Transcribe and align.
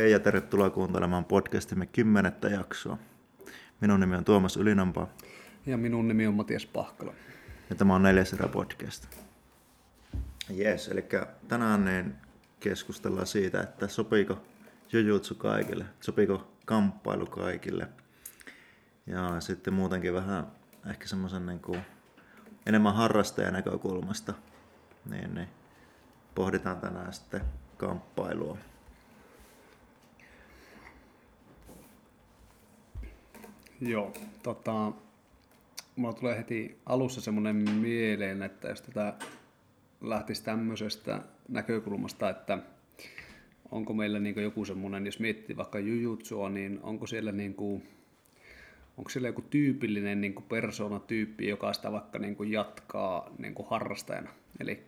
Hei 0.00 0.12
ja 0.12 0.20
tervetuloa 0.20 0.70
kuuntelemaan 0.70 1.24
podcastimme 1.24 1.86
kymmenettä 1.86 2.48
jaksoa. 2.48 2.98
Minun 3.80 4.00
nimi 4.00 4.16
on 4.16 4.24
Tuomas 4.24 4.56
Ylinampa. 4.56 5.08
Ja 5.66 5.76
minun 5.76 6.08
nimi 6.08 6.26
on 6.26 6.34
Matias 6.34 6.66
Pahkala. 6.66 7.12
Ja 7.70 7.76
tämä 7.76 7.94
on 7.94 8.02
neljäs 8.02 8.32
erä 8.32 8.48
podcast. 8.48 9.06
Yes, 10.58 10.88
eli 10.88 11.04
tänään 11.48 11.84
niin 11.84 12.14
keskustellaan 12.60 13.26
siitä, 13.26 13.60
että 13.60 13.88
sopiiko 13.88 14.42
jujutsu 14.92 15.34
kaikille, 15.34 15.84
sopiiko 16.00 16.52
kamppailu 16.64 17.26
kaikille. 17.26 17.88
Ja 19.06 19.40
sitten 19.40 19.74
muutenkin 19.74 20.14
vähän 20.14 20.46
ehkä 20.90 21.06
semmoisen 21.06 21.46
niin 21.46 21.60
kuin 21.60 21.80
enemmän 22.66 22.94
harrastajan 22.94 23.52
näkökulmasta, 23.52 24.34
niin, 25.10 25.34
niin 25.34 25.48
pohditaan 26.34 26.80
tänään 26.80 27.12
sitten 27.12 27.40
kamppailua. 27.76 28.58
Joo, 33.80 34.12
tota, 34.42 34.92
mulla 35.96 36.14
tulee 36.14 36.38
heti 36.38 36.78
alussa 36.86 37.20
semmoinen 37.20 37.56
mieleen, 37.56 38.42
että 38.42 38.68
jos 38.68 38.82
tätä 38.82 39.14
lähtisi 40.00 40.44
tämmöisestä 40.44 41.22
näkökulmasta, 41.48 42.30
että 42.30 42.58
onko 43.70 43.94
meillä 43.94 44.18
niin 44.18 44.42
joku 44.42 44.64
semmoinen, 44.64 45.06
jos 45.06 45.20
miettii 45.20 45.56
vaikka 45.56 45.78
jujutsua, 45.78 46.50
niin 46.50 46.80
onko 46.82 47.06
siellä 47.06 47.32
niin 47.32 47.54
kuin, 47.54 47.82
onko 48.98 49.10
siellä 49.10 49.28
joku 49.28 49.42
tyypillinen 49.42 50.20
niin 50.20 50.34
kuin 50.34 50.44
persoonatyyppi, 50.48 51.48
joka 51.48 51.72
sitä 51.72 51.92
vaikka 51.92 52.18
niin 52.18 52.36
kuin 52.36 52.52
jatkaa 52.52 53.30
niin 53.38 53.54
kuin 53.54 53.68
harrastajana. 53.70 54.30
Eli 54.60 54.84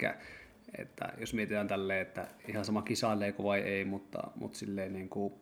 että 0.78 1.12
jos 1.18 1.34
mietitään 1.34 1.68
tälleen, 1.68 2.02
että 2.02 2.28
ihan 2.48 2.64
sama 2.64 2.82
kisaileeko 2.82 3.44
vai 3.44 3.60
ei, 3.60 3.84
mutta, 3.84 4.30
mutta 4.34 4.58
silleen 4.58 4.92
niin 4.92 5.08
kuin, 5.08 5.32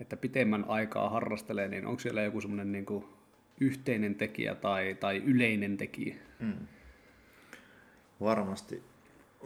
että 0.00 0.16
pitemmän 0.16 0.64
aikaa 0.68 1.10
harrastelee, 1.10 1.68
niin 1.68 1.86
onko 1.86 2.00
siellä 2.00 2.22
joku 2.22 2.40
semmoinen 2.40 2.72
niin 2.72 3.04
yhteinen 3.60 4.14
tekijä 4.14 4.54
tai, 4.54 4.96
tai 5.00 5.16
yleinen 5.16 5.76
tekijä? 5.76 6.16
Hmm. 6.40 6.66
Varmasti, 8.20 8.82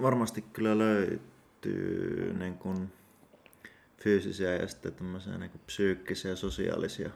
varmasti 0.03 0.43
kyllä 0.53 0.79
löytyy 0.79 2.35
niin 2.39 2.55
kuin 2.55 2.93
fyysisiä 4.03 4.55
ja 4.55 4.67
sitten 4.69 4.93
niin 5.39 5.51
kuin 5.51 5.63
psyykkisiä 5.67 6.31
ja 6.31 6.37
sosiaalisia 6.37 7.11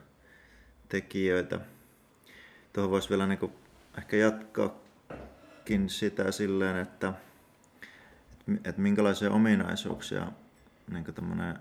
tekijöitä. 0.89 1.59
Tuohon 2.73 2.91
voisi 2.91 3.09
vielä 3.09 3.27
niin 3.27 3.39
kuin 3.39 3.51
ehkä 3.97 4.17
jatkaakin 4.17 5.89
sitä 5.89 6.31
silleen, 6.31 6.77
että, 6.77 7.13
että 8.65 8.81
minkälaisia 8.81 9.31
ominaisuuksia 9.31 10.31
niin 10.91 11.03
tämmöinen 11.03 11.59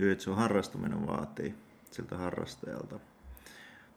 jiu 0.00 0.34
harrastaminen 0.34 1.06
vaatii 1.06 1.54
siltä 1.90 2.16
harrastajalta. 2.16 3.00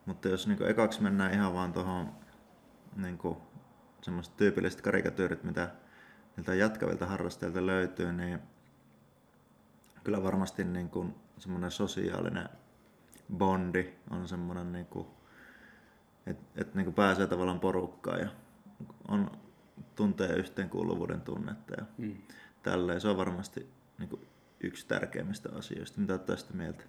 Mutta 0.05 0.27
jos 0.27 0.47
niin 0.47 0.67
ekaksi 0.67 1.01
mennään 1.01 1.33
ihan 1.33 1.53
vaan 1.53 1.73
tuohon 1.73 2.11
niin 2.95 3.19
semmoiset 4.01 4.37
tyypilliset 4.37 4.81
karikatyyrit, 4.81 5.43
mitä 5.43 5.69
niiltä 6.37 6.53
jatkavilta 6.53 7.05
harrastajilta 7.05 7.65
löytyy, 7.65 8.13
niin 8.13 8.39
kyllä 10.03 10.23
varmasti 10.23 10.63
niin 10.63 10.89
kuin 10.89 11.15
semmoinen 11.37 11.71
sosiaalinen 11.71 12.49
bondi 13.37 13.93
on 14.09 14.27
semmoinen, 14.27 14.71
niin 14.71 14.85
kuin, 14.85 15.07
että 16.25 16.61
et 16.61 16.75
niin 16.75 16.85
kuin 16.85 16.95
pääsee 16.95 17.27
tavallaan 17.27 17.59
porukkaan 17.59 18.19
ja 18.19 18.29
on, 19.07 19.31
tuntee 19.95 20.35
yhteenkuuluvuuden 20.35 21.21
tunnetta 21.21 21.73
ja 21.77 21.85
mm. 21.97 22.15
tälleen. 22.63 23.01
Se 23.01 23.07
on 23.07 23.17
varmasti 23.17 23.69
niin 23.97 24.09
kuin 24.09 24.27
yksi 24.63 24.87
tärkeimmistä 24.87 25.49
asioista. 25.55 26.01
Mitä 26.01 26.13
olet 26.13 26.25
tästä 26.25 26.53
mieltä? 26.53 26.83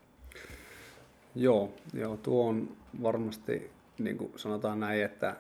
Joo, 1.35 1.75
joo, 1.95 2.17
tuo 2.17 2.49
on 2.49 2.77
varmasti, 3.03 3.71
niin 3.99 4.19
kuin 4.19 4.33
sanotaan 4.37 4.81
näin, 4.81 5.05
että 5.05 5.37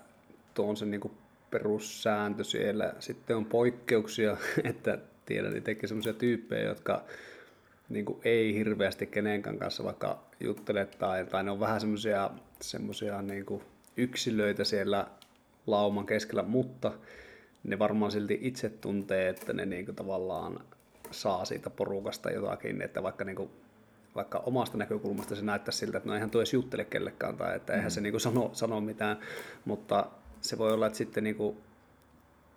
tuo 0.55 0.69
on 0.69 0.77
se 0.77 0.87
niin 0.87 1.01
kuin 1.01 1.15
perussääntö 1.51 2.45
siellä. 2.45 2.95
Sitten 2.99 3.37
on 3.37 3.45
poikkeuksia, 3.45 4.37
että 4.71 4.99
tiedän 5.27 5.57
itsekin 5.57 5.89
sellaisia 5.89 6.13
tyyppejä, 6.13 6.69
jotka 6.69 7.05
niin 7.89 8.05
kuin 8.05 8.19
ei 8.25 8.55
hirveästi 8.55 9.07
kenenkään 9.07 9.59
kanssa 9.59 9.85
vaikka 9.85 10.25
juttele 10.41 10.87
tai, 10.87 11.27
tai 11.27 11.45
ne 11.45 11.51
on 11.51 11.61
vähän 11.61 11.81
semmoisia 11.81 12.31
semmoisia 12.61 13.23
niin 13.23 13.47
yksilöitä 13.97 14.65
siellä 14.65 15.07
lauman 15.67 16.07
keskellä, 16.07 16.43
mutta 16.43 16.93
ne 17.65 17.79
varmaan 17.79 18.13
silti 18.13 18.39
itse 18.43 18.69
tuntee, 18.69 19.29
että 19.29 19.53
ne 19.53 19.67
niin 19.67 19.85
kuin 19.85 19.97
tavallaan 19.97 20.61
saa 21.11 21.45
siitä 21.45 21.71
porukasta 21.71 22.31
jotakin, 22.31 22.83
että 22.83 23.03
vaikka, 23.03 23.25
niin 23.25 23.37
kuin, 23.37 23.51
vaikka 24.15 24.39
omasta 24.39 24.79
näkökulmasta 24.79 25.37
se 25.37 25.43
näyttää 25.43 25.73
siltä, 25.73 25.99
että 25.99 26.09
no 26.09 26.15
eihän 26.15 26.31
tuo 26.31 26.41
edes 26.41 26.53
juttele 26.53 26.85
kellekään 26.85 27.37
tai 27.37 27.57
että 27.57 27.73
eihän 27.73 27.87
mm. 27.87 27.91
se 27.91 28.01
niin 28.01 28.13
kuin 28.13 28.21
sano, 28.21 28.51
sano 28.53 28.81
mitään, 28.81 29.19
mutta 29.65 30.07
se 30.41 30.59
voi 30.59 30.73
olla, 30.73 30.87
että 30.87 30.97
sitten 30.97 31.25
niin 31.25 31.37
kuin, 31.37 31.57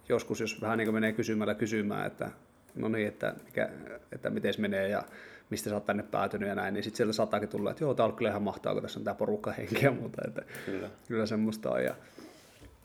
joskus, 0.10 0.40
jos 0.42 0.62
vähän 0.62 0.78
niin 0.78 0.86
kuin 0.86 0.94
menee 0.94 1.14
kysymällä 1.14 1.56
kysymään, 1.56 2.08
että 2.08 2.32
no 2.76 2.88
niin, 2.88 3.08
että, 3.08 3.34
mikä, 3.46 3.70
että 4.12 4.30
miten 4.30 4.54
menee 4.58 4.90
ja 4.90 5.04
mistä 5.50 5.70
sä 5.70 5.76
oot 5.76 5.86
tänne 5.86 6.04
päätynyt 6.04 6.50
ja 6.50 6.56
näin, 6.56 6.74
niin 6.74 6.84
sitten 6.84 6.98
sieltä 6.98 7.14
saattaakin 7.14 7.50
tulla, 7.50 7.72
että 7.72 7.84
joo, 7.84 7.94
tää 7.94 8.06
on 8.06 8.14
kyllä 8.14 8.30
ihan 8.30 8.42
mahtavaa, 8.42 8.74
kun 8.74 8.82
tässä 8.82 9.00
on 9.00 9.04
tämä 9.04 9.16
porukka 9.16 9.52
henkeä, 9.52 9.92
mutta 10.02 10.22
että 10.28 10.42
kyllä. 10.66 10.90
kyllä 11.08 11.26
semmoista 11.26 11.72
on. 11.72 11.84
Ja 11.84 11.96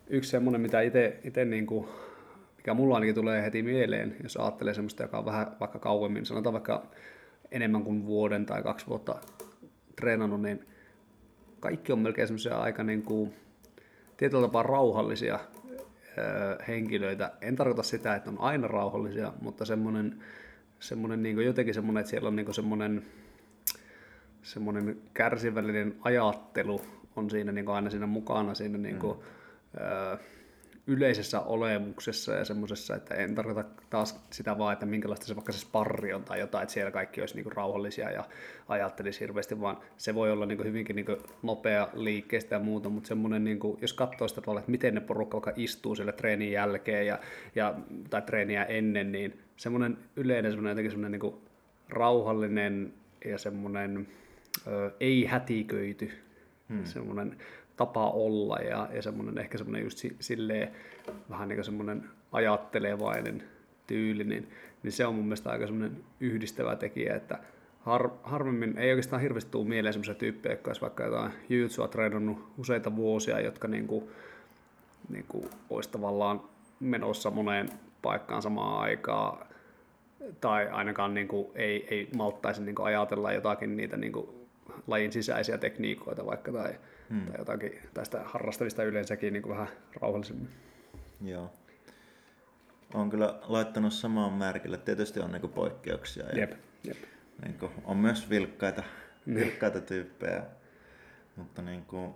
yksi 0.09 0.31
semmoinen, 0.31 0.61
mitä 0.61 0.81
itse 0.81 1.45
niin 1.45 1.67
kuin 1.67 1.89
mikä 2.63 2.75
mulla 2.75 2.95
ainakin 2.95 3.15
tulee 3.15 3.43
heti 3.43 3.63
mieleen, 3.63 4.17
jos 4.23 4.37
ajattelee 4.37 4.75
semmoista, 4.75 5.03
joka 5.03 5.19
on 5.19 5.25
vähän 5.25 5.47
vaikka 5.61 5.79
kauemmin, 5.79 6.27
sanotaan 6.27 6.53
vaikka 6.53 6.87
enemmän 7.51 7.83
kuin 7.83 8.07
vuoden 8.07 8.47
tai 8.47 8.63
kaksi 8.63 8.87
vuotta 8.87 9.15
treenannut, 9.97 10.43
niin 10.43 10.67
kaikki 11.61 11.93
on 11.93 11.99
melkein 11.99 12.29
semmoisia 12.29 12.57
aika 12.57 12.85
niin 12.85 13.03
kuin, 13.03 13.35
tietyllä 14.17 14.43
tapaa 14.43 14.63
rauhallisia 14.63 15.39
henkilöitä. 16.69 17.33
En 17.41 17.57
tarkoita 17.57 17.83
sitä, 17.83 18.15
että 18.15 18.31
on 18.31 18.41
aina 18.41 18.69
rauhallisia, 18.69 19.33
mutta 19.41 19.65
semmoinen, 19.65 20.23
semmoinen 20.81 21.23
niin 21.23 21.35
kuin 21.35 21.47
jotenkin 21.47 21.75
semmoinen, 21.75 22.01
että 22.01 22.11
siellä 22.11 22.29
on 22.29 22.37
niin 22.37 22.47
kuin 22.47 22.55
semmoinen, 22.55 23.05
semmoinen 24.43 24.97
kärsivällinen 25.15 25.97
ajattelu 26.01 26.81
on 27.17 27.31
siinä 27.31 27.53
niin 27.53 27.65
kuin 27.65 27.75
aina 27.75 27.91
siinä 27.91 28.07
mukana 28.07 28.55
siinä 28.55 28.79
niin 28.79 28.99
kuin, 28.99 29.19
mm 29.19 30.42
yleisessä 30.87 31.41
olemuksessa 31.41 32.33
ja 32.33 32.45
semmoisessa, 32.45 32.97
että 32.97 33.15
en 33.15 33.35
tarkoita 33.35 33.65
taas 33.91 34.21
sitä 34.31 34.59
vaan, 34.59 34.73
että 34.73 34.87
minkälaista 34.87 35.27
se 35.27 35.37
vaikka 35.37 35.53
se 35.53 35.59
sparri 35.59 36.15
on 36.15 36.25
tai 36.25 36.41
jotain, 36.41 36.63
että 36.63 36.73
siellä 36.73 36.91
kaikki 36.91 37.21
olisi 37.21 37.35
niin 37.35 37.53
rauhallisia 37.53 38.11
ja 38.11 38.25
ajattelisi 38.69 39.21
hirveästi, 39.21 39.61
vaan 39.61 39.79
se 39.97 40.15
voi 40.15 40.33
olla 40.33 40.47
niin 40.47 40.65
hyvinkin 40.65 40.97
niin 40.97 41.07
nopea 41.43 41.89
liikkeestä 41.95 42.55
ja 42.55 42.59
muuta, 42.59 42.89
mutta 42.89 43.09
semmoinen, 43.09 43.45
niin 43.45 43.59
kuin, 43.59 43.79
jos 43.81 43.93
katsoo 43.93 44.29
sitä 44.29 44.41
tavalla, 44.41 44.61
että 44.61 44.71
miten 44.71 44.95
ne 44.95 45.01
porukka 45.01 45.37
vaikka 45.37 45.53
istuu 45.57 45.95
siellä 45.95 46.13
treenin 46.13 46.53
jälkeen 46.53 47.07
ja, 47.07 47.19
ja, 47.55 47.75
tai 48.11 48.23
treeniä 48.23 48.65
ennen, 48.65 49.13
niin 49.13 49.41
semmoinen 49.57 49.99
yleinen 50.17 50.53
semmoinen 50.53 50.71
jotenkin 50.71 50.91
semmoinen 50.91 51.21
niin 51.21 51.35
rauhallinen 51.89 52.93
ja 53.25 53.39
semmoinen 53.39 54.09
ö, 54.67 54.91
ei 55.01 55.25
hätiköity, 55.25 56.11
hmm. 56.69 56.85
semmoinen 56.85 57.37
tapa 57.87 58.11
olla 58.11 58.57
ja, 58.57 58.89
ja 58.95 59.03
semmoinen, 59.03 59.39
ehkä 59.39 59.59
semmoinen 59.59 59.83
just 59.83 60.05
silleen 60.21 60.73
vähän 61.31 61.49
niin 61.49 61.57
kuin 61.57 61.65
semmoinen 61.65 62.05
ajattelevainen 62.33 63.43
tyyli, 63.87 64.25
niin, 64.25 64.49
niin 64.83 64.93
se 64.93 65.07
on 65.07 65.15
mun 65.15 65.25
mielestä 65.25 65.51
aika 65.51 65.67
semmoinen 65.67 65.97
yhdistävä 66.21 66.77
tekijä, 66.77 67.17
että 67.17 67.39
har, 67.81 68.11
harvemmin 68.23 68.79
ei 68.79 68.91
oikeastaan 68.91 69.23
hirveästi 69.23 69.51
tule 69.51 69.69
mieleen 69.69 69.93
semmoisia 69.93 70.15
tyyppejä, 70.15 70.53
jotka 70.53 70.69
olisi 70.69 70.81
vaikka 70.81 71.05
jotain 71.05 71.33
jujitsua 71.49 71.89
treenannut 71.89 72.39
useita 72.59 72.97
vuosia, 72.97 73.41
jotka 73.41 73.69
niin 73.69 73.87
kuin, 73.87 74.05
niin 75.09 75.25
kuin 75.29 75.45
olisi 75.71 75.91
tavallaan 75.91 76.41
menossa 76.81 77.31
moneen 77.31 77.69
paikkaan 78.03 78.43
samaan 78.43 78.81
aikaan, 78.81 79.47
tai 80.41 80.69
ainakaan 80.69 81.15
niin 81.15 81.29
kuin 81.29 81.47
ei, 81.55 81.87
ei 81.91 82.09
malttaisi 82.17 82.63
niin 82.63 82.75
kuin 82.75 82.87
ajatella 82.87 83.33
jotakin 83.33 83.77
niitä 83.77 83.97
niin 83.97 84.13
kuin 84.13 84.29
lajin 84.87 85.13
sisäisiä 85.13 85.59
tekniikoita 85.59 86.27
vaikka 86.27 86.53
tai, 86.53 86.75
hmm. 87.13 87.27
tai 87.27 87.35
jotakin 87.39 87.73
tästä 87.95 88.23
harrastavista 88.25 88.85
yleensäkin 88.85 89.33
niin 89.33 89.43
kuin 89.43 89.57
vähän 89.57 89.69
rauhallisemmin. 90.01 90.49
Joo. 91.25 91.51
On 92.95 93.11
kyllä 93.11 93.39
laittanut 93.43 93.93
samaan 93.93 94.33
merkille. 94.33 94.79
Tietysti 94.79 95.21
on 95.21 95.33
niin 95.33 95.51
poikkeuksia. 95.51 96.27
Ja 96.27 96.39
jep, 96.39 96.53
jep. 96.85 96.97
Niin 97.45 97.59
kuin, 97.59 97.73
on 97.85 97.97
myös 97.97 98.31
vilkkaita, 98.31 98.83
niin. 99.27 99.41
vilkkaita 99.41 99.81
tyyppejä. 99.81 100.43
Mutta 101.37 101.63
niin 101.63 101.85
kuin, 101.85 102.15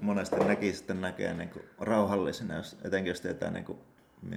monesti 0.00 0.36
nekin 0.36 0.74
sitten 0.74 1.00
näkee 1.00 1.34
niin 1.34 1.48
kuin 1.48 1.64
rauhallisena, 1.78 2.56
jos, 2.56 2.78
etenkin 2.84 3.10
jos 3.10 3.20
tietää 3.20 3.50
niin 3.50 3.64
kuin, 3.64 3.78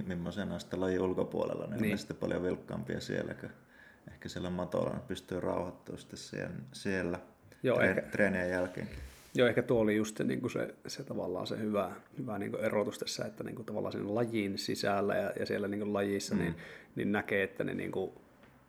millaisena 0.06 0.58
sitten 0.58 0.80
lajin 0.80 1.00
ulkopuolella, 1.00 1.66
niin, 1.66 1.82
niin. 1.82 1.92
on 1.92 1.98
sitten 1.98 2.16
paljon 2.16 2.42
vilkkaampia 2.42 3.00
siellä, 3.00 3.34
kun 3.34 3.50
ehkä 4.12 4.28
siellä 4.28 4.50
matolla 4.50 5.00
pystyy 5.08 5.40
rauhoittumaan 5.40 6.00
sitten 6.00 6.18
siellä, 6.18 6.56
siellä 6.72 7.18
Joo, 7.62 7.78
tre- 7.78 7.82
ehkä, 7.82 8.02
treenien 8.02 8.50
jälkeen. 8.50 8.88
Joo, 9.34 9.48
ehkä 9.48 9.62
tuo 9.62 9.80
oli 9.80 9.96
just 9.96 10.16
se, 10.16 10.24
niin 10.24 10.40
kuin 10.40 10.50
se, 10.50 10.74
se 10.86 11.04
tavallaan 11.04 11.46
se 11.46 11.58
hyvä, 11.58 11.92
hyvä 12.18 12.38
niin 12.38 12.50
kuin 12.50 12.64
erotus 12.64 12.98
tässä, 12.98 13.24
että 13.24 13.44
niin 13.44 13.54
kuin 13.54 13.66
tavallaan 13.66 13.92
sen 13.92 14.14
lajin 14.14 14.58
sisällä 14.58 15.14
ja, 15.14 15.32
ja 15.38 15.46
siellä 15.46 15.68
niin 15.68 15.80
kuin 15.80 15.92
lajissa 15.92 16.34
niin, 16.34 16.46
mm. 16.46 16.54
niin, 16.54 16.64
niin 16.96 17.12
näkee, 17.12 17.42
että 17.42 17.64
ne, 17.64 17.74
niin 17.74 17.92
kuin, 17.92 18.12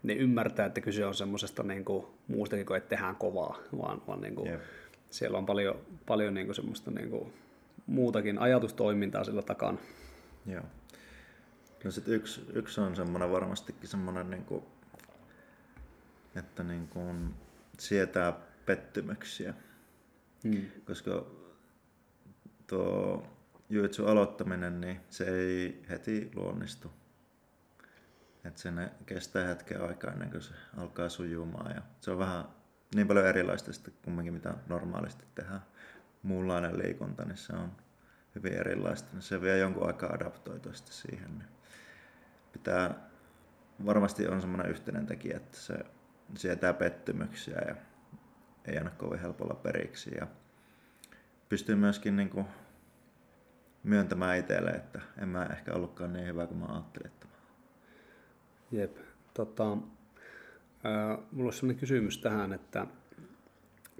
ne 0.04 0.14
ymmärtää, 0.14 0.66
että 0.66 0.82
kyse 0.82 1.06
on 1.06 1.16
semmoisesta 1.16 1.64
niin 1.64 1.86
kuin, 1.86 2.06
muustakin 2.28 2.66
kuin, 2.66 2.78
että 2.78 2.90
tehdään 2.90 3.16
kovaa, 3.16 3.58
vaan, 3.78 4.02
vaan 4.08 4.22
niin 4.22 4.36
kuin, 4.36 4.52
Jep. 4.52 4.62
siellä 5.10 5.38
on 5.38 5.46
paljon, 5.46 5.80
paljon 6.06 6.34
niin 6.34 6.48
kuin, 6.48 6.56
semmoista 6.56 6.92
niin 6.92 7.10
kuin, 7.10 7.34
muutakin 7.88 8.40
ajatustoimintaa 8.40 9.24
sillä 9.24 9.42
takana. 9.42 9.78
Joo. 10.46 10.64
No 11.84 11.92
sit 11.92 12.08
yksi, 12.08 12.42
yksi 12.54 12.82
on 12.82 12.96
semmoinen 12.96 13.32
varmastikin 13.32 13.90
semmoinen, 13.90 14.30
niin 14.30 14.46
kuin, 14.46 14.64
että 16.36 16.64
niin 16.64 16.88
kuin 16.88 17.34
sietää 17.80 18.34
pettymyksiä. 18.66 19.54
Hmm. 20.46 20.66
Koska 20.86 21.26
tuo 22.68 23.28
jujutsu 23.70 24.06
aloittaminen, 24.06 24.82
niin 24.82 25.02
se 25.10 25.24
ei 25.24 25.84
heti 25.90 26.32
luonnistu. 26.36 26.92
Että 28.44 28.62
se 28.62 28.72
ne 28.72 28.92
kestää 29.06 29.48
hetken 29.48 29.82
aikaa 29.82 30.12
ennen 30.12 30.32
kuin 30.32 30.42
se 30.42 30.54
alkaa 30.78 31.10
sujumaan. 31.10 31.76
Ja 31.76 31.82
se 32.02 32.12
on 32.12 32.18
vähän 32.18 32.46
niin 32.96 33.08
paljon 33.08 33.28
erilaista 33.28 33.74
sitten 33.74 33.94
kumminkin, 34.06 34.34
mitä 34.34 34.54
normaalisti 34.68 35.26
tehdään. 35.36 35.62
Muunlainen 36.24 36.78
liikunta, 36.78 37.26
niin 37.26 37.38
se 37.38 37.54
on 37.54 37.72
hyvin 38.36 38.54
erilaista. 38.54 39.10
Niin 39.14 39.22
se 39.22 39.42
vie 39.42 39.58
jonkun 39.58 39.88
aikaa 39.88 40.14
adaptoitua 40.14 40.74
siihen. 40.74 41.38
Niin 41.38 41.50
pitää, 42.54 43.10
varmasti 43.86 44.28
on 44.28 44.42
semmoinen 44.42 44.72
yhteinen 44.72 45.06
tekijä, 45.06 45.38
että 45.38 45.58
se 45.58 45.78
sietää 46.36 46.74
pettymyksiä 46.74 47.62
ja 47.68 47.76
ei 48.68 48.78
anna 48.78 48.92
kovin 48.98 49.20
helpolla 49.20 49.56
periksi. 49.56 50.12
Ja 50.20 50.28
pystyy 51.50 51.76
myöskin 51.76 52.16
niin 52.16 52.30
kuin 52.30 52.46
myöntämään 53.84 54.38
itselle, 54.38 54.70
että 54.70 55.02
en 55.22 55.30
mä 55.30 55.46
ehkä 55.46 55.74
ollutkaan 55.74 56.14
niin 56.14 56.28
hyvä 56.28 56.48
kuin 56.48 56.58
mä 56.58 56.66
ajattelin. 56.66 57.08
Että 57.08 57.26
mä... 57.26 57.34
Jep. 58.72 58.98
Tota, 59.34 59.72
äh, 59.74 61.18
mulla 61.32 61.48
olisi 61.48 61.60
sellainen 61.60 61.80
kysymys 61.80 62.18
tähän, 62.18 62.54
että 62.54 62.88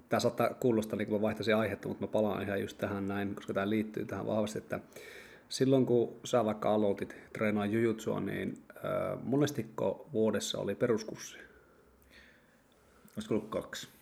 tämä 0.08 0.20
saattaa 0.20 0.54
kuulostaa 0.54 0.96
niin 0.96 1.08
kuin 1.08 1.20
mä 1.20 1.26
vaihtaisin 1.26 1.56
aihetta, 1.56 1.88
mutta 1.88 2.06
mä 2.06 2.12
palaan 2.12 2.42
ihan 2.42 2.60
just 2.60 2.78
tähän 2.78 3.08
näin, 3.08 3.34
koska 3.34 3.54
tämä 3.54 3.70
liittyy 3.70 4.04
tähän 4.04 4.26
vahvasti, 4.26 4.58
että 4.58 4.80
silloin 5.48 5.86
kun 5.86 6.16
sä 6.24 6.44
vaikka 6.44 6.74
aloitit 6.74 7.16
treenaa 7.32 7.66
jujutsua, 7.66 8.20
niin 8.20 8.62
äh, 8.70 9.18
monestiko 9.22 10.08
vuodessa 10.12 10.58
oli 10.58 10.74
peruskurssi? 10.74 11.38
Olisiko 13.16 13.34
ollut 13.34 13.48
kaksi? 13.48 13.95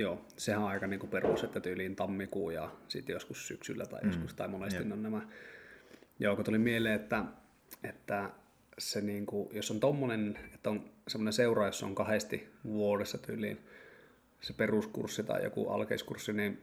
Joo, 0.00 0.24
sehän 0.36 0.62
on 0.62 0.68
aika 0.68 0.86
niin 0.86 1.00
kuin 1.00 1.10
perus, 1.10 1.44
että 1.44 1.60
tyyliin 1.60 1.96
tammikuu 1.96 2.50
ja 2.50 2.70
sitten 2.88 3.12
joskus 3.12 3.48
syksyllä 3.48 3.86
tai 3.86 4.00
joskus, 4.04 4.34
tai 4.34 4.48
monesti 4.48 4.84
ne 4.84 4.92
on 4.94 5.02
nämä. 5.02 5.22
Joo, 6.18 6.36
kun 6.36 6.44
tuli 6.44 6.58
mieleen, 6.58 6.94
että, 6.94 7.24
että 7.84 8.30
se 8.78 9.00
niin 9.00 9.26
kuin, 9.26 9.48
jos 9.52 9.70
on 9.70 9.80
tommonen, 9.80 10.38
että 10.54 10.70
on 10.70 10.90
semmoinen 11.08 11.32
seura, 11.32 11.66
jossa 11.66 11.86
on 11.86 11.94
kahdesti 11.94 12.48
vuodessa 12.64 13.18
tyyliin 13.18 13.60
se 14.40 14.52
peruskurssi 14.52 15.22
tai 15.22 15.44
joku 15.44 15.68
alkeiskurssi, 15.68 16.32
niin, 16.32 16.62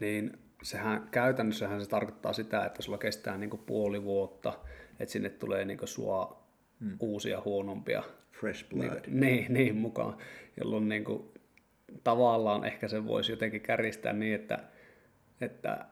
niin 0.00 0.38
sehän 0.62 1.08
käytännössähän 1.10 1.80
se 1.80 1.88
tarkoittaa 1.88 2.32
sitä, 2.32 2.64
että 2.64 2.82
sulla 2.82 2.98
kestää 2.98 3.38
niin 3.38 3.50
kuin 3.50 3.62
puoli 3.66 4.04
vuotta, 4.04 4.58
että 5.00 5.12
sinne 5.12 5.30
tulee 5.30 5.64
niin 5.64 5.78
kuin 5.78 5.88
sua 5.88 6.40
Hmm. 6.80 6.96
uusia 7.00 7.42
huonompia 7.44 8.02
Fresh 8.32 8.68
blood. 8.68 9.00
niin, 9.06 9.20
niin, 9.20 9.54
niin 9.54 9.76
mukaan, 9.76 10.16
jolloin 10.56 10.88
niin 10.88 11.04
kuin, 11.04 11.29
tavallaan 12.04 12.64
ehkä 12.64 12.88
se 12.88 13.06
voisi 13.06 13.32
jotenkin 13.32 13.60
kärjistää 13.60 14.12
niin, 14.12 14.34
että, 14.34 14.58
että 15.40 15.86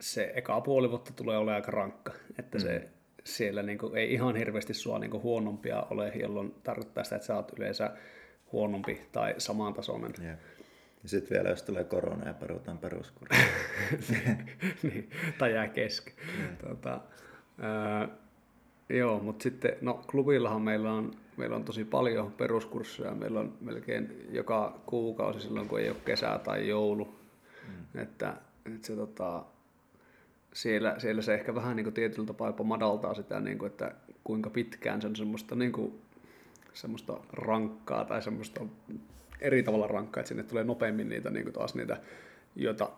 se 0.00 0.32
eka 0.34 0.60
puoli 0.60 0.90
vuotta 0.90 1.12
tulee 1.12 1.36
olemaan 1.36 1.54
aika 1.54 1.70
rankka, 1.70 2.12
että 2.38 2.58
se 2.58 2.88
siellä 3.24 3.62
niin 3.62 3.78
kuin, 3.78 3.96
ei 3.96 4.12
ihan 4.12 4.36
hirveästi 4.36 4.74
sua 4.74 4.98
niin 4.98 5.10
kuin, 5.10 5.22
huonompia 5.22 5.86
ole, 5.90 6.12
jolloin 6.14 6.54
tarkoittaa 6.62 7.04
sitä, 7.04 7.16
että 7.16 7.26
sä 7.26 7.36
oot 7.36 7.52
yleensä 7.58 7.90
huonompi 8.52 9.00
tai 9.12 9.34
samantasoinen. 9.38 10.12
Yeah. 10.22 10.38
Ja 11.02 11.08
sitten 11.08 11.36
vielä, 11.36 11.48
jos 11.48 11.62
tulee 11.62 11.84
korona 11.84 12.28
ja 12.28 12.34
perutaan 12.34 12.78
peruskurssi. 12.78 13.42
niin, 14.82 15.10
tai 15.38 15.54
jää 15.54 15.68
kesken. 15.68 16.14
Tota, 16.68 17.00
ää, 17.60 18.08
joo, 18.88 19.20
mutta 19.20 19.42
sitten, 19.42 19.72
no 19.80 20.04
klubillahan 20.10 20.62
meillä 20.62 20.92
on, 20.92 21.10
meillä 21.36 21.56
on 21.56 21.64
tosi 21.64 21.84
paljon 21.84 22.32
peruskursseja. 22.32 23.14
Meillä 23.14 23.40
on 23.40 23.56
melkein 23.60 24.26
joka 24.30 24.80
kuukausi 24.86 25.40
silloin, 25.40 25.68
kun 25.68 25.80
ei 25.80 25.90
ole 25.90 25.96
kesä 26.04 26.40
tai 26.44 26.68
joulu. 26.68 27.18
Mm. 27.68 28.00
Että, 28.00 28.36
että 28.74 28.86
se, 28.86 28.96
tota, 28.96 29.44
siellä, 30.52 30.94
siellä 30.98 31.22
se 31.22 31.34
ehkä 31.34 31.54
vähän 31.54 31.76
niin 31.76 31.84
kuin 31.84 31.94
tietyllä 31.94 32.26
tapaa 32.26 32.48
jopa 32.48 32.64
madaltaa 32.64 33.14
sitä, 33.14 33.40
niin 33.40 33.58
kuin, 33.58 33.70
että 33.70 33.94
kuinka 34.24 34.50
pitkään 34.50 35.02
se 35.02 35.08
on 35.08 35.16
semmoista, 35.16 35.54
niin 35.54 35.72
kuin, 35.72 36.00
semmoista 36.72 37.20
rankkaa 37.32 38.04
tai 38.04 38.22
semmoista 38.22 38.60
eri 39.40 39.62
tavalla 39.62 39.86
rankkaa, 39.86 40.20
että 40.20 40.28
sinne 40.28 40.42
tulee 40.42 40.64
nopeammin 40.64 41.08
niitä 41.08 41.30
niin 41.30 41.44
kuin 41.44 41.54
taas 41.54 41.74
niitä, 41.74 41.96
joita 42.56 42.90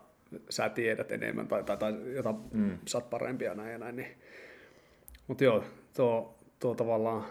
sä 0.50 0.68
tiedät 0.68 1.12
enemmän 1.12 1.48
tai, 1.48 1.64
tai, 1.64 1.76
tai 1.76 2.14
jota 2.14 2.34
mm. 2.52 2.78
sä 2.86 2.98
oot 2.98 3.10
parempia 3.10 3.54
näin 3.54 3.72
ja 3.72 3.78
näin. 3.78 3.96
Niin. 3.96 4.08
Mutta 5.26 5.44
joo, 5.44 5.64
tuo, 5.96 6.38
tuo 6.58 6.74
tavallaan 6.74 7.24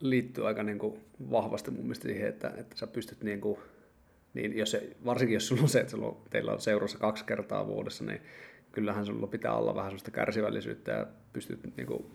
liittyy 0.00 0.46
aika 0.46 0.62
niin 0.62 0.78
kuin 0.78 1.00
vahvasti 1.30 1.70
mun 1.70 1.80
mielestä 1.82 2.08
siihen, 2.08 2.28
että, 2.28 2.52
että 2.56 2.76
sä 2.76 2.86
pystyt 2.86 3.22
niin 3.22 3.40
kuin, 3.40 3.58
niin 4.34 4.58
jos 4.58 4.70
se, 4.70 4.96
varsinkin 5.04 5.34
jos 5.34 5.48
sulla 5.48 5.62
on 5.62 5.68
se, 5.68 5.80
että 5.80 5.90
sulla 5.90 6.06
on, 6.06 6.16
teillä 6.30 6.52
on 6.52 6.60
seurassa 6.60 6.98
kaksi 6.98 7.24
kertaa 7.24 7.66
vuodessa, 7.66 8.04
niin 8.04 8.20
kyllähän 8.72 9.06
sulla 9.06 9.26
pitää 9.26 9.54
olla 9.54 9.74
vähän 9.74 9.90
sellaista 9.90 10.10
kärsivällisyyttä 10.10 10.92
ja 10.92 11.06
pystyt 11.32 11.76
niin 11.76 11.86
kuin 11.86 12.06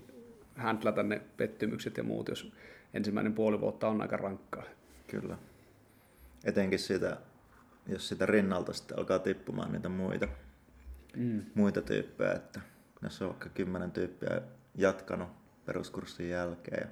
handlata 0.56 1.03
ne 1.03 1.21
pettymykset 1.38 1.97
ja 1.97 2.03
muut, 2.03 2.27
jos 2.30 2.51
ensimmäinen 2.94 3.33
puoli 3.33 3.62
vuotta 3.62 3.88
on 3.88 4.01
aika 4.01 4.18
rankkaa. 4.18 4.63
Kyllä. 5.07 5.38
Etenkin 6.44 6.80
sitä, 6.80 7.18
jos 7.88 8.09
sitä 8.09 8.25
rinnalta 8.25 8.74
sitten 8.74 9.00
alkaa 9.00 9.19
tippumaan 9.19 9.71
niitä 9.71 9.89
muita, 9.89 10.27
Mm. 11.15 11.41
muita 11.56 11.81
tyyppejä, 11.81 12.33
että 12.33 12.62
jos 13.01 13.21
on 13.21 13.27
vaikka 13.30 13.50
kymmenen 13.50 13.91
tyyppiä 13.91 14.41
jatkanut 14.75 15.27
peruskurssin 15.65 16.30
jälkeen 16.30 16.81
ja 16.81 16.88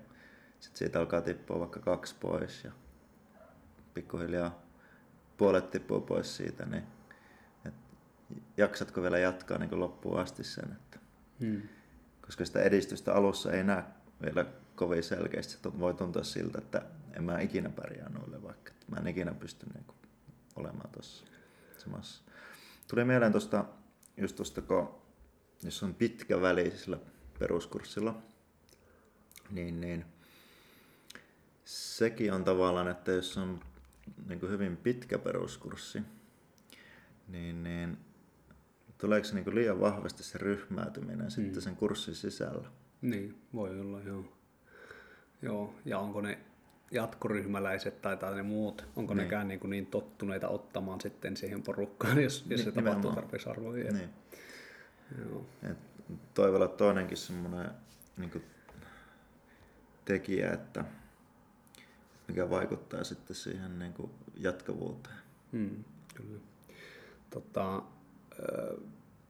sitten 0.61 0.79
siitä 0.79 0.99
alkaa 0.99 1.21
tippua 1.21 1.59
vaikka 1.59 1.79
kaksi 1.79 2.15
pois 2.19 2.63
ja 2.63 2.71
pikkuhiljaa 3.93 4.61
puolet 5.37 5.71
tippuu 5.71 6.01
pois 6.01 6.37
siitä, 6.37 6.65
niin 6.65 6.83
et 7.65 7.73
jaksatko 8.57 9.01
vielä 9.01 9.17
jatkaa 9.17 9.57
niin 9.57 9.79
loppuun 9.79 10.19
asti 10.19 10.43
sen, 10.43 10.71
että 10.71 10.99
Mm. 11.39 11.61
koska 12.21 12.45
sitä 12.45 12.61
edistystä 12.61 13.13
alussa 13.13 13.51
ei 13.51 13.63
näe 13.63 13.83
vielä 14.21 14.45
kovin 14.75 15.03
selkeästi. 15.03 15.53
Se 15.53 15.79
voi 15.79 15.93
tuntua 15.93 16.23
siltä, 16.23 16.57
että 16.57 16.81
en 17.13 17.23
mä 17.23 17.39
ikinä 17.39 17.69
pärjää 17.69 18.09
noille 18.09 18.43
vaikka. 18.43 18.71
että 18.71 18.85
Mä 18.89 18.97
en 18.97 19.07
ikinä 19.07 19.33
pysty 19.33 19.65
niinku 19.73 19.93
olemaan 20.55 20.89
tuossa 20.89 21.25
samassa. 21.77 22.23
Tuli 22.87 23.03
mieleen 23.03 23.31
tuosta, 23.31 23.65
just 24.17 24.35
tuosta, 24.35 24.61
kun 24.61 24.95
jos 25.63 25.83
on 25.83 25.93
pitkä 25.93 26.41
väli 26.41 26.71
sillä 26.77 26.97
peruskurssilla, 27.39 28.21
niin, 29.49 29.81
niin 29.81 30.05
sekin 31.71 32.33
on 32.33 32.43
tavallaan, 32.43 32.87
että 32.87 33.11
jos 33.11 33.37
on 33.37 33.59
niin 34.27 34.39
kuin 34.39 34.51
hyvin 34.51 34.77
pitkä 34.77 35.19
peruskurssi, 35.19 36.01
niin, 37.27 37.63
niin 37.63 37.97
tuleeko 38.97 39.27
se 39.27 39.35
niin 39.35 39.43
kuin 39.43 39.55
liian 39.55 39.79
vahvasti 39.79 40.23
se 40.23 40.37
ryhmäytyminen 40.37 41.25
mm. 41.25 41.29
sitten 41.29 41.61
sen 41.61 41.75
kurssin 41.75 42.15
sisällä? 42.15 42.67
Niin, 43.01 43.41
voi 43.53 43.79
olla, 43.79 44.01
joo. 44.01 44.25
Joo, 45.41 45.75
ja 45.85 45.99
onko 45.99 46.21
ne 46.21 46.39
jatkoryhmäläiset 46.91 48.01
tai, 48.01 48.17
tai 48.17 48.35
ne 48.35 48.43
muut, 48.43 48.85
onko 48.95 49.13
niin. 49.13 49.23
Nekään 49.23 49.47
niin, 49.47 49.59
kuin 49.59 49.71
niin 49.71 49.85
tottuneita 49.85 50.47
ottamaan 50.47 51.01
sitten 51.01 51.37
siihen 51.37 51.63
porukkaan, 51.63 52.23
jos, 52.23 52.45
jos 52.49 52.61
se 52.61 52.69
Ni- 52.69 52.71
tapahtuu 52.71 52.91
nimenomaan. 52.91 53.15
tarpeeksi 53.15 53.47
harvoin 53.47 53.75
vielä. 53.75 53.97
Niin. 53.97 54.09
Joo. 55.19 55.45
Et 55.63 55.77
toivolla 56.33 56.67
toinenkin 56.67 57.17
semmoinen 57.17 57.71
niin 58.17 58.43
tekijä, 60.05 60.51
että 60.51 60.85
mikä 62.31 62.49
vaikuttaa 62.49 63.03
sitten 63.03 63.35
siihen 63.35 63.79
niin 63.79 63.93
kuin 63.93 64.11
jatkavuuteen. 64.37 65.15
Mm, 65.51 65.83
kyllä. 66.15 66.39
Tota, 67.29 67.81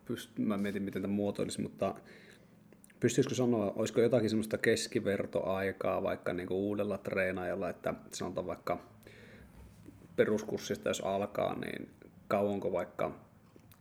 pyst- 0.06 0.40
mä 0.40 0.58
mietin, 0.58 0.84
miten 0.84 1.02
tämä 1.02 1.14
muotoilisi, 1.14 1.62
mutta 1.62 1.96
pystyisikö 3.00 3.36
sanoa, 3.36 3.74
olisiko 3.76 4.02
jotakin 4.02 4.30
semmoista 4.30 4.58
keskivertoaikaa 4.58 6.04
vaikka 6.04 6.34
niinku 6.34 6.68
uudella 6.68 6.98
treenaajalla, 6.98 7.70
että 7.70 7.94
sanotaan 8.12 8.48
vaikka 8.48 8.80
peruskurssista 10.16 10.90
jos 10.90 11.02
alkaa, 11.02 11.60
niin 11.60 11.90
kauanko 12.28 12.72
vaikka 12.72 13.20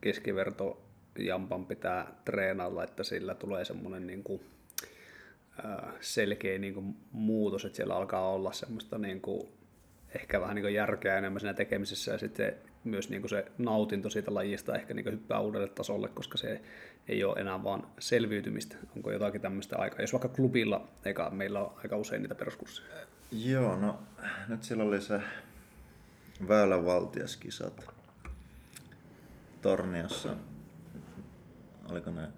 keskiverto 0.01 0.83
jampan 1.19 1.67
pitää 1.67 2.15
treenailla, 2.25 2.85
että 2.85 3.03
sillä 3.05 3.35
tulee 3.35 3.65
semmoinen 3.65 4.07
niinku, 4.07 4.41
ö, 4.43 4.60
selkeä 6.01 6.59
niinku 6.59 6.85
muutos, 7.13 7.65
että 7.65 7.77
siellä 7.77 7.97
alkaa 7.97 8.29
olla 8.29 8.53
semmoista 8.53 8.99
niinku 8.99 9.53
ehkä 10.15 10.41
vähän 10.41 10.57
niin 10.57 10.75
järkeä 10.75 11.19
enemmän 11.19 11.41
siinä 11.41 11.55
tekemisessä 11.55 12.13
ja 12.13 12.19
sitten 12.19 12.55
myös 12.85 13.11
niin 13.11 13.29
se 13.29 13.47
nautinto 13.59 14.11
siitä 14.11 14.35
lajista 14.35 14.75
ehkä 14.75 14.95
niin 14.95 15.13
hyppää 15.13 15.41
uudelle 15.41 15.69
tasolle, 15.69 16.09
koska 16.09 16.39
se 16.39 16.61
ei 17.09 17.25
ole 17.25 17.41
enää 17.41 17.65
vaan 17.65 17.87
selviytymistä. 17.99 18.77
Onko 18.97 19.11
jotakin 19.11 19.41
tämmöistä 19.41 19.77
aikaa? 19.79 20.01
Jos 20.01 20.13
vaikka 20.13 20.29
klubilla, 20.29 20.89
eikä 21.05 21.31
meillä 21.31 21.61
on 21.61 21.73
aika 21.77 21.97
usein 21.97 22.23
niitä 22.23 22.35
peruskursseja. 22.35 23.07
Joo, 23.33 23.77
no 23.77 23.99
nyt 24.49 24.63
sillä 24.63 24.85
oli 24.85 25.01
se 25.01 25.21
Väylän 26.49 26.85
valtiaskisat 26.85 27.87
Torniossa. 29.63 30.37
Oliko 31.91 32.11
ne 32.11 32.29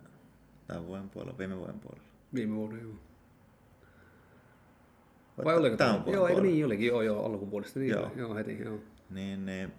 tämän 0.67 0.87
vuoden 0.87 1.11
puolella, 1.11 1.39
viime 1.39 1.57
vuoden 1.57 1.81
puolella? 1.81 2.12
Viime 2.35 2.55
vuoden, 2.57 2.81
joo. 2.81 2.95
Vai, 5.39 5.45
Vai 5.45 5.57
oliko 5.57 5.77
tämä? 5.77 6.03
Joo, 6.07 6.27
eikö 6.29 6.41
niin 6.41 6.67
olikin, 6.67 6.87
joo, 6.87 7.03
joo, 7.03 7.27
alkupuolesta, 7.27 7.79
niin 7.79 7.91
Joo. 7.91 8.13
joo. 8.17 8.35
heti, 8.35 8.63
joo. 8.63 8.79
Niin, 9.11 9.47
niin. 9.47 9.73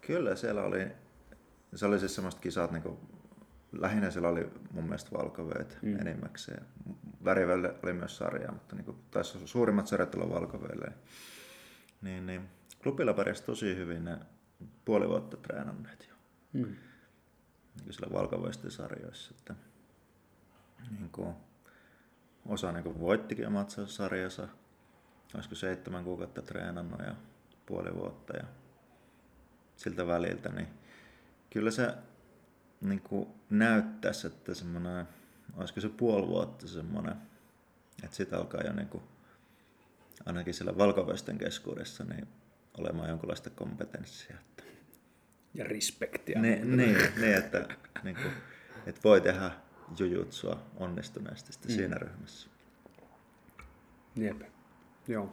Kyllä 0.00 0.36
siellä 0.36 0.62
oli, 0.62 0.86
se 1.74 1.86
oli 1.86 1.98
siis 1.98 2.14
semmoista 2.14 2.40
kisat, 2.40 2.70
niin 2.70 2.82
kuin, 2.82 2.96
lähinnä 3.72 4.10
siellä 4.10 4.28
oli 4.28 4.50
mun 4.70 4.84
mielestä 4.84 5.18
valkovöitä 5.18 5.74
Mm. 5.82 5.88
mm. 5.88 6.00
enimmäkseen. 6.00 6.62
Värivälle 7.24 7.74
oli 7.82 7.92
myös 7.92 8.16
sarja, 8.16 8.52
mutta 8.52 8.76
niin 8.76 8.84
kuin, 8.84 8.96
taisi 9.10 9.38
suurimmat 9.44 9.86
sarjat 9.86 10.14
olla 10.14 10.30
valkovöille. 10.30 10.92
Niin, 12.02 12.26
niin. 12.26 12.42
Klubilla 12.82 13.14
pärjäsi 13.14 13.42
tosi 13.44 13.76
hyvin 13.76 14.04
ne 14.04 14.18
puoli 14.84 15.08
vuotta 15.08 15.36
treenanneet 15.36 16.06
jo. 16.08 16.14
Mm. 16.52 16.62
Niin 16.62 17.84
kuin 17.84 17.92
siellä 17.92 18.12
valkovöisten 18.16 18.70
sarjoissa. 18.70 19.34
Että, 19.38 19.54
niin 20.90 21.10
kuin, 21.12 21.34
osa 22.46 22.72
niin 22.72 22.84
kuin 22.84 23.00
voittikin 23.00 23.46
omat 23.46 23.76
sarjansa. 23.86 24.48
Olisiko 25.34 25.54
seitsemän 25.54 26.04
kuukautta 26.04 26.42
treenannut 26.42 27.00
ja 27.00 27.14
puoli 27.66 27.94
vuotta 27.94 28.36
ja 28.36 28.44
siltä 29.76 30.06
väliltä, 30.06 30.48
niin 30.48 30.68
kyllä 31.50 31.70
se 31.70 31.94
niin 32.80 33.00
kuin 33.00 33.28
näyttäisi, 33.50 34.26
että 34.26 34.54
semmoinen, 34.54 35.08
olisiko 35.56 35.80
se 35.80 35.88
puoli 35.88 36.26
vuotta 36.26 36.68
semmoinen, 36.68 37.14
että 38.04 38.16
sitten 38.16 38.38
alkaa 38.38 38.60
jo 38.60 38.72
niin 38.72 38.88
kuin, 38.88 39.02
ainakin 40.26 40.54
siellä 40.54 40.78
valkoväestön 40.78 41.38
keskuudessa 41.38 42.04
niin 42.04 42.28
olemaan 42.78 43.08
jonkinlaista 43.08 43.50
kompetenssia. 43.50 44.36
Että, 44.40 44.62
Ja 45.54 45.64
respektiä. 45.64 46.40
niin, 46.40 46.76
niin, 46.76 46.96
niin, 47.16 47.34
että, 47.34 47.68
niin 48.02 48.16
kuin, 48.16 48.32
että 48.86 49.00
voi 49.04 49.20
tehdä 49.20 49.50
jujutsua 49.98 50.58
onnistuneesti 50.76 51.52
Mm. 51.68 51.74
siinä 51.74 51.96
ryhmässä. 51.98 52.48
Jep. 54.16 54.42
Joo. 55.08 55.32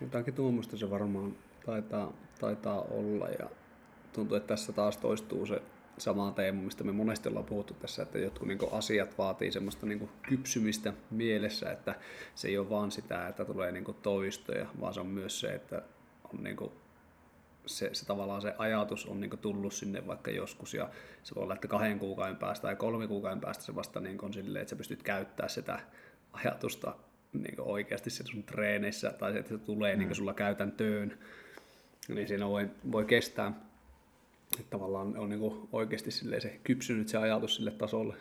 Jotakin 0.00 0.34
tuommoista 0.34 0.76
se 0.76 0.90
varmaan 0.90 1.36
taitaa, 1.66 2.12
taitaa 2.40 2.80
olla 2.80 3.28
ja 3.28 3.50
tuntuu, 4.12 4.36
että 4.36 4.46
tässä 4.48 4.72
taas 4.72 4.96
toistuu 4.96 5.46
se 5.46 5.62
sama 5.98 6.32
teema, 6.32 6.62
mistä 6.62 6.84
me 6.84 6.92
monesti 6.92 7.28
ollaan 7.28 7.44
puhuttu 7.44 7.74
tässä, 7.74 8.02
että 8.02 8.18
jotkut 8.18 8.48
niin 8.48 8.58
asiat 8.72 9.18
vaatii 9.18 9.52
semmoista 9.52 9.86
niin 9.86 10.08
kypsymistä 10.28 10.92
mielessä, 11.10 11.72
että 11.72 11.94
se 12.34 12.48
ei 12.48 12.58
ole 12.58 12.70
vaan 12.70 12.90
sitä, 12.90 13.28
että 13.28 13.44
tulee 13.44 13.72
niin 13.72 13.84
toistoja, 14.02 14.66
vaan 14.80 14.94
se 14.94 15.00
on 15.00 15.06
myös 15.06 15.40
se, 15.40 15.54
että 15.54 15.82
on 16.32 16.42
niin 16.44 16.56
se, 17.66 17.90
se 17.92 18.06
tavallaan 18.06 18.42
se 18.42 18.54
ajatus 18.58 19.06
on 19.06 19.20
niin 19.20 19.38
tullut 19.38 19.72
sinne 19.72 20.06
vaikka 20.06 20.30
joskus 20.30 20.74
ja 20.74 20.90
se 21.22 21.34
voi 21.34 21.42
olla, 21.42 21.54
että 21.54 21.68
kahden 21.68 21.98
kuukauden 21.98 22.36
päästä 22.36 22.62
tai 22.62 22.76
kolme 22.76 23.08
kuukauden 23.08 23.40
päästä 23.40 23.64
se 23.64 23.74
vasta 23.74 24.00
niin 24.00 24.24
on 24.24 24.32
silleen, 24.32 24.62
että 24.62 24.70
sä 24.70 24.76
pystyt 24.76 25.02
käyttämään 25.02 25.50
sitä 25.50 25.80
ajatusta 26.32 26.94
niin 27.32 27.60
oikeasti 27.60 28.10
sun 28.10 28.42
treeneissä 28.42 29.10
tai 29.10 29.32
se, 29.32 29.38
että 29.38 29.48
se 29.48 29.58
tulee 29.58 29.96
mm. 29.96 29.98
niin 29.98 30.14
sulla 30.14 30.34
käytäntöön, 30.34 31.18
niin 32.08 32.28
siinä 32.28 32.48
voi, 32.48 32.70
voi 32.92 33.04
kestää. 33.04 33.52
Että 34.60 34.70
tavallaan 34.70 35.16
on 35.16 35.30
niin 35.30 35.68
oikeasti 35.72 36.10
se 36.10 36.60
kypsynyt 36.64 37.08
se 37.08 37.18
ajatus 37.18 37.56
sille 37.56 37.70
tasolle. 37.70 38.14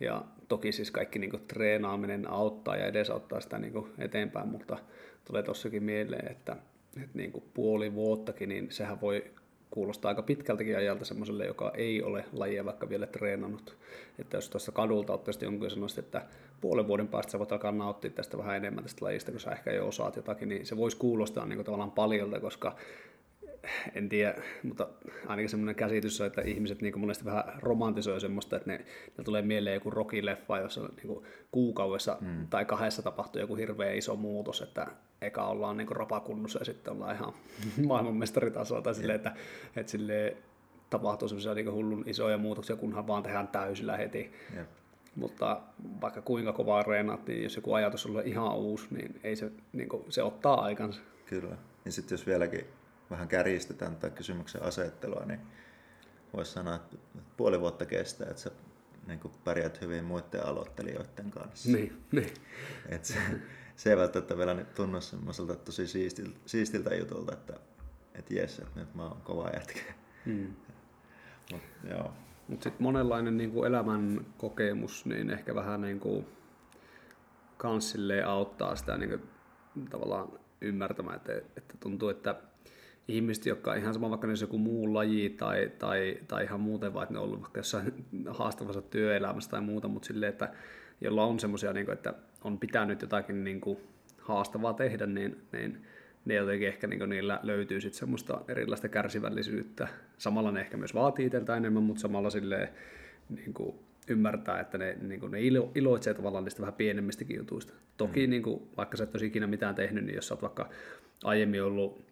Ja 0.00 0.24
toki 0.48 0.72
siis 0.72 0.90
kaikki 0.90 1.18
niin 1.18 1.46
treenaaminen 1.48 2.30
auttaa 2.30 2.76
ja 2.76 2.86
edesauttaa 2.86 3.40
sitä 3.40 3.58
niin 3.58 3.72
eteenpäin, 3.98 4.48
mutta 4.48 4.78
tulee 5.24 5.42
tossakin 5.42 5.82
mieleen, 5.82 6.32
että, 6.32 6.56
että 6.96 7.18
niin 7.18 7.32
puoli 7.54 7.94
vuottakin, 7.94 8.48
niin 8.48 8.66
sehän 8.70 9.00
voi 9.00 9.24
kuulostaa 9.70 10.08
aika 10.08 10.22
pitkältäkin 10.22 10.76
ajalta 10.76 11.04
semmoiselle, 11.04 11.46
joka 11.46 11.72
ei 11.74 12.02
ole 12.02 12.24
lajia 12.32 12.64
vaikka 12.64 12.88
vielä 12.88 13.06
treenannut. 13.06 13.76
Että 14.18 14.36
jos 14.36 14.50
tuossa 14.50 14.72
kadulta 14.72 15.12
ottaisit 15.12 15.42
jonkun 15.42 15.66
ja 15.66 15.70
sanoisit, 15.70 15.98
että 15.98 16.26
puolen 16.60 16.86
vuoden 16.86 17.08
päästä 17.08 17.32
sä 17.32 17.38
voit 17.38 17.52
alkaa 17.52 17.72
nauttia 17.72 18.10
tästä 18.10 18.38
vähän 18.38 18.56
enemmän 18.56 18.84
tästä 18.84 19.04
lajista, 19.04 19.30
kun 19.30 19.40
sä 19.40 19.50
ehkä 19.50 19.72
jo 19.72 19.88
osaat 19.88 20.16
jotakin, 20.16 20.48
niin 20.48 20.66
se 20.66 20.76
voisi 20.76 20.96
kuulostaa 20.96 21.46
niin 21.46 21.64
tavallaan 21.64 21.90
paljolta, 21.90 22.40
koska 22.40 22.76
en 23.94 24.08
tiedä, 24.08 24.34
mutta 24.62 24.88
ainakin 25.26 25.48
semmoinen 25.48 25.74
käsitys 25.74 26.20
on, 26.20 26.26
että 26.26 26.42
ihmiset 26.42 26.82
niin 26.82 27.00
monesti 27.00 27.24
vähän 27.24 27.44
romantisoi 27.58 28.20
semmoista, 28.20 28.56
että 28.56 28.70
ne, 28.70 28.84
ne 29.18 29.24
tulee 29.24 29.42
mieleen 29.42 29.74
joku 29.74 29.90
rockileffa, 29.90 30.58
jossa 30.58 30.80
niin 30.80 31.22
kuukaudessa 31.52 32.18
mm. 32.20 32.46
tai 32.50 32.64
kahdessa 32.64 33.02
tapahtuu 33.02 33.40
joku 33.40 33.54
hirveän 33.54 33.96
iso 33.96 34.16
muutos, 34.16 34.62
että 34.62 34.86
eka 35.22 35.46
ollaan 35.46 35.76
niin 35.76 35.96
rapakunnossa 35.96 36.58
ja 36.58 36.64
sitten 36.64 36.92
ollaan 36.92 37.16
ihan 37.16 37.32
maailmanmestaritasoa 37.88 38.82
tai 38.82 38.94
silleen, 38.94 39.16
että, 39.16 39.32
että 39.76 39.92
silleen 39.92 40.36
tapahtuu 40.90 41.28
semmoisia 41.28 41.54
niin 41.54 41.72
hullun 41.72 42.04
isoja 42.06 42.38
muutoksia, 42.38 42.76
kunhan 42.76 43.06
vaan 43.06 43.22
tehdään 43.22 43.48
täysillä 43.48 43.96
heti. 43.96 44.32
Jep. 44.56 44.68
Mutta 45.16 45.60
vaikka 46.00 46.22
kuinka 46.22 46.52
kovaa 46.52 46.82
reenaat, 46.82 47.26
niin 47.26 47.42
jos 47.42 47.56
joku 47.56 47.72
ajatus 47.72 48.06
on 48.06 48.22
ihan 48.24 48.56
uusi, 48.56 48.86
niin, 48.90 49.20
ei 49.24 49.36
se, 49.36 49.52
niin 49.72 49.88
kuin, 49.88 50.04
se 50.08 50.22
ottaa 50.22 50.60
aikansa. 50.60 51.00
Kyllä. 51.26 51.56
Ja 51.84 51.92
sitten 51.92 52.16
jos 52.16 52.26
vieläkin 52.26 52.66
vähän 53.10 53.28
kärjistetään 53.28 53.96
tai 53.96 54.10
kysymyksen 54.10 54.62
asettelua, 54.62 55.24
niin 55.26 55.40
voisi 56.36 56.52
sanoa, 56.52 56.74
että 56.74 56.96
puoli 57.36 57.60
vuotta 57.60 57.86
kestää, 57.86 58.30
että 58.30 58.42
sä 58.42 58.50
niin 59.06 59.20
pärjät 59.44 59.80
hyvin 59.80 60.04
muiden 60.04 60.46
aloittelijoiden 60.46 61.30
kanssa. 61.30 61.72
Niin, 61.72 62.02
niin. 62.12 62.34
Et 62.88 63.04
se, 63.04 63.18
se 63.82 63.90
ei 63.90 63.96
välttämättä 63.96 64.38
vielä 64.38 64.54
nyt 64.54 64.74
tunnu 64.74 65.00
semmoiselta 65.00 65.56
tosi 65.56 65.86
siistiltä, 65.86 66.40
siistiltä 66.46 66.94
jutulta, 66.94 67.32
että 67.32 67.54
et 68.14 68.30
jes, 68.30 68.58
että 68.58 68.80
nyt 68.80 68.94
mä 68.94 69.02
oon 69.02 69.20
kova 69.24 69.50
jätkä. 69.54 69.80
Mm. 70.26 70.52
Mut, 71.52 71.60
joo. 71.90 72.12
Mutta 72.48 72.64
sitten 72.64 72.82
monenlainen 72.82 73.36
niin 73.36 73.50
kuin 73.50 73.66
elämän 73.66 74.26
kokemus, 74.38 75.06
niin 75.06 75.30
ehkä 75.30 75.54
vähän 75.54 75.80
niin 75.80 76.00
kuin 76.00 76.26
kans 77.56 77.96
auttaa 78.26 78.76
sitä 78.76 78.98
niin 78.98 79.10
kuin, 79.10 79.22
tavallaan 79.90 80.28
ymmärtämään, 80.60 81.16
että, 81.16 81.32
että 81.56 81.74
tuntuu, 81.80 82.08
että 82.08 82.34
ihmiset, 83.08 83.46
jotka 83.46 83.70
on 83.70 83.78
ihan 83.78 83.94
sama 83.94 84.10
vaikka 84.10 84.26
ne 84.26 84.34
joku 84.40 84.58
muu 84.58 84.94
laji 84.94 85.30
tai, 85.30 85.72
tai, 85.78 86.18
tai 86.28 86.44
ihan 86.44 86.60
muuten, 86.60 86.94
vaikka 86.94 87.12
ne 87.12 87.18
on 87.18 87.24
ollut 87.24 87.40
vaikka 87.40 87.58
jossain 87.58 88.06
haastavassa 88.28 88.82
työelämässä 88.82 89.50
tai 89.50 89.60
muuta, 89.60 89.88
mutta 89.88 90.06
silleen, 90.06 90.30
että 90.30 90.52
jolla 91.00 91.24
on 91.24 91.40
semmoisia, 91.40 91.72
niin 91.72 91.90
että 91.90 92.14
on 92.44 92.58
pitänyt 92.58 93.02
jotakin 93.02 93.44
niin 93.44 93.60
kuin 93.60 93.78
haastavaa 94.18 94.74
tehdä, 94.74 95.06
niin, 95.06 95.42
niin 95.52 95.84
ne 96.24 96.34
jotenkin 96.34 96.68
ehkä 96.68 96.86
niin 96.86 97.08
niillä 97.08 97.40
löytyy 97.42 97.80
sitten 97.80 97.98
semmoista 97.98 98.40
erilaista 98.48 98.88
kärsivällisyyttä. 98.88 99.88
Samalla 100.18 100.52
ne 100.52 100.60
ehkä 100.60 100.76
myös 100.76 100.94
vaatii 100.94 101.26
itseltä 101.26 101.56
enemmän, 101.56 101.82
mutta 101.82 102.00
samalla 102.00 102.30
silleen, 102.30 102.68
niin 103.28 103.54
kuin 103.54 103.76
ymmärtää, 104.08 104.60
että 104.60 104.78
ne, 104.78 104.96
niin 105.00 105.20
kuin 105.20 105.32
ne 105.32 105.40
ilo, 105.40 105.72
iloitsee 105.74 106.14
tavallaan 106.14 106.44
niistä 106.44 106.60
vähän 106.60 106.74
pienemmistäkin 106.74 107.36
jutuista. 107.36 107.74
Toki 107.96 108.26
mm. 108.26 108.30
niin 108.30 108.42
kuin, 108.42 108.62
vaikka 108.76 108.96
sä 108.96 109.04
et 109.04 109.14
olisi 109.14 109.26
ikinä 109.26 109.46
mitään 109.46 109.74
tehnyt, 109.74 110.04
niin 110.04 110.14
jos 110.14 110.28
sä 110.28 110.34
oot 110.34 110.42
vaikka 110.42 110.68
aiemmin 111.24 111.62
ollut 111.62 112.04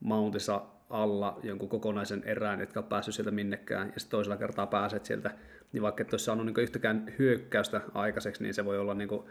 Mountissa 0.00 0.62
alla 0.90 1.40
jonkun 1.42 1.68
kokonaisen 1.68 2.22
erään, 2.24 2.60
etkä 2.60 2.80
ole 2.80 2.86
päässyt 2.88 3.14
sieltä 3.14 3.30
minnekään, 3.30 3.92
ja 3.94 4.00
sitten 4.00 4.10
toisella 4.10 4.36
kertaa 4.36 4.66
pääset 4.66 5.04
sieltä, 5.04 5.30
niin 5.72 5.82
vaikka 5.82 6.02
et 6.02 6.12
olisi 6.12 6.24
saanut 6.24 6.46
niin 6.46 6.60
yhtäkään 6.60 7.14
hyökkäystä 7.18 7.80
aikaiseksi, 7.94 8.42
niin 8.42 8.54
se 8.54 8.64
voi 8.64 8.78
olla 8.78 8.94
niin 8.94 9.08
kuin 9.08 9.22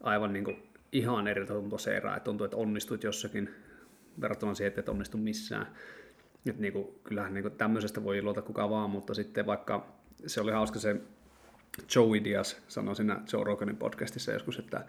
aivan 0.00 0.32
niin 0.32 0.44
kuin 0.44 0.62
ihan 0.92 1.28
eri 1.28 1.46
tuntua 1.46 1.78
se 1.78 1.96
erä, 1.96 2.16
että 2.16 2.24
tuntuu, 2.24 2.44
että 2.44 2.56
onnistuit 2.56 3.04
jossakin 3.04 3.50
verrattuna 4.20 4.54
siihen, 4.54 4.68
että 4.68 4.80
et 4.80 4.88
onnistu 4.88 5.18
missään. 5.18 5.66
Et 6.46 6.58
niin 6.58 6.72
kuin, 6.72 6.88
kyllähän 7.04 7.34
niin 7.34 7.42
kuin 7.42 7.56
tämmöisestä 7.56 8.04
voi 8.04 8.18
iloita 8.18 8.42
kuka 8.42 8.70
vaan, 8.70 8.90
mutta 8.90 9.14
sitten 9.14 9.46
vaikka 9.46 9.86
se 10.26 10.40
oli 10.40 10.52
hauska 10.52 10.78
se 10.78 10.96
Joey 11.94 12.24
Diaz 12.24 12.54
sanoi 12.68 12.96
siinä 12.96 13.20
Joe 13.32 13.44
Roganin 13.44 13.76
podcastissa 13.76 14.32
joskus, 14.32 14.58
että, 14.58 14.84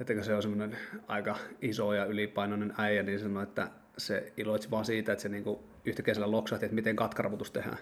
että 0.00 0.22
se 0.22 0.34
on 0.34 0.42
semmoinen 0.42 0.78
aika 1.08 1.36
iso 1.62 1.92
ja 1.94 2.04
ylipainoinen 2.04 2.74
äijä, 2.78 3.02
niin 3.02 3.20
sanoi, 3.20 3.42
että 3.42 3.70
se 3.98 4.32
iloitsi 4.36 4.70
vaan 4.70 4.84
siitä, 4.84 5.12
että 5.12 5.22
se 5.22 5.28
niinku 5.28 5.64
yhtäkkiä 5.84 6.14
siellä 6.14 6.30
loksahti, 6.30 6.66
että 6.66 6.74
miten 6.74 6.96
katkaraputus 6.96 7.50
tehdään. 7.50 7.78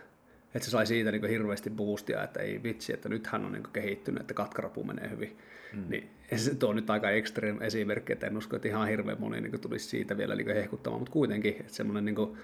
Että 0.54 0.64
se 0.64 0.70
sai 0.70 0.86
siitä 0.86 1.10
niinku 1.10 1.26
hirveästi 1.26 1.70
boostia, 1.70 2.22
että 2.22 2.40
ei 2.40 2.62
vitsi, 2.62 2.92
että 2.92 3.08
nyt 3.08 3.26
hän 3.26 3.44
on 3.44 3.52
niinku 3.52 3.70
kehittynyt, 3.70 4.20
että 4.20 4.34
katkarapu 4.34 4.84
menee 4.84 5.10
hyvin. 5.10 5.38
Mm. 5.72 5.84
Niin 5.88 6.10
se 6.36 6.54
tuo 6.54 6.72
nyt 6.72 6.90
aika 6.90 7.10
ekstrem 7.10 7.62
esimerkki, 7.62 8.12
että 8.12 8.26
en 8.26 8.36
usko, 8.36 8.56
että 8.56 8.68
ihan 8.68 8.88
hirveän 8.88 9.20
moni 9.20 9.40
niinku 9.40 9.58
tulisi 9.58 9.88
siitä 9.88 10.16
vielä 10.16 10.36
niinku 10.36 10.52
hehkuttamaan, 10.52 11.00
mutta 11.00 11.12
kuitenkin, 11.12 11.56
että 11.60 11.74
semmoinen, 11.74 12.04
niinku, 12.04 12.36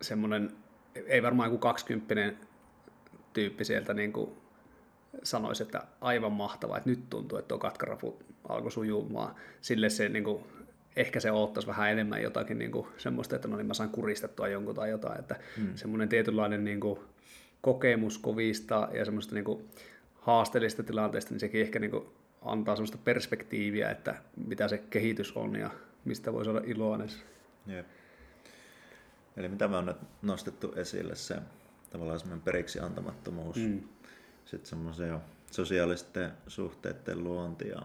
semmoinen 0.00 0.50
ei 1.06 1.22
varmaan 1.22 1.46
joku 1.46 1.58
20 1.58 2.32
tyyppi 3.32 3.64
sieltä 3.64 3.94
niinku 3.94 4.36
sanoisi, 5.22 5.62
että 5.62 5.82
aivan 6.00 6.32
mahtavaa, 6.32 6.76
että 6.76 6.90
nyt 6.90 7.10
tuntuu, 7.10 7.38
että 7.38 7.48
tuo 7.48 7.58
katkarapu 7.58 8.18
alkoi 8.48 8.72
sujumaan. 8.72 9.34
Sille 9.60 9.90
se 9.90 10.08
niinku 10.08 10.46
ehkä 10.96 11.20
se 11.20 11.30
ottaisi 11.30 11.66
vähän 11.66 11.90
enemmän 11.90 12.22
jotakin 12.22 12.58
niin 12.58 12.70
kuin 12.70 12.86
semmoista, 12.96 13.36
että 13.36 13.48
no 13.48 13.56
niin 13.56 13.66
mä 13.66 13.74
saan 13.74 13.90
kuristettua 13.90 14.48
jonkun 14.48 14.74
tai 14.74 14.90
jotain, 14.90 15.20
että 15.20 15.36
mm. 15.56 15.74
semmoinen 15.74 16.08
tietynlainen 16.08 16.64
niin 16.64 16.80
kuin 16.80 17.00
kokemus 17.60 18.18
kovista 18.18 18.88
ja 18.92 19.04
semmoista 19.04 19.34
niin 19.34 19.44
kuin 19.44 19.68
haasteellista 20.14 20.82
tilanteista, 20.82 21.30
niin 21.30 21.40
sekin 21.40 21.60
ehkä 21.60 21.78
niin 21.78 21.90
kuin 21.90 22.06
antaa 22.42 22.76
semmoista 22.76 22.98
perspektiiviä, 23.04 23.90
että 23.90 24.14
mitä 24.46 24.68
se 24.68 24.78
kehitys 24.78 25.36
on 25.36 25.56
ja 25.56 25.70
mistä 26.04 26.32
voi 26.32 26.44
saada 26.44 26.60
iloa 26.64 26.98
Jep. 27.66 27.86
Eli 29.36 29.48
mitä 29.48 29.68
me 29.68 29.76
on 29.76 29.86
nyt 29.86 29.96
nostettu 30.22 30.72
esille, 30.76 31.14
se 31.16 31.36
tavallaan 31.90 32.18
semmoinen 32.20 32.44
periksi 32.44 32.80
antamattomuus, 32.80 33.56
mm. 33.56 33.80
sitten 34.44 34.68
semmoisen 34.68 35.18
sosiaalisten 35.50 36.32
suhteiden 36.46 37.24
luonti 37.24 37.68
ja 37.68 37.82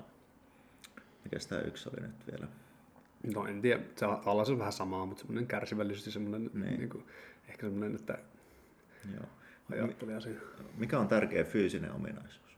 mikä 1.24 1.38
tämä 1.50 1.62
yksi 1.62 1.90
oli 1.90 2.08
nyt 2.08 2.32
vielä? 2.32 2.48
No 3.36 3.46
en 3.46 3.62
tiedä, 3.62 3.84
se 3.96 4.06
alla 4.06 4.44
on 4.50 4.60
vähän 4.60 4.74
samaa, 4.74 5.06
mutta 5.06 5.22
semmoinen 5.22 5.48
kärsivällisyys 5.48 6.06
ja 6.06 6.12
semmoinen, 6.12 6.50
niin. 6.54 6.80
Niin 6.80 6.90
kuin, 6.90 7.06
ehkä 7.50 7.66
semmoinen, 7.66 7.96
että 7.96 8.18
Joo. 9.16 9.26
ajattelee 9.72 10.16
asiaa. 10.16 10.42
Mikä 10.78 11.00
on 11.00 11.08
tärkeä 11.08 11.44
fyysinen 11.44 11.92
ominaisuus? 11.92 12.58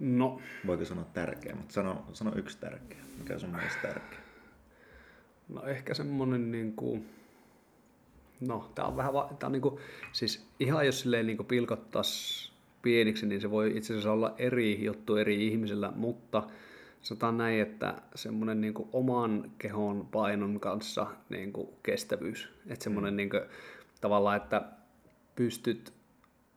No. 0.00 0.40
Voiko 0.66 0.84
sanoa 0.84 1.04
tärkeä, 1.04 1.54
mutta 1.54 1.74
sano, 1.74 2.04
sano 2.12 2.32
yksi 2.36 2.58
tärkeä. 2.58 2.98
Mikä 3.18 3.34
on 3.34 3.40
sun 3.40 3.50
mielestä 3.50 3.82
tärkeä? 3.82 4.18
No 5.48 5.62
ehkä 5.62 5.94
semmoinen 5.94 6.50
niin 6.50 6.72
kuin, 6.72 7.08
no 8.40 8.72
tää 8.74 8.84
on 8.84 8.96
vähän, 8.96 9.12
tää 9.38 9.46
on 9.46 9.52
niin 9.52 9.62
kuin, 9.62 9.80
siis 10.12 10.46
ihan 10.60 10.86
jos 10.86 11.00
silleen 11.00 11.26
niin 11.26 11.44
pilkottaisiin 11.44 12.52
pieniksi, 12.82 13.26
niin 13.26 13.40
se 13.40 13.50
voi 13.50 13.76
itse 13.76 13.92
asiassa 13.92 14.12
olla 14.12 14.34
eri 14.38 14.84
juttu 14.84 15.16
eri 15.16 15.46
ihmisillä, 15.46 15.92
mutta 15.96 16.42
sanotaan 17.02 17.36
näin, 17.36 17.60
että 17.60 17.94
semmoinen 18.14 18.60
niin 18.60 18.74
kuin 18.74 18.88
oman 18.92 19.52
kehon 19.58 20.08
painon 20.12 20.60
kanssa 20.60 21.06
niin 21.28 21.52
kuin 21.52 21.68
kestävyys. 21.82 22.48
Että 22.66 22.84
semmoinen 22.84 23.14
mm. 23.14 23.16
niin 23.16 23.30
kuin, 23.30 23.42
tavallaan, 24.00 24.36
että 24.36 24.62
pystyt 25.34 25.92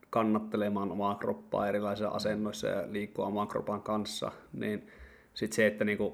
kannattelemaan 0.09 0.91
omaa 0.91 1.15
kroppaa 1.15 1.67
erilaisissa 1.67 2.09
asennoissa 2.09 2.67
ja 2.67 2.83
liikkua 2.91 3.25
oman 3.25 3.47
kropan 3.47 3.81
kanssa, 3.81 4.31
niin 4.53 4.87
sitten 5.33 5.55
se, 5.55 5.67
että, 5.67 5.85
niin 5.85 5.97
kuin, 5.97 6.13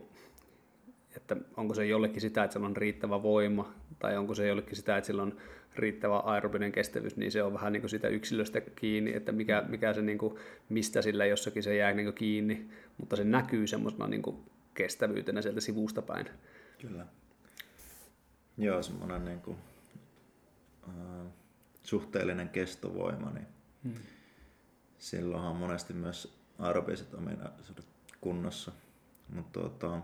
että 1.15 1.35
onko 1.57 1.73
se 1.73 1.85
jollekin 1.85 2.21
sitä, 2.21 2.43
että 2.43 2.53
sillä 2.53 2.67
on 2.67 2.77
riittävä 2.77 3.23
voima, 3.23 3.73
tai 3.99 4.17
onko 4.17 4.35
se 4.35 4.47
jollekin 4.47 4.75
sitä, 4.75 4.97
että 4.97 5.05
sillä 5.05 5.23
on 5.23 5.37
riittävä 5.75 6.17
aerobinen 6.19 6.71
kestävyys, 6.71 7.17
niin 7.17 7.31
se 7.31 7.43
on 7.43 7.53
vähän 7.53 7.73
niin 7.73 7.81
kuin 7.81 7.89
sitä 7.89 8.07
yksilöstä 8.07 8.61
kiinni, 8.61 9.15
että 9.15 9.31
mikä, 9.31 9.63
mikä 9.67 9.93
se, 9.93 10.01
niin 10.01 10.17
kuin, 10.17 10.35
mistä 10.69 11.01
sillä 11.01 11.25
jossakin 11.25 11.63
se 11.63 11.75
jää 11.75 11.93
niin 11.93 12.05
kuin 12.05 12.15
kiinni, 12.15 12.69
mutta 12.97 13.15
se 13.15 13.23
näkyy 13.23 13.67
semmoisena 13.67 14.07
niin 14.07 14.21
kuin 14.21 14.37
kestävyytenä 14.73 15.41
sieltä 15.41 15.61
sivusta 15.61 16.01
päin. 16.01 16.29
Kyllä. 16.81 17.05
Joo, 18.57 18.83
semmoinen 18.83 19.25
niin 19.25 19.41
kuin, 19.41 19.57
äh, 20.89 21.27
suhteellinen 21.83 22.49
kestovoima, 22.49 23.29
niin 23.29 23.47
hmm. 23.83 23.93
silloinhan 24.99 25.55
monesti 25.55 25.93
myös 25.93 26.37
aerobiset 26.59 27.13
ominaisuudet 27.13 27.85
kunnossa, 28.21 28.71
mutta 29.29 29.59
tuota, 29.59 30.01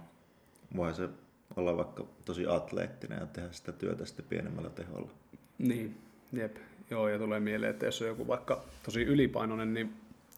voi 0.76 0.94
se 0.94 1.10
olla 1.56 1.78
vaikka 1.78 2.06
tosi 2.26 2.48
atleettinen 2.48 3.20
ja 3.20 3.26
tehdä 3.26 3.52
sitä 3.52 3.72
työtä 3.72 4.06
sitten 4.06 4.26
pienemmällä 4.30 4.70
teholla. 4.70 5.12
Niin, 5.58 5.98
jep. 6.34 6.56
Joo, 6.90 7.10
ja 7.10 7.20
tulee 7.20 7.40
mieleen, 7.40 7.70
että 7.70 7.86
jos 7.86 8.02
on 8.02 8.08
joku 8.08 8.28
vaikka 8.28 8.64
tosi 8.84 9.04
ylipainoinen, 9.04 9.74
niin 9.74 9.94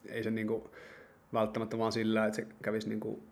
ei 0.05 0.23
se 0.23 0.31
niinku 0.31 0.69
välttämättä 1.33 1.77
vaan 1.77 1.91
sillä, 1.91 2.25
että 2.25 2.35
se 2.35 2.47
kävisi 2.61 2.89
niinku 2.89 3.23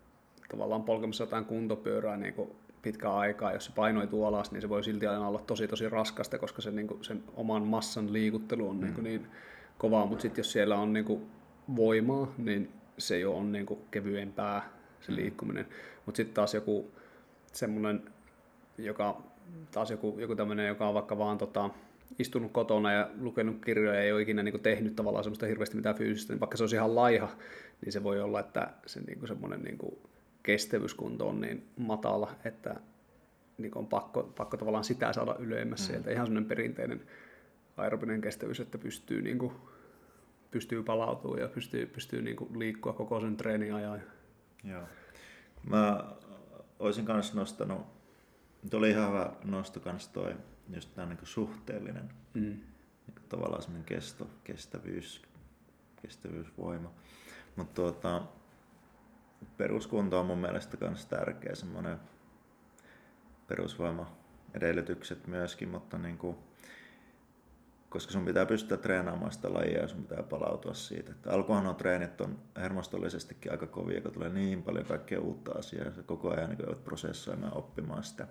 tavallaan 0.50 0.84
polkemassa 0.84 1.24
jotain 1.24 1.46
kuntopyörää 1.46 2.18
niinku 2.18 2.56
pitkään 2.82 3.16
aikaa. 3.16 3.54
Jos 3.54 3.66
se 3.66 3.72
painoituu 3.76 4.26
alas, 4.26 4.52
niin 4.52 4.62
se 4.62 4.70
voi 4.70 4.84
silti 4.84 5.08
aina 5.08 5.28
olla 5.28 5.40
tosi 5.48 5.68
tosi 5.68 5.90
raskasta, 5.90 6.38
koska 6.38 6.62
se, 6.62 6.72
niinku, 6.72 7.04
sen 7.04 7.24
oman 7.36 7.64
massan 7.64 8.14
liikuttelu 8.14 8.70
on 8.70 8.80
niinku 8.80 9.02
mm. 9.02 9.04
niin 9.04 9.28
kovaa. 9.78 10.06
Mutta 10.06 10.22
sitten 10.22 10.40
jos 10.40 10.52
siellä 10.52 10.76
on 10.76 10.94
niinku 10.94 11.28
voimaa, 11.76 12.34
niin 12.38 12.72
se 12.98 13.20
jo 13.20 13.38
on 13.38 13.52
niinku 13.52 13.82
kevyempää 13.92 14.70
se 15.02 15.12
mm. 15.12 15.18
liikkuminen. 15.18 15.68
Mutta 16.06 16.18
sitten 16.18 16.34
taas 16.34 16.54
joku 16.54 16.92
semmoinen, 17.54 18.04
joka 18.78 19.22
taas 19.72 19.92
joku, 19.92 20.18
joku 20.20 20.36
tämmöinen, 20.36 20.68
joka 20.68 20.88
on 20.88 20.94
vaikka 20.94 21.18
vaan 21.18 21.38
tota, 21.38 21.70
istunut 22.20 22.52
kotona 22.52 22.92
ja 22.92 23.10
lukenut 23.20 23.66
kirjoja 23.66 23.96
ja 23.96 24.02
ei 24.02 24.12
ole 24.12 24.22
ikinä 24.22 24.44
niin 24.44 24.54
kuin, 24.54 24.64
tehnyt 24.64 24.96
tavallaan 24.96 25.24
semmoista 25.24 25.46
hirveästi 25.46 25.76
mitään 25.76 25.96
fyysistä, 25.96 26.34
niin 26.34 26.40
vaikka 26.40 26.58
se 26.58 26.64
olisi 26.64 26.76
ihan 26.76 26.96
laiha, 26.96 27.30
niin 27.82 27.92
se 27.92 28.04
voi 28.04 28.22
olla, 28.22 28.40
että 28.40 28.74
se 28.86 29.00
niin 29.00 29.20
kuin, 29.20 29.28
semmoinen 29.28 29.62
niin 29.62 29.78
kuin, 29.78 29.98
kestävyyskunto 30.44 31.28
on 31.28 31.42
niin 31.42 31.68
matala, 31.78 32.32
että 32.46 32.76
niin 33.58 33.72
kuin, 33.72 33.84
on 33.84 33.88
pakko, 33.88 34.24
pakko 34.24 34.58
tavallaan 34.58 34.84
sitä 34.84 35.14
saada 35.14 35.36
ylemmäs 35.40 35.80
mm. 35.80 35.86
sieltä. 35.86 36.12
Ihan 36.12 36.26
semmoinen 36.26 36.50
perinteinen 36.50 37.02
aerobinen 37.78 38.22
kestävyys, 38.22 38.60
että 38.60 38.78
pystyy, 38.78 39.22
niin 39.22 39.40
kuin, 39.40 39.54
pystyy 40.52 40.84
palautumaan 40.84 41.42
ja 41.42 41.48
pystyy, 41.48 41.86
pystyy 41.86 42.22
niin 42.22 42.36
kuin, 42.36 42.60
liikkua 42.60 42.94
koko 42.94 43.20
sen 43.20 43.38
treenin 43.38 43.74
ajan. 43.74 44.02
Joo. 44.64 44.84
Mä 45.70 46.04
olisin 46.80 47.06
kanssa 47.06 47.36
nostanut 47.36 47.97
Tuo 48.70 48.78
oli 48.78 48.90
ihan 48.90 49.10
hyvä 49.10 49.32
nosto 49.44 49.80
kans 49.80 50.08
toi, 50.08 50.36
just 50.76 50.96
tämä 50.96 51.08
niin 51.08 51.20
suhteellinen, 51.24 52.10
mm. 52.34 52.42
niin 52.42 52.64
tavallaan 53.30 53.62
semmoinen 53.62 53.86
kesto, 53.86 54.30
kestävyys, 54.44 55.22
kestävyysvoima. 56.02 56.92
Mutta 57.56 57.74
tuota, 57.74 58.22
peruskunto 59.58 60.20
on 60.20 60.26
mun 60.26 60.38
mielestä 60.38 60.78
myös 60.82 61.06
tärkeä 61.06 61.56
semmoinen 61.56 61.98
perusvoima 63.48 64.18
edellytykset 64.54 65.28
myöskin, 65.28 65.70
mutta 65.70 65.98
niin 65.98 66.18
kuin, 66.18 66.38
koska 67.90 68.12
sun 68.12 68.26
pitää 68.26 68.46
pystyä 68.46 68.78
treenaamaan 68.78 69.32
sitä 69.32 69.54
lajia 69.54 69.82
ja 69.82 69.88
sun 69.88 70.04
pitää 70.04 70.24
palautua 70.24 70.74
siitä. 70.74 71.12
Että 71.12 71.32
alkuhan 71.32 71.68
on 71.68 71.76
treenit 71.76 72.22
on 72.22 72.40
hermostollisestikin 72.56 73.52
aika 73.52 73.68
kovia, 73.68 74.02
kun 74.02 74.12
tulee 74.12 74.30
niin 74.30 74.64
paljon 74.64 74.86
kaikkea 74.86 75.20
uutta 75.20 75.52
asiaa 75.52 75.86
ja 75.86 76.04
koko 76.06 76.30
ajan 76.30 76.50
niin 76.50 76.60
joudut 76.60 76.84
prosessoimaan 76.84 77.58
oppimaan 77.58 78.04
sitä 78.04 78.28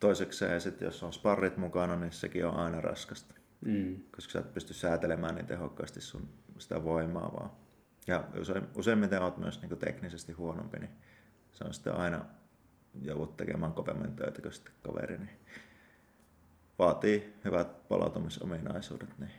toisekseen 0.00 0.60
sitten 0.60 0.86
jos 0.86 1.02
on 1.02 1.12
sparrit 1.12 1.56
mukana, 1.56 1.96
niin 1.96 2.12
sekin 2.12 2.46
on 2.46 2.56
aina 2.56 2.80
raskasta. 2.80 3.34
Mm. 3.64 3.96
Koska 4.16 4.32
sä 4.32 4.38
et 4.38 4.54
pysty 4.54 4.74
säätelemään 4.74 5.34
niin 5.34 5.46
tehokkaasti 5.46 6.00
sun 6.00 6.28
sitä 6.58 6.84
voimaa 6.84 7.32
vaan. 7.32 7.50
Ja 8.06 8.24
usein, 8.40 8.66
useimmiten 8.74 9.22
olet 9.22 9.36
myös 9.36 9.62
niin 9.62 9.78
teknisesti 9.78 10.32
huonompi, 10.32 10.78
niin 10.78 10.90
se 11.52 11.64
on 11.64 11.74
sitten 11.74 11.94
aina 11.94 12.24
joudut 13.02 13.36
tekemään 13.36 13.72
kovemmin 13.72 14.16
töitä 14.16 14.42
kuin 14.42 14.52
sitten 14.52 14.74
kaveri, 14.82 15.18
niin 15.18 15.38
vaatii 16.78 17.34
hyvät 17.44 17.88
palautumisominaisuudet, 17.88 19.18
niin 19.18 19.30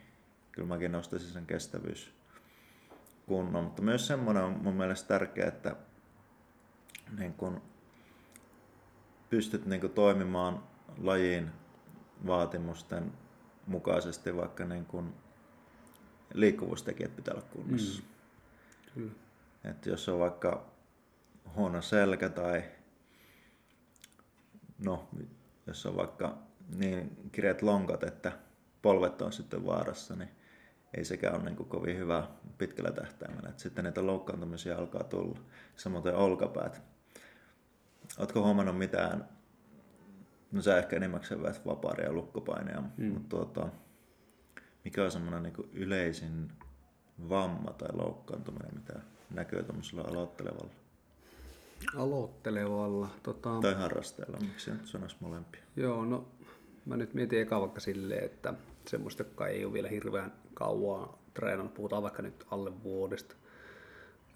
kyllä 0.51 0.67
mäkin 0.67 0.91
nostaisin 0.91 1.29
sen 1.29 1.45
kestävyys 1.45 2.13
kunnon. 3.25 3.63
Mutta 3.63 3.81
myös 3.81 4.07
semmoinen 4.07 4.43
on 4.43 4.59
mun 4.63 4.73
mielestä 4.73 5.07
tärkeää, 5.07 5.47
että 5.47 5.75
niin 7.17 7.33
kun 7.33 7.61
pystyt 9.31 9.65
niin 9.65 9.81
kuin, 9.81 9.93
toimimaan 9.93 10.63
lajin 10.97 11.51
vaatimusten 12.27 13.11
mukaisesti, 13.67 14.35
vaikka 14.35 14.65
niin 14.65 14.85
kuin, 14.85 15.13
liikkuvuustekijät 16.33 17.15
pitää 17.15 17.33
olla 17.33 17.45
kunnossa. 17.53 18.01
Mm. 18.01 18.07
Kyllä. 18.93 19.11
Et 19.63 19.85
jos 19.85 20.09
on 20.09 20.19
vaikka 20.19 20.65
huono 21.55 21.81
selkä 21.81 22.29
tai 22.29 22.63
no, 24.85 25.09
jos 25.67 25.85
on 25.85 25.95
vaikka 25.95 26.37
niin 26.75 27.29
kireät 27.31 27.61
lonkat, 27.61 28.03
että 28.03 28.31
polvet 28.81 29.21
on 29.21 29.33
sitten 29.33 29.65
vaarassa, 29.65 30.15
niin 30.15 30.29
ei 30.97 31.05
sekään 31.05 31.35
ole 31.35 31.43
niin 31.43 31.55
kuin 31.55 31.69
kovin 31.69 31.97
hyvä 31.97 32.27
pitkällä 32.57 32.91
tähtäimellä. 32.91 33.49
Et 33.49 33.59
sitten 33.59 33.83
niitä 33.83 34.05
loukkaantumisia 34.05 34.77
alkaa 34.77 35.03
tulla. 35.03 35.39
Samoin 35.75 36.15
olkapäät. 36.15 36.90
Oletko 38.17 38.43
huomannut 38.43 38.77
mitään, 38.77 39.29
no 40.51 40.61
sä 40.61 40.77
ehkä 40.77 40.95
enimmäkseen 40.95 41.43
väät 41.43 41.65
vapaaria 41.65 42.05
ja 42.05 42.13
lukkopaineja, 42.13 42.83
mm. 42.97 43.13
mutta 43.13 43.29
tuota, 43.29 43.69
mikä 44.85 45.03
on 45.03 45.11
semmoinen 45.11 45.43
niin 45.43 45.69
yleisin 45.73 46.51
vamma 47.29 47.73
tai 47.73 47.89
loukkaantuminen, 47.93 48.73
mitä 48.73 48.99
näkyy 49.29 49.63
tuommoisella 49.63 50.03
aloittelevalla? 50.03 50.71
Aloittelevalla? 51.95 53.09
Tota... 53.23 53.49
Tai 53.61 53.73
harrasteella, 53.73 54.37
miksi 54.39 54.71
nyt 54.71 54.87
sanoisi 54.87 55.15
molempia? 55.19 55.61
Joo, 55.75 56.05
no 56.05 56.27
mä 56.85 56.97
nyt 56.97 57.13
mietin 57.13 57.41
eka 57.41 57.61
vaikka 57.61 57.79
silleen, 57.79 58.25
että 58.25 58.53
semmoista, 58.87 59.23
joka 59.23 59.47
ei 59.47 59.65
ole 59.65 59.73
vielä 59.73 59.89
hirveän 59.89 60.33
kauan 60.53 61.09
treenannut, 61.33 61.73
puhutaan 61.73 62.03
vaikka 62.03 62.21
nyt 62.21 62.45
alle 62.51 62.83
vuodesta. 62.83 63.35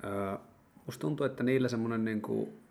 Öö, 0.04 0.38
musta 0.86 1.02
tuntuu, 1.02 1.26
että 1.26 1.44
niillä 1.44 1.68
semmoinen 1.68 2.06
niin 2.06 2.22
kuin 2.22 2.65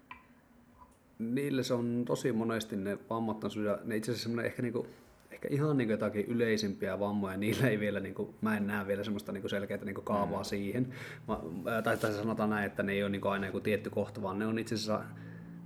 niille 1.18 1.62
se 1.62 1.74
on 1.74 2.02
tosi 2.06 2.32
monesti 2.32 2.76
ne 2.76 2.98
vammat 3.10 3.44
on 3.44 3.50
ne 3.84 3.96
itse 3.96 4.12
asiassa 4.12 4.42
ehkä, 4.42 4.62
niinku, 4.62 4.86
ehkä 5.30 5.48
ihan 5.50 5.76
niinku 5.76 5.92
jotakin 5.92 6.26
yleisimpiä 6.26 7.00
vammoja, 7.00 7.36
niillä 7.36 7.68
ei 7.68 7.80
vielä, 7.80 8.00
niinku, 8.00 8.34
mä 8.40 8.56
en 8.56 8.66
näe 8.66 8.86
vielä 8.86 9.04
semmoista 9.04 9.32
niinku 9.32 9.48
selkeää 9.48 9.84
niinku 9.84 10.02
kaavaa 10.02 10.40
mm. 10.40 10.44
siihen. 10.44 10.94
Mä, 11.28 11.38
tai, 11.82 11.96
tai 11.96 12.12
sanotaan 12.12 12.50
näin, 12.50 12.66
että 12.66 12.82
ne 12.82 12.92
ei 12.92 13.02
ole 13.02 13.10
niinku 13.10 13.28
aina 13.28 13.46
joku 13.46 13.60
tietty 13.60 13.90
kohta, 13.90 14.22
vaan 14.22 14.38
ne 14.38 14.46
on 14.46 14.58
itse 14.58 14.74
asiassa 14.74 15.00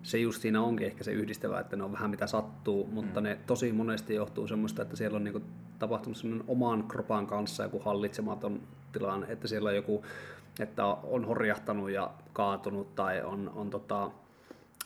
se 0.03 0.19
just 0.19 0.43
siinä 0.43 0.63
onkin 0.63 0.87
ehkä 0.87 1.05
se 1.05 1.13
yhdistävä, 1.13 1.61
että 1.61 1.77
ne 1.77 1.85
on 1.85 1.93
vähän 1.93 2.11
mitä 2.11 2.27
sattuu, 2.27 2.87
mutta 2.87 3.21
mm. 3.21 3.25
ne 3.25 3.39
tosi 3.47 3.73
monesti 3.73 4.15
johtuu 4.15 4.49
semmoista, 4.49 4.83
että 4.83 4.97
siellä 4.97 5.17
on 5.17 5.25
niinku 5.25 5.43
tapahtunut 5.79 6.17
semmoinen 6.17 6.49
oman 6.49 6.89
kropan 6.89 7.27
kanssa 7.27 7.63
joku 7.63 7.79
hallitsematon 7.79 8.63
tilanne, 8.93 9.27
että 9.29 9.49
siellä 9.49 9.69
on 9.69 9.77
joku, 9.77 10.05
että 10.61 10.87
on 10.87 11.25
horjahtanut 11.25 11.91
ja 11.91 12.11
kaatunut 12.33 12.95
tai 12.95 13.23
on, 13.23 13.53
on 13.55 13.71
tota, 13.71 14.11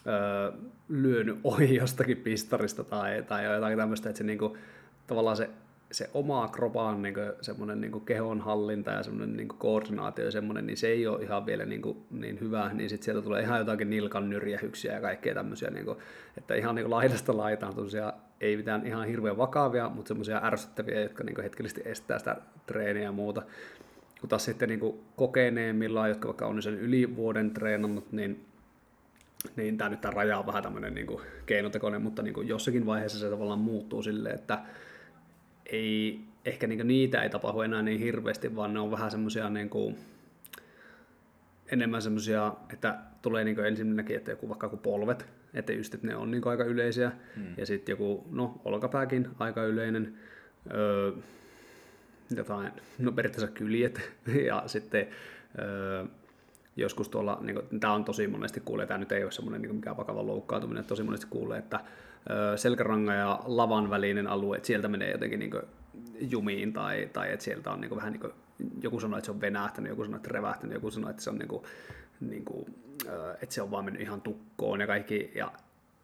öö, 0.07 0.53
lyönyt 0.88 1.38
ohi 1.45 1.75
jostakin 1.75 2.17
pistarista 2.17 2.85
tai, 2.85 3.23
tai 3.23 3.45
jotain 3.45 3.79
tämmöistä, 3.79 4.09
että 4.09 4.19
se 4.19 4.25
niinku, 4.25 4.57
tavallaan 5.07 5.37
se 5.37 5.51
se 5.93 6.11
oma 6.15 6.49
kropan 6.49 7.03
niin 7.03 7.15
semmoinen 7.41 7.81
niin 7.81 8.01
kehonhallinta 8.01 8.91
ja 8.91 9.03
semmoinen 9.03 9.37
niin 9.37 9.49
koordinaatio 9.49 10.25
ja 10.25 10.31
semmoinen, 10.31 10.67
niin 10.67 10.77
se 10.77 10.87
ei 10.88 11.07
ole 11.07 11.23
ihan 11.23 11.47
vielä 11.47 11.65
niin, 11.65 11.83
kuin, 11.83 11.97
niin 12.11 12.41
hyvä, 12.41 12.71
niin 12.73 12.91
sitten 12.91 13.05
sieltä 13.05 13.23
tulee 13.23 13.43
ihan 13.43 13.59
jotakin 13.59 13.91
nilkan 13.91 14.31
nyrjähyksiä 14.31 14.93
ja 14.93 15.01
kaikkea 15.01 15.35
tämmöisiä, 15.35 15.71
niin 15.71 15.85
kuin, 15.85 15.99
että 16.38 16.55
ihan 16.55 16.75
niin 16.75 16.85
kuin 16.85 16.91
laidasta 16.91 17.37
laitaan 17.37 17.75
tosiaan, 17.75 18.12
ei 18.41 18.57
mitään 18.57 18.87
ihan 18.87 19.07
hirveän 19.07 19.37
vakavia, 19.37 19.88
mutta 19.88 20.09
semmoisia 20.09 20.41
ärsyttäviä, 20.45 21.01
jotka 21.01 21.25
niin 21.25 21.43
hetkellisesti 21.43 21.83
estää 21.85 22.19
sitä 22.19 22.37
treeniä 22.67 23.03
ja 23.03 23.12
muuta. 23.12 23.43
Kun 24.21 24.29
taas 24.29 24.45
sitten 24.45 24.69
niin 24.69 25.01
kokeneemmillaan, 25.17 26.09
jotka 26.09 26.29
vaikka 26.29 26.47
on 26.47 26.62
sen 26.62 26.75
yli 26.75 27.17
vuoden 27.17 27.51
treenannut, 27.51 28.12
niin 28.12 28.47
niin 29.57 29.78
tämä 29.78 29.90
nyt 29.90 30.00
tämä 30.00 30.14
raja 30.14 30.38
on 30.38 30.46
vähän 30.46 30.62
tämmöinen 30.62 30.94
niin 30.94 31.07
keinotekoinen, 31.46 32.02
mutta 32.02 32.22
niin 32.22 32.48
jossakin 32.48 32.87
vaiheessa 32.87 33.18
se 33.18 33.31
tavallaan 33.31 33.59
muuttuu 33.59 34.02
silleen, 34.02 34.35
että 34.35 34.59
ei, 35.66 36.20
ehkä 36.44 36.66
niin 36.66 36.87
niitä 36.87 37.22
ei 37.22 37.31
tapahdu 37.31 37.61
enää 37.61 37.83
niin 37.83 38.00
hirveästi, 38.00 38.57
vaan 38.57 38.74
ne 38.74 38.81
on 38.81 38.90
vähän 38.90 39.11
semmoisia 39.11 39.50
niin 39.50 39.70
kuin, 39.70 39.96
enemmän 41.72 42.02
semmoisia, 42.02 42.55
että 42.72 42.98
tulee 43.22 43.44
niin 43.44 43.64
ensimmäisenkin, 43.64 44.16
että 44.16 44.31
joku 44.31 44.48
vaikka 44.48 44.68
kuin 44.68 44.81
polvet, 44.81 45.26
että 45.55 45.72
just, 45.72 45.94
että 45.94 46.07
ne 46.07 46.16
on 46.16 46.31
niin 46.31 46.46
aika 46.46 46.64
yleisiä, 46.64 47.12
hmm. 47.37 47.55
ja 47.57 47.66
sitten 47.66 47.92
joku, 47.92 48.26
no 48.31 48.61
olkapääkin 48.64 49.28
aika 49.38 49.64
yleinen, 49.64 50.14
öö, 50.74 51.12
jotain, 52.37 52.72
no 52.98 53.12
periaatteessa 53.12 53.55
kyljet, 53.55 54.11
ja 54.48 54.62
sitten 54.66 55.07
öö, 55.59 56.05
joskus 56.77 57.09
tuolla, 57.09 57.39
niin 57.41 57.55
kuin, 57.55 57.81
tämä 57.81 57.93
on 57.93 58.05
tosi 58.05 58.27
monesti 58.27 58.61
kuulee, 58.61 58.87
tämä 58.87 58.99
nyt 58.99 59.13
ei 59.13 59.25
ole 59.25 59.33
semmoinen 59.33 59.63
niin 59.63 59.75
mikään 59.75 59.97
vakava 59.97 60.27
loukkaantuminen, 60.27 60.85
tosi 60.85 61.03
monesti 61.03 61.27
kuulee, 61.31 61.59
että 61.59 61.81
selkärangan 62.57 63.17
ja 63.17 63.41
lavan 63.45 63.91
välinen 63.91 64.27
alue, 64.27 64.57
että 64.57 64.67
sieltä 64.67 64.89
menee 64.89 65.11
jotenkin 65.11 65.39
niin 65.39 65.51
jumiin 66.21 66.73
tai, 66.73 67.11
tai 67.13 67.33
että 67.33 67.45
sieltä 67.45 67.71
on 67.71 67.81
niin 67.81 67.97
vähän 67.97 68.13
niin 68.13 68.21
kuin, 68.21 68.33
joku 68.83 69.01
sanoo, 69.01 69.19
että 69.19 69.27
se 69.27 69.31
on 69.31 69.41
venähtänyt, 69.41 69.91
joku 69.91 70.05
sanoo, 70.05 70.17
että 70.17 70.31
revähtänyt, 70.33 70.75
joku 70.75 70.91
sanoo, 70.91 71.11
että 71.11 71.23
se 71.23 71.31
on 71.31 71.39
niin 71.39 71.49
kuin, 71.49 71.63
niin 72.21 72.45
kuin, 72.45 72.75
että 73.43 73.55
se 73.55 73.63
on 73.63 73.71
vaan 73.71 73.85
mennyt 73.85 74.03
ihan 74.03 74.21
tukkoon 74.21 74.81
ja 74.81 74.87
kaikki, 74.87 75.33
ja 75.35 75.53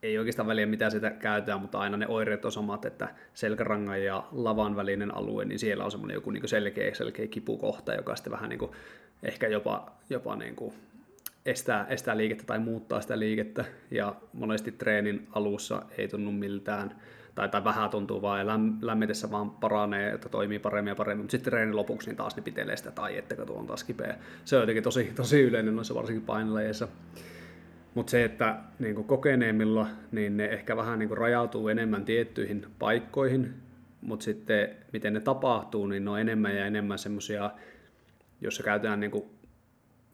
ei 0.02 0.18
oikeastaan 0.18 0.46
väliä 0.46 0.66
mitä 0.66 0.90
sitä 0.90 1.10
käytetään, 1.10 1.60
mutta 1.60 1.78
aina 1.78 1.96
ne 1.96 2.06
oireet 2.08 2.44
on 2.44 2.52
samat, 2.52 2.84
että 2.84 3.08
selkärangan 3.34 4.02
ja 4.04 4.24
lavan 4.32 4.76
välinen 4.76 5.14
alue, 5.14 5.44
niin 5.44 5.58
siellä 5.58 5.84
on 5.84 5.90
semmoinen 5.90 6.14
joku 6.14 6.30
niin 6.30 6.48
selkeä, 6.48 6.94
selkeä 6.94 7.26
kipukohta, 7.26 7.94
joka 7.94 8.16
sitten 8.16 8.32
vähän 8.32 8.50
niin 8.50 8.58
kuin, 8.58 8.70
ehkä 9.22 9.48
jopa, 9.48 9.92
jopa 10.10 10.36
niin 10.36 10.56
kuin 10.56 10.74
estää, 11.46 11.86
estää 11.88 12.16
liikettä 12.16 12.44
tai 12.46 12.58
muuttaa 12.58 13.00
sitä 13.00 13.18
liikettä, 13.18 13.64
ja 13.90 14.14
monesti 14.32 14.72
treenin 14.72 15.26
alussa 15.32 15.82
ei 15.98 16.08
tunnu 16.08 16.32
miltään, 16.32 16.94
tai, 17.34 17.48
tai 17.48 17.64
vähän 17.64 17.90
tuntuu 17.90 18.22
vaan, 18.22 18.40
ja 18.40 18.46
lämmitessä 18.80 19.30
vaan 19.30 19.50
paranee, 19.50 20.12
että 20.12 20.28
toimii 20.28 20.58
paremmin 20.58 20.90
ja 20.90 20.96
paremmin, 20.96 21.24
mutta 21.24 21.30
sitten 21.30 21.50
treenin 21.50 21.76
lopuksi 21.76 22.08
niin 22.08 22.16
taas 22.16 22.36
ne 22.36 22.42
pitelee 22.42 22.76
sitä, 22.76 22.90
tai 22.90 23.18
että 23.18 23.46
tuo 23.46 23.58
on 23.58 23.66
taas 23.66 23.84
kipeä. 23.84 24.16
Se 24.44 24.56
on 24.56 24.62
jotenkin 24.62 24.84
tosi, 24.84 25.12
tosi 25.14 25.42
yleinen 25.42 25.76
noissa 25.76 25.94
varsinkin 25.94 26.26
painolajeissa. 26.26 26.88
Mutta 27.98 28.10
se, 28.10 28.24
että 28.24 28.56
niin 28.78 28.94
kokeneemmilla, 28.94 29.86
niin 30.12 30.36
ne 30.36 30.44
ehkä 30.44 30.76
vähän 30.76 30.98
niin 30.98 31.16
rajautuu 31.16 31.68
enemmän 31.68 32.04
tiettyihin 32.04 32.66
paikkoihin, 32.78 33.54
mutta 34.00 34.24
sitten 34.24 34.68
miten 34.92 35.12
ne 35.12 35.20
tapahtuu, 35.20 35.86
niin 35.86 36.04
ne 36.04 36.10
on 36.10 36.20
enemmän 36.20 36.56
ja 36.56 36.66
enemmän 36.66 36.98
semmoisia, 36.98 37.50
jossa 38.40 38.62
käytetään 38.62 39.00
niin 39.00 39.10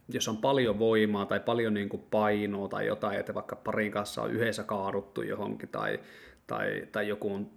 jos 0.09 0.29
on 0.29 0.37
paljon 0.37 0.79
voimaa 0.79 1.27
tai 1.27 1.41
paljon 1.41 1.75
niin 1.75 1.89
kuin 1.89 2.03
painoa 2.11 2.69
tai 2.69 2.87
jotain, 2.87 3.21
että 3.21 3.35
vaikka 3.35 3.57
parin 3.57 3.93
kanssa 3.93 4.23
on 4.23 4.31
yhdessä 4.31 4.63
kaaduttu 4.63 5.23
johonkin 5.23 5.69
tai, 5.69 6.01
tai, 6.47 6.89
tai 6.93 7.09
joku 7.09 7.35
on 7.35 7.51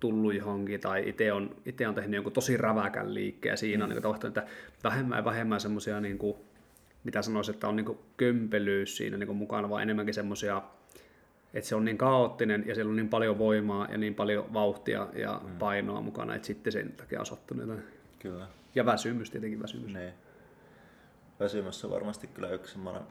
tullut 0.00 0.34
johonkin 0.34 0.80
tai 0.80 1.08
itse 1.08 1.32
on, 1.32 1.56
itse 1.66 1.88
on 1.88 1.94
tehnyt 1.94 2.14
jonkun 2.14 2.32
tosi 2.32 2.56
räväkän 2.56 3.14
liikkeen 3.14 3.58
siinä 3.58 3.84
mm. 3.84 3.90
on 3.90 3.94
niin 3.94 4.02
tapahtunut, 4.02 4.38
että 4.38 4.50
vähemmän 4.84 5.18
ja 5.18 5.24
vähemmän 5.24 5.60
semmoisia, 5.60 6.00
niin 6.00 6.18
kuin, 6.18 6.36
mitä 7.04 7.22
sanoisin, 7.22 7.54
että 7.54 7.68
on 7.68 7.76
niin 7.76 7.98
kömpelyys 8.16 8.96
siinä 8.96 9.16
niin 9.16 9.36
mukana, 9.36 9.68
vaan 9.68 9.82
enemmänkin 9.82 10.14
semmoisia, 10.14 10.62
että 11.54 11.68
se 11.68 11.74
on 11.74 11.84
niin 11.84 11.98
kaoottinen 11.98 12.64
ja 12.66 12.74
siellä 12.74 12.90
on 12.90 12.96
niin 12.96 13.08
paljon 13.08 13.38
voimaa 13.38 13.86
ja 13.90 13.98
niin 13.98 14.14
paljon 14.14 14.52
vauhtia 14.52 15.08
ja 15.14 15.40
mm. 15.44 15.58
painoa 15.58 16.00
mukana, 16.00 16.34
että 16.34 16.46
sitten 16.46 16.72
sen 16.72 16.92
takia 16.92 17.20
on 17.20 17.26
sattunut 17.26 17.80
Kyllä. 18.18 18.46
Ja 18.74 18.86
väsymys 18.86 19.30
tietenkin 19.30 19.62
väsymys. 19.62 19.92
Ne 19.92 20.14
väsymys 21.40 21.84
on 21.84 21.90
varmasti 21.90 22.26
kyllä 22.26 22.48
yksi 22.50 22.72
semmoinen 22.72 23.02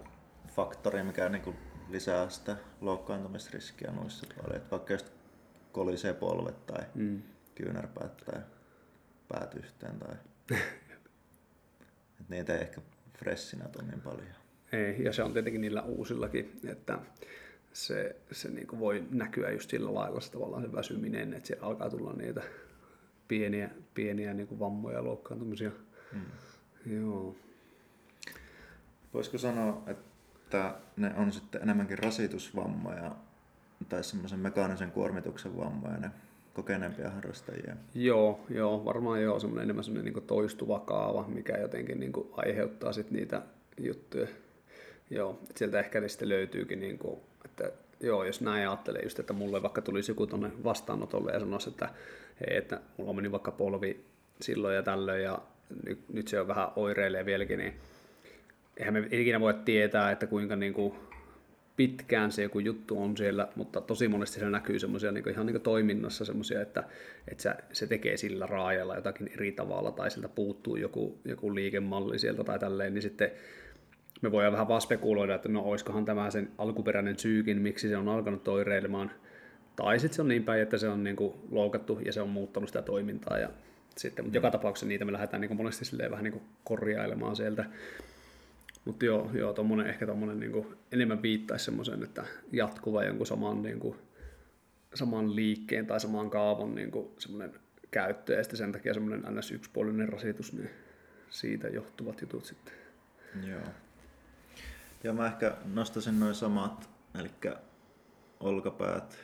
faktori, 0.47 1.04
mikä 1.04 1.30
niin 1.30 1.41
kuin 1.41 1.56
lisää 1.89 2.30
sitä 2.30 2.58
loukkaantumisriskiä 2.82 3.91
noissa 3.91 4.28
paljon. 4.38 4.58
Että 4.58 4.71
vaikka 4.71 4.93
just 4.93 5.12
kolisee 5.71 6.13
polvet 6.13 6.65
tai 6.65 6.84
mm. 6.95 7.21
kyynärpäät 7.56 8.17
tai 8.17 8.41
päät 9.28 9.56
yhteen 9.56 9.99
tai... 9.99 10.15
että 12.19 12.30
niitä 12.30 12.56
ei 12.56 12.62
ehkä 12.62 12.82
freshinä 13.19 13.65
niin 13.82 14.01
paljon. 14.01 14.27
Ei, 14.71 15.03
ja 15.03 15.13
se 15.13 15.23
on 15.23 15.34
tietenkin 15.34 15.62
niillä 15.62 15.82
uusillakin, 15.82 16.60
että 16.67 16.99
se, 17.73 18.15
se 18.32 18.49
niin 18.49 18.67
kuin 18.67 18.79
voi 18.79 19.03
näkyä 19.12 19.51
just 19.51 19.69
sillä 19.69 19.93
lailla 19.93 20.21
se 20.21 20.32
tavallaan 20.32 20.63
se 20.63 20.71
väsyminen, 20.71 21.34
että 21.34 21.47
siellä 21.47 21.67
alkaa 21.67 21.89
tulla 21.89 22.13
niitä 22.13 22.41
pieniä, 23.27 23.69
pieniä 23.93 24.34
niin 24.34 24.47
kuin 24.47 24.60
vammoja 24.60 24.97
ja 24.97 25.03
loukkaantumisia. 25.03 25.71
Mm. 26.13 26.21
Joo. 26.93 27.36
Voisiko 29.13 29.38
sanoa, 29.38 29.84
että 29.88 30.75
ne 30.97 31.13
on 31.17 31.32
sitten 31.32 31.62
enemmänkin 31.62 31.99
rasitusvammoja 31.99 33.15
tai 33.89 34.03
semmoisen 34.03 34.39
mekaanisen 34.39 34.91
kuormituksen 34.91 35.58
vammoja 35.58 35.97
ne 35.97 36.12
kokeneempia 36.53 37.09
harrastajia? 37.09 37.75
Joo, 37.95 38.39
joo 38.49 38.85
varmaan 38.85 39.21
joo, 39.21 39.39
semmoinen 39.39 39.63
enemmän 39.63 39.83
semmoinen 39.83 40.13
niin 40.13 40.27
toistuva 40.27 40.79
kaava, 40.79 41.25
mikä 41.27 41.57
jotenkin 41.57 41.99
niin 41.99 42.13
aiheuttaa 42.31 42.93
sitten 42.93 43.17
niitä 43.17 43.41
juttuja. 43.77 44.27
Joo, 45.09 45.39
sieltä 45.55 45.79
ehkä 45.79 46.07
sitten 46.07 46.29
löytyykin, 46.29 46.79
niin 46.79 46.97
kuin, 46.97 47.19
että 47.45 47.71
joo, 47.99 48.23
jos 48.23 48.41
näin 48.41 48.69
ajattelee 48.69 49.01
just, 49.03 49.19
että 49.19 49.33
mulle 49.33 49.62
vaikka 49.62 49.81
tulisi 49.81 50.12
joku 50.12 50.27
tuonne 50.27 50.51
vastaanotolle 50.63 51.31
ja 51.31 51.39
sanoisi, 51.39 51.69
että 51.69 51.89
hei, 52.39 52.57
että 52.57 52.81
mulla 52.97 53.13
meni 53.13 53.31
vaikka 53.31 53.51
polvi 53.51 54.05
silloin 54.41 54.75
ja 54.75 54.83
tällöin 54.83 55.23
ja 55.23 55.39
nyt, 55.85 55.99
nyt 56.13 56.27
se 56.27 56.41
on 56.41 56.47
vähän 56.47 56.67
oireilee 56.75 57.25
vieläkin, 57.25 57.59
niin 57.59 57.73
eihän 58.77 58.93
me 58.93 59.07
ikinä 59.12 59.39
voi 59.39 59.53
tietää, 59.53 60.12
että 60.12 60.27
kuinka 60.27 60.55
niin 60.55 60.73
kuin 60.73 60.93
pitkään 61.79 62.31
se 62.31 62.43
joku 62.43 62.59
juttu 62.59 63.01
on 63.03 63.17
siellä, 63.17 63.47
mutta 63.55 63.81
tosi 63.81 64.07
monesti 64.07 64.35
siellä 64.35 64.57
näkyy 64.57 64.79
semmoisia 64.79 65.11
niin 65.11 65.29
ihan 65.29 65.45
niin 65.45 65.61
toiminnassa 65.61 66.25
semmoisia, 66.25 66.61
että, 66.61 66.83
että 67.27 67.43
se, 67.43 67.53
se 67.71 67.87
tekee 67.87 68.17
sillä 68.17 68.45
raajalla 68.45 68.95
jotakin 68.95 69.29
eri 69.33 69.51
tavalla 69.51 69.91
tai 69.91 70.11
sieltä 70.11 70.29
puuttuu 70.29 70.75
joku, 70.75 71.19
joku 71.25 71.55
liikemalli 71.55 72.19
sieltä 72.19 72.43
tai 72.43 72.59
tälleen, 72.59 72.93
niin 72.93 73.01
sitten 73.01 73.31
me 74.21 74.31
voidaan 74.31 74.53
vähän 74.53 74.67
vaan 74.67 74.81
spekuloida, 74.81 75.35
että 75.35 75.49
no 75.49 75.61
olisikohan 75.61 76.05
tämä 76.05 76.31
sen 76.31 76.51
alkuperäinen 76.57 77.19
syykin, 77.19 77.61
miksi 77.61 77.89
se 77.89 77.97
on 77.97 78.09
alkanut 78.09 78.43
toireilemaan. 78.43 79.11
Tai 79.75 79.99
sitten 79.99 80.15
se 80.15 80.21
on 80.21 80.27
niin 80.27 80.43
päin, 80.43 80.61
että 80.61 80.77
se 80.77 80.87
on 80.87 81.03
niin 81.03 81.15
kuin 81.15 81.33
loukattu 81.51 81.99
ja 82.05 82.13
se 82.13 82.21
on 82.21 82.29
muuttanut 82.29 82.69
sitä 82.69 82.81
toimintaa. 82.81 83.37
Ja 83.37 83.49
sitten, 83.97 84.25
mutta 84.25 84.37
joka 84.37 84.51
tapauksessa 84.51 84.87
niitä 84.87 85.05
me 85.05 85.13
lähdetään 85.13 85.41
niin 85.41 85.49
kuin 85.49 85.57
monesti 85.57 85.97
vähän 86.09 86.23
niin 86.23 86.33
kuin 86.33 86.43
korjailemaan 86.63 87.35
sieltä. 87.35 87.65
Mutta 88.89 89.06
joo, 89.06 89.32
joo 89.34 89.54
tommonen, 89.54 89.88
ehkä 89.88 90.06
tommonen 90.06 90.39
niinku, 90.39 90.73
enemmän 90.91 91.21
viittaisi 91.21 91.65
semmoisen, 91.65 92.04
että 92.04 92.23
jatkuva 92.52 93.04
jonkun 93.04 93.28
saman, 93.28 93.62
niinku, 93.62 93.95
saman 94.93 95.36
liikkeen 95.36 95.88
tai 95.88 95.99
saman 95.99 96.30
kaavon 96.30 96.75
niinku, 96.75 97.13
semmoinen 97.17 97.60
käyttö 97.91 98.34
ja 98.34 98.43
sitten 98.43 98.58
sen 98.58 98.71
takia 98.71 98.93
semmoinen 98.93 99.36
ns. 99.36 99.52
yksipuolinen 99.52 100.10
rasitus, 100.10 100.54
niin 100.54 100.69
siitä 101.30 101.67
johtuvat 101.67 102.21
jutut 102.21 102.45
sitten. 102.45 102.73
Joo. 103.47 103.62
Ja 105.04 105.13
mä 105.13 105.28
ehkä 105.28 105.58
nostasin 105.73 106.19
noin 106.19 106.36
samat, 106.36 106.89
eli 107.19 107.32
olkapäät, 108.39 109.17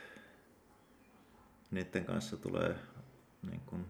niiden 1.71 2.05
kanssa 2.05 2.37
tulee 2.37 2.75
niin 3.49 3.61
kun, 3.65 3.85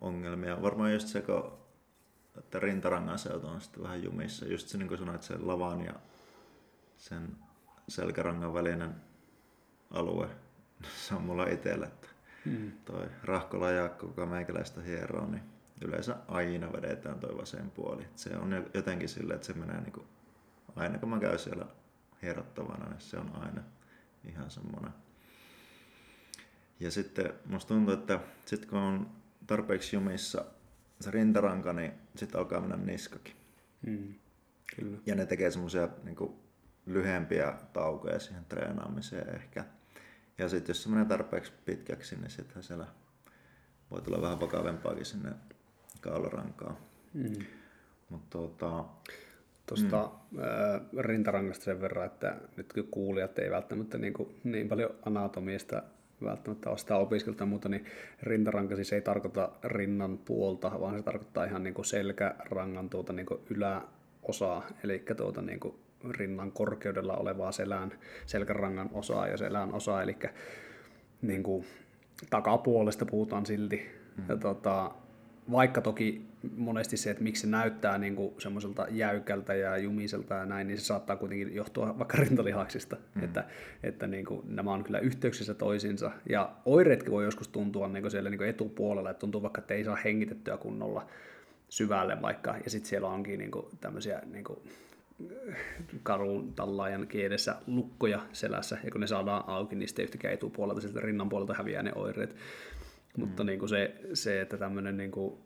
ongelmia. 0.00 0.62
Varmaan 0.62 0.92
just 0.92 1.08
se, 1.08 1.22
kun 1.22 1.67
että 2.38 2.58
rintarangan 2.58 3.18
seutu 3.18 3.46
on 3.46 3.60
sitten 3.60 3.82
vähän 3.82 4.02
jumissa. 4.02 4.46
Just 4.46 4.68
se 4.68 4.78
niin 4.78 4.88
kuin 4.88 4.98
sanoit, 4.98 5.22
se 5.22 5.38
lavan 5.38 5.84
ja 5.84 5.94
sen 6.96 7.36
selkärangan 7.88 8.54
välinen 8.54 8.94
alue, 9.90 10.28
se 11.06 11.14
on 11.14 11.22
mulla 11.22 11.46
itsellä, 11.46 11.86
että 11.86 12.08
hmm. 12.44 12.72
toi 12.84 13.06
Rahkola 13.22 13.70
Jaakko, 13.70 14.06
joka 14.06 14.26
meikäläistä 14.26 14.80
hieroo, 14.80 15.26
niin 15.26 15.42
yleensä 15.84 16.16
aina 16.28 16.72
vedetään 16.72 17.20
toi 17.20 17.36
vasen 17.36 17.70
puoli. 17.70 18.06
Se 18.16 18.36
on 18.36 18.64
jotenkin 18.74 19.08
silleen, 19.08 19.34
että 19.34 19.46
se 19.46 19.52
menee 19.52 19.80
niin 19.80 19.92
kuin, 19.92 20.06
aina 20.76 20.98
kun 20.98 21.08
mä 21.08 21.20
käyn 21.20 21.38
siellä 21.38 21.66
hierottavana, 22.22 22.88
niin 22.88 23.00
se 23.00 23.18
on 23.18 23.30
aina 23.34 23.62
ihan 24.24 24.50
semmoinen. 24.50 24.92
Ja 26.80 26.90
sitten 26.90 27.34
musta 27.46 27.74
tuntuu, 27.74 27.94
että 27.94 28.20
sitten 28.46 28.70
kun 28.70 28.78
on 28.78 29.10
tarpeeksi 29.46 29.96
jumissa 29.96 30.44
se 31.00 31.10
rintaranka, 31.10 31.72
niin 31.72 31.92
sitten 32.16 32.38
alkaa 32.38 32.60
mennä 32.60 32.76
niskakin. 32.76 33.34
Mm. 33.86 34.14
Kyllä. 34.76 34.98
Ja 35.06 35.14
ne 35.14 35.26
tekee 35.26 35.50
semmoisia 35.50 35.88
niin 36.04 36.16
lyhyempiä 36.86 37.54
taukoja 37.72 38.18
siihen 38.18 38.44
treenaamiseen 38.48 39.34
ehkä. 39.34 39.64
Ja 40.38 40.48
sitten 40.48 40.70
jos 40.70 40.82
se 40.82 40.88
menee 40.88 41.04
tarpeeksi 41.04 41.52
pitkäksi, 41.64 42.16
niin 42.16 42.30
sittenhän 42.30 42.62
siellä 42.62 42.86
voi 43.90 44.02
tulla 44.02 44.22
vähän 44.22 44.40
vakavempaakin 44.40 45.04
sinne 45.04 45.30
kaularankaan. 46.00 46.76
Mm. 47.14 47.44
Mutta 48.08 48.38
tota, 48.38 48.84
Tuosta 49.68 50.10
mm. 50.30 50.40
rintarangasta 50.98 51.64
sen 51.64 51.80
verran, 51.80 52.06
että 52.06 52.36
nyt 52.56 52.72
kun 52.72 52.88
kuulijat 52.90 53.38
ei 53.38 53.50
välttämättä 53.50 53.98
niin, 53.98 54.12
kuin, 54.12 54.40
niin 54.44 54.68
paljon 54.68 54.90
anatomiasta 55.04 55.82
välttämättä 56.24 56.76
sitä 56.76 56.96
opiskelta, 56.96 57.46
mutta 57.46 57.68
niin 57.68 57.84
rintaranka 58.22 58.76
siis 58.76 58.92
ei 58.92 59.00
tarkoita 59.00 59.52
rinnan 59.64 60.18
puolta, 60.18 60.80
vaan 60.80 60.96
se 60.96 61.02
tarkoittaa 61.02 61.44
ihan 61.44 61.62
niin 61.62 61.74
kuin 61.74 61.84
selkärangan 61.84 62.90
tuota 62.90 63.12
niin 63.12 63.26
kuin 63.26 63.40
yläosaa, 63.50 64.66
eli 64.84 65.04
tuota 65.16 65.42
niin 65.42 65.60
kuin 65.60 65.74
rinnan 66.10 66.52
korkeudella 66.52 67.16
olevaa 67.16 67.52
selän, 67.52 67.92
selkärangan 68.26 68.90
osaa 68.92 69.26
ja 69.26 69.36
selän 69.36 69.74
osaa, 69.74 70.02
eli 70.02 70.16
niin 71.22 71.42
kuin 71.42 71.64
takapuolesta 72.30 73.06
puhutaan 73.06 73.46
silti. 73.46 73.88
Mm. 74.16 74.24
Ja 74.28 74.36
tota, 74.36 74.90
vaikka 75.50 75.80
toki 75.80 76.27
monesti 76.56 76.96
se, 76.96 77.10
että 77.10 77.22
miksi 77.22 77.40
se 77.40 77.46
näyttää 77.46 77.98
niin 77.98 78.16
kuin 78.16 78.34
semmoiselta 78.38 78.86
jäykältä 78.90 79.54
ja 79.54 79.76
jumiselta 79.76 80.34
ja 80.34 80.46
näin, 80.46 80.66
niin 80.66 80.78
se 80.78 80.84
saattaa 80.84 81.16
kuitenkin 81.16 81.54
johtua 81.54 81.98
vaikka 81.98 82.18
rintalihaksista, 82.18 82.96
mm. 83.14 83.24
että, 83.24 83.44
että 83.82 84.06
niin 84.06 84.24
kuin 84.24 84.42
nämä 84.56 84.72
on 84.72 84.84
kyllä 84.84 84.98
yhteyksissä 84.98 85.54
toisiinsa. 85.54 86.10
Ja 86.28 86.52
oireetkin 86.64 87.12
voi 87.12 87.24
joskus 87.24 87.48
tuntua 87.48 87.88
niin 87.88 88.02
kuin 88.02 88.10
siellä 88.10 88.30
niin 88.30 88.38
kuin 88.38 88.50
etupuolella, 88.50 89.10
että 89.10 89.20
tuntuu 89.20 89.42
vaikka, 89.42 89.60
että 89.60 89.74
ei 89.74 89.84
saa 89.84 89.96
hengitettyä 89.96 90.56
kunnolla 90.56 91.06
syvälle 91.68 92.22
vaikka, 92.22 92.56
ja 92.64 92.70
sitten 92.70 92.88
siellä 92.88 93.08
onkin 93.08 93.38
niin 93.38 93.50
kuin 93.50 93.66
tämmöisiä 93.80 94.22
niin 94.32 94.44
kuin 94.44 94.58
karun 96.02 96.52
tallaajan 96.52 97.06
kielessä 97.06 97.56
lukkoja 97.66 98.20
selässä, 98.32 98.78
ja 98.84 98.90
kun 98.90 99.00
ne 99.00 99.06
saadaan 99.06 99.44
auki, 99.46 99.76
niin 99.76 99.88
sitten 99.88 100.02
yhtäkään 100.02 100.34
etupuolelta, 100.34 100.80
sieltä 100.80 101.00
rinnan 101.00 101.28
puolelta 101.28 101.54
häviää 101.54 101.82
ne 101.82 101.92
oireet. 101.94 102.30
Mm. 102.30 103.24
Mutta 103.24 103.44
niin 103.44 103.58
kuin 103.58 103.68
se, 103.68 103.94
se, 104.14 104.40
että 104.40 104.56
tämmöinen, 104.56 104.96
niin 104.96 105.10
kuin, 105.10 105.38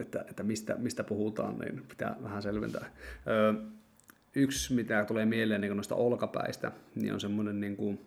että, 0.00 0.24
että 0.30 0.42
mistä, 0.42 0.74
mistä 0.78 1.04
puhutaan, 1.04 1.58
niin 1.58 1.82
pitää 1.88 2.16
vähän 2.22 2.42
selventää. 2.42 2.90
Öö, 3.26 3.54
yksi, 4.34 4.74
mitä 4.74 5.04
tulee 5.04 5.26
mieleen 5.26 5.60
niin 5.60 5.76
noista 5.76 5.94
olkapäistä, 5.94 6.72
niin 6.94 7.12
on 7.14 7.20
semmoinen 7.20 7.60
niin 7.60 7.76
kuin, 7.76 8.00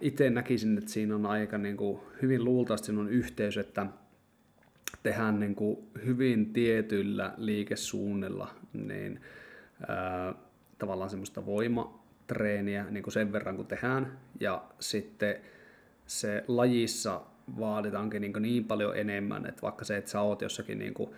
itse 0.00 0.30
näkisin, 0.30 0.78
että 0.78 0.90
siinä 0.90 1.14
on 1.14 1.26
aika 1.26 1.58
niin 1.58 1.76
kuin, 1.76 2.00
hyvin 2.22 2.44
luultavasti 2.44 2.92
on 2.92 3.08
yhteys, 3.08 3.56
että 3.56 3.86
tehdään 5.02 5.40
niin 5.40 5.54
kuin, 5.54 5.78
hyvin 6.04 6.52
tietyllä 6.52 7.34
liikesuunnilla 7.36 8.54
niin, 8.72 9.20
ää, 9.88 10.34
tavallaan 10.78 11.10
semmoista 11.10 11.46
voimatreeniä 11.46 12.86
niin 12.90 13.02
kuin 13.02 13.12
sen 13.12 13.32
verran 13.32 13.56
kun 13.56 13.66
tehdään, 13.66 14.18
ja 14.40 14.64
sitten 14.80 15.36
se 16.06 16.44
lajissa 16.48 17.20
vaaditaankin 17.58 18.22
niin, 18.22 18.32
niin 18.40 18.64
paljon 18.64 18.96
enemmän, 18.96 19.46
että 19.46 19.62
vaikka 19.62 19.84
se, 19.84 19.96
että 19.96 20.10
sä 20.10 20.20
oot 20.20 20.42
jossakin 20.42 20.78
niin 20.78 20.94
kuin, 20.94 21.10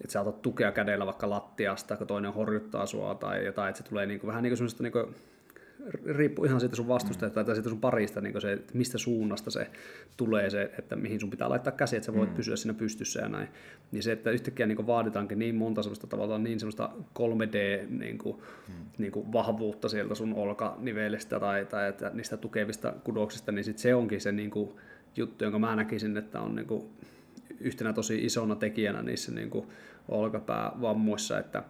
että 0.00 0.12
sä 0.12 0.20
otat 0.20 0.42
tukea 0.42 0.72
kädellä 0.72 1.06
vaikka 1.06 1.30
lattiasta, 1.30 1.96
kun 1.96 2.06
toinen 2.06 2.32
horjuttaa 2.32 2.86
sua 2.86 3.14
tai 3.14 3.44
jotain, 3.44 3.68
että 3.68 3.82
se 3.82 3.88
tulee 3.88 4.06
niin 4.06 4.20
kuin, 4.20 4.28
vähän 4.28 4.42
niin 4.42 4.50
kuin 4.50 4.56
semmoista 4.56 4.82
niin 4.82 4.92
kuin, 4.92 5.14
riippuu 6.06 6.44
ihan 6.44 6.60
siitä 6.60 6.76
sun 6.76 6.88
vastustajasta 6.88 7.40
mm. 7.40 7.46
tai 7.46 7.54
siitä 7.54 7.68
sun 7.68 7.80
parista, 7.80 8.20
niin 8.20 8.40
se, 8.40 8.52
että 8.52 8.78
mistä 8.78 8.98
suunnasta 8.98 9.50
se 9.50 9.70
tulee, 10.16 10.50
se, 10.50 10.70
että 10.78 10.96
mihin 10.96 11.20
sun 11.20 11.30
pitää 11.30 11.48
laittaa 11.48 11.72
käsi, 11.72 11.96
että 11.96 12.06
sä 12.06 12.14
voit 12.14 12.30
mm. 12.30 12.36
pysyä 12.36 12.56
siinä 12.56 12.74
pystyssä 12.74 13.20
ja 13.20 13.28
näin. 13.28 13.48
Niin 13.92 14.02
se, 14.02 14.12
että 14.12 14.30
yhtäkkiä 14.30 14.66
niin 14.66 14.86
vaaditaankin 14.86 15.38
niin 15.38 15.54
monta 15.54 15.82
semmoista 15.82 16.06
tavallaan 16.06 16.42
niin 16.42 16.60
semmoista 16.60 16.90
3D 17.18 17.86
niin 17.88 18.18
kuin, 18.18 18.36
mm. 18.68 18.74
niin 18.98 19.12
kuin 19.12 19.32
vahvuutta 19.32 19.88
sieltä 19.88 20.14
sun 20.14 20.34
olkanivelestä 20.34 21.40
tai, 21.40 21.66
tai 21.66 21.88
että 21.88 22.10
niistä 22.14 22.36
tukevista 22.36 22.94
kudoksista, 23.04 23.52
niin 23.52 23.64
sit 23.64 23.78
se 23.78 23.94
onkin 23.94 24.20
se 24.20 24.32
niin 24.32 24.50
kuin, 24.50 24.70
juttu, 25.20 25.44
jonka 25.44 25.58
mä 25.58 25.76
näkisin, 25.76 26.16
että 26.16 26.40
on 26.40 26.54
niin 26.54 26.66
kuin, 26.66 26.84
yhtenä 27.60 27.92
tosi 27.92 28.24
isona 28.24 28.56
tekijänä 28.56 29.02
niissä 29.02 29.32
niin 29.32 29.50
kuin, 29.50 29.66
olkapäävammoissa, 30.08 31.38
että, 31.38 31.62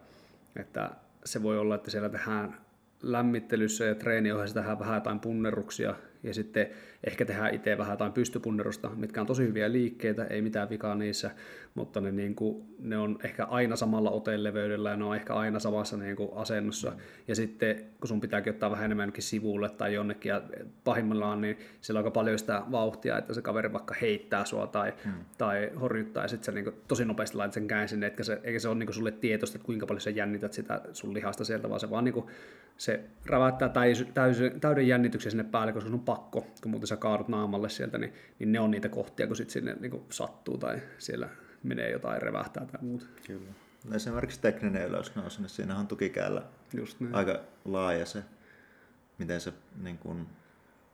että 0.57 0.91
se 1.25 1.43
voi 1.43 1.59
olla, 1.59 1.75
että 1.75 1.91
siellä 1.91 2.09
tehdään 2.09 2.57
lämmittelyssä 3.03 3.85
ja 3.85 3.95
treeniohjeessa 3.95 4.55
tehdään 4.55 4.79
vähän 4.79 4.95
jotain 4.95 5.21
punneruksia 5.21 5.95
ja 6.23 6.35
sitten 6.35 6.67
ehkä 7.05 7.25
tehdään 7.25 7.55
itse 7.55 7.79
vähän 7.79 7.93
jotain 7.93 8.13
pystypunnerusta, 8.13 8.91
mitkä 8.97 9.21
on 9.21 9.27
tosi 9.27 9.43
hyviä 9.43 9.73
liikkeitä, 9.73 10.25
ei 10.25 10.43
mitään 10.43 10.71
vikaa 10.71 10.95
niissä, 10.95 11.31
mutta 11.75 12.01
ne, 12.01 12.13
niin 12.13 12.35
kuin, 12.35 12.65
ne 12.79 12.99
on 12.99 13.19
ehkä 13.25 13.45
aina 13.45 13.77
samalla 13.77 14.11
oteleveydellä 14.11 14.91
ja 14.91 14.97
ne 14.97 15.05
on 15.05 15.17
ehkä 15.17 15.35
aina 15.35 15.59
samassa 15.59 15.97
niin 15.97 16.17
kuin 16.17 16.31
asennossa. 16.35 16.93
Ja 17.29 17.35
sitten 17.35 17.77
kun 18.01 18.09
sun 18.09 18.21
pitääkin 18.21 18.53
ottaa 18.53 18.71
vähän 18.71 18.85
enemmänkin 18.85 19.23
sivulle 19.23 19.69
tai 19.71 19.95
jonnekin 19.95 20.31
ja 20.31 20.43
pahimmillaan, 20.85 21.41
niin 21.41 21.59
siellä 21.81 21.99
on 21.99 22.05
aika 22.05 22.11
paljon 22.11 22.39
sitä 22.39 22.63
vauhtia, 22.71 23.19
että 23.19 23.35
se 23.35 23.43
kaveri 23.43 23.73
vaikka 23.73 23.95
heittää 24.01 24.45
sua 24.45 24.67
tai, 24.67 24.93
mm. 25.05 25.13
tai 25.39 25.71
horjuttaa 25.81 26.25
ja 26.25 26.29
sitten 26.29 26.45
sä 26.45 26.53
niin 26.53 26.65
kuin, 26.65 26.77
tosi 26.89 27.05
nopeasti 27.05 27.37
laitat 27.37 27.55
sen 27.55 27.67
käyn 27.67 27.89
sinne, 27.89 28.07
eikä 28.07 28.23
se, 28.23 28.41
eikä 28.45 28.59
se 28.59 28.69
ole 28.69 28.79
niin 28.79 28.87
kuin 28.87 28.95
sulle 28.95 29.13
tietoista, 29.13 29.57
että 29.57 29.67
kuinka 29.67 29.87
paljon 29.87 30.01
sä 30.01 30.11
jännität 30.11 30.53
sitä 30.53 30.81
sun 30.93 31.15
lihasta 31.15 31.45
sieltä, 31.45 31.69
vaan 31.69 31.81
se 31.81 31.91
vaan 31.91 32.05
niin 32.05 32.15
kuin, 32.15 32.27
se 32.81 33.01
räväyttää 33.27 33.69
täysin, 33.69 34.61
täyden 34.61 34.89
jännityksen 34.89 35.31
sinne 35.31 35.45
päälle, 35.45 35.73
koska 35.73 35.89
sun 35.89 35.99
on 35.99 36.05
pakko, 36.05 36.47
kun 36.63 36.71
muuten 36.71 36.89
sä 36.91 36.97
kaadut 36.97 37.29
naamalle 37.29 37.69
sieltä, 37.69 37.99
niin, 37.99 38.13
niin 38.39 38.53
ne 38.53 38.61
on 38.61 38.71
niitä 38.71 38.89
kohtia, 38.89 39.27
kun 39.27 39.37
sitten 39.37 39.53
sinne 39.53 39.77
niin 39.81 40.05
sattuu 40.11 40.59
tai 40.59 40.83
siellä 40.99 41.29
menee 41.63 41.91
jotain, 41.91 42.23
revähtää 42.23 42.67
tai 42.67 42.81
muuta. 42.83 43.07
Kyllä. 43.27 43.51
Esimerkiksi 43.95 44.41
tekninen 44.41 44.89
ylösnousu, 44.89 45.43
niin 45.43 45.51
siinähän 45.51 45.81
on 45.81 45.89
tukikäällä 45.89 46.43
Just 46.75 47.01
niin. 47.01 47.15
aika 47.15 47.41
laaja 47.65 48.07
se, 48.07 48.23
miten 49.19 49.41
se 49.41 49.53
niin 49.83 49.99
kun... 49.99 50.27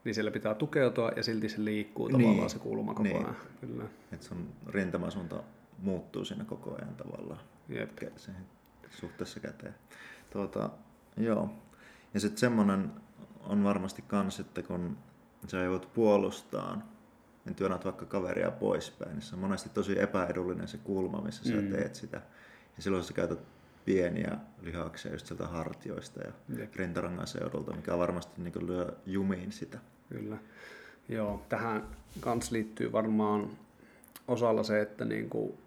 Niin 0.05 0.15
siellä 0.15 0.31
pitää 0.31 0.55
tukeutua 0.55 1.13
ja 1.17 1.23
silti 1.23 1.49
se 1.49 1.65
liikkuu 1.65 2.09
niin. 2.09 2.21
tavallaan 2.21 2.51
se 2.51 2.59
kulma 2.59 2.95
koko 2.95 3.03
niin. 3.03 3.17
ajan. 3.17 3.37
Kyllä. 3.61 3.85
Että 4.13 4.27
sun 4.27 4.49
rintamasuunta 4.67 5.43
muuttuu 5.79 6.25
siinä 6.25 6.45
koko 6.45 6.75
ajan 6.75 6.95
tavallaan 6.95 7.41
Jep. 7.69 7.99
Siihen 8.17 8.43
suhteessa 8.91 9.41
käteen. 9.41 9.75
Tuota, 10.31 10.71
joo. 11.17 11.51
Ja 12.15 12.21
sitten 12.21 12.39
semmoinen 12.39 12.91
on 13.41 13.65
varmasti 13.65 14.03
kans, 14.03 14.41
että 14.41 14.63
kun 14.63 14.97
sä 15.47 15.57
joudut 15.57 15.95
puolustaan, 15.95 16.85
niin 17.45 17.55
työnnät 17.55 17.85
vaikka 17.85 18.07
kaveria 18.07 18.51
poispäin, 18.51 19.13
niin 19.13 19.23
se 19.23 19.35
on 19.35 19.41
monesti 19.41 19.69
tosi 19.69 20.01
epäedullinen 20.01 20.69
se 20.69 20.79
kulma, 20.79 21.21
missä 21.21 21.45
sä 21.45 21.57
mm. 21.57 21.71
teet 21.71 21.95
sitä. 21.95 22.17
Ja 22.77 22.83
silloin 22.83 23.05
sä 23.05 23.13
käytät 23.13 23.39
pieniä 23.85 24.37
lihaksia 24.63 25.13
just 25.13 25.27
sieltä 25.27 25.47
hartioista 25.47 26.21
ja 26.21 26.33
Jep. 26.59 26.75
rintarangan 26.75 27.27
seudulta, 27.27 27.77
mikä 27.77 27.99
varmasti 27.99 28.43
niin 28.43 28.67
lyö 28.67 28.93
jumiin 29.07 29.53
sitä. 29.53 29.79
Kyllä. 30.09 30.37
Joo, 31.09 31.43
tähän 31.49 31.87
kans 32.21 32.51
liittyy 32.51 32.93
varmaan 32.93 33.51
osalla 34.29 34.63
se, 34.63 34.81
että 34.81 35.05
niin 35.05 35.31
kuin 35.31 35.59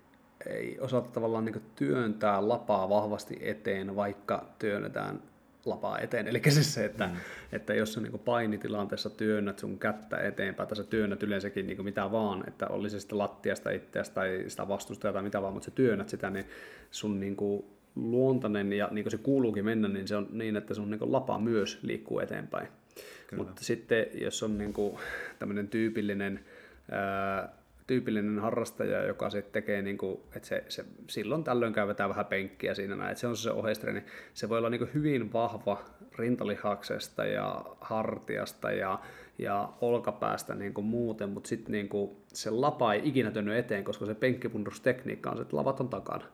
ei 0.45 0.79
osata 0.79 1.11
tavallaan 1.11 1.45
niin 1.45 1.61
työntää 1.75 2.47
lapaa 2.47 2.89
vahvasti 2.89 3.37
eteen, 3.41 3.95
vaikka 3.95 4.45
työnnetään 4.59 5.21
lapaa 5.65 5.99
eteen. 5.99 6.27
Eli 6.27 6.41
siis 6.47 6.73
se, 6.73 6.85
että, 6.85 7.07
mm. 7.07 7.13
että 7.51 7.73
jos 7.73 7.93
sä 7.93 8.01
niin 8.01 8.19
painitilanteessa 8.19 9.09
työnnät 9.09 9.59
sun 9.59 9.79
kättä 9.79 10.17
eteenpäin, 10.17 10.69
tai 10.69 10.75
sä 10.75 10.83
työnnät 10.83 11.23
yleensäkin 11.23 11.67
niin 11.67 11.83
mitä 11.83 12.11
vaan, 12.11 12.43
että 12.47 12.67
oli 12.67 12.89
se 12.89 12.99
sitten 12.99 13.17
lattiasta 13.17 13.69
itseäsi 13.69 14.11
tai 14.11 14.43
sitä 14.47 14.67
vastustajaa 14.67 15.13
tai 15.13 15.23
mitä 15.23 15.41
vaan, 15.41 15.53
mutta 15.53 15.65
sä 15.65 15.71
työnnät 15.71 16.09
sitä, 16.09 16.29
niin 16.29 16.45
sun 16.91 17.19
niin 17.19 17.35
kuin 17.35 17.65
luontainen 17.95 18.73
ja 18.73 18.87
niin 18.91 19.03
kuin 19.03 19.11
se 19.11 19.17
kuuluukin 19.17 19.65
mennä, 19.65 19.87
niin 19.87 20.07
se 20.07 20.15
on 20.15 20.27
niin, 20.31 20.55
että 20.55 20.73
sun 20.73 20.89
niin 20.89 21.11
lapa 21.11 21.39
myös 21.39 21.79
liikkuu 21.83 22.19
eteenpäin. 22.19 22.67
Kyllä. 23.27 23.43
Mutta 23.43 23.63
sitten 23.63 24.05
jos 24.13 24.43
on 24.43 24.57
niin 24.57 24.73
kuin 24.73 24.97
tämmöinen 25.39 25.67
tyypillinen 25.67 26.39
ää, 26.91 27.58
tyypillinen 27.89 28.39
harrastaja, 28.39 29.03
joka 29.03 29.29
sitten 29.29 29.53
tekee, 29.53 29.81
niin 29.81 29.97
kuin, 29.97 30.19
että 30.35 30.47
se, 30.47 30.63
se, 30.67 30.85
silloin 31.07 31.43
tällöin 31.43 31.73
käytetään 31.73 32.09
vähän 32.09 32.25
penkkiä 32.25 32.73
siinä 32.73 32.95
näin, 32.95 33.11
että 33.11 33.21
se 33.21 33.27
on 33.27 33.37
se 33.37 33.51
ohjeistreeni. 33.51 34.03
Se 34.33 34.49
voi 34.49 34.57
olla 34.57 34.69
niin 34.69 34.79
kuin 34.79 34.93
hyvin 34.93 35.33
vahva 35.33 35.83
rintalihaksesta 36.15 37.25
ja 37.25 37.65
hartiasta 37.81 38.71
ja, 38.71 38.99
ja 39.37 39.69
olkapäästä 39.81 40.55
niin 40.55 40.73
kuin 40.73 40.85
muuten, 40.85 41.29
mutta 41.29 41.47
sitten 41.47 41.71
niin 41.71 41.89
kuin 41.89 42.11
se 42.27 42.49
lapa 42.49 42.93
ei 42.93 43.01
ikinä 43.03 43.31
tönny 43.31 43.57
eteen, 43.57 43.83
koska 43.83 44.05
se 44.05 44.15
penkkipundustekniikka 44.15 45.29
on 45.29 45.37
se, 45.37 45.41
että 45.41 45.57
lavat 45.57 45.79
on 45.79 45.89
takana. 45.89 46.25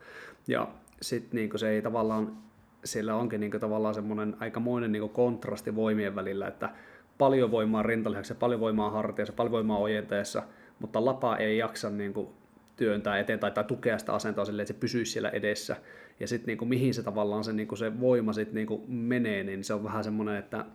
Ja 0.47 0.67
sitten 1.01 1.37
niin 1.37 1.59
se 1.59 1.69
ei 1.69 1.81
tavallaan, 1.81 2.37
siellä 2.85 3.15
onkin 3.15 3.39
niin 3.39 3.51
kuin 3.51 3.61
tavallaan 3.61 3.95
semmoinen 3.95 4.35
aikamoinen 4.39 4.91
niin 4.91 5.01
kuin 5.01 5.13
kontrasti 5.13 5.75
voimien 5.75 6.15
välillä, 6.15 6.47
että 6.47 6.69
paljon 7.17 7.51
voimaa 7.51 7.83
rintalihaksessa, 7.83 8.35
paljon 8.35 8.59
voimaa 8.59 8.89
hartiassa, 8.89 9.33
paljon 9.33 9.51
voimaa 9.51 9.77
ojenteessa– 9.77 10.43
mutta 10.79 11.05
lapa 11.05 11.37
ei 11.37 11.57
jaksa 11.57 11.89
niin 11.89 12.13
kuin 12.13 12.27
työntää 12.75 13.19
eteen 13.19 13.39
tai, 13.39 13.51
tai 13.51 13.63
tukea 13.63 13.97
sitä 13.97 14.13
asentoa 14.13 14.45
silleen, 14.45 14.63
että 14.63 14.73
se 14.73 14.79
pysyisi 14.79 15.11
siellä 15.11 15.29
edessä. 15.29 15.75
Ja 16.19 16.27
sitten 16.27 16.57
niin 16.57 16.69
mihin 16.69 16.93
se 16.93 17.03
tavallaan 17.03 17.43
se, 17.43 17.53
niin 17.53 17.67
kuin 17.67 17.79
se 17.79 17.99
voima 17.99 18.33
sitten 18.33 18.55
niin 18.55 18.81
menee, 18.87 19.43
niin 19.43 19.63
se 19.63 19.73
on 19.73 19.83
vähän 19.83 20.03
semmoinen, 20.03 20.35
että 20.35 20.65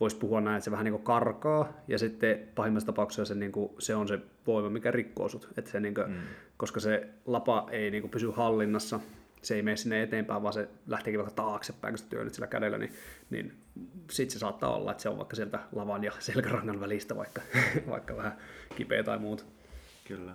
voisi 0.00 0.16
puhua 0.16 0.40
näin, 0.40 0.56
että 0.56 0.64
se 0.64 0.70
vähän 0.70 0.84
niin 0.84 0.92
kuin 0.92 1.04
karkaa, 1.04 1.72
ja 1.88 1.98
sitten 1.98 2.48
pahimmassa 2.54 2.86
tapauksessa 2.86 3.24
se, 3.24 3.34
niin 3.34 3.52
kuin, 3.52 3.72
se 3.78 3.94
on 3.94 4.08
se 4.08 4.18
voima, 4.46 4.70
mikä 4.70 4.90
rikkoo 4.90 5.28
sut. 5.28 5.48
Että 5.56 5.70
se, 5.70 5.80
niin 5.80 5.94
kuin, 5.94 6.10
mm. 6.10 6.16
Koska 6.56 6.80
se 6.80 7.08
lapa 7.26 7.68
ei 7.70 7.90
niin 7.90 8.02
kuin, 8.02 8.10
pysy 8.10 8.30
hallinnassa, 8.30 9.00
se 9.42 9.54
ei 9.54 9.62
mene 9.62 9.76
sinne 9.76 10.02
eteenpäin, 10.02 10.42
vaan 10.42 10.54
se 10.54 10.68
lähteekin 10.86 11.20
vaikka 11.20 11.42
taaksepäin, 11.42 11.92
kun 11.92 11.98
sä 11.98 12.04
työnnät 12.08 12.34
sillä 12.34 12.46
kädellä, 12.46 12.78
niin, 12.78 12.92
niin 13.30 13.56
sitten 14.10 14.32
se 14.32 14.38
saattaa 14.38 14.76
olla, 14.76 14.90
että 14.90 15.02
se 15.02 15.08
on 15.08 15.18
vaikka 15.18 15.36
sieltä 15.36 15.60
lavan 15.72 16.04
ja 16.04 16.12
selkärangan 16.18 16.80
välistä 16.80 17.16
vaikka, 17.16 17.42
vaikka 17.90 18.16
vähän 18.16 18.36
kipeä 18.76 19.02
tai 19.02 19.18
muuta. 19.18 19.44
Kyllä. 20.08 20.34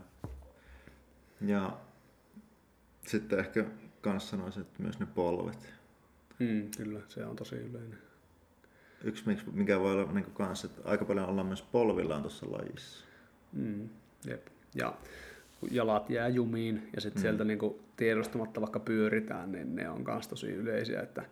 Ja 1.41 1.77
sitten 3.07 3.39
ehkä 3.39 3.65
kanssa 4.01 4.29
sanoisin, 4.29 4.61
että 4.61 4.83
myös 4.83 4.99
ne 4.99 5.05
polvet. 5.05 5.73
Mm, 6.39 6.69
kyllä, 6.77 6.99
se 7.07 7.25
on 7.25 7.35
tosi 7.35 7.55
yleinen. 7.55 7.99
Yksi, 9.03 9.23
mikä 9.51 9.79
voi 9.79 9.93
olla 9.93 10.11
niin 10.11 10.25
kanssa, 10.33 10.67
että 10.67 10.89
aika 10.89 11.05
paljon 11.05 11.29
ollaan 11.29 11.47
myös 11.47 11.61
polvillaan 11.61 12.21
tuossa 12.21 12.45
lajissa. 12.51 13.05
Mm, 13.53 13.89
jep. 14.27 14.47
Ja 14.75 14.97
jalat 15.71 16.09
jää 16.09 16.27
jumiin 16.27 16.89
ja 16.95 17.01
sitten 17.01 17.19
mm. 17.19 17.21
sieltä 17.21 17.43
niin 17.43 17.59
kuin 17.59 17.75
tiedostamatta 17.97 18.61
vaikka 18.61 18.79
pyöritään, 18.79 19.51
niin 19.51 19.75
ne 19.75 19.89
on 19.89 20.03
myös 20.07 20.27
tosi 20.27 20.47
yleisiä, 20.47 21.01
että 21.01 21.23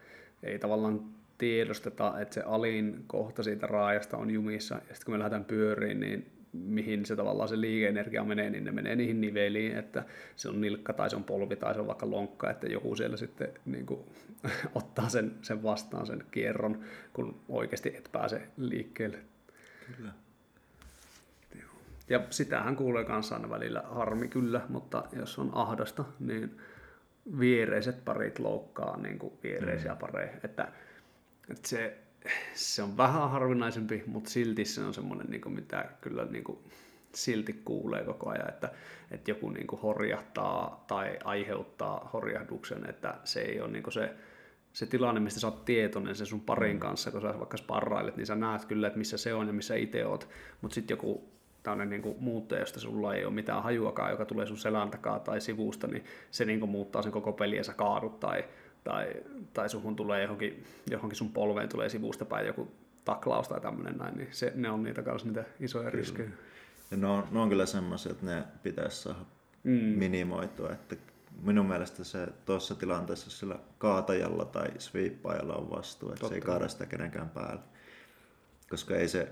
ei 0.43 0.59
tavallaan 0.59 1.01
tiedosteta, 1.37 2.19
että 2.21 2.33
se 2.33 2.41
alin 2.41 3.03
kohta 3.07 3.43
siitä 3.43 3.67
raajasta 3.67 4.17
on 4.17 4.31
jumissa, 4.31 4.75
ja 4.75 4.81
sitten 4.81 5.05
kun 5.05 5.13
me 5.13 5.19
lähdetään 5.19 5.45
pyöriin, 5.45 5.99
niin 5.99 6.31
mihin 6.53 7.05
se 7.05 7.15
tavallaan 7.15 7.49
se 7.49 7.61
liikeenergia 7.61 8.23
menee, 8.23 8.49
niin 8.49 8.63
ne 8.63 8.71
menee 8.71 8.95
niihin 8.95 9.21
niveliin, 9.21 9.77
että 9.77 10.03
se 10.35 10.49
on 10.49 10.61
nilkka 10.61 10.93
tai 10.93 11.09
se 11.09 11.15
on 11.15 11.23
polvi 11.23 11.55
tai 11.55 11.73
se 11.73 11.79
on 11.79 11.87
vaikka 11.87 12.11
lonkka, 12.11 12.49
että 12.49 12.67
joku 12.67 12.95
siellä 12.95 13.17
sitten 13.17 13.49
niin 13.65 13.85
kuin, 13.85 13.99
ottaa 14.75 15.09
sen, 15.09 15.31
sen 15.41 15.63
vastaan 15.63 16.07
sen 16.07 16.23
kierron, 16.31 16.79
kun 17.13 17.41
oikeasti 17.49 17.95
et 17.97 18.09
pääse 18.11 18.41
liikkeelle. 18.57 19.17
Kyllä. 19.97 20.11
Ja 22.13 22.21
sitähän 22.29 22.75
kuulee 22.75 23.05
kanssa 23.05 23.35
aina 23.35 23.49
välillä, 23.49 23.83
harmi 23.85 24.27
kyllä, 24.27 24.61
mutta 24.69 25.03
jos 25.13 25.39
on 25.39 25.51
ahdasta, 25.53 26.05
niin 26.19 26.57
viereiset 27.39 28.05
parit 28.05 28.39
loukkaa 28.39 28.97
niin 28.97 29.19
kuin 29.19 29.33
viereisiä 29.43 29.91
mm. 29.91 29.97
pareja. 29.97 30.33
Että, 30.43 30.67
että 31.49 31.69
se, 31.69 31.97
se 32.53 32.83
on 32.83 32.97
vähän 32.97 33.29
harvinaisempi, 33.29 34.03
mutta 34.07 34.29
silti 34.29 34.65
se 34.65 34.81
on 34.81 34.93
semmoinen, 34.93 35.27
niin 35.27 35.41
kuin 35.41 35.55
mitä 35.55 35.85
kyllä 36.01 36.25
niin 36.25 36.43
kuin 36.43 36.59
silti 37.15 37.61
kuulee 37.65 38.03
koko 38.03 38.29
ajan, 38.29 38.49
että, 38.49 38.71
että 39.11 39.31
joku 39.31 39.49
niin 39.49 39.67
kuin 39.67 39.81
horjahtaa 39.81 40.83
tai 40.87 41.19
aiheuttaa 41.23 42.09
horjahduksen, 42.13 42.89
että 42.89 43.15
se 43.23 43.41
ei 43.41 43.61
ole 43.61 43.71
niin 43.71 43.83
kuin 43.83 43.93
se, 43.93 44.13
se 44.73 44.85
tilanne, 44.85 45.21
mistä 45.21 45.39
sä 45.39 45.47
oot 45.47 45.65
tietoinen 45.65 46.15
sen 46.15 46.27
sun 46.27 46.41
parin 46.41 46.75
mm. 46.75 46.79
kanssa, 46.79 47.11
kun 47.11 47.21
sä 47.21 47.39
vaikka 47.39 47.57
sparrailet, 47.57 48.17
niin 48.17 48.27
sä 48.27 48.35
näet 48.35 48.65
kyllä, 48.65 48.87
että 48.87 48.99
missä 48.99 49.17
se 49.17 49.33
on 49.33 49.47
ja 49.47 49.53
missä 49.53 49.75
itse 49.75 50.05
oot, 50.05 50.29
mutta 50.61 50.75
sitten 50.75 50.93
joku 50.93 51.32
tämmöinen 51.63 51.89
niin 51.89 52.01
kuin 52.01 52.15
muuttuja, 52.19 52.61
josta 52.61 52.79
sulla 52.79 53.15
ei 53.15 53.25
ole 53.25 53.33
mitään 53.33 53.63
hajuakaan, 53.63 54.11
joka 54.11 54.25
tulee 54.25 54.45
sun 54.45 54.57
selän 54.57 54.91
takaa 54.91 55.19
tai 55.19 55.41
sivusta, 55.41 55.87
niin 55.87 56.05
se 56.31 56.45
niin 56.45 56.59
kuin 56.59 56.69
muuttaa 56.69 57.01
sen 57.01 57.11
koko 57.11 57.33
peli 57.33 57.57
ja 57.57 57.63
sä 57.63 57.73
kaadut 57.73 58.19
tai, 58.19 58.43
tai, 58.83 59.13
tai 59.53 59.69
suhun 59.69 59.95
tulee 59.95 60.21
johonkin, 60.21 60.63
johonkin 60.89 61.17
sun 61.17 61.31
polveen 61.31 61.69
tulee 61.69 61.89
sivusta 61.89 62.25
päin 62.25 62.47
joku 62.47 62.71
taklaus 63.05 63.47
tai 63.47 63.61
tämmöinen 63.61 63.97
näin, 63.97 64.17
niin 64.17 64.27
se, 64.31 64.51
ne 64.55 64.69
on 64.69 64.83
niitä 64.83 65.03
kanssa 65.03 65.27
niitä 65.27 65.43
isoja 65.59 65.91
kyllä. 65.91 66.01
riskejä. 66.01 66.29
Ja 66.91 66.97
ne 66.97 67.07
on, 67.07 67.27
ne 67.31 67.39
on 67.39 67.49
kyllä 67.49 67.65
semmoisia, 67.65 68.11
että 68.11 68.25
ne 68.25 68.43
pitäisi 68.63 69.01
saada 69.01 69.19
mm. 69.63 69.71
minimoitua, 69.71 70.71
että 70.71 70.95
minun 71.41 71.65
mielestä 71.65 72.03
se 72.03 72.27
tuossa 72.45 72.75
tilanteessa 72.75 73.31
sillä 73.31 73.59
kaatajalla 73.77 74.45
tai 74.45 74.67
sweeppaajalla 74.77 75.55
on 75.55 75.69
vastuu, 75.69 76.09
että 76.09 76.19
Totta. 76.19 76.29
se 76.29 76.35
ei 76.35 76.41
kaada 76.41 76.67
sitä 76.67 76.85
kenenkään 76.85 77.29
päälle. 77.29 77.61
Koska 78.69 78.95
ei 78.95 79.07
se 79.07 79.31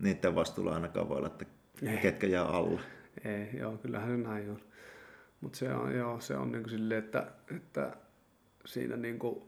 niiden 0.00 0.34
vastuulla 0.34 0.74
ainakaan 0.74 1.08
voi 1.08 1.16
olla, 1.16 1.26
että 1.26 1.44
ei. 1.82 1.96
ketkä 1.96 2.26
jää 2.26 2.44
alle. 2.44 2.80
Ei, 3.24 3.48
joo, 3.58 3.76
kyllähän 3.76 4.10
se 4.10 4.28
näin 4.28 4.50
on. 4.50 4.60
Mutta 5.40 5.58
se 5.58 5.72
on, 5.72 5.94
joo, 5.94 6.20
se 6.20 6.36
on 6.36 6.52
niin 6.52 6.70
silleen, 6.70 7.04
että, 7.04 7.26
että 7.56 7.92
siinä 8.66 8.96
niin 8.96 9.18
kuin 9.18 9.42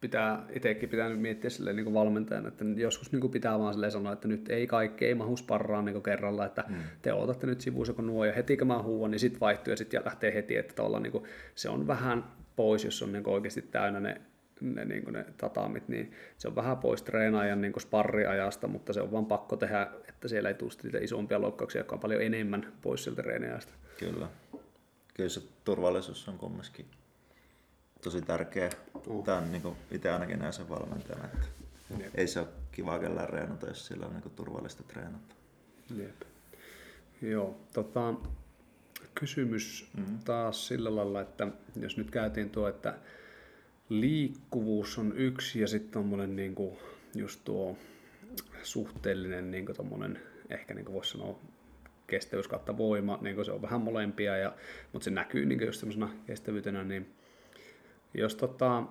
pitää, 0.00 0.46
itsekin 0.52 0.88
pitää 0.88 1.08
nyt 1.08 1.20
miettiä 1.20 1.50
silleen 1.50 1.76
niin 1.76 1.94
valmentajana, 1.94 2.48
että 2.48 2.64
joskus 2.76 3.12
niin 3.12 3.30
pitää 3.30 3.58
vaan 3.58 3.74
silleen 3.74 3.92
sanoa, 3.92 4.12
että 4.12 4.28
nyt 4.28 4.48
ei 4.48 4.66
kaikki, 4.66 5.04
ei 5.04 5.14
mahu 5.14 5.36
sparraan 5.36 5.84
niin 5.84 6.02
kerralla, 6.02 6.46
että 6.46 6.64
mm. 6.68 6.76
te 7.02 7.12
otatte 7.12 7.46
nyt 7.46 7.60
sivuissa 7.60 7.94
kun 7.94 8.06
nuo 8.06 8.24
ja 8.24 8.32
heti 8.32 8.56
kun 8.56 8.66
mä 8.66 8.82
huuan, 8.82 9.10
niin 9.10 9.18
sitten 9.18 9.40
vaihtuu 9.40 9.70
ja 9.72 9.76
sitten 9.76 10.02
lähtee 10.04 10.34
heti, 10.34 10.56
että 10.56 10.82
niin 11.00 11.12
kuin, 11.12 11.24
se 11.54 11.68
on 11.68 11.86
vähän 11.86 12.24
pois, 12.56 12.84
jos 12.84 13.02
on 13.02 13.12
niin 13.12 13.28
oikeasti 13.28 13.62
täynnä 13.62 14.00
ne 14.00 14.20
ne, 14.60 14.84
niin 14.84 15.12
ne 15.12 15.26
tatamit, 15.36 15.88
niin 15.88 16.12
se 16.38 16.48
on 16.48 16.56
vähän 16.56 16.78
pois 16.78 17.02
treenaajan 17.02 17.60
niin 17.60 17.80
sparriajasta, 17.80 18.68
mutta 18.68 18.92
se 18.92 19.00
on 19.00 19.12
vaan 19.12 19.26
pakko 19.26 19.56
tehdä, 19.56 19.90
että 20.08 20.28
siellä 20.28 20.48
ei 20.48 20.54
tule 20.54 20.72
niitä 20.82 20.98
isompia 20.98 21.40
loukkauksia, 21.40 21.80
jotka 21.80 21.94
on 21.94 22.00
paljon 22.00 22.22
enemmän 22.22 22.72
pois 22.82 23.04
sieltä 23.04 23.22
treeniajasta. 23.22 23.72
Kyllä. 23.98 24.28
Kyllä 25.14 25.28
se 25.28 25.42
turvallisuus 25.64 26.28
on 26.28 26.38
kumminkin 26.38 26.86
tosi 28.02 28.22
tärkeä. 28.22 28.70
Uh. 29.06 29.24
Tämä 29.24 29.38
on 29.38 29.52
niin 29.52 29.62
itse 29.90 30.10
ainakin 30.10 30.38
näin 30.38 30.52
sen 30.52 30.68
valmentajana, 30.68 31.24
että 31.24 31.46
Jep. 31.98 32.14
ei 32.14 32.26
se 32.26 32.40
ole 32.40 32.48
kiva 32.72 32.98
kellään 32.98 33.28
reenata, 33.28 33.66
jos 33.66 33.86
sillä 33.86 34.06
on 34.06 34.12
niin 34.12 34.32
turvallista 34.36 34.82
treenata. 34.82 35.34
Jep. 35.96 36.22
Joo, 37.22 37.60
tota, 37.72 38.14
kysymys 39.14 39.90
mm. 39.96 40.18
taas 40.24 40.68
sillä 40.68 40.96
lailla, 40.96 41.20
että 41.20 41.48
jos 41.80 41.96
nyt 41.96 42.10
käytiin 42.10 42.50
tuo, 42.50 42.68
että 42.68 42.94
liikkuvuus 43.88 44.98
on 44.98 45.12
yksi 45.16 45.60
ja 45.60 45.68
sitten 45.68 45.92
tuommoinen 45.92 46.36
niin 46.36 46.54
just 47.14 47.40
tuo 47.44 47.78
suhteellinen 48.62 49.50
niin 49.50 49.66
kuin 49.66 49.76
tommonen, 49.76 50.20
ehkä 50.50 50.74
niin 50.74 50.84
kuin 50.84 50.94
voisi 50.94 51.10
sanoa 51.10 51.38
kestävyys 52.06 52.48
kautta 52.48 52.78
voima, 52.78 53.18
niin 53.22 53.44
se 53.44 53.52
on 53.52 53.62
vähän 53.62 53.80
molempia, 53.80 54.36
ja, 54.36 54.54
mutta 54.92 55.04
se 55.04 55.10
näkyy 55.10 55.46
niin 55.46 55.66
just 55.66 55.80
semmoisena 55.80 56.10
kestävyytenä, 56.26 56.84
niin 56.84 57.14
jos 58.14 58.34
tota, 58.34 58.82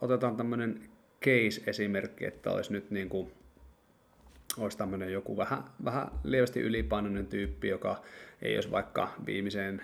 otetaan 0.00 0.36
tämmöinen 0.36 0.80
case-esimerkki, 1.22 2.26
että 2.26 2.50
olisi 2.50 2.72
nyt 2.72 2.90
niin 2.90 3.08
kuin, 3.08 3.32
olisi 4.58 4.78
tämmöinen 4.78 5.12
joku 5.12 5.36
vähän, 5.36 5.64
vähän 5.84 6.08
lievästi 6.24 6.60
ylipainoinen 6.60 7.26
tyyppi, 7.26 7.68
joka 7.68 8.02
ei 8.42 8.54
olisi 8.54 8.70
vaikka 8.70 9.14
viimeiseen 9.26 9.82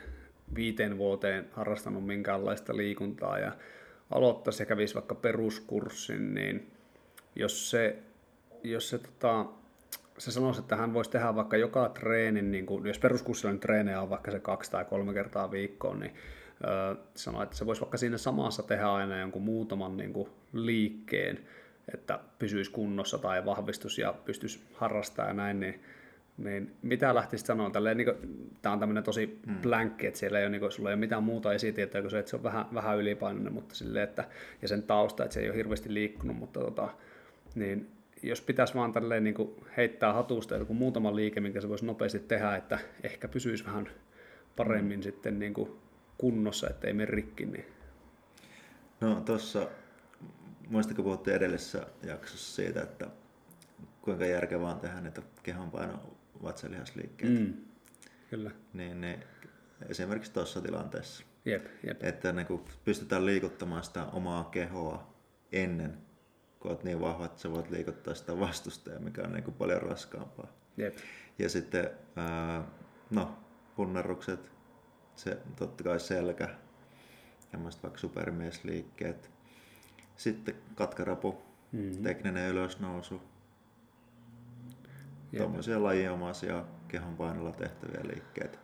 viiteen 0.54 0.98
vuoteen 0.98 1.48
harrastanut 1.52 2.06
minkäänlaista 2.06 2.76
liikuntaa 2.76 3.38
ja 3.38 3.52
aloittaisi 4.10 4.62
ja 4.62 4.66
kävisi 4.66 4.94
vaikka 4.94 5.14
peruskurssin, 5.14 6.34
niin 6.34 6.70
jos 7.36 7.70
se, 7.70 7.98
jos 8.64 8.90
se, 8.90 8.98
tota, 8.98 9.46
se 10.18 10.30
sanoisi, 10.30 10.60
että 10.60 10.76
hän 10.76 10.94
voisi 10.94 11.10
tehdä 11.10 11.34
vaikka 11.34 11.56
joka 11.56 11.88
treenin, 11.88 12.50
niin 12.50 12.66
kuin, 12.66 12.86
jos 12.86 12.98
peruskurssilla 12.98 13.52
niin 13.52 13.60
treenejä 13.60 14.00
on 14.00 14.10
vaikka 14.10 14.30
se 14.30 14.40
kaksi 14.40 14.70
tai 14.70 14.84
kolme 14.84 15.14
kertaa 15.14 15.50
viikkoon, 15.50 16.00
niin 16.00 16.14
öö, 16.64 16.94
sanoi, 17.14 17.42
että 17.42 17.56
se 17.56 17.66
voisi 17.66 17.80
vaikka 17.80 17.96
siinä 17.96 18.18
samassa 18.18 18.62
tehdä 18.62 18.86
aina 18.86 19.20
jonkun 19.20 19.42
muutaman 19.42 19.96
niin 19.96 20.12
kuin, 20.12 20.28
liikkeen, 20.52 21.38
että 21.94 22.20
pysyisi 22.38 22.70
kunnossa 22.70 23.18
tai 23.18 23.44
vahvistus 23.44 23.98
ja 23.98 24.14
pystyisi 24.24 24.60
harrastamaan 24.74 25.30
ja 25.30 25.34
näin, 25.34 25.60
niin 25.60 25.82
niin 26.38 26.76
mitä 26.82 27.14
lähtisit 27.14 27.46
sanoa? 27.46 27.70
Tälleen, 27.70 27.96
niin 27.96 28.04
kuin, 28.04 28.50
tämä 28.62 28.72
on 28.72 28.80
tämmöinen 28.80 29.04
tosi 29.04 29.40
mm. 29.46 29.56
blankki, 29.56 30.06
että 30.06 30.20
siellä 30.20 30.38
ei 30.38 30.44
ole, 30.44 30.50
niin 30.50 30.60
kuin, 30.60 30.72
sulla 30.72 30.90
ei 30.90 30.94
ole 30.94 31.00
mitään 31.00 31.22
muuta 31.22 31.52
esitietoa 31.52 32.00
kuin 32.00 32.10
se, 32.10 32.18
että 32.18 32.30
se 32.30 32.36
on 32.36 32.42
vähän, 32.42 32.66
vähän 32.74 32.98
ylipainoinen, 32.98 33.52
mutta 33.52 33.74
sille, 33.74 34.02
että, 34.02 34.24
ja 34.62 34.68
sen 34.68 34.82
tausta, 34.82 35.24
että 35.24 35.34
se 35.34 35.40
ei 35.40 35.48
ole 35.48 35.56
hirveästi 35.56 35.94
liikkunut, 35.94 36.36
mutta 36.36 36.60
tota, 36.60 36.88
niin 37.54 37.90
jos 38.22 38.40
pitäisi 38.40 38.74
vaan 38.74 38.92
tälleen 38.92 39.24
niin 39.24 39.34
kuin 39.34 39.50
heittää 39.76 40.12
hatusta 40.12 40.56
joku 40.56 40.74
muutama 40.74 41.16
liike, 41.16 41.40
minkä 41.40 41.60
se 41.60 41.68
voisi 41.68 41.86
nopeasti 41.86 42.18
tehdä, 42.18 42.56
että 42.56 42.78
ehkä 43.02 43.28
pysyisi 43.28 43.66
vähän 43.66 43.88
paremmin 44.56 44.98
mm. 44.98 45.02
sitten 45.02 45.38
niin 45.38 45.54
kuin 45.54 45.70
kunnossa, 46.18 46.70
ettei 46.70 46.92
mene 46.92 47.10
rikki. 47.10 47.46
Niin. 47.46 47.66
No 49.00 49.20
tuossa, 49.20 49.68
muistatko 50.68 51.02
puhuttiin 51.02 51.36
edellisessä 51.36 51.86
jaksossa 52.02 52.54
siitä, 52.54 52.82
että 52.82 53.06
kuinka 54.02 54.26
järkevää 54.26 54.70
on 54.70 54.80
tehdä 54.80 55.00
niitä 55.00 55.22
kehonpaino 55.42 56.00
vatsalihasliikkeitä. 56.42 57.40
Mm, 57.40 57.54
kyllä. 58.30 58.50
Niin, 58.72 59.00
niin 59.00 59.24
esimerkiksi 59.88 60.32
tuossa 60.32 60.60
tilanteessa. 60.60 61.24
Jep, 61.44 61.66
jep. 61.86 62.02
Että 62.04 62.32
niin 62.32 62.46
kun 62.46 62.64
pystytään 62.84 63.26
liikuttamaan 63.26 63.84
sitä 63.84 64.04
omaa 64.04 64.44
kehoa 64.44 65.14
ennen 65.52 66.06
kun 66.60 66.70
olet 66.70 66.84
niin 66.84 67.00
vahva, 67.00 67.24
että 67.24 67.40
sä 67.40 67.50
voit 67.50 67.70
liikuttaa 67.70 68.14
sitä 68.14 68.40
vastustajaa, 68.40 69.00
mikä 69.00 69.22
on 69.22 69.32
niin 69.32 69.44
kuin 69.44 69.54
paljon 69.54 69.82
raskaampaa. 69.82 70.46
Jep. 70.76 70.96
Ja 71.38 71.48
sitten, 71.48 71.90
ää, 72.16 72.64
no, 73.10 73.38
punnerrukset, 73.76 74.50
se, 75.16 75.38
totta 75.56 75.84
kai 75.84 76.00
selkä, 76.00 76.48
tämmöiset 77.50 77.82
vaikka 77.82 77.98
supermiesliikkeet. 77.98 79.30
Sitten 80.16 80.54
katkarapu, 80.74 81.42
mm-hmm. 81.72 82.02
tekninen 82.02 82.50
ylösnousu, 82.50 83.22
tuommoisia 85.38 85.82
lajiomaisia 85.82 86.64
kehon 86.88 87.16
painolla 87.16 87.52
tehtäviä 87.52 88.00
liikkeitä. 88.14 88.58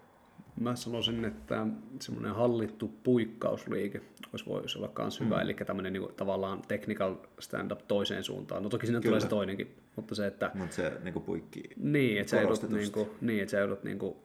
Mä 0.60 0.76
sanoisin, 0.76 1.24
että 1.24 1.66
semmoinen 2.00 2.34
hallittu 2.34 2.88
puikkausliike 3.02 4.00
olisi 4.32 4.46
voisi 4.46 4.78
olla 4.78 4.92
myös 4.98 5.20
hyvä, 5.20 5.36
mm. 5.36 5.42
eli 5.42 5.54
tämmöinen 5.54 5.92
niin 5.92 6.02
kuin, 6.02 6.14
tavallaan 6.14 6.62
technical 6.68 7.14
stand-up 7.40 7.80
toiseen 7.88 8.24
suuntaan. 8.24 8.62
No 8.62 8.68
toki 8.68 8.86
sinne 8.86 9.00
tulee 9.00 9.20
se 9.20 9.28
toinenkin, 9.28 9.76
mutta 9.96 10.14
se, 10.14 10.26
että... 10.26 10.50
Mutta 10.54 10.76
se 10.76 10.92
niin 11.02 11.12
kuin 11.12 11.22
puikki 11.22 11.62
Niin, 11.76 12.20
että 12.20 12.30
sä 12.30 12.40
joudut, 12.40 12.70
niin 12.70 12.92
kuin, 12.92 13.10
niin, 13.20 13.42
että 13.42 13.50
sä 13.50 13.58
joudut 13.58 13.84
niin 13.84 13.98
kuin, 13.98 14.16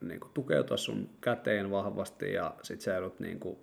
niin 0.00 0.20
kuin, 0.20 0.30
tukeutua 0.34 0.76
sun 0.76 1.10
käteen 1.20 1.70
vahvasti 1.70 2.32
ja 2.32 2.54
sit 2.62 2.80
sä 2.80 2.94
joudut 2.94 3.20
niin 3.20 3.40
kuin, 3.40 3.58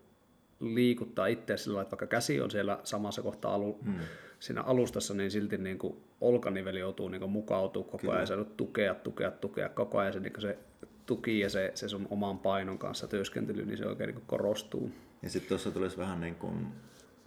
liikuttaa 0.59 1.27
itse 1.27 1.57
sillä 1.57 1.81
että 1.81 1.91
vaikka 1.91 2.07
käsi 2.07 2.41
on 2.41 2.51
siellä 2.51 2.79
samassa 2.83 3.21
kohtaa 3.21 3.53
alu, 3.53 3.79
mm. 3.81 3.93
Siinä 4.41 4.61
alustassa, 4.61 5.13
niin 5.13 5.31
silti 5.31 5.57
niin 5.57 5.77
kuin, 5.77 5.97
olkaniveli 6.21 6.79
joutuu 6.79 7.09
niin 7.09 7.19
kuin, 7.19 7.31
mukautuu 7.31 7.83
koko 7.83 7.97
Kyllä. 7.97 8.13
ajan, 8.13 8.27
sä 8.27 8.33
joudut 8.33 8.57
tukea, 8.57 8.95
tukea, 8.95 9.31
tukea 9.31 9.69
koko 9.69 9.97
ajan, 9.97 10.13
se, 10.13 10.19
niin 10.19 10.33
kuin, 10.33 10.41
se 10.41 10.57
tuki 11.05 11.39
ja 11.39 11.49
se, 11.49 11.71
se 11.75 11.89
sun 11.89 12.07
oman 12.09 12.39
painon 12.39 12.77
kanssa 12.77 13.07
työskentely, 13.07 13.65
niin 13.65 13.77
se 13.77 13.85
oikein 13.85 14.15
niin 14.15 14.23
korostuu. 14.27 14.91
Ja 15.21 15.29
sitten 15.29 15.49
tuossa 15.49 15.71
tulisi 15.71 15.97
vähän 15.97 16.21
niin 16.21 16.35
kuin 16.35 16.67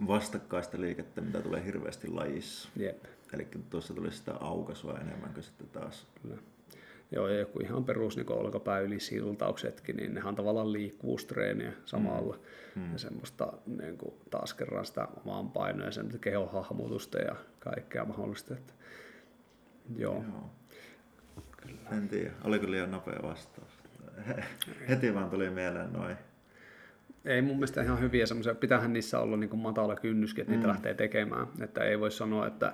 vastakkaista 0.07 0.81
liikettä, 0.81 1.21
mitä 1.21 1.41
tulee 1.41 1.65
hirveästi 1.65 2.07
lajissa. 2.07 2.69
Jep. 2.75 3.05
Eli 3.33 3.47
tuossa 3.69 3.93
tulisi 3.93 4.17
sitä 4.17 4.33
aukasua 4.39 4.97
enemmän 5.01 5.33
kuin 5.33 5.43
sitten 5.43 5.67
taas. 5.67 6.07
Kyllä. 6.21 6.37
Joo, 7.11 7.27
ja 7.27 7.39
joku 7.39 7.59
ihan 7.59 7.85
perus 7.85 8.17
niin 8.17 8.31
olkapää 8.31 8.79
yli 8.79 8.99
siltauksetkin, 8.99 9.97
niin 9.97 10.13
nehän 10.13 10.29
on 10.29 10.35
tavallaan 10.35 10.73
liikkuvuustreeniä 10.73 11.73
samalla. 11.85 12.39
Mm. 12.75 12.81
mm. 12.81 12.91
Ja 12.91 12.99
semmoista 12.99 13.53
niin 13.65 13.97
kuin, 13.97 14.13
taas 14.29 14.53
kerran 14.53 14.85
sitä 14.85 15.07
omaan 15.25 15.51
painoa 15.51 15.85
ja 15.85 15.91
sen 15.91 16.19
kehohahmotusta 16.21 17.17
ja 17.17 17.35
kaikkea 17.59 18.05
mahdollista. 18.05 18.53
Että, 18.53 18.73
joo. 19.97 20.23
joo. 20.31 20.49
Kyllä. 21.57 21.97
En 21.97 22.09
tiedä, 22.09 22.31
oliko 22.43 22.71
liian 22.71 22.91
nopea 22.91 23.19
vastaus? 23.23 23.69
Heti 24.89 25.13
vaan 25.13 25.29
tuli 25.29 25.49
mieleen 25.49 25.93
noin. 25.93 26.17
Ei 27.25 27.41
mun 27.41 27.55
mielestä 27.55 27.83
ihan 27.83 27.99
hyviä 27.99 28.25
semmoisia, 28.25 28.55
pitäähän 28.55 28.93
niissä 28.93 29.19
olla 29.19 29.37
niin 29.37 29.49
kuin 29.49 29.59
matala 29.59 29.95
kynnyskin, 29.95 30.41
että 30.41 30.51
niitä 30.51 30.67
mm. 30.67 30.71
lähtee 30.71 30.93
tekemään. 30.93 31.47
Että 31.61 31.83
ei 31.83 31.99
voi 31.99 32.11
sanoa, 32.11 32.47
että 32.47 32.73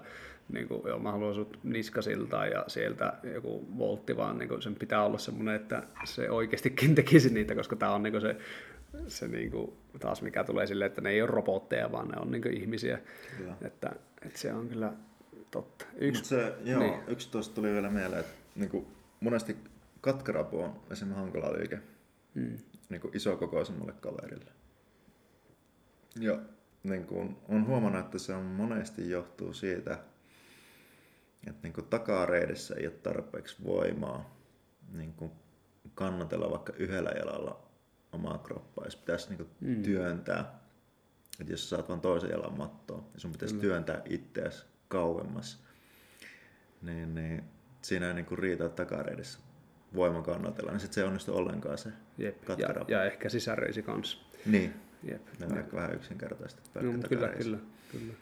niin 0.54 0.68
kuin, 0.68 0.82
joo, 0.86 1.00
mä 1.00 1.12
haluan 1.12 1.36
sut 1.36 1.60
niskasilta 1.64 2.46
ja 2.46 2.64
sieltä 2.68 3.14
joku 3.34 3.68
voltti, 3.78 4.18
vaan 4.18 4.38
niin 4.38 4.50
kuin, 4.50 4.62
sen 4.62 4.76
pitää 4.76 5.06
olla 5.06 5.18
semmoinen, 5.18 5.56
että 5.56 5.84
se 6.04 6.30
oikeastikin 6.30 6.96
tekisi 7.02 7.34
niitä, 7.34 7.56
koska 7.56 7.76
tämä 7.76 7.96
on 7.96 8.04
niin 8.04 8.14
kuin 8.14 8.22
se, 8.22 8.38
se 9.08 9.28
niin 9.28 9.52
kuin, 9.52 9.74
taas 10.00 10.22
mikä 10.22 10.44
tulee 10.44 10.68
silleen, 10.68 10.88
että 10.88 11.02
ne 11.02 11.10
ei 11.10 11.22
ole 11.22 11.32
robotteja, 11.32 11.92
vaan 11.92 12.08
ne 12.08 12.22
on 12.22 12.32
niin 12.32 12.42
kuin 12.42 12.58
ihmisiä. 12.58 13.00
Että, 13.62 13.92
että, 14.26 14.40
se 14.40 14.54
on 14.54 14.70
kyllä 14.70 14.94
totta. 15.52 15.86
Yksi, 15.98 16.26
se, 16.26 16.54
joo, 16.64 16.80
niin. 16.80 16.94
yksi 17.08 17.32
tuosta 17.32 17.56
tuli 17.56 17.74
vielä 17.74 17.90
mieleen, 17.90 18.20
että 18.20 18.34
niin 18.56 18.70
kuin, 18.70 18.88
monesti 19.20 19.58
katkarapu 20.02 20.60
on 20.60 20.80
esimerkiksi 20.92 21.22
hankala 21.22 21.54
liike 21.54 21.80
mm. 22.34 22.58
niin 22.90 23.02
kuin 23.02 23.16
isokokoisemmalle 23.16 23.94
kaverille. 24.02 24.52
Ja 26.20 26.40
niin 26.84 27.06
kuin, 27.06 27.38
on 27.50 27.68
huomannut, 27.68 28.06
että 28.06 28.20
se 28.20 28.34
on 28.34 28.44
monesti 28.44 29.10
johtuu 29.10 29.54
siitä, 29.54 29.98
että 31.48 31.60
niin 31.64 31.74
kuin 31.74 31.88
takareidessä 31.88 32.76
ei 32.76 32.88
ole 32.88 32.96
tarpeeksi 32.96 33.64
voimaa 33.64 34.38
niin 34.94 35.14
kuin 35.14 35.32
kannatella 35.94 36.52
vaikka 36.52 36.74
yhdellä 36.78 37.10
jalalla 37.10 37.64
omaa 38.12 38.38
kroppaa, 38.38 38.86
jos 38.86 38.96
pitäisi 38.96 39.30
niin 39.30 39.38
kuin 39.38 39.50
mm. 39.60 39.84
työntää. 39.84 40.62
Että 41.40 41.54
jos 41.54 41.70
saat 41.70 41.90
vain 41.90 42.02
toisen 42.02 42.30
jalan 42.30 42.58
mattoon, 42.58 43.04
niin 43.14 43.20
sun 43.20 43.32
pitäisi 43.32 43.56
mm. 43.56 43.62
työntää 43.62 44.02
itseäsi 44.06 44.66
kauemmas, 44.88 45.64
niin, 46.82 47.16
niin 47.16 47.44
siinä 47.82 48.08
ei 48.08 48.14
niin 48.14 48.26
kuin 48.26 48.40
riitä 48.40 48.70
takareidessä 48.70 49.40
voiman 49.96 50.24
kannatella, 50.24 50.72
niin 50.72 50.80
sitten 50.80 50.96
se 50.96 51.02
ei 51.02 51.08
onnistu 51.08 51.36
ollenkaan 51.36 51.78
se 51.78 51.90
Jep. 52.18 52.50
Ja, 52.58 52.76
ja, 52.88 53.04
ehkä 53.04 53.30
sisäreisi 53.30 53.84
kanssa. 53.84 54.18
Niin. 54.46 54.74
Jep. 55.04 55.22
Ne 55.40 55.46
on 55.46 55.58
ehkä 55.58 55.78
vähän 55.78 55.96
yksinkertaista. 55.96 56.62
No, 56.74 56.82
kyllä, 57.10 57.28
kyllä, 57.28 57.58
kyllä. 57.92 58.14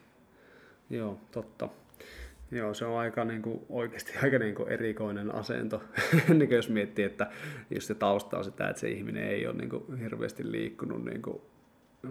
Joo, 0.90 1.22
totta. 1.32 1.70
Joo, 2.52 2.74
se 2.74 2.86
on 2.86 3.00
aika 3.00 3.26
niin 3.26 3.42
kuin, 3.42 3.66
oikeasti 3.70 4.14
aika 4.24 4.40
niin 4.40 4.56
kuin 4.56 4.70
erikoinen 4.70 5.36
asento, 5.36 5.84
niin 6.38 6.52
jos 6.52 6.70
miettii, 6.70 7.06
että 7.06 7.32
jos 7.70 7.88
se 7.88 7.96
tausta 7.96 8.38
on 8.38 8.44
sitä, 8.44 8.70
että 8.70 8.80
se 8.80 8.90
ihminen 8.90 9.24
ei 9.24 9.48
ole 9.48 9.56
niin 9.56 9.70
kuin, 9.70 9.98
hirveästi 9.98 10.52
liikkunut 10.52 11.06
niin 11.06 11.22
kuin, 11.22 11.42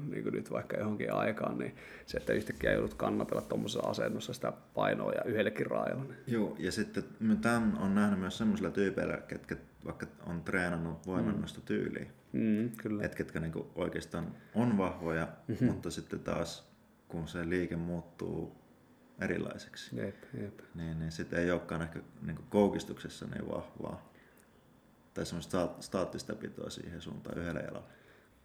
niin 0.09 0.22
kuin 0.22 0.34
nyt 0.34 0.51
vaikka 0.51 0.76
johonkin 0.76 1.12
aikaan, 1.12 1.59
niin 1.59 1.76
se, 2.07 2.18
että 2.18 2.32
yhtäkkiä 2.32 2.72
joudut 2.72 2.95
kannatella 2.95 3.43
tuommoisessa 3.43 3.89
asennossa 3.89 4.32
sitä 4.32 4.53
painoa 4.74 5.12
ja 5.12 5.24
yhdellekin 5.24 5.66
raajalla. 5.66 6.05
Niin. 6.05 6.16
Joo, 6.26 6.57
ja 6.59 6.72
sitten 6.72 7.05
tämän 7.41 7.78
on 7.78 7.95
nähnyt 7.95 8.20
myös 8.20 8.39
semmoisilla 8.39 8.70
tyypeillä, 8.70 9.16
ketkä 9.16 9.57
vaikka 9.84 10.07
on 10.26 10.43
treenannut 10.43 11.07
voimannosta 11.07 11.61
tyyliä. 11.61 12.07
Mm, 12.32 12.70
kyllä. 12.76 13.05
Et 13.05 13.14
ketkä 13.14 13.41
niinku 13.41 13.70
oikeastaan 13.74 14.34
on 14.55 14.78
vahvoja, 14.78 15.28
mm-hmm. 15.49 15.66
mutta 15.66 15.91
sitten 15.91 16.20
taas 16.20 16.68
kun 17.09 17.28
se 17.28 17.49
liike 17.49 17.76
muuttuu 17.76 18.58
erilaiseksi, 19.21 19.97
jep, 19.97 20.16
jep. 20.43 20.61
Niin, 20.75 20.99
niin 20.99 21.12
sitten 21.12 21.39
ei 21.39 21.51
olekaan 21.51 21.83
ehkä 21.83 22.01
niin 22.27 22.39
koukistuksessa 22.51 23.27
niin 23.27 23.49
vahvaa. 23.49 24.12
Tai 25.14 25.27
semmoista 25.27 25.69
staattista 25.81 26.35
pitoa 26.35 26.71
siihen 26.71 27.01
suuntaan 27.01 27.39
yhdellä 27.39 27.61
jalalla. 27.61 27.89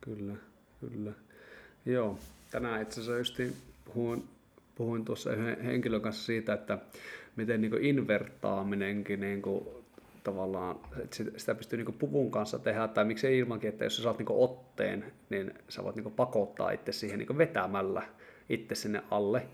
Kyllä, 0.01 0.35
kyllä. 0.79 1.11
Joo, 1.85 2.19
tänään 2.51 2.81
itse 2.81 3.01
asiassa 3.01 3.17
just 3.17 3.57
puhuin, 3.85 4.29
puhuin 4.75 5.05
tuossa 5.05 5.33
yhden 5.33 5.61
henkilön 5.61 6.01
kanssa 6.01 6.25
siitä, 6.25 6.53
että 6.53 6.77
miten 7.35 7.61
niin 7.61 7.83
invertaaminenkin 7.83 9.19
niin 9.19 9.41
kuin, 9.41 9.67
tavallaan, 10.23 10.79
että 11.03 11.17
sitä 11.37 11.55
pystyy 11.55 11.83
niin 11.83 11.93
puvun 11.93 12.31
kanssa 12.31 12.59
tehdä, 12.59 12.87
tai 12.87 13.05
miksei 13.05 13.39
ilmankin, 13.39 13.69
että 13.69 13.83
jos 13.83 13.97
sä 13.97 14.03
saat 14.03 14.17
niin 14.17 14.27
otteen, 14.29 15.13
niin 15.29 15.53
sä 15.69 15.83
voit 15.83 15.95
niin 15.95 16.11
pakottaa 16.11 16.71
itse 16.71 16.91
siihen 16.91 17.19
niin 17.19 17.37
vetämällä 17.37 18.03
itse 18.49 18.75
sinne 18.75 19.03
alle. 19.11 19.45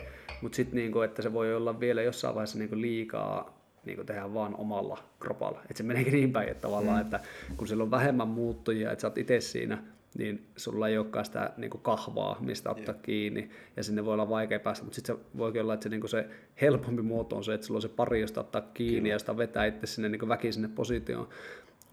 Mutta 0.42 0.56
sitten, 0.56 0.76
niin 0.76 1.04
että 1.06 1.22
se 1.22 1.34
voi 1.34 1.56
olla 1.56 1.80
vielä 1.80 2.02
jossain 2.02 2.36
vaiheessa 2.36 2.58
niin 2.60 2.82
liikaa 2.82 3.60
niin 3.86 4.06
tehdä 4.06 4.34
vaan 4.34 4.56
omalla 4.56 5.04
kropalla. 5.20 5.60
Että 5.62 5.78
se 5.78 5.84
meneekin 5.84 6.14
niin 6.14 6.32
päin, 6.32 6.50
että 6.50 6.62
tavallaan, 6.62 6.98
mm. 6.98 7.02
että 7.02 7.20
kun 7.58 7.68
sillä 7.68 7.84
on 7.84 7.92
vähemmän 7.92 8.28
muuttujia, 8.28 8.92
että 8.92 9.02
sä 9.02 9.08
oot 9.08 9.18
itse 9.18 9.42
siinä 9.42 9.84
niin 10.18 10.46
sulla 10.58 10.88
ei 10.88 10.98
olekaan 10.98 11.26
sitä 11.26 11.54
niin 11.58 11.70
kuin 11.70 11.82
kahvaa, 11.82 12.38
mistä 12.40 12.70
ottaa 12.70 12.94
yeah. 12.94 13.04
kiinni, 13.04 13.50
ja 13.78 13.84
sinne 13.84 14.06
voi 14.06 14.14
olla 14.14 14.30
vaikea 14.30 14.60
päästä, 14.60 14.84
mutta 14.84 14.96
sitten 14.96 15.16
se 15.16 15.22
voikin 15.38 15.62
olla, 15.62 15.74
että 15.74 15.84
se, 15.84 15.90
niin 15.90 16.02
kuin 16.02 16.10
se 16.10 16.30
helpompi 16.62 17.02
muoto 17.02 17.36
on 17.36 17.44
se, 17.44 17.54
että 17.54 17.68
sulla 17.68 17.78
on 17.78 17.82
se 17.82 17.90
pari, 17.90 18.22
josta 18.22 18.42
ottaa 18.42 18.62
kiinni, 18.62 18.96
Kyllä. 18.96 19.08
ja 19.08 19.16
josta 19.16 19.38
vetää 19.38 19.66
itse 19.66 19.88
sinne 19.88 20.10
niin 20.10 20.30
väkisin 20.30 20.54
sinne 20.54 20.76
positioon. 20.76 21.30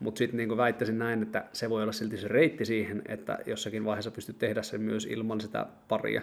Mutta 0.00 0.18
sitten 0.18 0.36
niin 0.36 0.56
väittäisin 0.56 0.98
näin, 0.98 1.22
että 1.22 1.44
se 1.52 1.70
voi 1.70 1.82
olla 1.82 1.92
silti 1.92 2.16
se 2.16 2.28
reitti 2.28 2.64
siihen, 2.64 3.02
että 3.08 3.38
jossakin 3.46 3.84
vaiheessa 3.84 4.10
pystyt 4.10 4.38
tehdä 4.38 4.62
sen 4.62 4.80
myös 4.80 5.04
ilman 5.04 5.40
sitä 5.40 5.66
paria. 5.88 6.22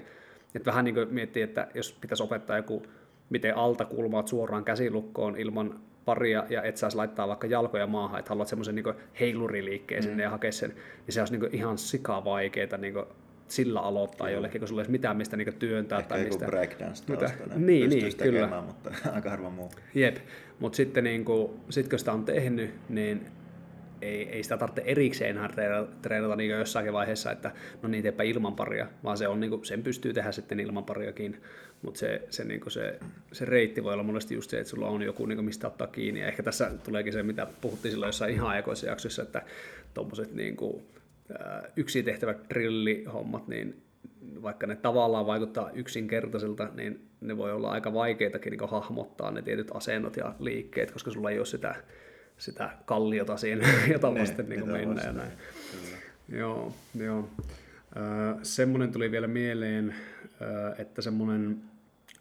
Et 0.55 0.65
vähän 0.65 0.85
niin 0.85 0.95
kuin 0.95 1.13
miettii, 1.13 1.43
että 1.43 1.67
jos 1.73 1.97
pitäisi 2.01 2.23
opettaa 2.23 2.57
joku, 2.57 2.83
miten 3.29 3.55
alta 3.55 3.85
kulmaat 3.85 4.27
suoraan 4.27 4.63
käsilukkoon 4.63 5.37
ilman 5.37 5.79
paria 6.05 6.45
ja 6.49 6.63
et 6.63 6.77
saisi 6.77 6.97
laittaa 6.97 7.27
vaikka 7.27 7.47
jalkoja 7.47 7.87
maahan, 7.87 8.19
että 8.19 8.29
haluat 8.29 8.47
semmoisen 8.47 8.75
niin 8.75 8.93
heiluriliikkeen 9.19 10.03
mm. 10.03 10.07
sinne 10.07 10.23
ja 10.23 10.29
hakea 10.29 10.51
sen, 10.51 10.69
niin 10.69 11.13
se 11.13 11.21
olisi 11.21 11.37
niin 11.37 11.55
ihan 11.55 11.77
sika 11.77 12.25
vaikeaa 12.25 12.77
niin 12.77 12.95
sillä 13.47 13.79
aloittaa 13.79 14.29
Joo. 14.29 14.35
jollekin, 14.35 14.61
kun 14.61 14.67
sulla 14.67 14.81
ei 14.81 14.89
mitään 14.89 15.17
mistä 15.17 15.37
niin 15.37 15.53
työntää. 15.53 15.99
Ehkä 15.99 16.09
tai 16.09 16.23
mistä... 16.23 16.45
breakdance 16.45 17.03
Niin, 17.55 17.89
niin 17.89 18.17
kyllä. 18.17 18.61
mutta 18.61 18.91
aika 19.15 19.29
harva 19.29 19.49
muu. 19.49 19.71
Jep, 19.95 20.17
mutta 20.59 20.75
sitten 20.75 21.03
niin 21.03 21.25
kuin, 21.25 21.51
sit 21.69 21.87
kun 21.87 21.99
sitä 21.99 22.13
on 22.13 22.25
tehnyt, 22.25 22.73
niin 22.89 23.25
ei, 24.03 24.29
ei 24.29 24.43
sitä 24.43 24.57
tarvitse 24.57 24.81
erikseen 24.85 25.29
enää 25.29 25.49
treenata 26.01 26.35
niin 26.35 26.51
jossakin 26.51 26.93
vaiheessa, 26.93 27.31
että 27.31 27.51
no 27.81 27.89
niin 27.89 28.03
teepä 28.03 28.23
ilman 28.23 28.55
paria, 28.55 28.87
vaan 29.03 29.17
se 29.17 29.27
on, 29.27 29.39
niin 29.39 29.49
kuin, 29.49 29.65
sen 29.65 29.83
pystyy 29.83 30.13
tehdä 30.13 30.31
sitten 30.31 30.59
ilman 30.59 30.83
pariakin, 30.83 31.41
mutta 31.81 31.99
se, 31.99 32.21
se, 32.29 32.43
niin 32.43 32.61
se, 32.67 32.99
se 33.31 33.45
reitti 33.45 33.83
voi 33.83 33.93
olla 33.93 34.03
monesti 34.03 34.35
just 34.35 34.49
se, 34.49 34.59
että 34.59 34.69
sulla 34.69 34.87
on 34.87 35.01
joku, 35.01 35.25
niin 35.25 35.37
kuin, 35.37 35.45
mistä 35.45 35.67
ottaa 35.67 35.87
kiinni, 35.87 36.19
ja 36.19 36.27
ehkä 36.27 36.43
tässä 36.43 36.71
tuleekin 36.83 37.13
se, 37.13 37.23
mitä 37.23 37.47
puhuttiin 37.61 37.91
silloin 37.91 38.07
jossain 38.07 38.33
ihan 38.33 38.49
aikoissa 38.49 38.87
jaksoissa, 38.87 39.21
että 39.21 39.41
tuommoiset 39.93 40.33
niin 40.33 40.55
kuin, 40.55 40.83
yksi 41.75 42.03
tehtävät 42.03 42.37
drillihommat, 42.49 43.47
niin 43.47 43.83
vaikka 44.41 44.67
ne 44.67 44.75
tavallaan 44.75 45.25
vaikuttaa 45.25 45.71
yksinkertaisilta, 45.73 46.69
niin 46.73 47.07
ne 47.21 47.37
voi 47.37 47.51
olla 47.51 47.71
aika 47.71 47.93
vaikeitakin 47.93 48.51
niin 48.51 48.69
hahmottaa 48.69 49.31
ne 49.31 49.41
tietyt 49.41 49.71
asennot 49.73 50.17
ja 50.17 50.35
liikkeet, 50.39 50.91
koska 50.91 51.11
sulla 51.11 51.31
ei 51.31 51.37
ole 51.37 51.45
sitä 51.45 51.75
sitä 52.37 52.69
kalliota 52.85 53.37
siinä, 53.37 53.67
jota 53.93 54.15
vasten 54.15 54.49
niin 54.49 54.71
mennä 54.71 55.01
ja 55.01 55.13
näin. 55.13 55.31
Kyllä. 55.71 55.97
Joo, 56.39 56.73
joo. 56.95 57.29
semmoinen 58.43 58.91
tuli 58.91 59.11
vielä 59.11 59.27
mieleen, 59.27 59.95
että 60.77 61.01
semmoinen 61.01 61.61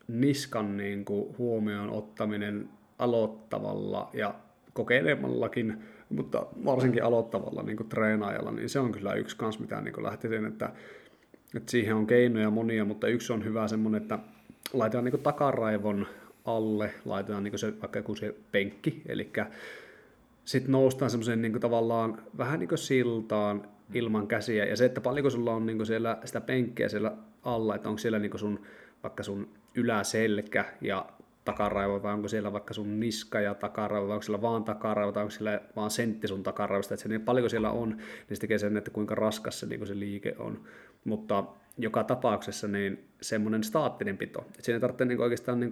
niskan 0.08 0.76
niin 0.76 1.04
kuin 1.04 1.38
huomioon 1.38 1.90
ottaminen 1.90 2.68
aloittavalla 2.98 4.10
ja 4.12 4.34
kokeilemmallakin, 4.72 5.78
mutta 6.08 6.46
varsinkin 6.64 7.04
aloittavalla 7.04 7.62
niin 7.62 7.76
kuin 7.76 7.88
treenaajalla, 7.88 8.50
niin 8.50 8.68
se 8.68 8.78
on 8.80 8.92
kyllä 8.92 9.14
yksi 9.14 9.36
kans, 9.36 9.58
mitä 9.58 9.80
niin 9.80 10.02
lähtisin, 10.02 10.44
että, 10.44 10.72
että 11.56 11.70
siihen 11.70 11.94
on 11.94 12.06
keinoja 12.06 12.50
monia, 12.50 12.84
mutta 12.84 13.08
yksi 13.08 13.32
on 13.32 13.44
hyvä 13.44 13.68
semmoinen, 13.68 14.02
että 14.02 14.18
laitetaan 14.72 15.04
niin 15.04 15.22
takaraivon 15.22 16.06
alle, 16.44 16.94
laitetaan 17.04 17.44
niin 17.44 17.58
se, 17.58 17.80
vaikka 17.80 17.98
joku 17.98 18.14
se 18.14 18.34
penkki, 18.52 19.02
eli 19.06 19.30
sitten 20.44 20.72
noustaan 20.72 21.10
semmoiseen 21.10 21.42
niin 21.42 21.60
tavallaan 21.60 22.22
vähän 22.38 22.60
niin 22.60 22.68
kuin 22.68 22.78
siltaan 22.78 23.68
ilman 23.94 24.26
käsiä. 24.26 24.64
Ja 24.64 24.76
se, 24.76 24.84
että 24.84 25.00
paljonko 25.00 25.30
sulla 25.30 25.54
on 25.54 25.66
niin 25.66 25.76
kuin 25.76 25.86
siellä 25.86 26.18
sitä 26.24 26.40
penkkiä 26.40 26.88
siellä 26.88 27.12
alla, 27.42 27.74
että 27.74 27.88
onko 27.88 27.98
siellä 27.98 28.18
niin 28.18 28.30
kuin 28.30 28.40
sun, 28.40 28.60
vaikka 29.02 29.22
sun 29.22 29.48
yläselkä 29.74 30.64
ja 30.80 31.06
takaraivo, 31.44 32.02
vai 32.02 32.14
onko 32.14 32.28
siellä 32.28 32.52
vaikka 32.52 32.74
sun 32.74 33.00
niska 33.00 33.40
ja 33.40 33.54
takaraivo, 33.54 34.08
vai 34.08 34.14
onko 34.14 34.22
siellä 34.22 34.42
vaan 34.42 34.64
takaraivo, 34.64 35.12
tai 35.12 35.22
onko 35.22 35.30
siellä 35.30 35.60
vaan 35.76 35.90
sentti 35.90 36.28
sun 36.28 36.42
takaraivosta, 36.42 36.94
että 36.94 37.02
se, 37.02 37.08
niin 37.08 37.20
paljonko 37.20 37.48
siellä 37.48 37.70
on, 37.70 37.88
niin 37.88 38.36
se 38.36 38.40
tekee 38.40 38.58
sen, 38.58 38.76
että 38.76 38.90
kuinka 38.90 39.14
raskas 39.14 39.60
se, 39.60 39.66
niin 39.66 39.86
se 39.86 39.98
liike 39.98 40.34
on. 40.38 40.60
Mutta 41.04 41.44
joka 41.78 42.04
tapauksessa 42.04 42.68
niin 42.68 43.04
semmoinen 43.20 43.64
staattinen 43.64 44.18
pito. 44.18 44.40
Että 44.40 44.62
siinä 44.62 44.76
ei 44.76 44.80
tarvitse 44.80 45.04
niin 45.04 45.20
oikeastaan 45.20 45.60
niin 45.60 45.70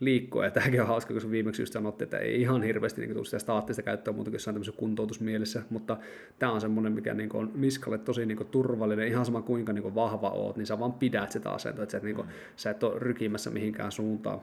liikkua, 0.00 0.44
ja 0.44 0.50
tämäkin 0.50 0.80
on 0.80 0.86
hauska, 0.86 1.14
kun 1.14 1.30
viimeksi 1.30 1.62
just 1.62 1.72
sanottiin, 1.72 2.06
että 2.06 2.18
ei 2.18 2.40
ihan 2.40 2.62
hirveästi 2.62 3.00
niin 3.00 3.12
tule 3.12 3.24
sitä 3.24 3.38
staattista 3.38 3.82
käyttöä 3.82 4.14
muuta 4.14 4.30
kuin 4.30 4.34
jossain 4.34 4.54
tämmöisessä 4.54 4.78
kuntoutusmielessä, 4.78 5.62
mutta 5.70 5.96
tämä 6.38 6.52
on 6.52 6.60
semmoinen, 6.60 6.92
mikä 6.92 7.14
niin 7.14 7.36
on 7.36 7.50
niskalle 7.54 7.98
tosi 7.98 8.26
niin 8.26 8.46
turvallinen, 8.46 9.08
ihan 9.08 9.24
sama 9.24 9.42
kuinka 9.42 9.72
niin 9.72 9.94
vahva 9.94 10.30
oot, 10.30 10.56
niin 10.56 10.66
sä 10.66 10.78
vaan 10.78 10.92
pidät 10.92 11.32
sitä 11.32 11.50
asentoa, 11.50 11.82
että 11.82 11.90
sä 11.90 11.98
et, 11.98 12.04
niin 12.04 12.16
kuin, 12.16 12.28
sä 12.56 12.70
et 12.70 12.82
ole 12.82 12.98
rykimässä 12.98 13.50
mihinkään 13.50 13.92
suuntaan. 13.92 14.40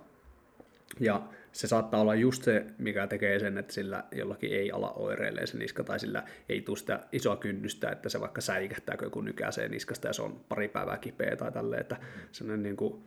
Ja 0.99 1.22
se 1.51 1.67
saattaa 1.67 2.01
olla 2.01 2.15
just 2.15 2.43
se, 2.43 2.65
mikä 2.77 3.07
tekee 3.07 3.39
sen, 3.39 3.57
että 3.57 3.73
sillä 3.73 4.03
jollakin 4.11 4.51
ei 4.51 4.71
ala 4.71 4.91
oireilee 4.91 5.47
se 5.47 5.57
niska, 5.57 5.83
tai 5.83 5.99
sillä 5.99 6.23
ei 6.49 6.61
tule 6.61 6.77
sitä 6.77 6.99
isoa 7.11 7.35
kynnystä, 7.35 7.89
että 7.89 8.09
se 8.09 8.19
vaikka 8.19 8.41
säikähtää 8.41 8.97
kun 9.11 9.25
nykäisee 9.25 9.69
niskasta 9.69 10.07
ja 10.07 10.13
se 10.13 10.21
on 10.21 10.41
pari 10.49 10.67
päivää 10.67 10.97
kipeä 10.97 11.35
tai 11.35 11.51
tälleen, 11.51 11.81
että 11.81 11.97
sellainen 12.31 12.63
niin 12.63 12.77
kuin 12.77 13.03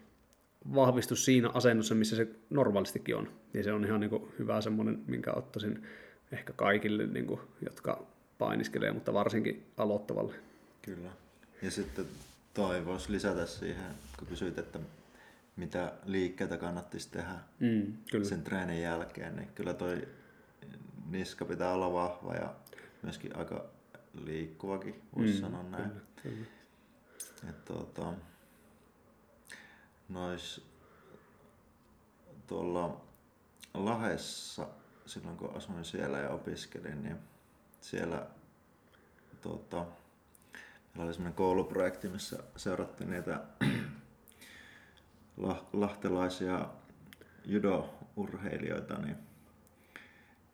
vahvistus 0.75 1.25
siinä 1.25 1.51
asennossa, 1.55 1.95
missä 1.95 2.17
se 2.17 2.29
normaalistikin 2.51 3.17
on. 3.17 3.29
Niin 3.53 3.65
se 3.65 3.73
on 3.73 3.85
ihan 3.85 4.01
niin 4.01 4.11
kuin 4.11 4.33
hyvä 4.39 4.61
semmoinen, 4.61 5.03
minkä 5.07 5.33
ottaisin 5.33 5.87
ehkä 6.33 6.53
kaikille, 6.53 7.07
niin 7.07 7.27
kuin, 7.27 7.41
jotka 7.65 8.07
painiskelee, 8.39 8.93
mutta 8.93 9.15
varsinkin 9.15 9.67
aloittavalle. 9.77 10.35
Kyllä. 10.83 11.09
Ja 11.63 11.71
sitten 11.71 12.05
toi 12.55 12.87
voisi 12.87 13.13
lisätä 13.13 13.47
siihen, 13.47 13.95
kun 14.19 14.29
kysyit, 14.29 14.59
että 14.59 14.79
mitä 15.57 15.93
liikkeitä 16.05 16.57
kannattaisi 16.57 17.11
tehdä 17.11 17.35
mm, 17.61 17.97
kyllä. 18.11 18.25
sen 18.25 18.43
treenin 18.43 18.83
jälkeen, 18.83 19.37
niin 19.37 19.49
kyllä 19.55 19.75
toi 19.75 20.09
niska 21.11 21.45
pitää 21.45 21.73
olla 21.73 21.93
vahva 21.93 22.35
ja 22.35 22.55
myöskin 23.03 23.37
aika 23.37 23.65
liikkuvakin, 24.15 25.03
voisi 25.17 25.35
mm, 25.35 25.41
sanoa 25.41 25.63
näin. 25.63 25.91
Kyllä, 25.91 26.01
kyllä. 26.23 26.47
Et, 27.51 27.65
tuota, 27.65 28.15
nois 30.09 30.67
tuolla 32.47 33.05
Lahessa, 33.75 34.69
silloin 35.07 35.37
kun 35.37 35.57
asuin 35.57 35.85
siellä 35.85 36.19
ja 36.19 36.31
opiskelin, 36.31 37.03
niin 37.03 37.17
siellä 37.81 38.27
tuota, 39.41 39.87
meillä 40.95 41.05
oli 41.05 41.15
semmoinen 41.15 41.37
kouluprojekti, 41.37 42.09
missä 42.09 42.39
seurattiin 42.57 43.11
niitä 43.11 43.41
lahtelaisia 45.73 46.69
judo-urheilijoita, 47.45 48.99
niin 48.99 49.17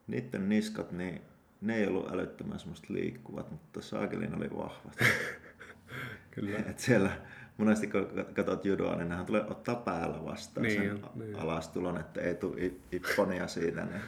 niiden 0.06 0.48
niskat, 0.48 0.92
niin 0.92 1.22
ne 1.60 1.76
ei 1.76 1.86
ollut 1.86 2.12
älyttömän 2.12 2.58
semmoista 2.58 2.86
liikkuvat, 2.90 3.50
mutta 3.50 3.82
saakelin 3.82 4.36
oli 4.36 4.50
vahvat. 4.50 4.98
Kyllä. 6.30 6.58
Et 6.58 6.78
siellä 6.78 7.10
monesti 7.56 7.86
kun 7.86 8.08
katsot 8.34 8.64
judoa, 8.64 8.96
niin 8.96 9.08
nehän 9.08 9.26
tulee 9.26 9.44
ottaa 9.48 9.74
päällä 9.74 10.24
vastaan 10.24 10.66
niin, 10.66 10.82
sen 10.82 11.00
niin. 11.14 11.36
alastulon, 11.36 12.00
että 12.00 12.20
ei 12.20 12.34
tule 12.34 12.72
ipponia 12.92 13.46
siitä. 13.46 13.84
Niin, 13.84 14.02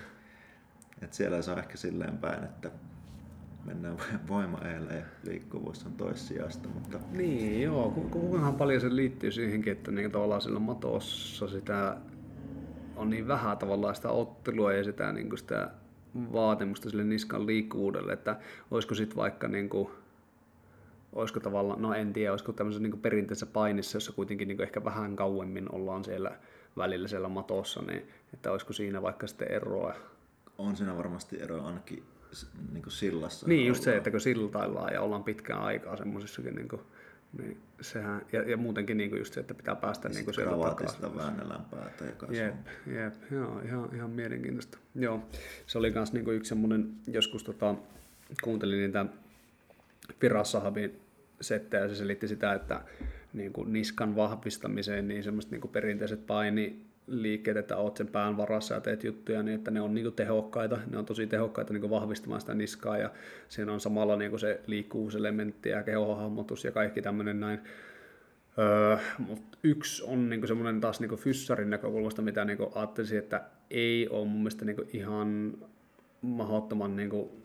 et 1.02 1.12
siellä 1.12 1.42
se 1.42 1.50
on 1.50 1.58
ehkä 1.58 1.76
silleen 1.76 2.18
päin, 2.18 2.44
että 2.44 2.70
mennään 3.74 3.96
voima 4.28 4.58
ja 4.58 5.02
liikkuvuus 5.26 5.86
on 5.86 5.92
toissijasta. 5.92 6.68
Mutta... 6.68 6.98
Niin, 7.12 7.62
joo. 7.62 7.90
Kuinkahan 8.10 8.54
paljon 8.54 8.80
se 8.80 8.96
liittyy 8.96 9.32
siihenkin, 9.32 9.72
että 9.72 9.90
niin 9.90 10.10
tavallaan 10.10 10.40
sillä 10.40 10.58
matossa 10.58 11.48
sitä 11.48 11.96
on 12.96 13.10
niin 13.10 13.28
vähän 13.28 13.58
tavallaan 13.58 13.94
sitä 13.94 14.10
ottelua 14.10 14.72
ja 14.72 14.84
sitä, 14.84 15.12
niin 15.12 15.28
kuin 15.28 15.38
sitä 15.38 15.70
vaatimusta 16.32 16.90
sille 16.90 17.04
niskan 17.04 17.46
liikkuvuudelle, 17.46 18.12
että 18.12 18.36
olisiko 18.70 18.94
sitten 18.94 19.16
vaikka 19.16 19.48
niin 19.48 19.68
kuin, 19.68 19.88
olisiko 21.12 21.40
tavallaan, 21.40 21.82
no 21.82 21.94
en 21.94 22.12
tiedä, 22.12 22.30
olisiko 22.30 22.52
tämmöisessä 22.52 22.88
niin 22.88 23.00
perinteisessä 23.00 23.46
painissa, 23.46 23.96
jossa 23.96 24.12
kuitenkin 24.12 24.48
niin 24.48 24.62
ehkä 24.62 24.84
vähän 24.84 25.16
kauemmin 25.16 25.74
ollaan 25.74 26.04
siellä 26.04 26.38
välillä 26.76 27.08
siellä 27.08 27.28
matossa, 27.28 27.82
niin 27.82 28.08
että 28.34 28.52
olisiko 28.52 28.72
siinä 28.72 29.02
vaikka 29.02 29.26
sitten 29.26 29.52
eroa? 29.52 29.94
On 30.58 30.76
siinä 30.76 30.96
varmasti 30.96 31.42
eroa 31.42 31.66
ainakin 31.66 32.02
niin 32.72 32.82
kuin 32.82 32.92
sillassa. 32.92 33.48
Niin, 33.48 33.66
just 33.66 33.82
se, 33.82 33.96
että 33.96 34.10
kun 34.10 34.20
siltaillaan 34.20 34.92
ja 34.92 35.00
ollaan 35.00 35.24
pitkään 35.24 35.62
aikaa 35.62 35.96
semmoisessakin, 35.96 36.54
niin 36.54 36.68
kuin, 36.68 36.82
niin 37.38 37.60
sehän, 37.80 38.22
ja, 38.32 38.42
ja 38.50 38.56
muutenkin 38.56 38.96
niin 38.96 39.10
kuin 39.10 39.18
just 39.18 39.34
se, 39.34 39.40
että 39.40 39.54
pitää 39.54 39.76
päästä 39.76 40.08
niin 40.08 40.24
kuin 40.24 40.34
sieltä 40.34 40.56
takaisin. 40.56 41.16
väännellään 41.16 41.64
päätä 41.70 42.04
ja 42.04 42.44
Jep, 42.44 42.54
jep, 42.86 43.32
joo, 43.32 43.60
ihan, 43.64 43.88
ihan 43.94 44.10
mielenkiintoista. 44.10 44.78
Joo, 44.94 45.22
se 45.66 45.78
oli 45.78 45.90
myös 45.90 46.12
niin 46.12 46.24
kuin 46.24 46.36
yksi 46.36 46.48
semmoinen, 46.48 46.90
joskus 47.06 47.44
tota, 47.44 47.74
kuuntelin 48.42 48.78
niitä 48.78 49.06
Firassahabin 50.20 51.00
settejä, 51.40 51.82
ja 51.82 51.88
se 51.88 51.94
selitti 51.94 52.28
sitä, 52.28 52.54
että 52.54 52.80
niin 53.32 53.52
kuin 53.52 53.72
niskan 53.72 54.16
vahvistamiseen, 54.16 55.08
niin 55.08 55.24
semmoiset 55.24 55.50
niin 55.50 55.60
kuin 55.60 55.70
perinteiset 55.70 56.26
paini, 56.26 56.86
liikkeet, 57.11 57.56
että 57.56 57.76
oot 57.76 57.96
sen 57.96 58.06
pään 58.06 58.36
varassa 58.36 58.74
ja 58.74 58.80
teet 58.80 59.04
juttuja, 59.04 59.42
niin 59.42 59.54
että 59.54 59.70
ne 59.70 59.80
on 59.80 59.94
niin 59.94 60.12
tehokkaita, 60.12 60.78
ne 60.90 60.98
on 60.98 61.06
tosi 61.06 61.26
tehokkaita 61.26 61.72
niin 61.72 61.90
vahvistamaan 61.90 62.40
sitä 62.40 62.54
niskaa 62.54 62.98
ja 62.98 63.11
siinä 63.48 63.72
on 63.72 63.80
samalla 63.80 64.16
niin 64.16 64.38
se 64.38 64.61
liikkuvuuselementti 64.66 65.68
ja 65.68 65.82
kehohahmotus 65.82 66.64
ja 66.64 66.72
kaikki 66.72 67.02
tämmöinen 67.02 67.40
näin. 67.40 67.61
Öö, 68.58 68.96
mutta 69.18 69.58
yksi 69.62 70.02
on 70.06 70.30
niinku 70.30 70.46
semmoinen 70.46 70.80
taas 70.80 71.00
niinku 71.00 71.16
fyssarin 71.16 71.70
näkökulmasta, 71.70 72.22
mitä 72.22 72.44
niinku 72.44 72.72
ajattelisin, 72.74 73.18
että 73.18 73.42
ei 73.70 74.08
ole 74.08 74.28
mun 74.28 74.38
mielestä 74.38 74.64
niinku 74.64 74.84
ihan 74.92 75.54
mahdottoman 76.22 76.96
niinku 76.96 77.42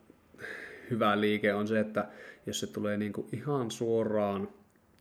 hyvä 0.90 1.22
liike 1.22 1.54
on 1.54 1.68
se, 1.68 1.80
että 1.80 2.08
jos 2.46 2.60
se 2.60 2.68
tulee 2.68 2.98
niinku 2.98 3.28
ihan 3.32 3.72
suoraan 3.72 4.48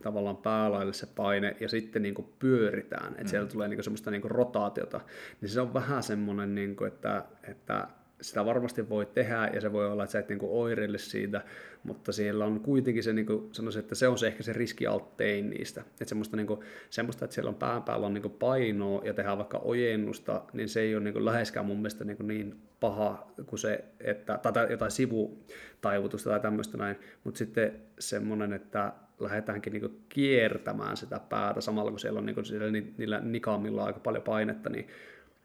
tavallaan 0.05 0.37
päälaille 0.37 0.93
se 0.93 1.07
paine 1.07 1.57
ja 1.61 1.69
sitten 1.69 2.03
niin 2.03 2.15
kuin 2.15 2.29
pyöritään, 2.39 3.11
että 3.11 3.23
mm. 3.23 3.29
siellä 3.29 3.49
tulee 3.49 3.69
niin 3.69 3.77
kuin 3.77 3.85
semmoista 3.85 4.11
niin 4.11 4.23
kuin 4.23 4.31
rotaatiota, 4.31 5.01
niin 5.41 5.49
se 5.49 5.61
on 5.61 5.75
vähän 5.75 6.03
semmoinen, 6.03 6.55
niin 6.55 6.77
kuin, 6.77 6.89
että, 6.89 7.25
että 7.49 7.89
sitä 8.25 8.45
varmasti 8.45 8.89
voi 8.89 9.07
tehdä 9.07 9.51
ja 9.55 9.61
se 9.61 9.73
voi 9.73 9.87
olla, 9.87 10.05
että 10.05 10.13
sä 10.13 10.19
et 10.19 10.29
niin 10.29 10.39
kuin 10.39 10.53
oireille 10.53 10.99
siitä, 10.99 11.41
mutta 11.83 12.13
siellä 12.13 12.45
on 12.45 12.61
kuitenkin 12.61 13.03
se, 13.03 13.13
niin 13.13 13.27
kuin 13.27 13.49
sanoisin, 13.55 13.81
että 13.81 13.95
se 13.95 14.09
on 14.09 14.19
se 14.19 14.27
ehkä 14.27 14.43
se 14.43 14.53
riskialttein 14.53 15.51
niistä. 15.51 15.81
Että 15.81 16.05
semmoista, 16.05 16.37
niin 16.37 16.47
kuin, 16.47 16.61
semmoista, 16.91 17.25
että 17.25 17.35
siellä 17.35 17.49
on 17.49 17.55
pään 17.55 17.83
päällä 17.83 18.07
on 18.07 18.15
niin 18.15 18.23
kuin 18.23 18.35
painoa 18.35 19.03
ja 19.05 19.15
tehdään 19.15 19.39
vaikka 19.39 19.59
ojennusta, 19.59 20.43
niin 20.53 20.69
se 20.69 20.81
ei 20.81 20.95
ole 20.95 21.05
niin 21.05 21.15
kuin 21.15 21.25
läheskään 21.25 21.67
mun 21.67 21.77
mielestä 21.77 22.05
niin, 22.05 22.17
kuin 22.17 22.27
niin 22.27 22.57
paha 22.81 23.27
kuin 23.47 23.59
se, 23.59 23.85
että, 24.01 24.39
tai 24.43 24.71
jotain 24.71 24.91
sivutaivutusta 24.91 26.31
tai 26.31 26.41
tämmöistä 26.41 26.79
näin, 26.79 26.97
mutta 27.25 27.39
sitten 27.39 27.81
semmoinen, 27.99 28.53
että 28.53 28.93
lähdetäänkin 29.21 29.73
niin 29.73 30.05
kiertämään 30.09 30.97
sitä 30.97 31.21
päätä 31.29 31.61
samalla 31.61 31.91
kun 31.91 32.01
siellä 32.01 32.19
on 32.19 32.27
niin 32.27 32.45
siellä 32.45 32.71
niillä 32.99 33.21
nikamilla 33.21 33.85
aika 33.85 34.01
paljon 34.01 34.25
painetta, 34.25 34.71
niin 34.71 34.89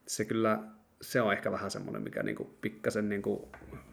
se 0.06 0.26
kyllä 0.26 0.60
se 1.02 1.22
on 1.22 1.34
ehkä 1.34 1.52
vähän 1.52 1.72
semmoinen, 1.72 2.02
mikä 2.02 2.24
niin 2.24 2.36
kuin 2.36 2.50
pikkasen 2.62 3.10
niin 3.10 3.22
kuin 3.22 3.42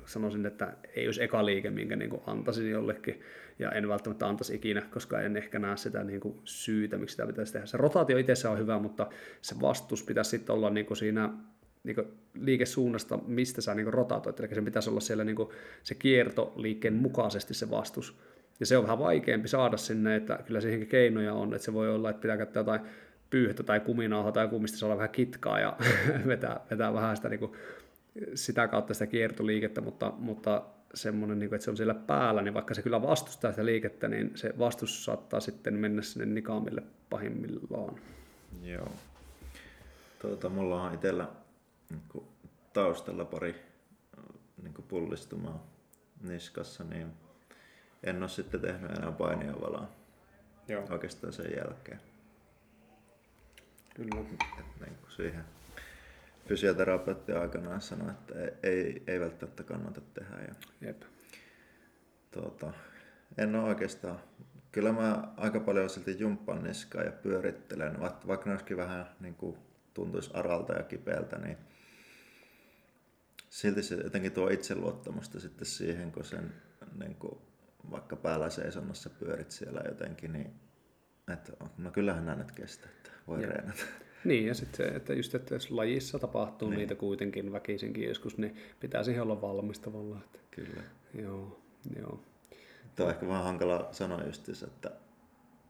sanoisin, 0.05 0.47
että 0.47 0.77
ei 0.97 1.07
olisi 1.09 1.23
eka 1.23 1.47
liike, 1.47 1.71
minkä 1.71 1.97
niin 1.97 2.11
kuin 2.11 2.23
antaisin 2.27 2.71
jollekin, 2.71 3.21
ja 3.59 3.71
en 3.71 3.89
välttämättä 3.89 4.27
antaisi 4.27 4.55
ikinä, 4.55 4.83
koska 4.91 5.21
en 5.21 5.37
ehkä 5.37 5.59
näe 5.59 5.77
sitä 5.77 6.05
niin 6.05 6.21
kuin 6.21 6.41
syytä, 6.45 6.99
miksi 6.99 7.13
sitä 7.13 7.27
pitäisi 7.27 7.53
tehdä. 7.53 7.67
Se 7.67 7.77
rotaatio 7.77 8.19
itse 8.19 8.49
on 8.49 8.59
hyvä, 8.59 8.79
mutta 8.79 9.09
se 9.43 9.55
vastus 9.61 10.03
pitäisi 10.03 10.31
sitten 10.31 10.55
olla 10.55 10.71
niin 10.71 10.87
kuin 10.87 10.97
siinä 10.97 11.31
niin 11.85 11.97
liikesuunnasta, 12.35 13.19
mistä 13.27 13.61
sä 13.61 13.75
niin 13.75 13.93
rotaatoit, 13.93 14.41
eli 14.41 14.55
sen 14.55 14.65
pitäisi 14.65 14.91
olla 14.91 15.01
siellä 15.01 15.25
niin 15.25 15.37
kuin 15.37 15.49
se 15.83 15.95
kierto 15.95 16.53
liikkeen 16.57 16.95
mukaisesti 16.95 17.55
se 17.55 17.71
vastus. 17.71 18.19
Ja 18.61 18.67
se 18.67 18.77
on 18.77 18.83
vähän 18.83 18.99
vaikeampi 18.99 19.49
saada 19.49 19.77
sinne, 19.77 20.17
että 20.17 20.39
kyllä 20.47 20.61
siihenkin 20.61 20.89
keinoja 20.89 21.35
on, 21.35 21.55
että 21.55 21.65
se 21.65 21.73
voi 21.73 21.95
olla, 21.95 22.11
että 22.11 22.23
pitää 22.23 22.37
käyttää 22.37 22.61
jotain 22.61 22.81
pyyhettä 23.37 23.63
tai 23.63 23.81
kuminauhaa 23.81 24.33
tai 24.33 24.49
kumista 24.49 24.79
saada 24.79 24.97
vähän 24.97 25.11
kitkaa 25.11 25.61
ja 25.61 25.77
vetää, 26.27 26.61
vetää 26.71 26.95
vähän 26.95 27.17
sitä, 27.17 27.29
niin 27.29 27.41
kuin, 27.41 27.53
sitä 28.35 28.69
kautta 28.69 28.95
sitä 28.95 29.07
kiertoliikettä, 29.07 29.81
mutta, 29.81 30.13
mutta 30.19 30.65
semmoinen, 30.95 31.39
niin 31.39 31.49
kuin, 31.49 31.57
että 31.57 31.65
se 31.65 31.71
on 31.71 31.77
siellä 31.77 31.95
päällä, 31.95 32.43
niin 32.43 32.55
vaikka 32.55 32.75
se 32.75 32.83
kyllä 32.83 33.03
vastustaa 33.03 33.51
sitä 33.51 33.65
liikettä, 33.65 34.09
niin 34.09 34.31
se 34.35 34.55
vastus 34.59 35.05
saattaa 35.05 35.41
sitten 35.41 35.75
mennä 35.75 36.03
sinne 36.03 36.27
nikaamille 36.27 36.83
pahimmillaan. 37.11 37.99
Joo. 38.63 38.93
Tuota, 40.23 40.49
mulla 40.49 40.83
on 40.83 40.95
itsellä 40.95 41.29
niin 41.91 42.27
taustalla 42.73 43.25
pari 43.25 43.55
niin 44.63 44.75
pullistumaa 44.89 45.67
niskassa, 46.23 46.85
niin 46.85 47.07
en 48.03 48.23
ole 48.23 48.29
sitten 48.29 48.61
tehnyt 48.61 48.91
enää 48.91 49.13
painia 49.13 49.61
valaa 49.61 49.91
Joo. 50.69 50.85
oikeastaan 50.91 51.33
sen 51.33 51.51
jälkeen. 51.57 52.01
Kyllä. 53.97 54.21
Et 54.59 54.81
niin 54.81 54.97
kuin 55.01 55.11
siihen 55.11 55.45
fysioterapeutti 56.49 57.33
aikanaan 57.33 57.81
sanoi, 57.81 58.11
että 58.11 58.35
ei, 58.63 59.03
ei 59.07 59.21
välttämättä 59.21 59.63
kannata 59.63 60.01
tehdä. 60.01 60.37
Ja, 60.49 60.55
Jep. 60.81 61.03
Tuota, 62.31 62.73
en 63.39 63.55
ole 63.55 63.69
oikeastaan. 63.69 64.21
Kyllä 64.73 64.93
mä 64.93 65.33
aika 65.37 65.61
paljon 65.61 65.91
silti 65.91 66.19
jumppan 66.19 66.65
niskaa 66.65 67.03
ja 67.03 67.13
pyörittelen, 67.13 68.01
vaikka 68.01 68.51
ne 68.51 68.77
vähän 68.77 69.07
niin 69.21 69.35
kuin 69.35 69.57
tuntuisi 69.95 70.31
aralta 70.35 70.73
ja 70.73 70.83
kipeältä, 70.83 71.39
niin 71.39 71.57
silti 73.51 73.83
se 73.83 73.95
jotenkin 73.95 74.33
tuo 74.33 74.49
itseluottamusta 74.49 75.41
sitten 75.41 75.67
siihen, 75.67 76.13
kun 76.13 76.25
sen 76.25 76.53
niin 76.99 77.15
kuin, 77.15 77.39
vaikka 77.91 78.17
päällä 78.17 78.51
seisonnassa 78.51 79.11
pyörit 79.11 79.51
siellä 79.51 79.81
jotenkin, 79.89 80.33
niin 80.33 80.61
että 81.33 81.53
no 81.79 81.91
kyllähän 81.91 82.27
nämä 82.27 82.39
nyt 82.39 82.53
kestää, 82.53 82.91
voi 83.29 83.41
Jep. 83.41 83.51
reenata. 83.51 83.83
Niin, 84.25 84.47
ja 84.47 84.55
sitten 84.55 84.77
se, 84.77 84.97
että 84.97 85.15
just, 85.15 85.35
että 85.35 85.55
jos 85.55 85.71
lajissa 85.71 86.19
tapahtuu 86.19 86.71
niin. 86.71 86.79
niitä 86.79 86.95
kuitenkin 86.95 87.53
väkisinkin 87.53 88.09
joskus, 88.09 88.39
niin 88.39 88.57
pitää 88.81 89.05
siihen 89.05 89.23
olla 89.23 89.41
valmis 89.41 89.79
tavallaan. 89.79 90.23
Että... 90.25 90.39
Kyllä. 90.51 90.83
Joo, 91.15 91.61
joo. 91.99 92.21
Tuo 92.97 93.07
on 93.07 93.13
ehkä 93.13 93.29
vähän 93.29 93.45
hankala 93.45 93.89
sanoa 93.93 94.23
just, 94.23 94.49
että 94.63 94.91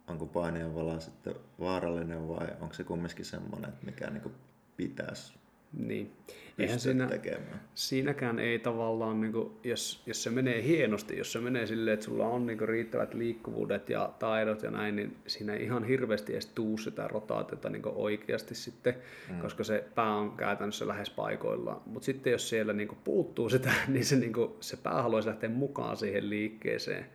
onko 0.06 0.26
paineen 0.26 0.74
vala 0.74 1.00
sitten 1.00 1.34
vaarallinen 1.60 2.28
vai 2.28 2.48
onko 2.60 2.74
se 2.74 2.84
kumminkin 2.84 3.24
semmoinen, 3.24 3.68
että 3.70 3.86
mikä 3.86 4.10
niin 4.10 4.34
pitäisi 4.76 5.34
niin. 5.72 6.10
Eihän 6.58 6.80
siinä, 6.80 7.06
tekemään. 7.06 7.60
Siinäkään 7.74 8.38
ei 8.38 8.58
tavallaan, 8.58 9.20
niin 9.20 9.32
kuin, 9.32 9.50
jos, 9.64 10.02
jos 10.06 10.22
se 10.22 10.30
menee 10.30 10.62
hienosti, 10.62 11.18
jos 11.18 11.32
se 11.32 11.38
menee 11.38 11.66
silleen, 11.66 11.94
että 11.94 12.06
sulla 12.06 12.26
on 12.26 12.46
niin 12.46 12.58
kuin, 12.58 12.68
riittävät 12.68 13.14
liikkuvuudet 13.14 13.90
ja 13.90 14.12
taidot 14.18 14.62
ja 14.62 14.70
näin, 14.70 14.96
niin 14.96 15.16
siinä 15.26 15.54
ei 15.54 15.64
ihan 15.64 15.84
hirveästi 15.84 16.32
edes 16.32 16.46
tuu 16.46 16.78
sitä 16.78 17.08
rotaatiota 17.08 17.70
niin 17.70 17.82
oikeasti 17.84 18.54
sitten, 18.54 18.94
mm. 19.30 19.40
koska 19.40 19.64
se 19.64 19.84
pää 19.94 20.14
on 20.14 20.36
käytännössä 20.36 20.88
lähes 20.88 21.10
paikoillaan. 21.10 21.80
Mutta 21.86 22.06
sitten 22.06 22.30
jos 22.30 22.48
siellä 22.48 22.72
niin 22.72 22.88
kuin, 22.88 22.98
puuttuu 23.04 23.48
sitä, 23.48 23.72
niin 23.88 24.04
se, 24.04 24.16
niin 24.16 24.32
kuin, 24.32 24.50
se 24.60 24.76
pää 24.76 25.02
haluaisi 25.02 25.28
lähteä 25.28 25.50
mukaan 25.50 25.96
siihen 25.96 26.30
liikkeeseen. 26.30 27.06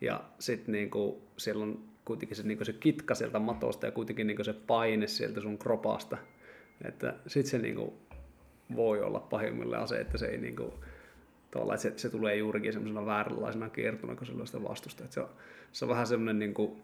Ja 0.00 0.24
sitten 0.38 0.72
niin 0.72 0.90
kuin, 0.90 1.16
siellä 1.36 1.62
on 1.62 1.84
kuitenkin 2.04 2.36
se, 2.36 2.42
niin 2.42 2.58
kuin, 2.58 2.66
se 2.66 2.72
kitka 2.72 3.14
sieltä 3.14 3.38
matosta 3.38 3.86
ja 3.86 3.92
kuitenkin 3.92 4.26
niin 4.26 4.36
kuin, 4.36 4.46
se 4.46 4.52
paine 4.52 5.06
sieltä 5.06 5.40
sun 5.40 5.58
kropasta. 5.58 6.18
Että 6.84 7.14
sitten 7.26 7.50
se 7.50 7.58
niin 7.58 7.74
kuin, 7.74 7.92
voi 8.76 9.02
olla 9.02 9.20
pahimmillaan 9.20 9.88
se, 9.88 10.00
että 10.00 10.18
se 10.18 10.26
ei 10.26 10.38
niin 10.38 10.56
kuin, 10.56 10.72
että 11.72 11.76
se, 11.76 11.92
se 11.96 12.10
tulee 12.10 12.36
juurikin 12.36 12.72
semmoisena 12.72 13.06
vääränlaisena 13.06 13.68
kiertuna, 13.68 14.16
kun 14.16 14.46
sitä 14.46 14.62
vastusta. 14.62 15.04
Että 15.04 15.14
se, 15.14 15.20
on, 15.20 15.28
se 15.72 15.84
on 15.84 15.88
vähän 15.88 16.06
semmoinen, 16.06 16.38
niin 16.38 16.54
kuin, 16.54 16.82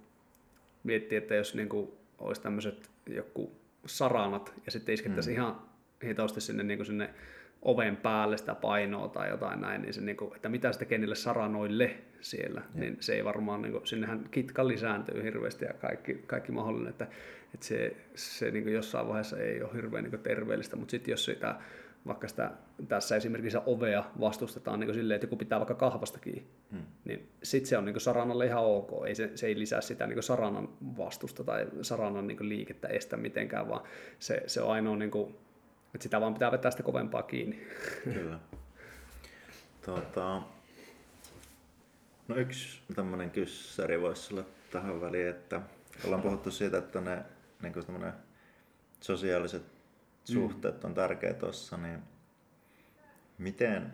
miettii, 0.84 1.18
että 1.18 1.34
jos 1.34 1.55
niin 1.55 1.68
kuin, 1.68 1.93
olisi 2.18 2.43
tämmöiset 2.43 2.90
joku 3.07 3.53
saranat 3.86 4.55
ja 4.66 4.72
sitten 4.72 4.95
iskettäisiin 4.95 5.36
mm. 5.36 5.43
ihan 5.43 5.62
hitaasti 6.05 6.40
sinne, 6.40 6.62
niin 6.62 6.78
kuin 6.78 6.86
sinne 6.86 7.14
oven 7.62 7.96
päälle 7.96 8.36
sitä 8.36 8.54
painoa 8.54 9.08
tai 9.08 9.28
jotain 9.30 9.60
näin, 9.60 9.82
niin 9.82 9.94
se, 9.94 10.00
niin 10.00 10.16
kuin, 10.16 10.36
että 10.36 10.48
mitä 10.48 10.72
se 10.72 10.78
tekee 10.78 10.98
niille 10.98 11.14
saranoille 11.14 11.96
siellä, 12.20 12.62
ja. 12.74 12.80
niin 12.80 12.96
se 13.00 13.14
ei 13.14 13.24
varmaan, 13.24 13.62
niin 13.62 13.72
kuin, 13.72 13.86
sinnehän 13.86 14.28
kitka 14.30 14.68
lisääntyy 14.68 15.22
hirveästi 15.22 15.64
ja 15.64 15.72
kaikki, 15.72 16.14
kaikki 16.26 16.52
mahdollinen, 16.52 16.90
että, 16.90 17.06
että 17.54 17.66
se, 17.66 17.96
se 18.14 18.50
niin 18.50 18.64
kuin 18.64 18.74
jossain 18.74 19.08
vaiheessa 19.08 19.38
ei 19.38 19.62
ole 19.62 19.74
hirveän 19.74 20.04
niin 20.04 20.10
kuin 20.10 20.22
terveellistä, 20.22 20.76
mutta 20.76 20.90
sitten 20.90 21.12
jos 21.12 21.24
sitä 21.24 21.54
vaikka 22.06 22.28
sitä, 22.28 22.50
tässä 22.88 23.16
esimerkiksi 23.16 23.58
ovea 23.66 24.04
vastustetaan 24.20 24.80
niin 24.80 24.94
silleen, 24.94 25.14
että 25.14 25.24
joku 25.24 25.36
pitää 25.36 25.58
vaikka 25.58 25.74
kahvasta 25.74 26.18
kiinni, 26.18 26.46
hmm. 26.70 26.82
niin 27.04 27.28
sitten 27.42 27.68
se 27.68 27.78
on 27.78 27.84
niin 27.84 28.00
saranalle 28.00 28.46
ihan 28.46 28.64
ok. 28.64 29.06
Ei 29.06 29.14
se, 29.14 29.30
se 29.34 29.46
ei 29.46 29.58
lisää 29.58 29.80
sitä 29.80 30.06
niin 30.06 30.22
saranan 30.22 30.68
vastusta 30.96 31.44
tai 31.44 31.66
saranan 31.82 32.26
niin 32.26 32.48
liikettä 32.48 32.88
estä 32.88 33.16
mitenkään, 33.16 33.68
vaan 33.68 33.82
se, 34.18 34.42
se 34.46 34.62
on 34.62 34.70
ainoa, 34.70 34.96
niin 34.96 35.10
kuin, 35.10 35.34
että 35.95 36.03
sitä 36.03 36.20
vaan 36.20 36.34
pitää 36.34 36.53
vetää 36.53 36.70
sitä 36.70 36.82
kovempaa 36.82 37.22
kiinni. 37.22 37.66
Kyllä. 38.05 38.38
Tuota, 39.84 40.43
no 42.28 42.36
yksi 42.36 42.82
tämmöinen 42.95 43.30
kyssäri 43.30 44.01
voisi 44.01 44.34
olla 44.34 44.45
tähän 44.70 45.01
väliin, 45.01 45.28
että 45.28 45.62
ollaan 46.05 46.22
puhuttu 46.22 46.51
siitä, 46.51 46.78
että 46.78 47.01
ne 47.01 47.22
niin 47.62 47.72
kuin 47.72 48.12
sosiaaliset 49.01 49.62
suhteet 50.24 50.84
on 50.84 50.95
tärkeä 50.95 51.34
tuossa, 51.34 51.76
niin 51.76 52.03
miten, 53.38 53.93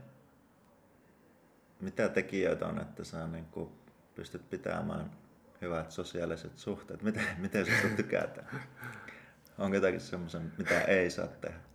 mitä 1.81 2.09
tekijöitä 2.09 2.67
on, 2.67 2.81
että 2.81 3.05
sä 3.05 3.27
niin 3.27 3.45
kuin 3.45 3.71
pystyt 4.15 4.51
pitämään 4.51 5.11
hyvät 5.61 5.91
sosiaaliset 5.91 6.59
suhteet? 6.59 7.03
Miten, 7.03 7.27
miten 7.39 7.67
sä 7.67 7.73
tykätään? 7.97 8.63
Onko 9.59 9.75
jotakin 9.75 10.01
semmoisen, 10.01 10.53
mitä 10.59 10.81
ei 10.81 11.11
saa 11.11 11.27
tehdä? 11.27 11.68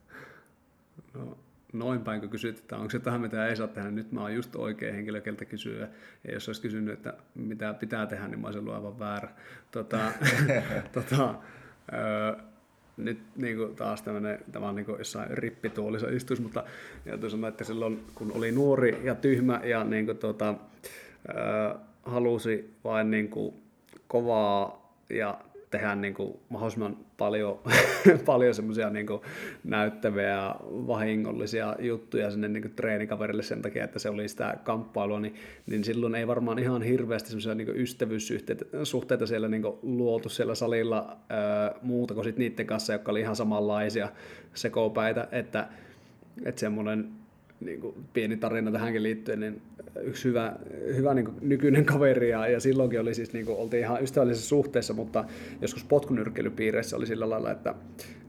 No, 1.13 1.37
noin 1.73 2.01
päin 2.01 2.21
kun 2.21 2.29
kysyt, 2.29 2.59
että 2.59 2.77
onko 2.77 2.89
se 2.89 2.99
tähän 2.99 3.21
mitä 3.21 3.47
ei 3.47 3.55
saa 3.55 3.67
tehdä, 3.67 3.91
nyt 3.91 4.11
mä 4.11 4.21
oon 4.21 4.35
just 4.35 4.55
oikea 4.55 4.93
henkilö, 4.93 5.21
keltä 5.21 5.45
kysyä. 5.45 5.87
Ja 6.27 6.33
jos 6.33 6.49
olisi 6.49 6.61
kysynyt, 6.61 6.93
että 6.93 7.13
mitä 7.35 7.73
pitää 7.73 8.05
tehdä, 8.05 8.27
niin 8.27 8.39
mä 8.39 8.47
olisin 8.47 8.59
ollut 8.59 8.75
aivan 8.75 8.99
väärä. 8.99 9.29
Tota, 9.71 10.11
tota, 10.93 11.35
öö, 11.93 12.35
nyt 12.97 13.19
niin 13.35 13.57
kuin 13.57 13.75
taas 13.75 14.01
tämmöinen, 14.01 14.39
tämä 14.51 14.69
on 14.69 14.75
niin 14.75 14.85
kuin 14.85 14.97
jossain 14.97 15.29
rippituolissa 15.29 16.09
istus, 16.09 16.41
mutta 16.41 16.63
täytyy 17.05 17.29
sanoa, 17.29 17.49
että 17.49 17.63
silloin 17.63 18.05
kun 18.15 18.31
oli 18.35 18.51
nuori 18.51 19.01
ja 19.03 19.15
tyhmä 19.15 19.61
ja 19.63 19.83
niin 19.83 20.05
kuin, 20.05 20.17
tuota, 20.17 20.49
äh, 20.49 21.81
halusi 22.03 22.73
vain 22.83 23.11
niin 23.11 23.29
kuin, 23.29 23.55
kovaa 24.07 24.93
ja 25.09 25.39
tehdä 25.73 25.95
niin 25.95 26.13
kuin 26.13 26.39
mahdollisimman 26.49 26.97
paljon, 27.17 27.59
paljon 28.25 28.55
semmoisia 28.55 28.89
niin 28.89 29.07
näyttäviä 29.63 30.29
ja 30.29 30.55
vahingollisia 30.63 31.75
juttuja 31.79 32.31
sinne 32.31 32.47
niin 32.47 32.61
kuin 32.61 32.73
treenikaverille 32.75 33.43
sen 33.43 33.61
takia, 33.61 33.83
että 33.83 33.99
se 33.99 34.09
oli 34.09 34.27
sitä 34.27 34.57
kamppailua, 34.63 35.19
niin, 35.19 35.35
niin 35.65 35.83
silloin 35.83 36.15
ei 36.15 36.27
varmaan 36.27 36.59
ihan 36.59 36.81
hirveästi 36.81 37.29
semmoisia 37.29 37.55
niin 37.55 37.75
ystävyyssuhteita 37.75 39.27
siellä 39.27 39.47
niin 39.47 39.63
luotu 39.81 40.29
siellä 40.29 40.55
salilla 40.55 41.17
ää, 41.29 41.75
muuta 41.81 42.13
kuin 42.13 42.23
sit 42.23 42.37
niiden 42.37 42.67
kanssa, 42.67 42.93
jotka 42.93 43.11
oli 43.11 43.19
ihan 43.19 43.35
samanlaisia 43.35 44.09
sekopäitä, 44.53 45.27
että, 45.31 45.67
että 46.45 46.59
semmoinen 46.59 47.22
niin 47.65 47.81
kuin 47.81 47.95
pieni 48.13 48.37
tarina 48.37 48.71
tähänkin 48.71 49.03
liittyen, 49.03 49.39
niin 49.39 49.61
yksi 50.01 50.29
hyvä, 50.29 50.55
hyvä 50.95 51.13
niin 51.13 51.25
kuin 51.25 51.37
nykyinen 51.41 51.85
kaveri 51.85 52.29
ja, 52.29 52.47
ja 52.47 52.59
silloinkin 52.59 52.99
oli 52.99 53.13
siis, 53.13 53.33
niin 53.33 53.45
kuin, 53.45 53.57
oltiin 53.57 53.83
ihan 53.83 54.03
ystävällisessä 54.03 54.49
suhteessa, 54.49 54.93
mutta 54.93 55.25
joskus 55.61 55.83
potkunyrkkeilypiireissä 55.83 56.97
oli 56.97 57.07
sillä 57.07 57.29
lailla, 57.29 57.51
että, 57.51 57.75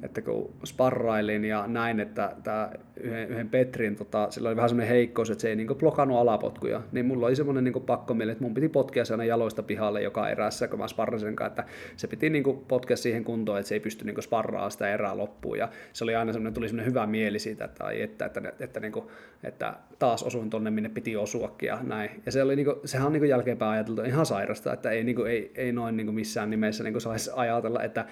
että 0.03 0.23
kun 0.23 0.51
sparrailin 0.65 1.45
ja 1.45 1.67
näin, 1.67 2.01
että 2.01 2.37
tämä 2.45 2.71
yhden, 2.97 3.29
yhden 3.29 3.49
Petrin, 3.49 3.97
tota, 3.97 4.31
sillä 4.31 4.49
oli 4.49 4.57
vähän 4.57 4.69
semmoinen 4.69 4.95
heikkous, 4.95 5.31
että 5.31 5.43
se 5.43 5.49
ei 5.49 5.57
niin 5.57 5.67
kuin, 5.67 5.79
blokannut 5.79 6.19
alapotkuja, 6.19 6.83
niin 6.93 7.07
mulla 7.07 7.27
oli 7.27 7.37
semmoinen 7.37 7.65
niin 7.65 7.83
pakko 7.87 8.15
mieli, 8.15 8.33
että 8.33 8.45
mun 8.45 8.55
piti 8.55 8.69
potkia 8.69 9.05
sen 9.05 9.27
jaloista 9.27 9.63
pihalle 9.63 10.03
joka 10.03 10.29
erässä, 10.29 10.69
kun 10.69 10.79
mä 10.79 10.89
sparrasin 10.89 11.37
että 11.47 11.65
se 11.97 12.07
piti 12.07 12.31
niin 12.31 12.45
kuin, 12.45 12.59
potkia 12.69 12.97
siihen 12.97 13.25
kuntoon, 13.25 13.59
että 13.59 13.69
se 13.69 13.75
ei 13.75 13.81
pysty 13.81 14.05
niin 14.05 14.23
sparraamaan 14.23 14.71
sitä 14.71 14.95
erää 14.95 15.17
loppuun 15.17 15.59
ja 15.59 15.69
se 15.93 16.05
oli 16.05 16.15
aina 16.15 16.33
semmoinen, 16.33 16.55
tuli 16.55 16.69
semmoinen 16.69 16.91
hyvä 16.91 17.07
mieli 17.07 17.39
siitä, 17.39 17.65
että, 17.65 17.85
ai, 17.85 18.03
että, 18.03 18.25
että, 18.25 18.41
että, 18.49 18.65
että, 18.65 18.81
niin 18.81 18.93
kuin, 18.93 19.07
että 19.45 19.75
taas 19.99 20.23
osuin 20.23 20.51
tonne, 20.51 20.71
minne 20.71 20.89
piti 20.89 21.17
osuakin 21.17 21.67
ja 21.67 21.79
näin. 21.83 22.11
Ja 22.27 22.33
se 22.33 22.43
oli, 22.43 22.57
niin 22.57 22.67
kuin, 22.67 22.77
sehän 22.85 23.07
on 23.07 23.13
niin 23.13 23.21
kuin, 23.21 23.31
jälkeenpäin 23.31 23.73
ajateltu 23.73 24.03
ihan 24.03 24.27
sairasta, 24.27 24.73
että 24.73 24.91
ei, 24.91 25.05
niin 25.05 25.17
kuin, 25.17 25.31
ei, 25.31 25.53
ei 25.55 25.73
noin 25.73 25.97
niin 25.97 26.07
kuin, 26.07 26.15
missään 26.15 26.51
nimessä 26.51 26.85
niin 26.85 27.01
saisi 27.01 27.31
ajatella, 27.35 27.83
että 27.83 28.07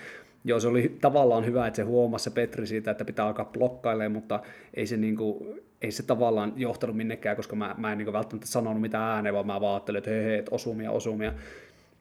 Joo, 0.44 0.60
se 0.60 0.68
oli 0.68 0.96
tavallaan 1.00 1.46
hyvä, 1.46 1.66
että 1.66 1.76
se 1.76 1.82
huomasi 1.82 2.24
se 2.24 2.30
Petri 2.30 2.66
siitä, 2.66 2.90
että 2.90 3.04
pitää 3.04 3.26
alkaa 3.26 3.44
blokkailemaan, 3.44 4.12
mutta 4.12 4.40
ei 4.74 4.86
se, 4.86 4.96
niin 4.96 5.16
kuin, 5.16 5.60
ei 5.82 5.90
se 5.90 6.02
tavallaan 6.02 6.52
johtanut 6.56 6.96
minnekään, 6.96 7.36
koska 7.36 7.56
mä, 7.56 7.74
mä 7.78 7.92
en 7.92 7.98
niin 7.98 8.06
kuin 8.06 8.12
välttämättä 8.12 8.46
sanonut 8.46 8.80
mitään 8.80 9.14
ääneen, 9.14 9.34
vaan 9.34 9.46
mä 9.46 9.60
vaan 9.60 9.74
ajattelin, 9.74 9.98
että 9.98 10.10
hei, 10.10 10.24
hei, 10.24 10.42
osumia, 10.50 10.90
osumia. 10.90 11.32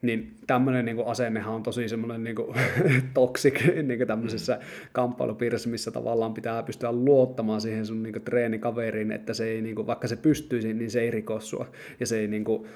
Niin 0.02 0.36
tämmöinen 0.46 0.84
niin 0.84 1.06
asennehan 1.06 1.54
on 1.54 1.62
tosi 1.62 1.88
semmoinen 1.88 2.24
niin 2.24 2.36
toksik 3.14 3.60
niin 3.82 4.06
tämmöisessä 4.06 4.54
mm. 4.54 4.60
kamppailupiirissä, 4.92 5.68
missä 5.68 5.90
tavallaan 5.90 6.34
pitää 6.34 6.62
pystyä 6.62 6.92
luottamaan 6.92 7.60
siihen 7.60 7.86
sun 7.86 8.02
niin 8.02 8.12
kuin, 8.12 8.22
treenikaveriin, 8.22 9.12
että 9.12 9.34
se 9.34 9.44
ei, 9.44 9.62
niin 9.62 9.74
kuin, 9.74 9.86
vaikka 9.86 10.08
se 10.08 10.16
pystyisi, 10.16 10.74
niin 10.74 10.90
se 10.90 11.00
ei 11.00 11.10
riko 11.10 11.40
sua. 11.40 11.66
Ja 12.00 12.06
se 12.06 12.18
ei 12.18 12.28
niin 12.28 12.44
kuin, 12.44 12.66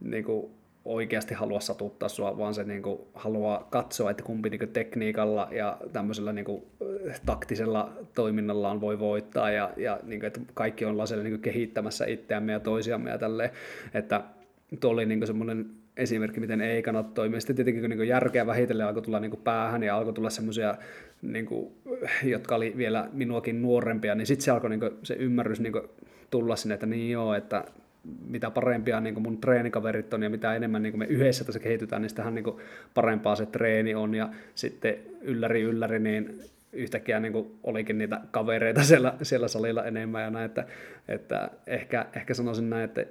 niin 0.00 0.24
kuin, 0.24 0.50
oikeasti 0.84 1.34
halua 1.34 1.60
satuttaa 1.60 2.08
sua, 2.08 2.38
vaan 2.38 2.54
se 2.54 2.64
niin 2.64 2.82
kuin 2.82 3.00
haluaa 3.14 3.66
katsoa, 3.70 4.10
että 4.10 4.22
kumpi 4.22 4.50
niin 4.50 4.58
kuin 4.58 4.72
tekniikalla 4.72 5.48
ja 5.50 5.78
tämmöisellä 5.92 6.32
niin 6.32 6.44
kuin 6.44 6.64
taktisella 7.26 7.92
toiminnallaan 8.14 8.80
voi 8.80 8.98
voittaa 8.98 9.50
ja, 9.50 9.70
ja 9.76 10.00
niin 10.02 10.20
kuin, 10.20 10.26
että 10.26 10.40
kaikki 10.54 10.84
ollaan 10.84 11.08
siellä 11.08 11.24
niin 11.24 11.32
kuin 11.32 11.42
kehittämässä 11.42 12.06
itseämme 12.06 12.52
ja 12.52 12.60
toisiamme 12.60 13.10
ja 13.10 13.18
tälleen, 13.18 13.50
että 13.94 14.22
tuo 14.80 14.90
oli 14.90 15.06
niin 15.06 15.26
semmoinen 15.26 15.66
esimerkki, 15.96 16.40
miten 16.40 16.60
ei 16.60 16.82
kannata 16.82 17.10
toimia. 17.14 17.40
Sitten 17.40 17.56
tietenkin 17.56 17.90
niin 17.90 18.08
järkeä 18.08 18.46
vähitellen 18.46 18.86
alkoi 18.86 19.02
tulla 19.02 19.20
niin 19.20 19.40
päähän 19.44 19.82
ja 19.82 19.96
alkoi 19.96 20.12
tulla 20.12 20.30
semmoisia, 20.30 20.74
niin 21.22 21.46
jotka 22.24 22.54
oli 22.54 22.74
vielä 22.76 23.08
minuakin 23.12 23.62
nuorempia, 23.62 24.14
niin 24.14 24.26
sitten 24.26 24.44
se 24.44 24.50
alkoi 24.50 24.70
niin 24.70 24.80
kuin, 24.80 24.92
se 25.02 25.14
ymmärrys 25.14 25.60
niin 25.60 25.72
kuin, 25.72 25.88
tulla 26.30 26.56
sinne, 26.56 26.74
että 26.74 26.86
niin 26.86 27.10
joo, 27.10 27.34
että 27.34 27.64
mitä 28.28 28.50
parempia 28.50 29.00
niin 29.00 29.22
mun 29.22 29.40
treenikaverit 29.40 30.14
on 30.14 30.22
ja 30.22 30.30
mitä 30.30 30.54
enemmän 30.54 30.82
niin 30.82 30.98
me 30.98 31.04
yhdessä 31.04 31.44
tässä 31.44 31.60
kehitytään, 31.60 32.02
niin 32.02 32.10
sitähän 32.10 32.34
niin 32.34 32.44
parempaa 32.94 33.36
se 33.36 33.46
treeni 33.46 33.94
on. 33.94 34.14
Ja 34.14 34.28
sitten 34.54 34.96
ylläri 35.20 35.62
ylläri, 35.62 35.98
niin 35.98 36.40
yhtäkkiä 36.72 37.20
niin 37.20 37.58
olikin 37.62 37.98
niitä 37.98 38.20
kavereita 38.30 38.82
siellä, 38.92 39.14
siellä 39.22 39.48
salilla 39.48 39.84
enemmän 39.84 40.22
ja 40.22 40.30
näin, 40.30 40.46
että, 40.46 40.66
että 41.08 41.50
ehkä, 41.66 42.06
ehkä 42.16 42.34
sanoisin 42.34 42.70
näin, 42.70 42.84
että 42.84 43.06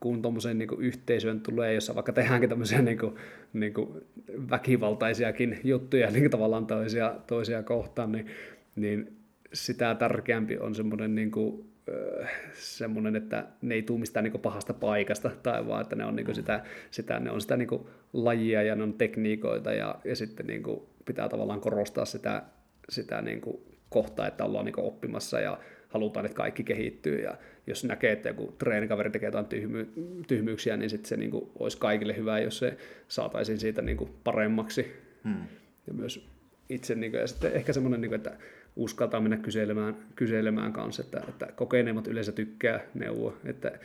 kun 0.00 0.22
tuommoiseen 0.22 0.58
niin 0.58 0.68
yhteisöön 0.78 1.40
tulee, 1.40 1.74
jossa 1.74 1.94
vaikka 1.94 2.12
tehdäänkin 2.12 2.48
tämmöisiä 2.48 2.82
niin 2.82 2.98
kuin, 2.98 3.14
niin 3.52 3.74
kuin 3.74 3.88
väkivaltaisiakin 4.50 5.60
juttuja 5.64 6.10
niin 6.10 6.30
tavallaan 6.30 6.66
toisia, 6.66 7.14
toisia 7.26 7.62
kohtaan, 7.62 8.12
niin, 8.12 8.26
niin 8.76 9.16
sitä 9.52 9.94
tärkeämpi 9.94 10.58
on 10.58 10.74
semmoinen 10.74 11.14
niin 11.14 11.30
kuin, 11.30 11.64
semmoinen, 12.52 13.16
että 13.16 13.46
ne 13.62 13.74
ei 13.74 13.82
tule 13.82 14.00
mistään 14.00 14.24
niin 14.24 14.40
pahasta 14.40 14.74
paikasta, 14.74 15.30
tai 15.42 15.66
vaan 15.66 15.82
että 15.82 15.96
ne 15.96 16.04
on, 16.04 16.16
niin 16.16 16.34
sitä, 16.34 16.64
sitä, 16.90 17.20
ne 17.20 17.30
on 17.30 17.40
sitä 17.40 17.56
niin 17.56 17.86
lajia 18.12 18.62
ja 18.62 18.74
ne 18.76 18.82
on 18.82 18.92
tekniikoita, 18.92 19.72
ja, 19.72 19.98
ja 20.04 20.16
sitten 20.16 20.46
niin 20.46 20.62
pitää 21.04 21.28
tavallaan 21.28 21.60
korostaa 21.60 22.04
sitä, 22.04 22.42
sitä 22.88 23.22
niin 23.22 23.40
kohtaa, 23.88 24.26
että 24.26 24.44
ollaan 24.44 24.64
niin 24.64 24.80
oppimassa 24.80 25.40
ja 25.40 25.58
halutaan, 25.88 26.26
että 26.26 26.36
kaikki 26.36 26.64
kehittyy, 26.64 27.22
ja 27.22 27.36
jos 27.66 27.84
näkee, 27.84 28.12
että 28.12 28.28
joku 28.28 28.54
treenikaveri 28.58 29.10
tekee 29.10 29.26
jotain 29.26 29.46
tyhmy, 29.46 29.92
tyhmyyksiä, 30.28 30.76
niin 30.76 30.90
sitten 30.90 31.08
se 31.08 31.16
niin 31.16 31.30
kuin, 31.30 31.50
olisi 31.58 31.78
kaikille 31.78 32.16
hyvä, 32.16 32.38
jos 32.38 32.58
se 32.58 32.76
saataisiin 33.08 33.58
siitä 33.58 33.82
niin 33.82 33.96
kuin, 33.96 34.10
paremmaksi. 34.24 34.92
Hmm. 35.24 35.46
Ja 35.86 35.94
myös 35.94 36.28
itse, 36.68 36.94
niin 36.94 37.12
kuin, 37.12 37.20
ja 37.20 37.26
sitten 37.26 37.52
ehkä 37.52 37.72
semmoinen, 37.72 38.00
niin 38.00 38.10
kuin, 38.10 38.16
että 38.16 38.36
uskaltaa 38.76 39.20
mennä 39.20 39.36
kyselemään, 39.36 39.96
kyselemään 40.16 40.72
kanssa, 40.72 41.02
että, 41.02 41.20
että 41.28 41.46
kokeneemmat 41.56 42.06
yleensä 42.06 42.32
tykkää 42.32 42.80
neuvoa, 42.94 43.36
että 43.44 43.78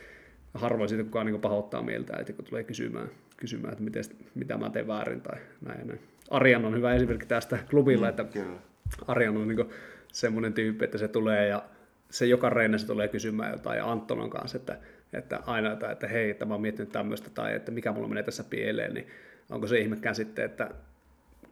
harvoin 0.54 0.88
siitä 0.88 1.04
kukaan 1.04 1.26
niin 1.26 1.40
pahoittaa 1.40 1.82
mieltä, 1.82 2.16
että 2.16 2.32
kun 2.32 2.44
tulee 2.44 2.64
kysymään, 2.64 3.08
kysymään 3.36 3.72
että 3.72 3.84
miten, 3.84 4.04
mitä 4.34 4.58
mä 4.58 4.70
teen 4.70 4.86
väärin 4.86 5.20
tai 5.20 5.38
näin 5.66 5.78
ja 5.78 5.84
näin. 5.84 6.00
Arjan 6.30 6.64
on 6.64 6.74
hyvä 6.74 6.94
esimerkki 6.94 7.26
tästä 7.26 7.58
klubilla, 7.70 8.06
mm, 8.06 8.10
että 8.10 8.24
kyllä. 8.24 8.58
Arjan 9.06 9.36
on 9.36 9.48
niin 9.48 9.70
semmoinen 10.12 10.52
tyyppi, 10.52 10.84
että 10.84 10.98
se 10.98 11.08
tulee 11.08 11.46
ja 11.46 11.62
se 12.10 12.26
joka 12.26 12.50
reinä 12.50 12.76
tulee 12.86 13.08
kysymään 13.08 13.52
jotain 13.52 13.78
ja 13.78 13.92
Antonon 13.92 14.30
kanssa, 14.30 14.56
että, 14.56 14.78
että 15.12 15.40
aina, 15.46 15.72
että, 15.72 15.90
että 15.90 16.06
hei, 16.06 16.30
että 16.30 16.44
mä 16.44 16.54
oon 16.54 16.60
miettinyt 16.60 16.92
tämmöistä 16.92 17.30
tai 17.30 17.54
että 17.54 17.70
mikä 17.70 17.92
mulla 17.92 18.08
menee 18.08 18.22
tässä 18.22 18.44
pieleen, 18.44 18.94
niin 18.94 19.06
onko 19.50 19.66
se 19.66 19.78
ihmekään 19.78 20.14
sitten, 20.14 20.44
että 20.44 20.70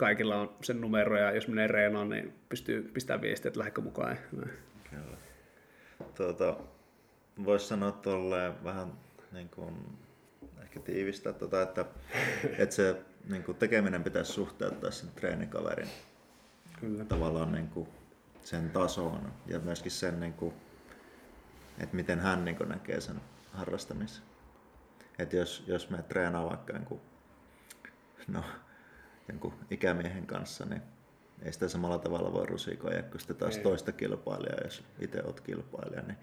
kaikilla 0.00 0.36
on 0.36 0.56
sen 0.62 0.80
numero 0.80 1.18
ja 1.18 1.32
jos 1.32 1.48
menee 1.48 1.66
reenaan, 1.66 2.08
niin 2.08 2.34
pystyy 2.48 2.90
pistämään 2.94 3.22
viestiä, 3.22 3.48
että 3.48 3.58
lähdekö 3.58 3.80
mukaan. 3.80 4.18
Kyllä. 4.30 5.16
Tuota, 6.14 6.56
Voisi 7.44 7.66
sanoa 7.66 7.92
tolleen 7.92 8.64
vähän 8.64 8.92
niin 9.32 9.48
kuin, 9.48 9.74
ehkä 10.62 10.80
tiivistää, 10.80 11.32
tuota, 11.32 11.62
että, 11.62 11.84
että 12.58 12.74
se 12.74 13.02
niin 13.28 13.42
kuin 13.42 13.56
tekeminen 13.56 14.04
pitäisi 14.04 14.32
suhteuttaa 14.32 14.90
sen 14.90 15.10
treenikaverin 15.10 15.88
Kyllä. 16.80 17.04
tavallaan 17.04 17.52
niin 17.52 17.68
kuin 17.68 17.88
sen 18.44 18.70
tasoon 18.70 19.32
ja 19.46 19.58
myöskin 19.58 19.92
sen, 19.92 20.20
niin 20.20 20.32
kuin, 20.32 20.54
että 21.78 21.96
miten 21.96 22.20
hän 22.20 22.44
niin 22.44 22.56
kuin 22.56 22.68
näkee 22.68 23.00
sen 23.00 23.20
harrastamisen. 23.52 24.24
Että 25.18 25.36
jos, 25.36 25.64
jos 25.66 25.90
me 25.90 26.02
treenaa 26.02 26.48
vaikka 26.48 26.72
jonkun, 26.72 27.00
no, 28.28 28.44
jonkun 29.30 29.54
ikämiehen 29.70 30.26
kanssa, 30.26 30.64
niin 30.64 30.82
ei 31.42 31.52
sitä 31.52 31.68
samalla 31.68 31.98
tavalla 31.98 32.32
voi 32.32 32.46
rusikoida 32.46 33.02
kuin 33.02 33.20
sitten 33.20 33.36
taas 33.36 33.56
ei. 33.56 33.62
toista 33.62 33.92
kilpailijaa, 33.92 34.60
jos 34.64 34.84
itse 34.98 35.22
olet 35.22 35.40
kilpailija. 35.40 36.02
Niin 36.02 36.18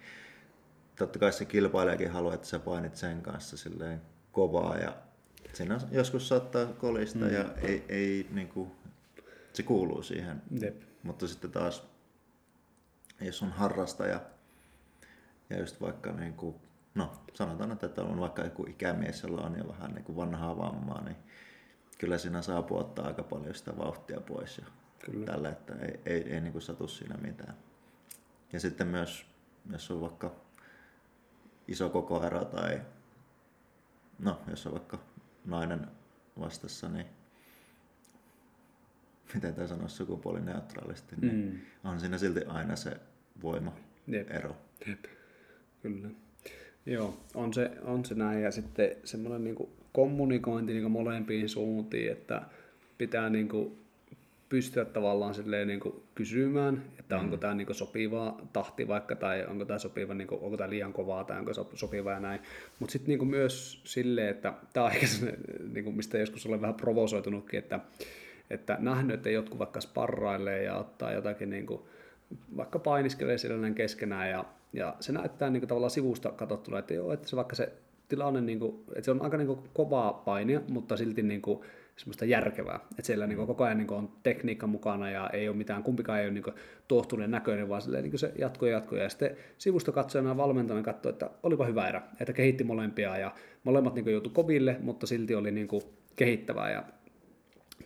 totta 0.95 1.19
kai 1.19 1.33
se 1.33 1.45
kilpailijakin 1.45 2.11
haluaa, 2.11 2.33
että 2.33 2.47
sä 2.47 2.59
painit 2.59 2.95
sen 2.95 3.21
kanssa 3.21 3.57
silleen 3.57 4.01
kovaa 4.31 4.77
ja 4.77 4.95
siinä 5.53 5.79
joskus 5.91 6.27
saattaa 6.27 6.65
kolista 6.65 7.25
mm. 7.25 7.33
ja 7.33 7.45
ei, 7.61 7.85
ei 7.89 8.27
niin 8.31 8.47
kuin, 8.47 8.71
se 9.53 9.63
kuuluu 9.63 10.03
siihen. 10.03 10.41
Jep. 10.61 10.81
Mutta 11.03 11.27
sitten 11.27 11.51
taas 11.51 11.83
jos 13.21 13.43
on 13.43 13.51
harrastaja 13.51 14.21
ja 15.49 15.59
just 15.59 15.81
vaikka 15.81 16.11
niin 16.11 16.33
kuin, 16.33 16.55
no 16.95 17.11
sanotaan, 17.33 17.71
että 17.71 18.01
on 18.01 18.19
vaikka 18.19 18.43
joku 18.43 18.65
ikämies, 18.69 19.23
jolla 19.23 19.41
on 19.41 19.57
jo 19.57 19.67
vähän 19.67 19.91
niin 19.91 20.03
kuin 20.03 20.15
vanhaa 20.15 20.57
vammaa, 20.57 21.03
niin 21.03 21.17
kyllä 21.97 22.17
siinä 22.17 22.41
saa 22.41 22.61
puottaa 22.61 23.07
aika 23.07 23.23
paljon 23.23 23.55
sitä 23.55 23.77
vauhtia 23.77 24.21
pois 24.21 24.57
ja 24.57 24.65
kyllä. 24.99 25.25
tällä, 25.25 25.49
että 25.49 25.75
ei, 25.75 25.99
ei, 26.05 26.33
ei 26.33 26.41
niin 26.41 26.51
kuin 26.51 26.61
satu 26.61 26.87
siinä 26.87 27.17
mitään. 27.17 27.57
Ja 28.53 28.59
sitten 28.59 28.87
myös, 28.87 29.25
jos 29.71 29.91
on 29.91 30.01
vaikka 30.01 30.35
iso 31.67 31.89
kokoero 31.89 32.45
tai 32.45 32.81
no, 34.19 34.41
jos 34.49 34.67
on 34.67 34.73
vaikka 34.73 34.99
nainen 35.45 35.87
vastassa, 36.39 36.89
niin 36.89 37.05
miten 39.33 39.55
tämä 39.55 39.67
sanoisi 39.67 39.95
sukupuolineutraalisti, 39.95 41.15
niin 41.21 41.35
mm. 41.35 41.89
on 41.89 41.99
siinä 41.99 42.17
silti 42.17 42.45
aina 42.45 42.75
se 42.75 42.99
voima 43.41 43.73
Jep. 44.07 44.31
ero. 44.31 44.57
Jep. 44.87 45.05
Kyllä. 45.81 46.09
Joo, 46.85 47.17
on 47.33 47.53
se, 47.53 47.71
on 47.81 48.05
se 48.05 48.15
näin. 48.15 48.43
Ja 48.43 48.51
sitten 48.51 48.95
semmoinen 49.03 49.43
niin 49.43 49.69
kommunikointi 49.97 50.73
niin 50.73 50.91
molempiin 50.91 51.49
suuntiin, 51.49 52.11
että 52.11 52.41
pitää 52.97 53.29
niin 53.29 53.49
kuin 53.49 53.77
pystyä 54.49 54.85
tavallaan 54.85 55.33
silleen 55.33 55.67
niin 55.67 55.79
kuin 55.79 55.95
kysymään, 56.15 56.83
että 56.99 57.15
mm. 57.15 57.21
onko 57.21 57.37
tämä 57.37 57.53
niin 57.53 57.75
sopiva 57.75 58.41
tahti 58.53 58.87
vaikka, 58.87 59.15
tai 59.15 59.45
onko 59.45 59.65
tämä 59.65 59.79
sopiva, 59.79 60.13
niin 60.13 60.27
kuin, 60.27 60.41
onko 60.41 60.57
tämä 60.57 60.69
liian 60.69 60.93
kovaa, 60.93 61.23
tai 61.23 61.39
onko 61.39 61.51
sopiva 61.73 62.11
ja 62.11 62.19
näin. 62.19 62.39
Mutta 62.79 62.91
sitten 62.91 63.17
niin 63.17 63.27
myös 63.27 63.81
silleen, 63.83 64.29
että 64.29 64.53
tämä 64.73 64.85
on 64.85 64.91
ehkä 64.91 65.07
se, 65.07 65.37
niin 65.73 65.83
kuin, 65.83 65.95
mistä 65.95 66.17
joskus 66.17 66.45
olen 66.45 66.61
vähän 66.61 66.75
provosoitunutkin, 66.75 67.57
että 67.57 67.79
että 68.49 68.77
nähnyt, 68.79 69.13
että 69.15 69.29
jotkut 69.29 69.59
vaikka 69.59 69.81
sparrailee 69.81 70.63
ja 70.63 70.75
ottaa 70.75 71.11
jotakin 71.11 71.49
niin 71.49 71.65
kuin, 71.65 71.81
vaikka 72.57 72.79
painiskelee 72.79 73.37
siellä 73.37 73.57
näin 73.57 73.75
keskenään 73.75 74.29
ja, 74.29 74.45
ja 74.73 74.95
se 74.99 75.11
näyttää 75.11 75.49
niin 75.49 75.61
kuin, 75.61 75.67
tavallaan 75.67 75.91
sivusta 75.91 76.31
katsottuna, 76.31 76.79
että 76.79 76.93
joo, 76.93 77.13
että 77.13 77.27
se 77.27 77.35
vaikka 77.35 77.55
se 77.55 77.71
tilanne, 78.09 78.41
niin 78.41 78.59
kuin, 78.59 78.83
että 78.89 79.01
se 79.01 79.11
on 79.11 79.21
aika 79.21 79.37
niin 79.37 79.47
kuin, 79.47 79.59
kovaa 79.73 80.13
painia, 80.13 80.61
mutta 80.69 80.97
silti 80.97 81.23
niin 81.23 81.41
kuin, 81.41 81.59
semmoista 81.97 82.25
järkevää. 82.25 82.79
Että 82.91 83.01
siellä 83.03 83.27
niin 83.27 83.37
kuin, 83.37 83.47
koko 83.47 83.63
ajan 83.63 83.77
niin 83.77 83.87
kuin, 83.87 83.97
on 83.97 84.11
tekniikka 84.23 84.67
mukana 84.67 85.09
ja 85.09 85.29
ei 85.33 85.49
ole 85.49 85.57
mitään, 85.57 85.83
kumpikaan 85.83 86.19
ei 86.19 86.25
ole 86.25 86.33
niin 86.33 86.43
kuin, 86.43 86.55
tuohtuneen 86.87 87.31
näköinen, 87.31 87.69
vaan 87.69 87.81
silleen, 87.81 88.03
niin 88.03 88.11
kuin 88.11 88.19
se 88.19 88.31
jatkuu 88.39 88.67
ja 88.67 88.73
jatkuu. 88.73 88.97
Ja 88.97 89.09
sitten 89.09 89.37
sivusta 89.57 89.91
katsojana 89.91 90.29
ja 90.29 90.37
valmentajana 90.37 90.83
katsoi, 90.83 91.09
että 91.09 91.29
olipa 91.43 91.65
hyvä 91.65 91.87
erä, 91.87 92.01
että 92.19 92.33
kehitti 92.33 92.63
molempia 92.63 93.17
ja 93.17 93.31
molemmat 93.63 93.95
niin 93.95 94.11
joutui 94.11 94.33
koville, 94.33 94.77
mutta 94.79 95.07
silti 95.07 95.35
oli 95.35 95.51
niin 95.51 95.67
kuin, 95.67 95.83
kehittävää. 96.15 96.71
Ja 96.71 96.83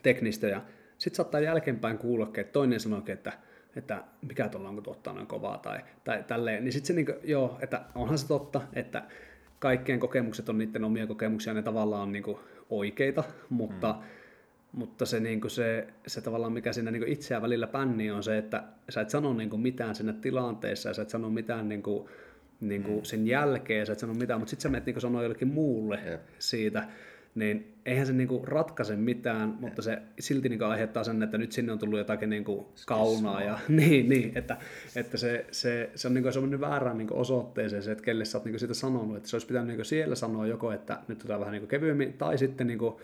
teknistä 0.03 0.47
ja 0.47 0.61
sitten 0.97 1.17
saattaa 1.17 1.41
jälkeenpäin 1.41 1.97
kuulla, 1.97 2.25
että 2.25 2.53
toinen 2.53 2.79
sanoo, 2.79 3.03
että, 3.07 3.33
että 3.75 4.03
mikä 4.27 4.49
tuolla 4.49 4.69
onko 4.69 4.81
tuottaa 4.81 5.13
noin 5.13 5.27
kovaa 5.27 5.57
tai, 5.57 5.79
tai 6.03 6.23
tälleen, 6.23 6.63
niin 6.63 6.73
sitten 6.73 6.87
se 6.87 6.93
niin 6.93 7.05
kuin, 7.05 7.17
joo, 7.23 7.57
että 7.61 7.81
onhan 7.95 8.17
se 8.17 8.27
totta, 8.27 8.61
että 8.73 9.03
kaikkien 9.61 9.99
kokemukset 9.99 10.49
on 10.49 10.57
niiden 10.57 10.83
omia 10.83 11.07
kokemuksia, 11.07 11.53
ne 11.53 11.61
tavallaan 11.61 12.01
on 12.01 12.11
niin 12.11 12.23
kuin 12.23 12.37
oikeita, 12.69 13.23
mutta, 13.49 13.93
mm. 13.93 14.79
mutta 14.79 15.05
se, 15.05 15.19
niin 15.19 15.41
kuin 15.41 15.51
se, 15.51 15.87
se 16.07 16.21
tavallaan 16.21 16.53
mikä 16.53 16.73
siinä 16.73 16.91
niin 16.91 17.07
itseä 17.07 17.41
välillä 17.41 17.67
pänni 17.67 18.11
on 18.11 18.23
se, 18.23 18.37
että 18.37 18.63
sä 18.89 19.01
et 19.01 19.09
sano 19.09 19.33
niin 19.33 19.49
kuin 19.49 19.61
mitään 19.61 19.95
sinne 19.95 20.13
tilanteessa 20.13 20.89
ja 20.89 20.93
sä 20.93 21.01
et 21.01 21.09
sano 21.09 21.29
mitään 21.29 21.69
niin 21.69 21.83
kuin, 21.83 22.09
niin 22.59 22.83
kuin 22.83 22.97
mm. 22.97 23.03
sen 23.03 23.27
jälkeen, 23.27 23.85
sä 23.85 23.93
et 23.93 23.99
sano 23.99 24.13
mitään, 24.13 24.39
mutta 24.39 24.49
sitten 24.49 24.63
sä 24.63 24.69
menet 24.69 24.85
niin 24.85 25.01
sanoa 25.01 25.23
jollekin 25.23 25.47
muulle 25.47 25.99
yep. 26.05 26.21
siitä, 26.39 26.87
niin 27.35 27.77
eihän 27.85 28.07
se 28.07 28.13
niinku 28.13 28.43
ratkaise 28.45 28.95
mitään, 28.95 29.57
mutta 29.59 29.81
se 29.81 30.01
silti 30.19 30.49
niinku 30.49 30.65
aiheuttaa 30.65 31.03
sen, 31.03 31.23
että 31.23 31.37
nyt 31.37 31.51
sinne 31.51 31.71
on 31.71 31.79
tullut 31.79 31.99
jotakin 31.99 32.29
niinku 32.29 32.73
kaunaa. 32.87 33.43
Ja, 33.43 33.59
niin, 33.69 34.09
niin, 34.09 34.31
että, 34.35 34.57
että 34.95 35.17
se, 35.17 35.45
se, 35.51 35.89
se 35.95 36.07
on 36.07 36.13
niinku 36.13 36.31
semmoinen 36.31 36.61
väärään 36.61 36.97
niinku 36.97 37.19
osoitteeseen 37.19 37.83
se, 37.83 37.91
että 37.91 38.03
kelle 38.03 38.25
sä 38.25 38.37
oot 38.37 38.45
niinku 38.45 38.59
sitä 38.59 38.73
sanonut. 38.73 39.17
Että 39.17 39.29
se 39.29 39.35
olisi 39.35 39.47
pitänyt 39.47 39.67
niinku 39.67 39.83
siellä 39.83 40.15
sanoa 40.15 40.47
joko, 40.47 40.71
että 40.71 40.99
nyt 41.07 41.19
otetaan 41.19 41.39
vähän 41.39 41.51
niinku 41.51 41.67
kevyemmin, 41.67 42.13
tai 42.13 42.37
sitten 42.37 42.67
niinku, 42.67 43.01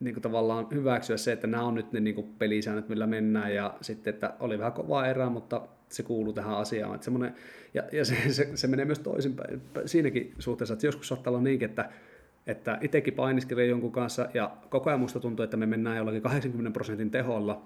niinku 0.00 0.20
tavallaan 0.20 0.66
hyväksyä 0.74 1.16
se, 1.16 1.32
että 1.32 1.46
nämä 1.46 1.64
on 1.64 1.74
nyt 1.74 1.92
ne 1.92 2.00
niinku 2.00 2.22
pelisäännöt, 2.22 2.88
millä 2.88 3.06
mennään, 3.06 3.54
ja 3.54 3.74
sitten, 3.80 4.14
että 4.14 4.34
oli 4.40 4.58
vähän 4.58 4.72
kovaa 4.72 5.06
erää, 5.06 5.30
mutta 5.30 5.68
se 5.88 6.02
kuuluu 6.02 6.32
tähän 6.32 6.56
asiaan. 6.56 6.94
Että 6.94 7.10
ja 7.74 7.82
ja 7.92 8.04
se, 8.04 8.16
se, 8.28 8.50
se 8.54 8.66
menee 8.66 8.84
myös 8.84 8.98
toisinpäin 8.98 9.60
siinäkin 9.86 10.34
suhteessa, 10.38 10.74
että 10.74 10.86
joskus 10.86 11.08
saattaa 11.08 11.30
olla 11.30 11.42
niinkin, 11.42 11.68
että 11.68 11.90
että 12.46 12.78
itsekin 12.80 13.14
painiskelin 13.14 13.68
jonkun 13.68 13.92
kanssa 13.92 14.28
ja 14.34 14.56
koko 14.68 14.90
ajan 14.90 15.00
musta 15.00 15.20
tuntuu, 15.20 15.44
että 15.44 15.56
me 15.56 15.66
mennään 15.66 15.96
jollakin 15.96 16.22
80 16.22 16.70
prosentin 16.74 17.10
teholla 17.10 17.62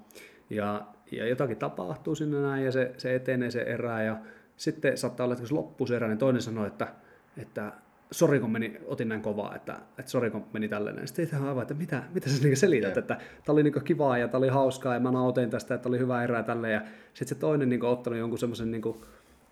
ja, 0.50 0.86
ja 1.12 1.26
jotakin 1.26 1.56
tapahtuu 1.56 2.14
sinne 2.14 2.40
näin 2.40 2.64
ja 2.64 2.72
se, 2.72 2.94
se 2.96 3.14
etenee 3.14 3.50
se 3.50 3.62
erä 3.62 4.02
ja 4.02 4.16
sitten 4.56 4.98
saattaa 4.98 5.24
olla, 5.24 5.32
että 5.32 5.42
kun 5.42 5.48
se 5.48 5.54
loppuu 5.54 5.86
se 5.86 5.96
erä, 5.96 6.08
niin 6.08 6.18
toinen 6.18 6.42
sanoo, 6.42 6.66
että, 6.66 6.88
että 7.36 7.72
sori 8.10 8.40
kun 8.40 8.52
meni, 8.52 8.80
otin 8.86 9.08
näin 9.08 9.22
kovaa, 9.22 9.56
että, 9.56 9.78
että 9.98 10.10
sori 10.10 10.30
kun 10.30 10.44
meni 10.52 10.68
tälleen. 10.68 11.06
Sitten 11.06 11.24
itse 11.24 11.36
aivan, 11.36 11.62
että 11.62 11.74
mitä, 11.74 12.02
mitä 12.14 12.30
sä 12.30 12.42
niinku 12.42 12.56
selität, 12.56 12.88
yeah. 12.88 12.98
että 12.98 13.14
tämä 13.14 13.52
oli 13.52 13.62
niinku 13.62 13.80
kivaa 13.80 14.18
ja 14.18 14.28
tämä 14.28 14.38
oli 14.38 14.48
hauskaa 14.48 14.94
ja 14.94 15.00
mä 15.00 15.10
nautin 15.10 15.50
tästä, 15.50 15.74
että 15.74 15.88
oli 15.88 15.98
hyvä 15.98 16.24
erää 16.24 16.42
tälleen. 16.42 16.74
Ja 16.74 16.80
sitten 17.14 17.28
se 17.28 17.34
toinen 17.34 17.68
niinku 17.68 17.86
ottanut 17.86 18.18
jonkun 18.18 18.38
semmoisen 18.38 18.70
niinku, 18.70 19.04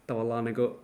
tavallaan 0.07 0.45
niinku 0.45 0.81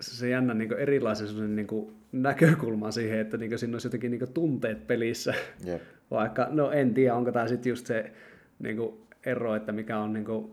se 0.00 0.28
jännä 0.28 0.54
niin 0.54 0.72
erilaisen 0.72 1.56
niin 1.56 1.96
näkökulman 2.12 2.92
siihen, 2.92 3.18
että 3.18 3.36
niin 3.36 3.58
siinä 3.58 3.74
olisi 3.74 3.86
jotenkin 3.86 4.10
niin 4.10 4.32
tunteet 4.34 4.86
pelissä. 4.86 5.34
Yep. 5.66 5.82
Vaikka, 6.10 6.48
no 6.50 6.70
en 6.70 6.94
tiedä, 6.94 7.14
onko 7.14 7.32
tämä 7.32 7.48
sitten 7.48 7.70
just 7.70 7.86
se 7.86 8.12
niin 8.58 8.78
ero, 9.26 9.54
että 9.54 9.72
mikä 9.72 9.98
on 9.98 10.12
niin 10.12 10.24
kuin, 10.24 10.52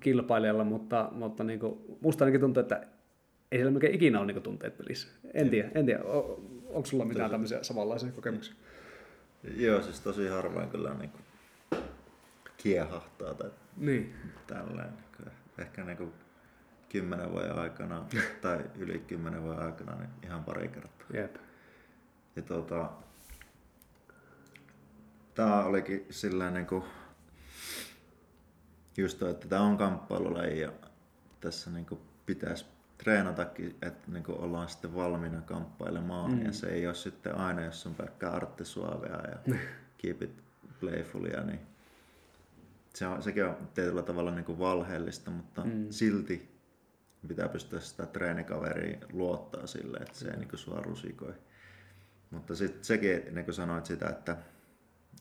kilpailijalla, 0.00 0.64
mutta, 0.64 1.08
mutta 1.12 1.44
niin 1.44 1.60
kuin, 1.60 1.78
musta 2.00 2.24
ainakin 2.24 2.40
tuntuu, 2.40 2.60
että 2.60 2.86
ei 3.52 3.58
siellä 3.58 3.70
mikään 3.70 3.94
ikinä 3.94 4.20
ole 4.20 4.26
niin 4.32 4.42
tunteet 4.42 4.78
pelissä. 4.78 5.08
En 5.34 5.50
tiedä, 5.50 5.70
en 5.74 5.86
tiedä. 5.86 6.02
onko 6.68 6.86
sulla 6.86 7.04
mitään 7.04 7.30
tämmöisiä 7.30 7.62
samanlaisia 7.62 8.12
kokemuksia? 8.12 8.54
Joo, 9.56 9.82
siis 9.82 10.00
tosi 10.00 10.28
harvoin 10.28 10.70
kyllä 10.70 10.94
niin 10.94 11.10
kuin 11.10 11.22
kiehahtaa 12.56 13.34
tai 13.34 13.50
niin. 13.76 14.14
tälleen. 14.46 14.92
Ehkä 15.58 15.84
niin 15.84 15.96
kuin 15.96 16.12
kymmenen 16.94 17.32
vuoden 17.32 17.58
aikana 17.58 18.04
tai 18.42 18.64
yli 18.78 18.98
kymmenen 18.98 19.42
vuoden 19.42 19.62
aikana 19.62 19.94
niin 19.96 20.10
ihan 20.24 20.44
pari 20.44 20.68
kertaa. 20.68 21.06
Jep. 21.14 21.36
Ja 22.36 22.42
tota, 22.42 22.90
tää 25.34 25.64
olikin 25.64 26.06
silleen 26.10 26.54
niin 26.54 26.66
kuin, 26.66 26.84
just 28.96 29.18
toi, 29.18 29.30
että 29.30 29.48
tää 29.48 29.60
on 29.60 29.76
kamppailulaji 29.76 30.60
ja 30.60 30.72
tässä 31.40 31.70
niin 31.70 31.86
kuin 31.86 32.00
pitäisi 32.26 32.66
treenatakin, 32.98 33.76
että 33.82 34.10
niin 34.10 34.24
kuin 34.24 34.38
ollaan 34.38 34.68
sitten 34.68 34.94
valmiina 34.94 35.40
kamppailemaan 35.40 36.32
mm. 36.32 36.44
ja 36.44 36.52
se 36.52 36.66
ei 36.66 36.86
ole 36.86 36.94
sitten 36.94 37.38
aina, 37.38 37.64
jos 37.64 37.86
on 37.86 37.94
pelkkää 37.94 38.30
Artte 38.30 38.64
Suavea 38.64 39.22
ja 39.30 39.54
keep 39.98 40.22
it 40.22 40.42
playfulia, 40.80 41.42
niin 41.42 41.60
se 42.94 43.06
on, 43.06 43.22
sekin 43.22 43.44
on 43.44 43.56
tietyllä 43.74 44.02
tavalla 44.02 44.30
niin 44.30 44.44
kuin 44.44 44.58
valheellista, 44.58 45.30
mutta 45.30 45.64
mm. 45.64 45.86
silti 45.90 46.53
pitää 47.28 47.48
pystyä 47.48 47.80
sitä 47.80 48.06
treenikaveria 48.06 48.98
luottaa 49.12 49.66
sille, 49.66 49.96
että 49.96 50.18
se 50.18 50.28
ei 50.28 50.36
niin 50.36 50.48
sua 50.54 50.80
rusikoi. 50.80 51.34
Mutta 52.30 52.56
sitten 52.56 52.84
sekin, 52.84 53.34
niin 53.34 53.44
kuin 53.44 53.54
sanoit 53.54 53.86
sitä, 53.86 54.08
että, 54.08 54.36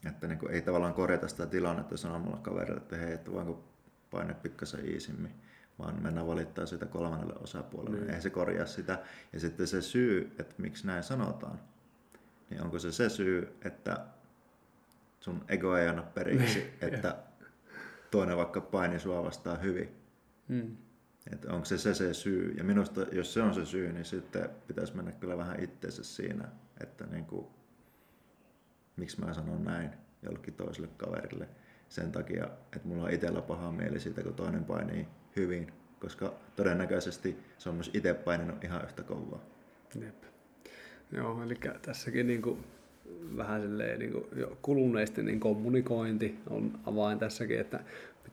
että 0.07 0.27
niin 0.27 0.39
ei 0.49 0.61
tavallaan 0.61 0.93
korjata 0.93 1.27
sitä 1.27 1.45
tilannetta 1.45 1.97
sanomalla 1.97 2.37
kaverille, 2.37 2.77
että 2.77 2.97
hei, 2.97 3.13
että 3.13 3.31
voinko 3.31 3.63
paine 4.11 4.33
pikkasen 4.33 4.85
iisimmin, 4.85 5.31
vaan 5.79 6.03
mennään 6.03 6.27
valittaa 6.27 6.65
sitä 6.65 6.85
kolmannelle 6.85 7.33
osapuolelle. 7.39 7.97
Mm. 7.97 8.09
Ei 8.09 8.21
se 8.21 8.29
korjaa 8.29 8.65
sitä. 8.65 8.99
Ja 9.33 9.39
sitten 9.39 9.67
se 9.67 9.81
syy, 9.81 10.35
että 10.39 10.55
miksi 10.57 10.87
näin 10.87 11.03
sanotaan, 11.03 11.59
niin 12.49 12.61
onko 12.61 12.79
se 12.79 12.91
se 12.91 13.09
syy, 13.09 13.57
että 13.61 14.05
sun 15.19 15.45
ego 15.47 15.77
ei 15.77 15.87
anna 15.87 16.01
periksi, 16.01 16.73
että 16.81 17.15
toinen 18.11 18.37
vaikka 18.37 18.61
paini 18.61 18.99
sua 18.99 19.23
vastaan 19.23 19.61
hyvin. 19.61 19.95
Mm. 20.47 20.77
Että 21.31 21.53
onko 21.53 21.65
se, 21.65 21.77
se 21.77 21.93
se 21.93 22.13
syy. 22.13 22.53
Ja 22.57 22.63
minusta, 22.63 23.01
jos 23.11 23.33
se 23.33 23.41
on 23.41 23.53
se 23.53 23.65
syy, 23.65 23.93
niin 23.93 24.05
sitten 24.05 24.49
pitäisi 24.67 24.95
mennä 24.95 25.11
kyllä 25.11 25.37
vähän 25.37 25.63
itseensä 25.63 26.03
siinä, 26.03 26.47
että 26.83 27.05
niin 27.05 27.25
kuin, 27.25 27.47
miksi 28.95 29.21
mä 29.21 29.33
sanon 29.33 29.63
näin 29.63 29.89
jollekin 30.23 30.53
toiselle 30.53 30.89
kaverille. 30.97 31.47
Sen 31.89 32.11
takia, 32.11 32.45
että 32.75 32.87
mulla 32.87 33.03
on 33.03 33.11
itsellä 33.11 33.41
paha 33.41 33.71
mieli 33.71 33.99
siitä, 33.99 34.23
kun 34.23 34.33
toinen 34.33 34.65
painii 34.65 35.07
hyvin, 35.35 35.73
koska 35.99 36.33
todennäköisesti 36.55 37.37
se 37.57 37.69
on 37.69 37.75
myös 37.75 37.91
itse 37.93 38.13
paininut 38.13 38.63
ihan 38.63 38.83
yhtä 38.83 39.03
kovaa. 39.03 39.45
Jep. 40.01 40.23
Joo, 41.11 41.43
eli 41.43 41.55
tässäkin 41.81 42.27
niin 42.27 42.41
kuin 42.41 42.63
vähän 43.37 43.61
silleen 43.61 43.99
niin 43.99 44.11
kuin 44.11 44.25
jo 44.35 44.57
kuluneesti 44.61 45.23
niin 45.23 45.39
kommunikointi 45.39 46.39
on 46.49 46.79
avain 46.85 47.19
tässäkin, 47.19 47.59
että 47.59 47.79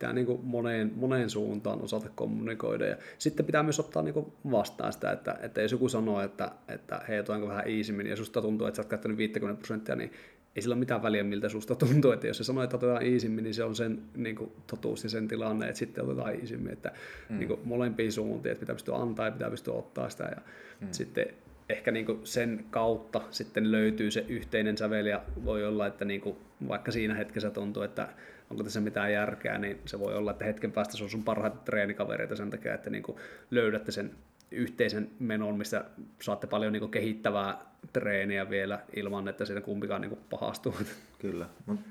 pitää 0.01 0.13
niin 0.13 0.27
kuin 0.27 0.41
moneen, 0.43 0.93
moneen 0.97 1.31
suuntaan 1.31 1.83
osata 1.83 2.09
kommunikoida. 2.15 2.87
Ja 2.87 2.97
sitten 3.19 3.47
pitää 3.47 3.63
myös 3.63 3.81
ottaa 3.81 4.03
niin 4.03 4.15
kuin 4.15 4.33
vastaan 4.51 4.93
sitä, 4.93 5.13
että, 5.13 5.39
että 5.43 5.61
jos 5.61 5.73
joku 5.73 5.89
sanoo, 5.89 6.21
että, 6.21 6.51
että 6.69 7.01
hei, 7.09 7.21
otanko 7.21 7.49
vähän 7.49 7.69
iisimmin, 7.69 8.07
ja 8.07 8.17
susta 8.17 8.43
tuntuu, 8.43 8.67
että 8.67 8.77
sä 8.77 8.83
oot 8.83 8.89
käyttänyt 8.89 9.19
50 9.19 9.59
prosenttia, 9.59 9.97
niin 9.97 10.13
ei 10.57 10.63
sillä 10.63 10.73
ole 10.73 10.79
mitään 10.81 11.03
väliä, 11.03 11.25
miltä 11.25 11.49
susta 11.49 11.75
tuntuu. 11.75 12.11
Että 12.11 12.27
jos 12.27 12.37
se 12.37 12.45
sanoo, 12.45 12.65
että 12.65 12.77
otetaan 12.77 13.07
iisimmin, 13.07 13.45
niin 13.45 13.55
se 13.55 13.65
on 13.65 13.77
sen 13.77 14.03
niin 14.17 14.37
kuin, 14.37 14.53
totuus 14.67 15.05
ja 15.05 15.11
sen 15.11 15.29
tilanne, 15.29 15.67
että 15.67 15.79
sitten 15.79 16.05
otetaan 16.05 16.35
iisimmin. 16.35 16.73
Että 16.73 16.93
mm. 17.29 17.39
niin 17.39 17.49
kuin, 17.49 17.61
molempiin 17.65 18.13
suuntiin, 18.13 18.53
että 18.53 18.61
pitää 18.61 18.75
pystyä 18.75 18.97
antaa 18.97 19.27
ja 19.27 19.33
pitää 19.33 19.51
pystyä 19.51 19.75
ottaa 19.75 20.09
sitä. 20.09 20.25
Ja 20.25 20.43
mm. 20.81 20.89
sitten 20.91 21.27
ehkä 21.69 21.91
niin 21.91 22.07
kuin 22.07 22.21
sen 22.25 22.65
kautta 22.71 23.21
sitten 23.31 23.73
löytyy 23.73 24.11
se 24.11 24.25
yhteinen 24.29 24.79
sävel 24.79 25.07
ja 25.07 25.23
voi 25.45 25.67
olla, 25.67 25.87
että 25.87 26.05
niin 26.05 26.21
kuin 26.21 26.37
vaikka 26.69 26.93
siinä 26.93 27.15
hetkessä 27.15 27.51
tuntuu, 27.51 27.83
että 27.83 28.09
onko 28.51 28.63
tässä 28.65 28.81
mitään 28.81 29.13
järkeä, 29.13 29.59
niin 29.59 29.81
se 29.87 29.99
voi 29.99 30.15
olla, 30.15 30.31
että 30.31 30.45
hetken 30.45 30.73
päästä 30.73 30.97
se 30.97 31.05
on 31.05 31.11
sun 31.11 31.25
parhaita 31.25 31.57
treenikavereita 31.57 32.37
sen 32.37 32.51
takia, 32.51 32.75
että 32.75 32.91
niin 32.91 33.03
kuin 33.03 33.19
löydätte 33.51 33.93
sen 33.93 34.11
yhteisen 34.51 35.11
menon, 35.19 35.59
missä 35.59 35.85
saatte 36.23 36.47
paljon 36.47 36.73
niin 36.73 36.81
kuin 36.81 36.91
kehittävää 36.91 37.59
treeniä 37.93 38.51
vielä 38.51 38.81
ilman, 38.97 39.29
että 39.29 39.45
siinä 39.45 39.61
kumpikaan 39.61 40.01
niin 40.01 40.09
kuin 40.09 40.21
pahastuu. 40.31 40.75
Kyllä, 41.19 41.47
mutta 41.67 41.85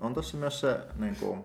on 0.00 0.14
tuossa 0.14 0.36
myös 0.36 0.60
se, 0.60 0.80
niin 0.98 1.16
kuin, 1.20 1.44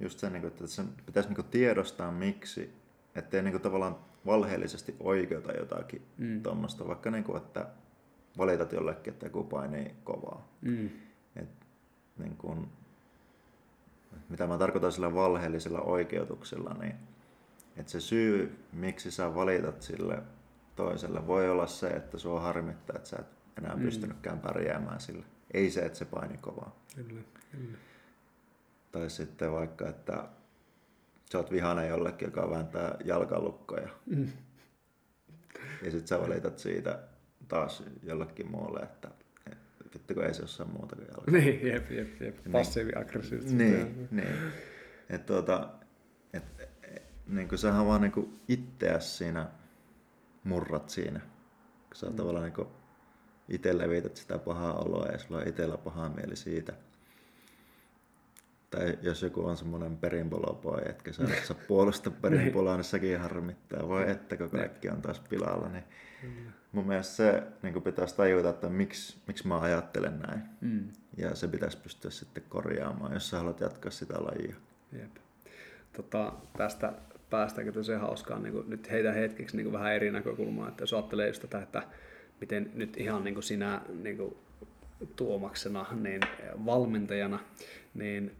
just 0.00 0.18
se, 0.18 0.30
niin 0.30 0.42
kuin, 0.42 0.52
että 0.52 0.66
se 0.66 0.82
pitäisi 1.06 1.28
niin 1.28 1.36
kuin 1.36 1.48
tiedostaa 1.50 2.12
miksi, 2.12 2.72
ettei 3.14 3.42
niin 3.42 3.52
kuin, 3.52 3.62
tavallaan 3.62 3.96
valheellisesti 4.26 4.96
oikeuta 5.00 5.52
jotakin 5.52 6.02
mm. 6.18 6.42
tuommoista, 6.42 6.86
vaikka 6.88 7.10
niin 7.10 7.24
kuin, 7.24 7.36
että 7.36 7.66
valitat 8.38 8.72
jollekin, 8.72 9.12
että 9.12 9.26
joku 9.26 9.44
painii 9.44 9.94
kovaa. 10.04 10.48
Mm. 10.60 10.90
Et, 11.36 11.48
niin 12.18 12.36
kuin, 12.36 12.68
mitä 14.28 14.46
mä 14.46 14.58
tarkoitan 14.58 14.92
sillä 14.92 15.14
valheellisella 15.14 15.80
oikeutuksella, 15.80 16.74
niin 16.74 16.94
että 17.76 17.92
se 17.92 18.00
syy, 18.00 18.64
miksi 18.72 19.10
sä 19.10 19.34
valitat 19.34 19.82
sille 19.82 20.22
toiselle, 20.76 21.26
voi 21.26 21.50
olla 21.50 21.66
se, 21.66 21.88
että 21.88 22.18
sua 22.18 22.40
harmittaa, 22.40 22.96
että 22.96 23.08
sä 23.08 23.16
et 23.16 23.26
enää 23.58 23.76
mm. 23.76 23.82
pystynytkään 23.82 24.40
pärjäämään 24.40 25.00
sille. 25.00 25.24
Ei 25.54 25.70
se, 25.70 25.80
että 25.80 25.98
se 25.98 26.04
paini 26.04 26.38
kovaa. 26.38 26.76
Kyllä, 26.94 27.20
kyllä. 27.52 27.78
Tai 28.92 29.10
sitten 29.10 29.52
vaikka, 29.52 29.88
että 29.88 30.28
sä 31.32 31.38
oot 31.38 31.50
vihainen 31.50 31.88
jollekin, 31.88 32.26
joka 32.26 32.50
vääntää 32.50 32.96
jalkalukkoja. 33.04 33.88
Mm. 34.06 34.28
Ja 35.82 35.90
sitten 35.90 36.08
sä 36.08 36.20
valitat 36.20 36.58
siitä 36.58 36.98
taas 37.48 37.82
jollekin 38.02 38.50
muulle, 38.50 38.80
että 38.80 39.10
vittu 39.94 40.14
kun 40.14 40.24
ei 40.24 40.34
se 40.34 40.42
jossain 40.42 40.70
muuta 40.70 40.96
kuin 40.96 41.08
jalkaa. 41.08 41.34
Niin, 41.34 41.66
jep, 41.66 41.90
jep, 41.90 42.20
jep. 42.20 42.36
Niin. 42.44 42.52
Passiivi-aggressiivisesti. 42.52 43.56
Niin, 43.56 44.08
niin. 44.10 44.34
Et 45.10 45.26
tuota, 45.26 45.68
et, 46.32 46.44
niin 47.26 47.48
kuin 47.48 47.58
sähän 47.58 47.86
vaan 47.86 48.00
niin 48.00 48.40
itseäsi 48.48 49.16
siinä 49.16 49.48
murrat 50.44 50.88
siinä. 50.88 51.20
Kun 51.88 51.96
sä 51.96 52.10
mm. 52.10 52.16
tavallaan 52.16 52.52
niin 52.56 52.66
itse 53.48 53.78
levität 53.78 54.16
sitä 54.16 54.38
pahaa 54.38 54.78
oloa 54.78 55.06
ja 55.06 55.18
sulla 55.18 55.40
on 55.40 55.48
itsellä 55.48 55.76
paha 55.76 56.08
mieli 56.08 56.36
siitä 56.36 56.72
tai 58.70 58.98
jos 59.02 59.22
joku 59.22 59.46
on 59.46 59.56
semmoinen 59.56 59.96
perinpolopoja, 59.96 60.90
etkä 60.90 61.12
sä 61.12 61.26
saa 61.44 61.56
puolusta 61.68 62.10
perinpoloa, 62.10 62.76
niin 62.76 62.84
sekin 62.84 63.20
harmittaa. 63.20 63.88
Voi 63.88 64.10
että 64.10 64.36
kun 64.36 64.50
kaikki 64.50 64.88
on 64.88 65.02
taas 65.02 65.20
pilalla. 65.20 65.68
Niin 65.68 65.84
mun 66.72 66.86
mielestä 66.86 67.14
se 67.14 67.42
niin 67.62 67.82
pitäisi 67.82 68.16
tajuta, 68.16 68.50
että 68.50 68.68
miksi, 68.68 69.16
miksi 69.26 69.48
mä 69.48 69.60
ajattelen 69.60 70.18
näin. 70.18 70.40
Mm. 70.60 70.88
Ja 71.16 71.34
se 71.34 71.48
pitäisi 71.48 71.78
pystyä 71.78 72.10
sitten 72.10 72.42
korjaamaan, 72.48 73.12
jos 73.12 73.30
sä 73.30 73.38
haluat 73.38 73.60
jatkaa 73.60 73.90
sitä 73.90 74.14
lajia. 74.14 74.56
Jep. 74.92 75.16
Tota, 75.92 76.32
tästä 76.56 76.92
päästäänkin 77.30 77.74
tosi 77.74 77.92
hauskaan. 77.92 78.42
Niin 78.42 78.64
nyt 78.66 78.90
heitä 78.90 79.12
hetkeksi 79.12 79.56
niin 79.56 79.72
vähän 79.72 79.94
eri 79.94 80.10
näkökulmaa, 80.10 80.68
että 80.68 80.82
jos 80.82 80.92
ajattelee 80.92 81.26
just 81.26 81.42
tätä, 81.42 81.62
että 81.62 81.82
miten 82.40 82.70
nyt 82.74 82.96
ihan 82.96 83.24
niin 83.24 83.42
sinä 83.42 83.80
niin 84.02 84.36
tuomaksena, 85.16 85.86
niin 86.00 86.20
valmentajana, 86.66 87.38
niin 87.94 88.32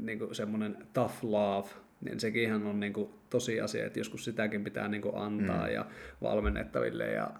niin 0.00 0.18
kuin 0.18 0.34
semmoinen 0.34 0.76
tough 0.92 1.14
love, 1.22 1.68
niin 2.00 2.20
sekin 2.20 2.52
on 2.52 2.80
niin 2.80 2.92
kuin 2.92 3.10
tosiasia, 3.30 3.86
että 3.86 4.00
joskus 4.00 4.24
sitäkin 4.24 4.64
pitää 4.64 4.88
niin 4.88 5.02
kuin 5.02 5.16
antaa 5.16 5.66
mm. 5.66 5.72
ja 5.72 5.86
valmennettaville 6.22 7.06
ja 7.06 7.30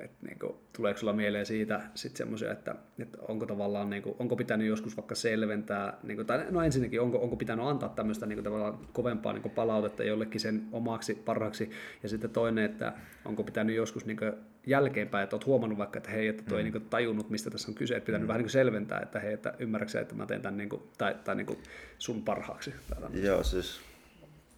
et 0.00 0.10
niin 0.22 0.38
kuin, 0.38 0.52
tuleeko 0.76 1.00
sulla 1.00 1.12
mieleen 1.12 1.46
siitä 1.46 1.80
sit 1.94 2.16
semmoisia, 2.16 2.52
että, 2.52 2.74
että 2.98 3.18
onko 3.28 3.46
tavallaan, 3.46 3.90
niin 3.90 4.02
kuin, 4.02 4.16
onko 4.18 4.36
pitänyt 4.36 4.66
joskus 4.66 4.96
vaikka 4.96 5.14
selventää, 5.14 5.98
niin 6.02 6.16
kuin, 6.16 6.26
tai 6.26 6.46
no 6.50 6.62
ensinnäkin, 6.62 7.00
onko, 7.00 7.18
onko 7.18 7.36
pitänyt 7.36 7.66
antaa 7.66 7.88
tämmöistä 7.88 8.26
niin 8.26 8.36
kuin, 8.36 8.44
tavallaan 8.44 8.78
kovempaa 8.92 9.32
niin 9.32 9.42
kuin 9.42 9.52
palautetta 9.52 10.04
jollekin 10.04 10.40
sen 10.40 10.62
omaksi 10.72 11.14
parhaaksi, 11.14 11.70
ja 12.02 12.08
sitten 12.08 12.30
toinen, 12.30 12.64
että 12.64 12.92
onko 13.24 13.44
pitänyt 13.44 13.76
joskus 13.76 14.06
niin 14.06 14.16
kuin, 14.16 14.32
jälkeenpäin, 14.66 15.24
että 15.24 15.36
olet 15.36 15.46
huomannut 15.46 15.78
vaikka, 15.78 15.96
että 15.96 16.10
hei, 16.10 16.28
että 16.28 16.42
tuo 16.42 16.54
mm. 16.54 16.58
ei 16.58 16.64
niin 16.64 16.72
kuin, 16.72 16.84
tajunnut, 16.84 17.30
mistä 17.30 17.50
tässä 17.50 17.70
on 17.70 17.74
kyse, 17.74 17.96
että 17.96 18.06
pitänyt 18.06 18.24
mm. 18.24 18.28
vähän 18.28 18.38
niin 18.38 18.44
kuin 18.44 18.52
selventää, 18.52 19.00
että 19.00 19.20
hei, 19.20 19.32
että 19.32 19.54
ymmärrätkö 19.58 20.00
että 20.00 20.14
mä 20.14 20.26
teen 20.26 20.42
tämän 20.42 20.56
niin 20.56 20.68
kuin, 20.68 20.82
tai, 20.98 21.16
tai 21.24 21.34
niin 21.34 21.46
kuin 21.46 21.58
sun 21.98 22.22
parhaaksi. 22.22 22.74
Joo, 23.12 23.42
siis 23.42 23.80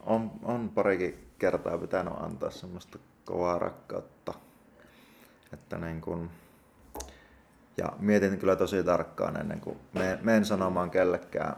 on, 0.01 0.31
on 0.43 0.69
parikin 0.69 1.15
kertaa 1.39 1.79
pitänyt 1.79 2.13
antaa 2.17 2.51
semmoista 2.51 2.99
kovaa 3.25 3.59
rakkautta 3.59 4.20
että 5.53 5.79
niin 5.79 6.01
kun, 6.01 6.31
ja 7.77 7.93
mietin 7.99 8.39
kyllä 8.39 8.57
tosi 8.57 8.85
tarkkaan 8.85 9.41
ennen 9.41 9.61
kuin 9.61 9.79
menen 10.23 10.45
sanomaan 10.45 10.91
kellekään, 10.91 11.57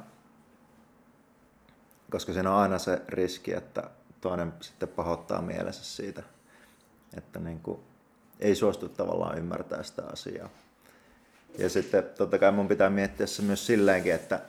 koska 2.10 2.32
siinä 2.32 2.50
on 2.50 2.62
aina 2.62 2.78
se 2.78 3.02
riski, 3.08 3.54
että 3.54 3.90
toinen 4.20 4.52
sitten 4.60 4.88
pahoittaa 4.88 5.42
mielessä 5.42 5.84
siitä, 5.84 6.22
että 7.16 7.38
niin 7.38 7.60
kuin 7.60 7.80
ei 8.40 8.54
suostu 8.54 8.88
tavallaan 8.88 9.38
ymmärtää 9.38 9.82
sitä 9.82 10.02
asiaa. 10.12 10.48
Ja 11.58 11.68
sitten 11.68 12.04
totta 12.18 12.38
kai 12.38 12.52
mun 12.52 12.68
pitää 12.68 12.90
miettiä 12.90 13.26
se 13.26 13.42
myös 13.42 13.66
silleenkin, 13.66 14.14
että 14.14 14.40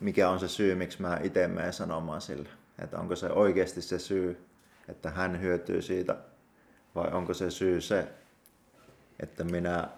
mikä 0.00 0.30
on 0.30 0.40
se 0.40 0.48
syy, 0.48 0.74
miksi 0.74 1.02
mä 1.02 1.18
itse 1.22 1.48
menen 1.48 1.72
sanomaan 1.72 2.20
sille. 2.20 2.48
Että 2.78 2.98
onko 2.98 3.16
se 3.16 3.30
oikeasti 3.30 3.82
se 3.82 3.98
syy, 3.98 4.46
että 4.88 5.10
hän 5.10 5.40
hyötyy 5.40 5.82
siitä, 5.82 6.16
vai 6.94 7.10
onko 7.12 7.34
se 7.34 7.50
syy 7.50 7.80
se, 7.80 8.08
että 9.20 9.44
minä 9.44 9.88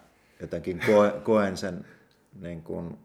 jotenkin 0.41 0.81
koen 1.23 1.57
sen, 1.57 1.85
niin 2.41 2.63
kuin, 2.63 2.99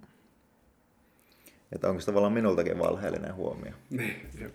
että 1.72 1.90
onko 1.90 2.00
se 2.00 2.06
tavallaan 2.06 2.34
minultakin 2.34 2.80
valheellinen 2.80 3.36
huomio. 3.36 3.74
Niin, 3.90 4.52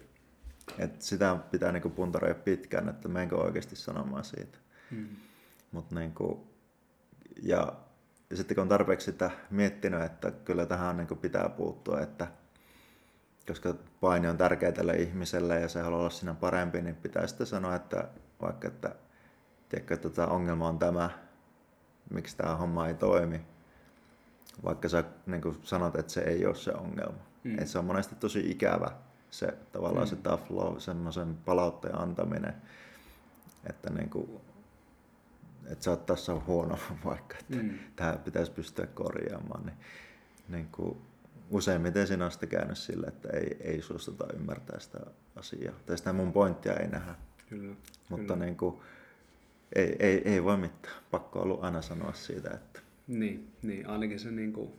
Et 0.78 1.02
sitä 1.02 1.36
pitää 1.50 1.72
niin 1.72 1.90
puntaroida 1.90 2.34
pitkään, 2.34 2.88
että 2.88 3.08
menkö 3.08 3.36
oikeasti 3.36 3.76
sanomaan 3.76 4.24
siitä. 4.24 4.58
Mm. 4.90 5.08
Mut 5.72 5.90
niin 5.90 6.12
kuin, 6.12 6.40
ja, 7.42 7.72
ja 8.30 8.36
sitten 8.36 8.54
kun 8.54 8.62
on 8.62 8.68
tarpeeksi 8.68 9.04
sitä 9.04 9.30
miettinyt, 9.50 10.02
että 10.02 10.30
kyllä 10.30 10.66
tähän 10.66 10.96
niin 10.96 11.18
pitää 11.18 11.48
puuttua, 11.48 12.00
että 12.00 12.26
koska 13.46 13.74
paine 14.00 14.30
on 14.30 14.36
tärkeä 14.36 14.72
tälle 14.72 14.92
ihmiselle 14.92 15.60
ja 15.60 15.68
se 15.68 15.80
haluaa 15.80 16.00
olla 16.00 16.10
siinä 16.10 16.34
parempi, 16.34 16.82
niin 16.82 16.96
pitää 16.96 17.26
sitten 17.26 17.46
sanoa, 17.46 17.74
että 17.74 18.08
vaikka 18.42 18.68
että, 18.68 18.94
tiedätkö, 19.68 19.94
että 19.94 20.08
tota 20.08 20.26
ongelma 20.26 20.68
on 20.68 20.78
tämä, 20.78 21.10
miksi 22.10 22.36
tämä 22.36 22.56
homma 22.56 22.88
ei 22.88 22.94
toimi, 22.94 23.40
vaikka 24.64 24.88
sä 24.88 25.04
niin 25.26 25.58
sanot, 25.62 25.96
että 25.96 26.12
se 26.12 26.20
ei 26.20 26.46
ole 26.46 26.54
se 26.54 26.72
ongelma. 26.72 27.18
Mm. 27.44 27.52
Että 27.52 27.66
se 27.66 27.78
on 27.78 27.84
monesti 27.84 28.14
tosi 28.14 28.50
ikävä 28.50 28.90
se 29.30 29.58
tavallaan 29.72 30.06
mm. 30.06 30.10
se 30.10 30.16
tough 30.16 30.50
love, 30.50 30.80
semmoisen 30.80 31.36
palautteen 31.44 31.98
antaminen, 31.98 32.54
että 33.70 33.90
niin 33.90 34.10
kuin, 34.10 34.30
että 35.66 35.84
sä 35.84 35.90
oot 35.90 36.06
tässä 36.06 36.32
huono 36.46 36.78
vaikka, 37.04 37.36
että 37.40 37.56
mm. 37.56 37.78
tämä 37.96 38.16
pitäisi 38.24 38.52
pystyä 38.52 38.86
korjaamaan, 38.86 39.66
niin, 39.66 39.76
niin 40.48 40.68
kuin, 40.72 40.98
useimmiten 41.50 42.06
siinä 42.06 42.24
on 42.24 42.30
sitten 42.30 42.48
käynyt 42.48 42.78
sille, 42.78 43.06
että 43.06 43.28
ei, 43.28 43.56
ei 43.60 43.82
suostuta 43.82 44.26
ymmärtää 44.34 44.80
sitä 44.80 44.98
asiaa. 45.36 45.74
Tai 45.86 45.98
sitä 45.98 46.12
mun 46.12 46.32
pointtia 46.32 46.74
ei 46.74 46.88
nähdä. 46.88 47.14
Kyllä, 47.48 47.74
Mutta 48.08 48.34
kyllä. 48.34 48.44
Niin 48.44 48.56
kuin, 48.56 48.80
ei, 49.74 49.96
ei, 49.98 50.22
ei 50.24 50.44
voi 50.44 50.56
mitään. 50.56 50.94
Pakko 51.10 51.40
ollut 51.40 51.64
aina 51.64 51.82
sanoa 51.82 52.12
siitä, 52.12 52.50
että... 52.54 52.80
Niin, 53.06 53.52
niin 53.62 53.86
ainakin 53.86 54.18
se, 54.18 54.30
niin 54.30 54.52
kuin, 54.52 54.72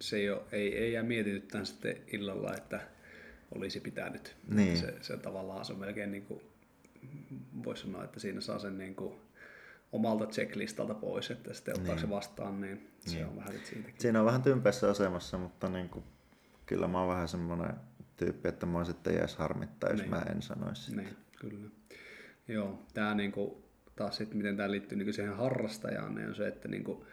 se 0.00 0.16
ei, 0.16 0.30
ole, 0.30 0.42
ei, 0.52 0.78
ei 0.78 0.92
jää 0.92 1.02
mietityttään 1.02 1.66
sitten 1.66 1.96
illalla, 2.06 2.54
että 2.54 2.80
olisi 3.54 3.80
pitänyt. 3.80 4.36
Niin. 4.48 4.76
Se, 4.76 4.94
se 5.00 5.16
tavallaan 5.16 5.64
se 5.64 5.72
on 5.72 5.78
melkein 5.78 6.10
niin 6.10 6.24
kuin, 6.24 6.40
voisi 7.64 7.82
sanoa, 7.82 8.04
että 8.04 8.20
siinä 8.20 8.40
saa 8.40 8.58
sen 8.58 8.78
niin 8.78 8.94
kuin, 8.94 9.14
omalta 9.92 10.26
checklistalta 10.26 10.94
pois, 10.94 11.30
että 11.30 11.54
sitten 11.54 11.74
ottaa 11.74 11.94
niin. 11.94 12.00
se 12.00 12.10
vastaan, 12.10 12.60
niin 12.60 12.90
se 13.00 13.14
niin. 13.14 13.26
on 13.26 13.36
vähän 13.36 13.54
siitäkin. 13.64 14.00
Siinä 14.00 14.20
on 14.20 14.26
vähän 14.26 14.42
tympässä 14.42 14.90
asemassa, 14.90 15.38
mutta 15.38 15.68
niin 15.68 15.88
kuin, 15.88 16.04
kyllä 16.66 16.88
mä 16.88 17.00
oon 17.00 17.08
vähän 17.08 17.28
semmoinen 17.28 17.74
tyyppi, 18.16 18.48
että 18.48 18.66
mua 18.66 18.84
sitten 18.84 19.14
jäisi 19.14 19.38
harmittaa, 19.38 19.90
jos 19.90 20.00
niin. 20.00 20.10
mä 20.10 20.22
en 20.30 20.42
sanoisi 20.42 20.82
sitä. 20.82 21.02
Niin, 21.02 21.16
kyllä. 21.40 21.70
Joo, 22.48 22.82
tämä 22.94 23.14
niin 23.14 23.32
kuin, 23.32 23.64
taas 23.98 24.16
sitten, 24.16 24.36
miten 24.38 24.56
tämä 24.56 24.70
liittyy 24.70 24.98
niin 24.98 25.14
siihen 25.14 25.36
harrastajaan, 25.36 26.14
niin 26.14 26.28
on 26.28 26.34
se, 26.34 26.48
että 26.48 26.68
niin 26.68 26.84
kuin, 26.84 27.04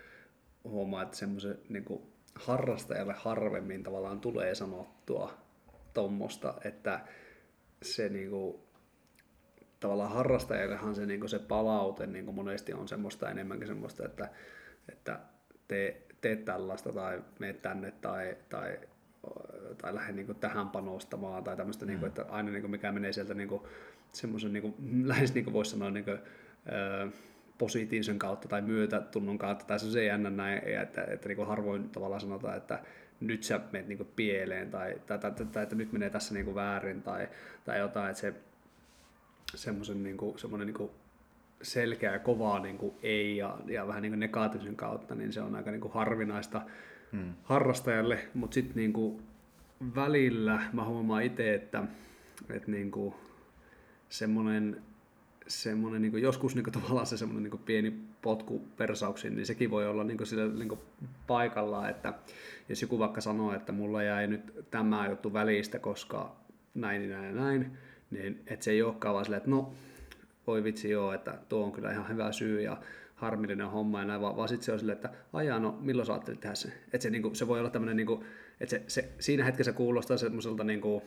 huomaa, 0.64 1.04
että 1.04 1.18
semmoisen 1.18 1.60
niin 1.70 1.86
kuin, 1.86 2.04
harrastajalle 2.36 3.16
harvemmin 3.18 3.84
tavallaan 3.84 4.22
tulee 4.22 4.56
sanottua 4.56 5.34
tuommoista, 5.94 6.54
että 6.64 7.00
se 7.82 8.10
niin 8.10 8.30
kuin, 8.30 8.58
tavallaan 9.80 10.12
harrastajallehan 10.12 10.96
se, 10.96 11.06
niin 11.06 11.20
kuin 11.20 11.30
se 11.30 11.40
palaute 11.40 12.08
niin 12.08 12.26
kuin 12.26 12.36
monesti 12.36 12.74
on 12.74 12.88
semmoista 12.88 13.32
enemmänkin 13.32 13.68
semmoista, 13.68 14.06
että, 14.06 14.30
että 14.92 15.20
tee, 15.68 16.08
tee 16.22 16.36
tällaista 16.36 16.94
tai 16.94 17.24
mene 17.40 17.54
tänne 17.54 17.92
tai, 17.92 18.38
tai, 18.50 18.80
tai 19.78 19.96
lähde 19.96 20.14
niin 20.14 20.26
kuin 20.26 20.40
tähän 20.40 20.70
panostamaan 20.70 21.44
tai 21.44 21.58
tämmöistä, 21.58 21.86
mm. 21.86 21.90
niin 21.90 22.00
kuin, 22.00 22.08
että 22.08 22.26
aina 22.30 22.52
niin 22.52 22.62
kuin 22.62 22.72
mikä 22.72 22.92
menee 22.92 23.14
sieltä 23.14 23.34
niin 23.34 23.50
kuin, 23.50 23.62
semmoisen 24.12 24.54
niin 24.54 24.62
kuin, 24.62 24.76
lähes 25.08 25.34
niin 25.34 25.44
kuin 25.44 25.54
voisi 25.54 25.72
sanoa 25.72 25.92
niin 25.92 26.06
kuin, 26.06 26.20
positiivisen 27.58 28.20
kautta 28.20 28.48
tai 28.48 28.62
myötätunnon 28.62 29.38
kautta, 29.38 29.66
tai 29.66 29.80
se 29.80 30.00
ei 30.00 30.08
jännä 30.08 30.30
näin, 30.30 30.58
että, 30.58 30.82
että, 30.82 31.04
että 31.04 31.28
niin 31.28 31.36
kuin 31.36 31.48
harvoin 31.48 31.90
tavallaan 31.90 32.22
sanotaan, 32.22 32.58
että 32.58 32.80
nyt 33.20 33.44
sä 33.44 33.60
menet 33.72 33.88
niin 33.88 34.12
pieleen, 34.16 34.72
tai, 34.72 34.96
tai, 35.06 35.20
tai, 35.20 35.32
tai, 35.32 35.46
tai, 35.46 35.64
että 35.64 35.76
nyt 35.76 35.92
menee 35.92 36.10
tässä 36.10 36.34
niin 36.34 36.46
kuin 36.46 36.56
väärin, 36.56 37.02
tai, 37.02 37.28
tai 37.66 37.80
jotain, 37.80 38.10
että 38.10 38.22
se 38.22 38.34
semmoisen 39.56 40.04
niin 40.04 40.18
kuin, 40.18 40.40
semmoinen 40.40 40.68
niin 40.68 40.78
kuin 40.78 40.92
selkeä 41.62 42.12
ja 42.12 42.20
kovaa 42.20 42.60
niin 42.60 42.78
kuin 42.78 42.96
ei 43.04 43.38
ja, 43.38 43.58
ja 43.66 43.88
vähän 43.88 44.02
niin 44.02 44.12
kuin 44.12 44.20
negatiivisen 44.20 44.76
kautta, 44.76 45.16
niin 45.16 45.34
se 45.34 45.42
on 45.42 45.56
aika 45.56 45.72
niin 45.72 45.82
kuin 45.82 45.94
harvinaista 45.94 46.62
hmm. 47.12 47.34
harrastajalle, 47.44 48.20
mutta 48.34 48.54
sitten 48.54 48.76
niin 48.76 48.94
kuin 48.94 49.24
välillä 49.96 50.62
mä 50.74 50.86
huomaan 50.86 51.24
itse, 51.24 51.54
että, 51.54 51.84
että 52.50 52.72
niin 52.72 52.92
kuin 52.92 53.16
semmoinen 54.10 54.82
semmoinen 55.48 56.02
niin 56.02 56.22
joskus 56.22 56.56
niin 56.56 56.64
kuin, 56.64 56.74
tavallaan 56.74 57.06
se 57.06 57.18
semmoinen 57.18 57.52
niin 57.52 57.62
pieni 57.66 57.94
potku 58.22 58.68
persauksiin, 58.78 59.36
niin 59.36 59.46
sekin 59.46 59.72
voi 59.72 59.88
olla 59.88 60.04
niin 60.04 60.28
sille, 60.28 60.48
niin 60.48 60.80
paikallaan, 61.28 61.90
että 61.90 62.14
jos 62.70 62.82
joku 62.82 63.00
vaikka 63.00 63.22
sanoo, 63.22 63.54
että 63.54 63.72
mulla 63.72 64.04
jäi 64.04 64.28
nyt 64.28 64.66
tämä 64.72 65.08
juttu 65.10 65.34
välistä, 65.34 65.80
koska 65.80 66.36
näin 66.74 67.10
ja 67.10 67.18
näin 67.18 67.36
ja 67.36 67.42
näin, 67.42 67.78
niin 68.12 68.44
että 68.48 68.66
se 68.66 68.72
ei 68.72 68.82
olekaan 68.82 69.14
vaan 69.14 69.26
silleen, 69.26 69.38
että 69.38 69.50
no, 69.50 69.74
voi 70.48 70.64
vitsi 70.64 70.90
joo, 70.90 71.14
että 71.14 71.38
tuo 71.50 71.66
on 71.66 71.72
kyllä 71.72 71.92
ihan 71.92 72.10
hyvä 72.10 72.32
syy 72.32 72.62
ja 72.62 72.78
harmillinen 73.16 73.70
homma 73.70 74.00
ja 74.00 74.06
näin, 74.06 74.22
vaan, 74.22 74.36
vaan 74.38 74.50
sitten 74.50 74.66
se 74.66 74.72
on 74.72 74.80
silleen, 74.80 74.96
että 74.96 75.10
ajaa, 75.34 75.60
no 75.60 75.78
milloin 75.82 76.06
sä 76.06 76.14
ajattelit 76.14 76.40
tehdä 76.40 76.56
sen? 76.56 76.74
Että 76.94 77.04
se, 77.04 77.10
niin 77.10 77.22
kuin, 77.22 77.36
se 77.36 77.48
voi 77.48 77.60
olla 77.60 77.70
tämmöinen, 77.70 77.98
niin 77.98 78.08
kuin, 78.08 78.26
että 78.60 78.76
se, 78.76 78.84
se, 78.88 79.10
siinä 79.20 79.44
hetkessä 79.44 79.74
kuulostaa 79.74 80.18
semmoiselta 80.18 80.64
niin 80.64 80.82
kuin, 80.82 81.02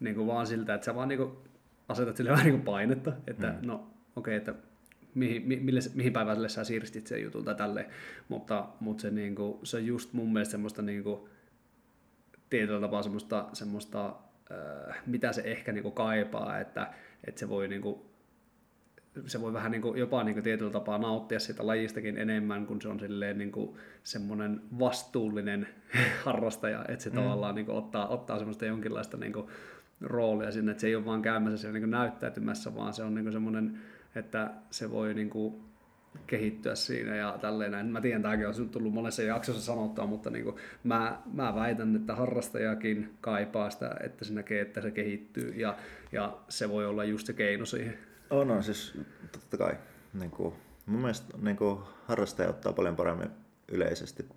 niin 0.00 0.14
kuin 0.14 0.26
vaan 0.26 0.46
siltä, 0.46 0.74
että 0.74 0.84
sä 0.84 0.94
vaan 0.94 1.08
niin 1.08 1.18
kuin, 1.18 1.32
asetat 1.90 2.16
sille 2.16 2.30
vähän 2.36 2.46
niin 2.46 2.62
painetta, 2.62 3.12
että 3.26 3.46
mm. 3.46 3.66
no 3.66 3.74
okei, 4.16 4.36
okay, 4.36 4.52
että 4.52 4.54
mihin, 5.14 5.42
mi, 5.48 5.56
mille, 5.56 5.80
mihin 5.94 6.12
päivälle 6.12 6.48
sä 6.48 6.64
siirsit 6.64 7.06
sen 7.06 7.22
jutun 7.22 7.44
tai 7.44 7.54
tälleen, 7.54 7.86
mutta, 8.28 8.68
mutta 8.80 9.02
se, 9.02 9.10
niin 9.10 9.34
kuin, 9.34 9.58
se 9.62 9.76
on 9.76 9.86
just 9.86 10.12
mun 10.12 10.32
mielestä 10.32 10.52
semmoista 10.52 10.82
niin 10.82 11.02
kuin, 11.02 11.20
tietyllä 12.50 12.80
tapaa 12.80 13.02
semmoista, 13.02 13.48
semmoista 13.52 14.16
äh, 14.50 15.02
mitä 15.06 15.32
se 15.32 15.42
ehkä 15.44 15.72
niin 15.72 15.82
kuin 15.82 15.94
kaipaa, 15.94 16.58
että, 16.58 16.92
että 17.24 17.38
se 17.38 17.48
voi 17.48 17.68
niin 17.68 17.82
kuin, 17.82 18.00
se 19.26 19.40
voi 19.40 19.52
vähän 19.52 19.72
niin 19.72 19.82
kuin, 19.82 19.98
jopa 19.98 20.24
niin 20.24 20.34
kuin 20.34 20.44
tietyllä 20.44 20.70
tapaa 20.70 20.98
nauttia 20.98 21.40
siitä 21.40 21.66
lajistakin 21.66 22.18
enemmän, 22.18 22.66
kun 22.66 22.82
se 22.82 22.88
on 22.88 23.00
silleen 23.00 23.38
niin 23.38 23.52
kuin 23.52 23.76
semmoinen 24.02 24.60
vastuullinen 24.78 25.68
harrastaja, 26.24 26.84
että 26.88 27.04
se 27.04 27.10
mm. 27.10 27.16
tavallaan 27.16 27.54
niin 27.54 27.66
kuin 27.66 27.78
ottaa, 27.78 28.08
ottaa 28.08 28.38
semmoista 28.38 28.66
jonkinlaista 28.66 29.16
niin 29.16 29.32
kuin 29.32 29.46
roolia 30.00 30.52
sinne, 30.52 30.70
että 30.70 30.80
se 30.80 30.86
ei 30.86 30.96
ole 30.96 31.04
vaan 31.04 31.22
käymässä 31.22 31.58
siellä 31.58 31.78
niin 31.78 31.90
näyttäytymässä, 31.90 32.74
vaan 32.74 32.94
se 32.94 33.02
on 33.02 33.14
niin 33.14 33.32
semmoinen, 33.32 33.80
että 34.14 34.50
se 34.70 34.90
voi 34.90 35.14
niin 35.14 35.30
kuin 35.30 35.70
kehittyä 36.26 36.74
siinä 36.74 37.16
ja 37.16 37.38
tälleen 37.40 37.70
näin. 37.70 37.86
Mä 37.86 38.00
tiedän, 38.00 38.22
tämäkin 38.22 38.46
on 38.46 38.68
tullut 38.68 38.94
monessa 38.94 39.22
jaksossa 39.22 39.62
sanottua, 39.62 40.06
mutta 40.06 40.30
niin 40.30 40.44
kuin 40.44 40.56
mä, 40.84 41.22
mä 41.32 41.54
väitän, 41.54 41.96
että 41.96 42.14
harrastajakin 42.14 43.14
kaipaa 43.20 43.70
sitä, 43.70 43.96
että 44.00 44.24
se 44.24 44.32
näkee, 44.34 44.60
että 44.60 44.80
se 44.80 44.90
kehittyy 44.90 45.52
ja, 45.56 45.76
ja 46.12 46.38
se 46.48 46.68
voi 46.68 46.86
olla 46.86 47.04
just 47.04 47.26
se 47.26 47.32
keino 47.32 47.64
siihen. 47.64 47.98
On, 48.30 48.48
no, 48.48 48.62
siis 48.62 48.98
totta 49.32 49.56
kai. 49.56 49.74
Niin 50.14 50.30
kuin, 50.30 50.54
mun 50.86 51.00
mielestä 51.00 51.38
niin 51.42 51.56
kuin, 51.56 51.78
harrastaja 52.06 52.48
ottaa 52.48 52.72
paljon 52.72 52.96
paremmin 52.96 53.30
yleisesti 53.68 54.28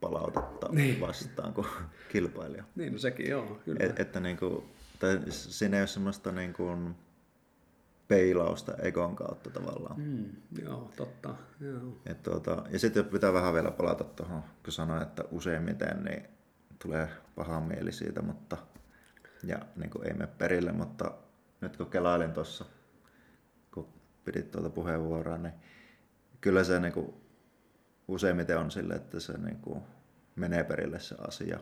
palautetta 0.00 0.68
niin. 0.70 1.00
vastaan 1.00 1.54
kuin 1.54 1.66
kilpailija. 2.12 2.64
Niin, 2.74 2.92
no 2.92 2.98
sekin 2.98 3.30
joo, 3.30 3.60
kyllä. 3.64 3.86
Et, 3.86 4.00
että 4.00 4.20
niin 4.20 4.36
kuin, 4.36 4.64
tai 5.00 5.20
siinä 5.28 5.76
ei 5.76 5.80
ole 5.80 5.86
semmoista 5.86 6.32
niin 6.32 6.52
kuin 6.52 6.94
peilausta 8.08 8.74
egon 8.74 9.16
kautta 9.16 9.50
tavallaan. 9.50 10.00
Mm, 10.00 10.24
joo, 10.62 10.90
totta. 10.96 11.34
Joo. 11.60 12.00
Et 12.06 12.22
tuota, 12.22 12.64
ja 12.70 12.78
sitten 12.78 13.04
pitää 13.04 13.32
vähän 13.32 13.54
vielä 13.54 13.70
palata 13.70 14.04
tuohon, 14.04 14.42
kun 14.64 14.72
sanoin, 14.72 15.02
että 15.02 15.24
useimmiten 15.30 16.04
niin 16.04 16.28
tulee 16.82 17.08
paha 17.34 17.60
mieli 17.60 17.92
siitä, 17.92 18.22
mutta 18.22 18.56
ja 19.44 19.58
niin 19.76 19.90
kuin 19.90 20.06
ei 20.06 20.12
mene 20.12 20.26
perille, 20.26 20.72
mutta 20.72 21.12
nyt 21.60 21.76
kun 21.76 21.90
kelailin 21.90 22.32
tuossa, 22.32 22.64
kun 23.74 23.88
pidit 24.24 24.50
tuota 24.50 24.70
puheenvuoroa, 24.70 25.38
niin 25.38 25.54
kyllä 26.40 26.64
se 26.64 26.80
niin 26.80 26.92
kuin, 26.92 27.14
useimmiten 28.08 28.58
on 28.58 28.70
sille, 28.70 28.94
että 28.94 29.20
se 29.20 29.38
niin 29.38 29.56
kuin, 29.56 29.82
menee 30.36 30.64
perille 30.64 31.00
se 31.00 31.16
asia. 31.28 31.60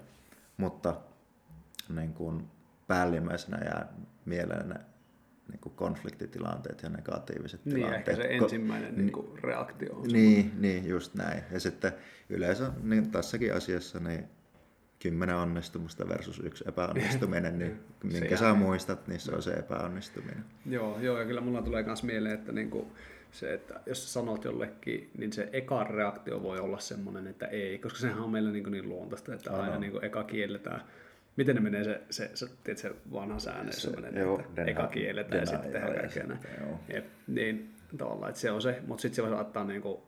Mutta 0.57 1.01
niin 1.89 2.15
kuin, 2.15 2.51
päällimmäisenä 2.89 3.59
jää 3.65 3.93
mieleen 4.25 4.69
ne 4.69 4.81
niin 5.49 5.61
kuin 5.61 5.75
konfliktitilanteet 5.75 6.83
ja 6.83 6.89
negatiiviset 6.89 7.65
niin, 7.65 7.75
tilanteet. 7.75 8.09
ehkä 8.09 8.23
se 8.23 8.37
ensimmäinen 8.37 8.95
niin, 8.95 8.99
niin 8.99 9.13
kuin 9.13 9.39
reaktio 9.43 9.95
on 9.95 10.09
Niin, 10.09 10.53
niin, 10.59 10.89
just 10.89 11.15
näin. 11.15 11.43
Ja 11.53 11.61
sitten 11.61 11.93
yleensä 12.29 12.73
niin 12.83 13.11
tässäkin 13.11 13.55
asiassa 13.55 14.01
niin 14.01 14.25
kymmenen 14.99 15.37
onnistumusta 15.37 16.09
versus 16.09 16.41
yksi 16.45 16.65
epäonnistuminen, 16.69 17.59
niin 17.59 17.81
minkä 18.05 18.37
sä 18.37 18.55
muistat, 18.55 19.09
niin 19.09 19.21
se 19.21 19.35
on 19.35 19.43
se 19.43 19.53
epäonnistuminen. 19.53 20.45
Joo, 20.67 20.99
joo 21.01 21.19
ja 21.19 21.25
kyllä 21.25 21.41
mulla 21.41 21.63
tulee 21.63 21.83
myös 21.83 22.03
mieleen, 22.03 22.35
että 22.35 22.53
niin 22.53 22.71
kuin 22.71 22.87
se, 23.33 23.55
että 23.55 23.81
jos 23.87 24.05
sä 24.05 24.13
sanot 24.13 24.45
jollekin, 24.45 25.11
niin 25.19 25.33
se 25.33 25.49
eka 25.53 25.85
reaktio 25.85 26.43
voi 26.43 26.59
olla 26.59 26.79
semmoinen, 26.79 27.27
että 27.27 27.47
ei, 27.47 27.79
koska 27.79 27.99
sehän 27.99 28.19
on 28.19 28.31
meillä 28.31 28.51
niin, 28.51 28.73
niin 28.73 28.89
luontaista, 28.89 29.35
että 29.35 29.53
aina 29.53 29.79
niin 29.79 29.93
kuin 29.93 30.05
eka 30.05 30.25
kielletään 30.25 30.83
miten 31.39 31.55
ne 31.55 31.61
menee 31.61 31.85
se, 31.85 32.01
se, 32.11 32.31
se, 32.35 32.47
tiedät, 32.65 32.79
se 32.79 32.93
vanha 33.13 33.39
säännö, 33.39 33.73
jossa 33.73 33.91
menee, 33.91 34.23
joo, 34.23 34.41
että 34.41 34.65
eka 34.65 34.87
kielletään 34.87 35.41
ja 35.41 35.47
sitten 35.47 35.73
tehdään 35.73 35.95
kaikkea 35.95 36.27
näin. 36.27 36.41
Jep, 36.95 37.07
niin 37.27 37.75
tavallaan, 37.99 38.29
että 38.29 38.41
se 38.41 38.51
on 38.51 38.63
se, 38.63 38.83
mutta 38.87 39.03
sitten 39.03 39.17
se 39.17 39.23
voi 39.23 39.31
saattaa 39.31 39.65
niinku, 39.65 40.03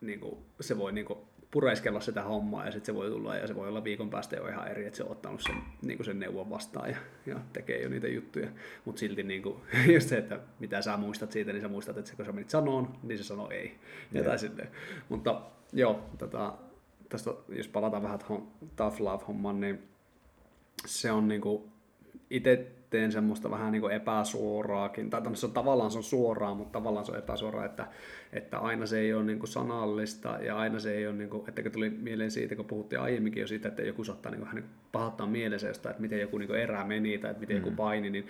niinku, 0.00 0.42
se 0.60 0.78
voi 0.78 0.92
niinku 0.92 1.28
pureskella 1.50 2.00
sitä 2.00 2.22
hommaa 2.22 2.66
ja 2.66 2.72
sitten 2.72 2.86
se 2.86 2.94
voi 2.94 3.10
tulla 3.10 3.36
ja 3.36 3.46
se 3.46 3.54
voi 3.54 3.68
olla 3.68 3.84
viikon 3.84 4.10
päästä 4.10 4.36
jo 4.36 4.48
ihan 4.48 4.68
eri, 4.68 4.86
että 4.86 4.96
se 4.96 5.02
on 5.02 5.10
ottanut 5.10 5.40
sen, 5.40 5.56
niin 5.82 6.04
sen 6.04 6.20
neuvon 6.20 6.50
vastaan 6.50 6.90
ja, 6.90 6.96
ja 7.26 7.36
tekee 7.52 7.82
jo 7.82 7.88
niitä 7.88 8.08
juttuja. 8.08 8.48
Mutta 8.84 8.98
silti 8.98 9.22
niin 9.22 9.42
kuin, 9.42 9.56
just 9.94 10.08
se, 10.08 10.18
että 10.18 10.40
mitä 10.58 10.82
sä 10.82 10.96
muistat 10.96 11.32
siitä, 11.32 11.52
niin 11.52 11.62
sä 11.62 11.68
muistat, 11.68 11.96
että 11.96 12.10
se, 12.10 12.16
kun 12.16 12.24
sä 12.24 12.32
menit 12.32 12.50
sanoon, 12.50 12.98
niin 13.02 13.18
se 13.18 13.24
sanoo 13.24 13.50
ei. 13.50 13.78
Yeah. 14.14 14.38
silleen. 14.38 14.68
Mutta 15.08 15.42
joo, 15.72 16.10
tota, 16.18 16.54
tästä, 17.08 17.30
jos 17.48 17.68
palataan 17.68 18.02
vähän 18.02 18.18
tuohon 18.18 18.48
tough 18.76 19.00
love-hommaan, 19.00 19.60
niin 19.60 19.88
se 20.86 21.12
on 21.12 21.28
niin 21.28 21.40
kuin, 21.40 21.62
itse 22.30 22.66
teen 22.90 23.12
semmoista 23.12 23.50
vähän 23.50 23.72
niin 23.72 23.80
kuin 23.82 23.94
epäsuoraakin, 23.94 25.10
tai 25.10 25.22
se 25.34 25.46
on, 25.46 25.52
tavallaan 25.52 25.90
se 25.90 25.98
on 25.98 26.04
suoraa, 26.04 26.54
mutta 26.54 26.72
tavallaan 26.72 27.06
se 27.06 27.12
on 27.12 27.18
epäsuoraa, 27.18 27.64
että, 27.64 27.86
että 28.32 28.58
aina 28.58 28.86
se 28.86 28.98
ei 28.98 29.14
ole 29.14 29.24
niin 29.24 29.38
kuin 29.38 29.48
sanallista 29.48 30.38
ja 30.42 30.58
aina 30.58 30.78
se 30.78 30.94
ei 30.94 31.06
ole, 31.06 31.16
niin 31.16 31.30
kuin, 31.30 31.48
että 31.48 31.70
tuli 31.70 31.90
mieleen 31.90 32.30
siitä, 32.30 32.56
kun 32.56 32.64
puhuttiin 32.64 33.00
aiemminkin 33.00 33.40
jo 33.40 33.46
siitä, 33.46 33.68
että 33.68 33.82
joku 33.82 34.04
saattaa 34.04 34.32
niin 34.32 34.40
kuin, 34.40 34.48
hän 34.48 34.64
pahoittaa 34.92 35.26
mielensä 35.26 35.68
jostain, 35.68 35.90
että 35.90 36.02
miten 36.02 36.20
joku 36.20 36.38
niin 36.38 36.48
kuin 36.48 36.60
erä 36.60 36.84
meni 36.84 37.18
tai 37.18 37.30
että 37.30 37.40
miten 37.40 37.56
mm. 37.56 37.64
joku 37.64 37.76
paini, 37.76 38.10
niin 38.10 38.26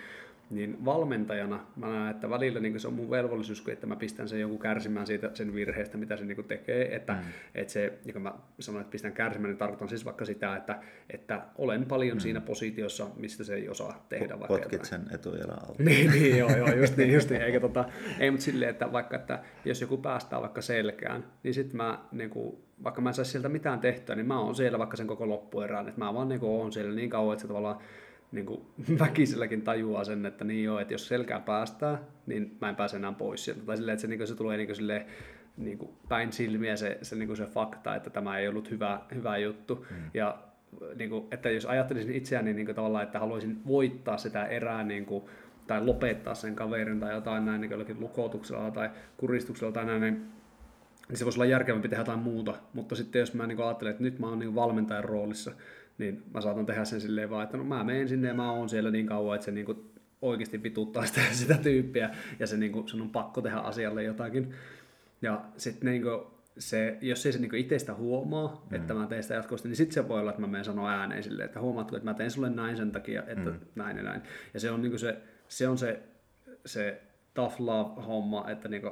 niin 0.51 0.84
valmentajana 0.84 1.66
mä 1.76 1.86
näen, 1.86 2.11
että 2.11 2.30
välillä 2.30 2.61
niin 2.61 2.80
se 2.80 2.88
on 2.88 2.94
mun 2.94 3.11
velvollisuus, 3.11 3.64
että 3.68 3.86
mä 3.86 3.96
pistän 3.96 4.28
sen 4.28 4.40
joku 4.40 4.59
kärsimään 4.59 5.07
siitä 5.07 5.30
sen 5.34 5.55
virheestä, 5.55 5.99
mitä 5.99 6.16
se 6.16 6.24
niin 6.24 6.44
tekee. 6.44 6.96
Että, 6.96 7.12
mm. 7.12 7.18
että 7.55 7.72
se, 7.72 7.99
niin 8.05 8.12
kun 8.12 8.22
mä 8.22 8.34
sanoin, 8.61 8.80
että 8.80 8.90
pistän 8.90 9.12
kärsimään, 9.12 9.51
niin 9.51 9.59
tarkoitan 9.59 9.88
siis 9.88 10.05
vaikka 10.05 10.24
sitä, 10.24 10.57
että, 10.57 10.78
että 11.11 11.42
olen 11.59 11.84
paljon 11.86 12.16
mm. 12.16 12.20
siinä 12.20 12.40
positiossa, 12.40 13.07
mistä 13.16 13.44
se 13.44 13.55
ei 13.55 13.68
osaa 13.68 14.07
tehdä. 14.09 14.40
Vaikka 14.40 14.46
Potkit 14.46 14.84
sen 14.84 15.03
etujalan 15.14 15.68
alta. 15.68 15.82
niin, 15.82 16.11
niin, 16.11 16.38
joo, 16.38 16.57
joo, 16.57 16.74
just 16.74 16.96
niin, 16.96 17.12
just 17.12 17.30
niin. 17.30 17.42
Eikä, 17.49 17.61
tota, 17.61 17.84
ei, 18.18 18.30
mutta 18.30 18.44
silleen, 18.44 18.70
että 18.70 18.92
vaikka, 18.92 19.16
että 19.16 19.42
jos 19.64 19.80
joku 19.80 19.96
päästää 19.96 20.40
vaikka 20.40 20.61
selkään, 20.61 21.24
niin 21.42 21.55
sitten 21.55 21.76
mä, 21.76 21.99
niin 22.12 22.30
kuin, 22.30 22.59
vaikka 22.84 23.01
mä 23.01 23.11
en 23.11 23.14
saisi 23.14 23.30
sieltä 23.30 23.49
mitään 23.49 23.80
tehtyä, 23.80 24.16
niin 24.16 24.26
mä 24.26 24.40
oon 24.40 24.55
siellä 24.55 24.78
vaikka 24.78 24.96
sen 24.96 25.07
koko 25.07 25.28
loppuerään, 25.28 25.88
että 25.88 26.01
mä 26.01 26.14
vaan 26.14 26.28
niin 26.28 26.40
oon 26.42 26.72
siellä 26.72 26.94
niin 26.94 27.11
kauan, 27.11 27.32
että 27.32 27.42
se 27.42 27.49
tavallaan 27.49 27.78
niin 28.32 28.46
kuin 28.46 28.60
väkiselläkin 28.98 29.62
tajuaa 29.62 30.04
sen, 30.04 30.26
että 30.26 30.44
niin 30.44 30.64
joo, 30.64 30.78
että 30.78 30.94
jos 30.94 31.08
selkään 31.08 31.42
päästää, 31.42 31.98
niin 32.26 32.56
mä 32.60 32.68
en 32.68 32.76
pääse 32.76 32.96
enää 32.96 33.12
pois 33.12 33.44
sieltä. 33.44 33.62
Tai 33.66 33.76
silleen, 33.76 33.94
että 33.94 34.00
se, 34.00 34.08
niin 34.08 34.18
kuin, 34.18 34.28
se 34.28 34.34
tulee 34.34 34.56
niin 34.56 34.66
kuin, 34.66 34.76
silleen, 34.76 35.06
niin 35.56 35.78
kuin 35.78 35.90
päin 36.08 36.32
silmiä 36.32 36.76
se, 36.76 36.98
se, 37.02 37.16
niin 37.16 37.26
kuin 37.26 37.36
se 37.36 37.46
fakta, 37.46 37.94
että 37.94 38.10
tämä 38.10 38.38
ei 38.38 38.48
ollut 38.48 38.70
hyvä, 38.70 39.00
hyvä 39.14 39.38
juttu. 39.38 39.86
Mm. 39.90 39.96
Ja 40.14 40.38
niin 40.94 41.10
kuin, 41.10 41.26
että 41.30 41.50
jos 41.50 41.66
ajattelisin 41.66 42.14
itseäni 42.14 42.54
niin 42.54 42.66
kuin, 42.66 42.76
tavallaan, 42.76 43.04
että 43.04 43.18
haluaisin 43.18 43.60
voittaa 43.66 44.16
sitä 44.16 44.44
erää 44.44 44.84
niin 44.84 45.06
kuin, 45.06 45.24
tai 45.66 45.84
lopettaa 45.84 46.34
sen 46.34 46.54
kaverin 46.54 47.00
tai 47.00 47.14
jotain 47.14 47.44
näin 47.44 47.60
niin 47.60 47.70
jollakin 47.70 48.00
lukotuksella 48.00 48.70
tai 48.70 48.90
kuristuksella 49.16 49.72
tai 49.72 49.84
näin, 49.84 50.00
niin 50.00 50.26
niin 51.08 51.16
se 51.16 51.24
voisi 51.24 51.38
olla 51.38 51.50
järkevämpi 51.50 51.88
tehdä 51.88 52.00
jotain 52.00 52.18
muuta. 52.18 52.54
Mutta 52.72 52.94
sitten 52.94 53.20
jos 53.20 53.34
mä 53.34 53.46
niin 53.46 53.62
ajattelen, 53.62 53.90
että 53.90 54.02
nyt 54.02 54.18
mä 54.18 54.28
oon 54.28 54.38
niin 54.38 54.54
valmentajan 54.54 55.04
roolissa, 55.04 55.52
niin 55.99 56.22
mä 56.34 56.40
saatan 56.40 56.66
tehdä 56.66 56.84
sen 56.84 57.01
silleen 57.01 57.30
vaan, 57.30 57.44
että 57.44 57.57
no 57.57 57.64
mä 57.64 57.84
menen 57.84 58.09
sinne 58.09 58.28
ja 58.28 58.34
mä 58.34 58.53
oon 58.53 58.68
siellä 58.68 58.90
niin 58.90 59.07
kauan, 59.07 59.34
että 59.34 59.44
se 59.44 59.51
niin 59.51 59.66
kuin 59.66 59.92
oikeasti 60.22 60.62
vituttaa 60.62 61.07
sitä, 61.07 61.20
sitä 61.32 61.55
tyyppiä 61.55 62.11
ja 62.38 62.46
se 62.46 62.57
niin 62.57 62.72
kuin, 62.72 62.88
sun 62.88 63.03
on 63.03 63.11
pakko 63.11 63.40
tehdä 63.40 63.57
asialle 63.57 64.03
jotakin. 64.03 64.55
Ja 65.22 65.44
sitten 65.57 65.90
niin 65.90 66.03
kuin, 66.03 66.20
se, 66.59 66.99
jos 67.01 67.26
ei 67.26 67.32
se 67.32 67.38
niin 67.38 67.55
itsestä 67.55 67.94
huomaa, 67.94 68.66
mm. 68.70 68.76
että 68.76 68.94
mä 68.94 69.07
teen 69.07 69.22
sitä 69.22 69.34
jatkuvasti, 69.34 69.68
niin 69.68 69.76
sitten 69.76 69.94
se 69.94 70.09
voi 70.09 70.20
olla, 70.20 70.30
että 70.30 70.40
mä 70.40 70.46
menen 70.46 70.64
sanoa 70.64 70.90
ääneen 70.90 71.22
silleen, 71.22 71.46
että 71.46 71.61
huomaatko, 71.61 71.96
että 71.96 72.11
mä 72.11 72.14
teen 72.14 72.30
sulle 72.30 72.51
näin 72.51 72.76
sen 72.76 72.92
takia, 72.92 73.22
että 73.26 73.51
mm. 73.51 73.61
näin 73.74 73.96
ja 73.96 74.03
näin. 74.03 74.22
Ja 74.55 74.61
se 74.61 74.70
on, 74.70 74.82
niin 74.82 74.99
se, 74.99 75.18
se, 75.49 75.68
on 75.68 75.78
se, 75.78 76.03
se 76.66 77.03
tough 77.34 77.61
love-homma, 77.61 78.51
että 78.51 78.68
niin 78.68 78.82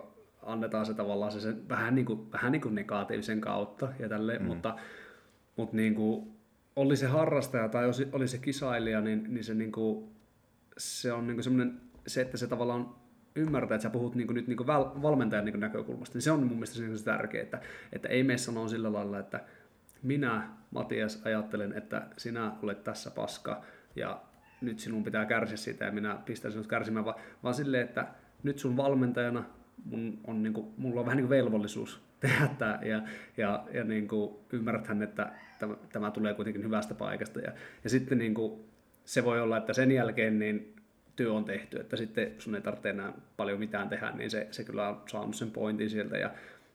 annetaan 0.42 0.86
se 0.86 0.94
tavallaan 0.94 1.32
se, 1.32 1.40
se 1.40 1.54
vähän, 1.68 1.94
niin 1.94 2.06
kuin, 2.06 2.32
vähän 2.32 2.52
niin 2.52 2.62
kuin 2.62 2.74
negatiivisen 2.74 3.40
kautta 3.40 3.88
ja 3.98 4.08
tälleen, 4.08 4.42
mm. 4.42 4.48
mutta, 4.48 4.76
mutta 5.56 5.76
niin 5.76 5.94
kuin, 5.94 6.35
oli 6.76 6.96
se 6.96 7.06
harrastaja 7.06 7.68
tai 7.68 7.84
oli 8.12 8.28
se 8.28 8.38
kisailija, 8.38 9.00
niin, 9.00 9.26
niin 9.28 9.44
se, 9.44 9.54
niin 9.54 9.72
kuin, 9.72 10.08
se 10.78 11.12
on 11.12 11.26
niin 11.26 11.42
semmoinen, 11.42 11.80
se, 12.06 12.20
että 12.20 12.36
se 12.36 12.46
tavallaan 12.46 12.94
ymmärtää, 13.34 13.74
että 13.74 13.82
sä 13.82 13.90
puhut 13.90 14.14
niin 14.14 14.26
kuin 14.26 14.34
nyt 14.34 14.46
niin 14.46 14.56
kuin 14.56 14.66
valmentajan 15.02 15.44
niin 15.44 15.52
kuin 15.52 15.60
näkökulmasta, 15.60 16.16
niin 16.16 16.22
se 16.22 16.30
on 16.30 16.40
mun 16.40 16.52
mielestä 16.52 16.96
se 16.96 17.04
tärkeää, 17.04 17.42
että, 17.42 17.60
että 17.92 18.08
ei 18.08 18.22
mene 18.22 18.38
sanoa 18.38 18.68
sillä 18.68 18.92
lailla, 18.92 19.18
että 19.18 19.40
minä, 20.02 20.48
Matias, 20.70 21.22
ajattelen, 21.24 21.72
että 21.72 22.06
sinä 22.16 22.52
olet 22.62 22.84
tässä 22.84 23.10
paska 23.10 23.62
ja 23.96 24.22
nyt 24.60 24.78
sinun 24.78 25.04
pitää 25.04 25.26
kärsiä 25.26 25.56
siitä 25.56 25.84
ja 25.84 25.92
minä 25.92 26.18
pistän 26.24 26.52
sinut 26.52 26.66
kärsimään, 26.66 27.04
vaan, 27.04 27.16
vaan 27.42 27.54
silleen, 27.54 27.84
että 27.84 28.06
nyt 28.42 28.58
sun 28.58 28.76
valmentajana 28.76 29.44
mun 29.84 30.20
on, 30.24 30.42
niin 30.42 30.52
kuin, 30.52 30.66
mulla 30.76 31.00
on 31.00 31.06
vähän 31.06 31.16
niin 31.16 31.28
kuin 31.28 31.38
velvollisuus 31.38 32.00
tehdä 32.20 32.48
tämä 32.58 32.78
ja, 32.82 33.02
ja, 33.36 33.64
ja 33.72 33.84
niin 33.84 34.08
kuin 34.08 34.36
ymmärräthän, 34.52 35.02
että 35.02 35.32
tämä, 35.58 35.76
tämä 35.92 36.10
tulee 36.10 36.34
kuitenkin 36.34 36.64
hyvästä 36.64 36.94
paikasta. 36.94 37.40
Ja, 37.40 37.52
ja 37.84 37.90
sitten 37.90 38.18
niin 38.18 38.34
kuin, 38.34 38.64
se 39.04 39.24
voi 39.24 39.40
olla, 39.40 39.56
että 39.56 39.72
sen 39.72 39.92
jälkeen 39.92 40.38
niin 40.38 40.76
työ 41.16 41.32
on 41.32 41.44
tehty, 41.44 41.80
että 41.80 41.96
sitten 41.96 42.32
sun 42.38 42.54
ei 42.54 42.60
tarvitse 42.60 42.90
enää 42.90 43.12
paljon 43.36 43.58
mitään 43.58 43.88
tehdä, 43.88 44.10
niin 44.10 44.30
se, 44.30 44.48
se 44.50 44.64
kyllä 44.64 44.88
on 44.88 45.02
saanut 45.06 45.34
sen 45.34 45.50
pointin 45.50 45.90
sieltä. 45.90 46.18
Ja, 46.18 46.30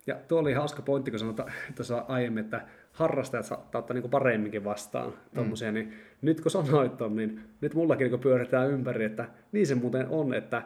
ja 0.08 0.16
tuo 0.28 0.40
oli 0.40 0.54
hauska 0.54 0.82
pointti, 0.82 1.12
kun 1.12 1.20
sanotaan 1.20 1.52
tuossa 1.76 2.06
aiemmin, 2.08 2.44
että 2.44 2.62
harrastajat 2.92 3.46
saattaa 3.46 3.80
ottaa 3.80 3.94
niin 3.94 4.10
paremminkin 4.10 4.64
vastaan 4.64 5.14
tommosia, 5.36 5.72
mm. 5.72 5.74
niin 5.74 5.94
nyt 6.22 6.42
kun 6.42 6.52
sanoit 6.52 6.98
ton, 6.98 7.16
niin 7.16 7.42
nyt 7.62 7.74
mullakin 7.74 8.12
niin 8.12 8.20
pyöritään 8.20 8.72
ympäri, 8.72 9.06
että 9.06 9.28
niin 9.52 9.68
se 9.68 9.76
muuten 9.76 10.08
on, 10.08 10.34
että 10.34 10.64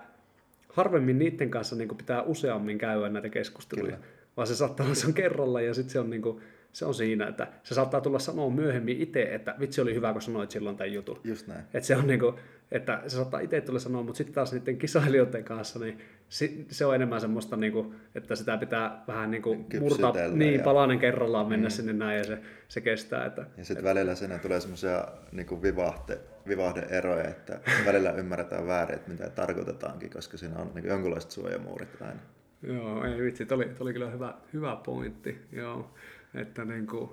harvemmin 0.70 1.20
niiden 1.20 1.52
kanssa 1.52 1.76
niin 1.76 1.98
pitää 1.98 2.22
useammin 2.22 2.78
käydä 2.78 3.10
näitä 3.10 3.30
keskusteluja, 3.30 3.96
Kyllä. 3.96 4.08
vaan 4.38 4.48
se 4.48 4.56
saattaa 4.56 4.86
olla 4.86 4.96
se 4.96 5.08
on 5.08 5.14
kerralla 5.14 5.62
ja 5.62 5.74
sitten 5.74 5.92
se 5.92 6.00
on, 6.00 6.10
niin 6.10 6.22
kuin, 6.22 6.42
se 6.76 6.86
on 6.86 6.94
siinä, 6.94 7.28
että 7.28 7.48
se 7.64 7.76
saattaa 7.76 8.02
tulla 8.02 8.20
sanoa 8.20 8.50
myöhemmin 8.50 9.02
itse, 9.02 9.22
että 9.22 9.56
vitsi 9.60 9.82
oli 9.82 9.96
hyvä, 9.96 10.14
kun 10.14 10.22
sanoit 10.22 10.52
silloin 10.52 10.78
tämän 10.78 10.94
jutun. 10.94 11.20
Just 11.24 11.48
näin. 11.48 11.62
Että 11.74 11.88
se 11.88 11.96
on 11.96 12.08
niin 12.08 12.20
kuin, 12.20 12.36
että 12.72 13.02
se 13.08 13.16
saattaa 13.16 13.40
itse 13.40 13.62
tulla 13.62 13.80
sanoa, 13.80 14.04
mutta 14.04 14.18
sitten 14.18 14.36
taas 14.36 14.54
niiden 14.54 14.78
kisailijoiden 14.78 15.44
kanssa, 15.44 15.80
niin 15.80 16.00
se 16.70 16.86
on 16.86 16.96
enemmän 16.96 17.22
semmoista, 17.22 17.58
niin 17.58 17.74
kuin, 17.74 17.96
että 18.16 18.36
sitä 18.36 18.58
pitää 18.58 19.04
vähän 19.08 19.32
niin 19.32 19.42
kuin 19.42 19.66
murtaa 19.80 20.14
niin, 20.34 20.54
ja... 20.54 20.64
palanen 20.64 21.00
kerrallaan 21.00 21.48
mennä 21.48 21.68
mm. 21.68 21.72
sinne 21.72 21.94
näin 21.94 22.18
ja 22.18 22.24
se, 22.24 22.40
se 22.68 22.82
kestää. 22.82 23.26
Että, 23.26 23.46
ja 23.58 23.66
sitten 23.66 23.86
välillä 23.86 24.16
sinne 24.16 24.40
tulee 24.40 24.60
semmoisia 24.60 25.08
niin 25.32 25.62
vivahte, 25.62 26.20
vivahde-eroja, 26.48 27.28
että 27.28 27.60
välillä 27.86 28.12
ymmärretään 28.12 28.68
väärin, 28.68 28.96
että 28.96 29.12
mitä 29.12 29.30
tarkoitetaankin, 29.30 30.10
koska 30.10 30.38
siinä 30.38 30.60
on 30.60 30.72
niin 30.76 30.86
jonkinlaiset 30.86 31.32
suojamuurit 31.32 32.02
aina. 32.02 32.20
Joo, 32.64 33.06
ei 33.06 33.22
vitsi, 33.22 33.48
oli, 33.52 33.72
oli 33.80 33.94
kyllä 33.94 34.10
hyvä, 34.10 34.34
hyvä 34.54 34.76
pointti. 34.86 35.38
Joo, 35.52 35.92
että 36.38 36.66
niin 36.66 36.88
kuin... 36.88 37.10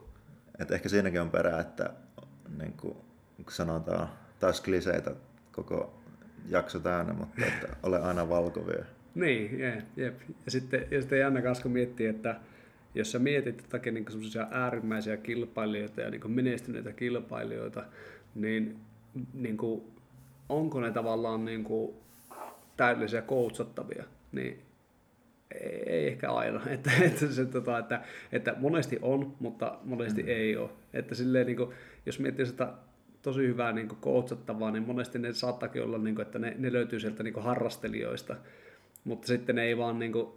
Et 0.59 0.71
ehkä 0.71 0.89
siinäkin 0.89 1.21
on 1.21 1.31
perä, 1.31 1.61
että 1.61 1.91
niin 2.59 2.73
kuin, 2.73 2.97
kun 3.37 3.53
sanotaan 3.53 4.09
taas 4.41 4.61
kliseitä 4.61 5.15
koko 5.53 6.03
jakso 6.49 6.79
täynnä, 6.79 7.13
mutta 7.13 7.47
että 7.47 7.77
ole 7.83 8.01
aina 8.01 8.29
valkovia. 8.29 8.85
Niin, 9.15 9.59
jep, 9.59 9.85
jep. 9.97 10.21
Ja 10.45 10.51
sitten, 10.51 10.87
ja 10.91 11.01
sitten 11.01 11.19
jännä 11.19 11.43
kanssa, 11.43 11.63
kun 11.63 11.73
miettii, 11.73 12.07
että 12.07 12.41
jos 12.95 13.13
sä 13.13 13.19
mietit 13.19 13.63
jotakin 13.63 13.95
niin 13.95 14.07
äärimmäisiä 14.51 15.17
kilpailijoita 15.17 16.01
ja 16.01 16.11
niin 16.11 16.31
menestyneitä 16.31 16.93
kilpailijoita, 16.93 17.85
niin, 18.35 18.77
niin 19.35 19.57
kuin, 19.57 19.83
onko 20.49 20.81
ne 20.81 20.91
tavallaan 20.91 21.45
niin 21.45 21.65
kuin, 21.65 21.95
täydellisiä 22.77 23.23
koutsattavia, 23.23 24.05
niin 24.33 24.63
ei, 25.63 26.09
ehkä 26.09 26.33
aina. 26.33 26.61
Että, 26.71 26.91
että, 27.03 27.27
se, 27.27 27.47
tota, 27.47 27.79
että, 27.79 28.01
että 28.33 28.55
monesti 28.59 28.99
on, 29.03 29.37
mutta 29.41 29.79
monesti 29.85 30.23
mm. 30.23 30.29
ei 30.29 30.57
ole. 30.57 30.71
Että 30.93 31.15
silleen, 31.15 31.47
niin 31.47 31.57
kuin, 31.57 31.71
jos 32.07 32.19
miettii 32.19 32.47
sitä 32.47 32.69
tosi 33.23 33.47
hyvää 33.47 33.73
niin 33.73 33.89
koutsattavaa, 33.89 34.71
niin 34.71 34.83
monesti 34.83 35.19
ne 35.19 35.33
saattakin 35.33 35.83
olla, 35.83 35.99
niin 35.99 36.15
kuin, 36.15 36.27
että 36.27 36.39
ne, 36.39 36.55
ne 36.59 36.73
löytyy 36.73 37.01
sieltä 37.01 37.23
niin 37.23 37.43
harrastelijoista, 37.43 38.37
mutta 39.05 39.27
sitten 39.27 39.57
ne 39.57 39.63
ei 39.63 39.79
vaan, 39.79 39.99
niin 39.99 40.13
kuin, 40.13 40.29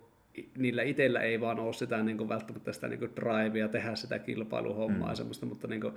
niillä 0.57 0.83
itsellä 0.83 1.19
ei 1.19 1.41
vaan 1.41 1.59
ole 1.59 1.73
sitä 1.73 2.03
niin 2.03 2.17
kuin, 2.17 2.29
välttämättä 2.29 2.73
sitä 2.73 2.87
niin 2.87 2.99
kuin 2.99 3.11
drivea 3.15 3.67
tehdä 3.67 3.95
sitä 3.95 4.19
kilpailuhommaa 4.19 5.07
mm. 5.07 5.11
ja 5.11 5.15
semmoista, 5.15 5.45
mutta 5.45 5.67
niin 5.67 5.81
kuin, 5.81 5.93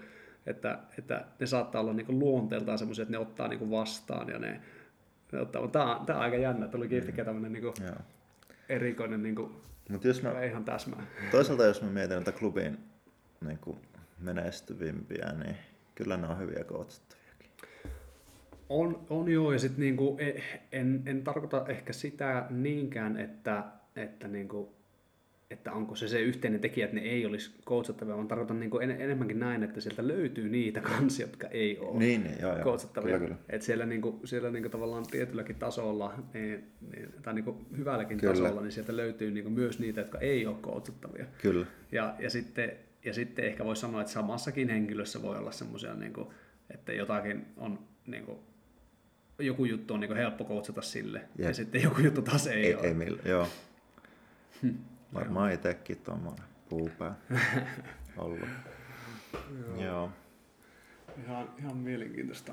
että, 0.47 0.79
että 0.99 1.25
ne 1.41 1.47
saattaa 1.47 1.81
olla 1.81 1.93
niin 1.93 2.07
kuin, 2.07 2.19
luonteeltaan 2.19 2.79
semmoisia, 2.79 3.03
että 3.03 3.13
ne 3.13 3.19
ottaa 3.19 3.49
niin 3.49 3.59
kuin, 3.59 3.71
vastaan 3.71 4.29
ja 4.29 4.39
ne, 4.39 4.61
ne 5.33 5.41
ottaa, 5.41 5.63
mutta 5.63 5.79
tämä, 5.79 6.01
tämä 6.07 6.19
on 6.19 6.25
aika 6.25 6.37
jännä, 6.37 6.69
tuli 6.69 6.87
yhtäkkiä 6.91 7.25
tämmöinen 7.25 7.53
niin 7.53 7.63
kuin, 7.63 7.75
erikoinen 8.69 9.23
niin 9.23 9.35
kuin, 9.35 9.53
Mut 9.89 10.05
jos 10.05 10.23
mä, 10.23 10.45
ihan 10.45 10.65
täsmää. 10.65 11.07
Toisaalta 11.31 11.65
jos 11.65 11.83
mä 11.83 11.91
mietin 11.91 12.19
että 12.19 12.33
klubin 12.33 12.79
niin 13.47 13.59
kuin 13.59 13.79
menestyvimpiä, 14.19 15.33
niin 15.33 15.57
kyllä 15.95 16.17
ne 16.17 16.29
on 16.29 16.39
hyviä 16.39 16.65
kootsattaviakin. 16.65 17.51
On, 18.69 19.07
on 19.11 19.29
joo, 19.29 19.53
ja 19.53 19.59
sitten 19.59 19.81
niinku, 19.81 20.17
e, 20.21 20.33
en, 20.73 21.03
en 21.07 21.25
tarkoita 21.25 21.67
ehkä 21.69 21.93
sitä 21.93 22.47
niinkään, 22.51 23.17
että, 23.17 23.65
että 23.97 24.29
niinku, 24.29 24.78
että 25.51 25.73
onko 25.73 25.97
se 25.97 26.09
se 26.09 26.21
yhteinen 26.21 26.61
tekijä, 26.61 26.85
että 26.85 26.97
ne 26.97 27.03
ei 27.03 27.27
olisi 27.27 27.51
coachattavia, 27.67 28.15
vaan 28.15 28.29
tarkoitan 28.29 28.61
niin 28.61 28.83
en, 28.83 28.91
enemmänkin 28.91 29.39
näin, 29.39 29.63
että 29.63 29.81
sieltä 29.81 30.09
löytyy 30.09 30.49
niitä 30.49 30.81
kansia, 30.81 31.27
jotka 31.27 31.49
ei 31.49 31.79
ole 31.79 31.99
niin, 31.99 32.25
niin, 32.25 32.41
joo, 32.41 32.55
joo. 32.55 32.65
coachattavia. 32.65 33.19
Kyllä, 33.19 33.29
kyllä. 33.29 33.41
Että 33.49 33.67
siellä, 33.67 33.87
niin 33.87 34.03
kuin, 34.03 34.21
siellä 34.25 34.51
niin 34.51 34.63
kuin 34.63 34.73
tavallaan 34.73 35.07
tietylläkin 35.07 35.57
tasolla, 35.57 36.15
niin, 36.35 36.73
niin, 36.95 37.13
tai 37.23 37.35
niin 37.35 37.45
kuin 37.45 37.67
hyvälläkin 37.77 38.19
Kyllä. 38.19 38.35
tasolla, 38.35 38.61
niin 38.61 38.73
sieltä 38.73 38.97
löytyy 38.97 39.31
niin 39.31 39.45
kuin 39.45 39.53
myös 39.53 39.79
niitä, 39.79 40.01
jotka 40.01 40.19
ei 40.19 40.47
ole 40.47 40.57
coachattavia. 40.63 41.27
Kyllä. 41.43 41.67
Ja, 41.93 42.15
ja, 42.19 42.31
sitten, 42.31 42.73
ja 43.05 43.15
sitten 43.15 43.45
ehkä 43.45 43.65
voisi 43.65 43.81
sanoa, 43.81 44.01
että 44.01 44.13
samassakin 44.13 44.69
henkilössä 44.69 45.23
voi 45.23 45.39
olla 45.39 45.53
semmoisia, 45.53 45.95
niin 45.95 46.13
kuin, 46.13 46.29
että 46.75 46.93
jotakin 46.93 47.47
on 47.57 47.79
niin 48.07 48.25
kuin, 48.25 48.39
joku 49.39 49.65
juttu 49.65 49.95
on 49.95 50.01
niin 50.01 50.09
kuin 50.09 50.19
helppo 50.19 50.45
coachata 50.45 50.83
sille, 50.83 51.21
ja 51.39 51.45
Jep. 51.45 51.55
sitten 51.55 51.83
joku 51.83 52.01
juttu 52.01 52.23
taas 52.23 52.47
ei, 52.47 52.67
Ei, 52.67 52.75
ole. 52.75 52.87
ei 52.87 52.95
millä, 52.95 53.23
joo. 53.25 53.49
Varmaan 55.15 55.53
itsekin 55.53 55.97
tuommoinen 55.97 56.45
puupää 56.69 57.15
ollut. 58.17 58.49
Joo. 59.79 60.11
Ihan, 61.25 61.49
ihan 61.59 61.77
mielenkiintoista. 61.77 62.53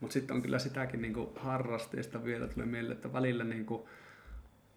Mutta 0.00 0.14
sitten 0.14 0.36
on 0.36 0.42
kyllä 0.42 0.58
sitäkin 0.58 1.02
niinku 1.02 1.32
harrasteista 1.36 2.24
vielä 2.24 2.48
tulee 2.48 2.66
mieleen, 2.66 2.96
että 2.96 3.12
välillä 3.12 3.44
niinku, 3.44 3.88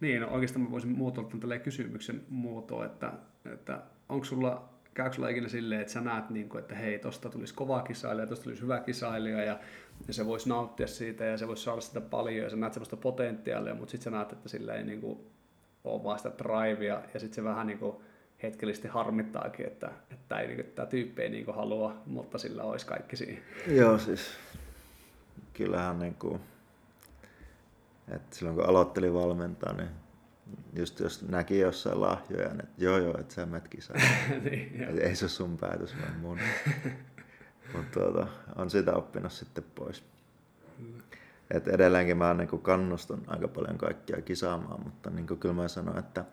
niin 0.00 0.20
no 0.20 0.28
oikeastaan 0.28 0.64
mä 0.64 0.70
voisin 0.70 0.90
muotoilla 0.90 1.30
tämän 1.40 1.60
kysymyksen 1.60 2.22
muotoa, 2.28 2.86
että, 2.86 3.12
että 3.52 3.82
onko 4.08 4.24
sulla, 4.24 4.68
käykö 4.94 5.14
sulla 5.14 5.28
ikinä 5.28 5.48
silleen, 5.48 5.80
että 5.80 5.92
sä 5.92 6.00
näet, 6.00 6.30
niinku, 6.30 6.58
että 6.58 6.74
hei, 6.74 6.98
tosta 6.98 7.30
tulisi 7.30 7.54
kova 7.54 7.82
kisailija, 7.82 8.26
tosta 8.26 8.44
tulisi 8.44 8.62
hyvä 8.62 8.80
kisailija 8.80 9.44
ja, 9.44 9.58
ja 10.08 10.14
se 10.14 10.26
voisi 10.26 10.48
nauttia 10.48 10.86
siitä 10.86 11.24
ja 11.24 11.38
se 11.38 11.48
voisi 11.48 11.62
saada 11.62 11.80
sitä 11.80 12.00
paljon 12.00 12.44
ja 12.44 12.50
sä 12.50 12.56
näet 12.56 12.72
semmoista 12.72 12.96
potentiaalia, 12.96 13.74
mutta 13.74 13.90
sitten 13.90 14.04
sä 14.04 14.10
näet, 14.10 14.32
että 14.32 14.48
sillä 14.48 14.74
ei 14.74 14.84
niinku 14.84 15.30
ole 15.84 16.04
vaan 16.04 16.18
sitä 16.18 16.32
drivea 16.38 17.02
ja 17.14 17.20
sitten 17.20 17.34
se 17.34 17.44
vähän 17.44 17.66
niinku 17.66 18.02
hetkellisesti 18.42 18.88
harmittaakin, 18.88 19.66
että, 19.66 19.90
että 20.10 20.40
ei, 20.40 20.46
niinku, 20.46 20.72
tämä 20.74 20.86
tyyppi 20.86 21.22
ei 21.22 21.28
niinku 21.28 21.52
halua, 21.52 22.02
mutta 22.06 22.38
sillä 22.38 22.62
olisi 22.62 22.86
kaikki 22.86 23.16
siinä. 23.16 23.40
Joo, 23.66 23.98
siis 23.98 24.30
kyllähän 25.52 25.98
niin 25.98 26.14
kuin, 26.14 26.40
että 28.08 28.36
silloin 28.36 28.56
kun 28.56 28.66
aloittelin 28.66 29.14
valmentaa, 29.14 29.72
niin 29.72 29.88
just 30.76 31.00
jos 31.00 31.28
näki 31.28 31.58
jossain 31.58 32.00
lahjoja, 32.00 32.48
niin 32.48 32.60
että 32.60 32.84
joo 32.84 32.98
joo, 32.98 33.20
että 33.20 33.34
sä 33.34 33.46
menet 33.46 33.68
kisaan. 33.68 34.00
niin. 34.50 34.82
Et 34.88 34.98
ei 34.98 35.16
se 35.16 35.24
ole 35.24 35.30
sun 35.30 35.58
päätös, 35.58 35.96
vaan 36.02 36.16
mun. 36.16 36.38
Mutta 37.74 38.00
tuota, 38.00 38.26
on 38.56 38.70
sitä 38.70 38.92
oppinut 38.92 39.32
sitten 39.32 39.64
pois. 39.74 40.04
Et 41.50 41.68
edelleenkin 41.68 42.16
mä 42.16 42.34
niin 42.34 42.48
kannustan 42.62 43.22
aika 43.26 43.48
paljon 43.48 43.78
kaikkia 43.78 44.22
kisaamaan, 44.22 44.82
mutta 44.84 45.10
niin 45.10 45.26
kyllä 45.26 45.54
mä 45.54 45.68
sanon, 45.68 45.98
että, 45.98 46.24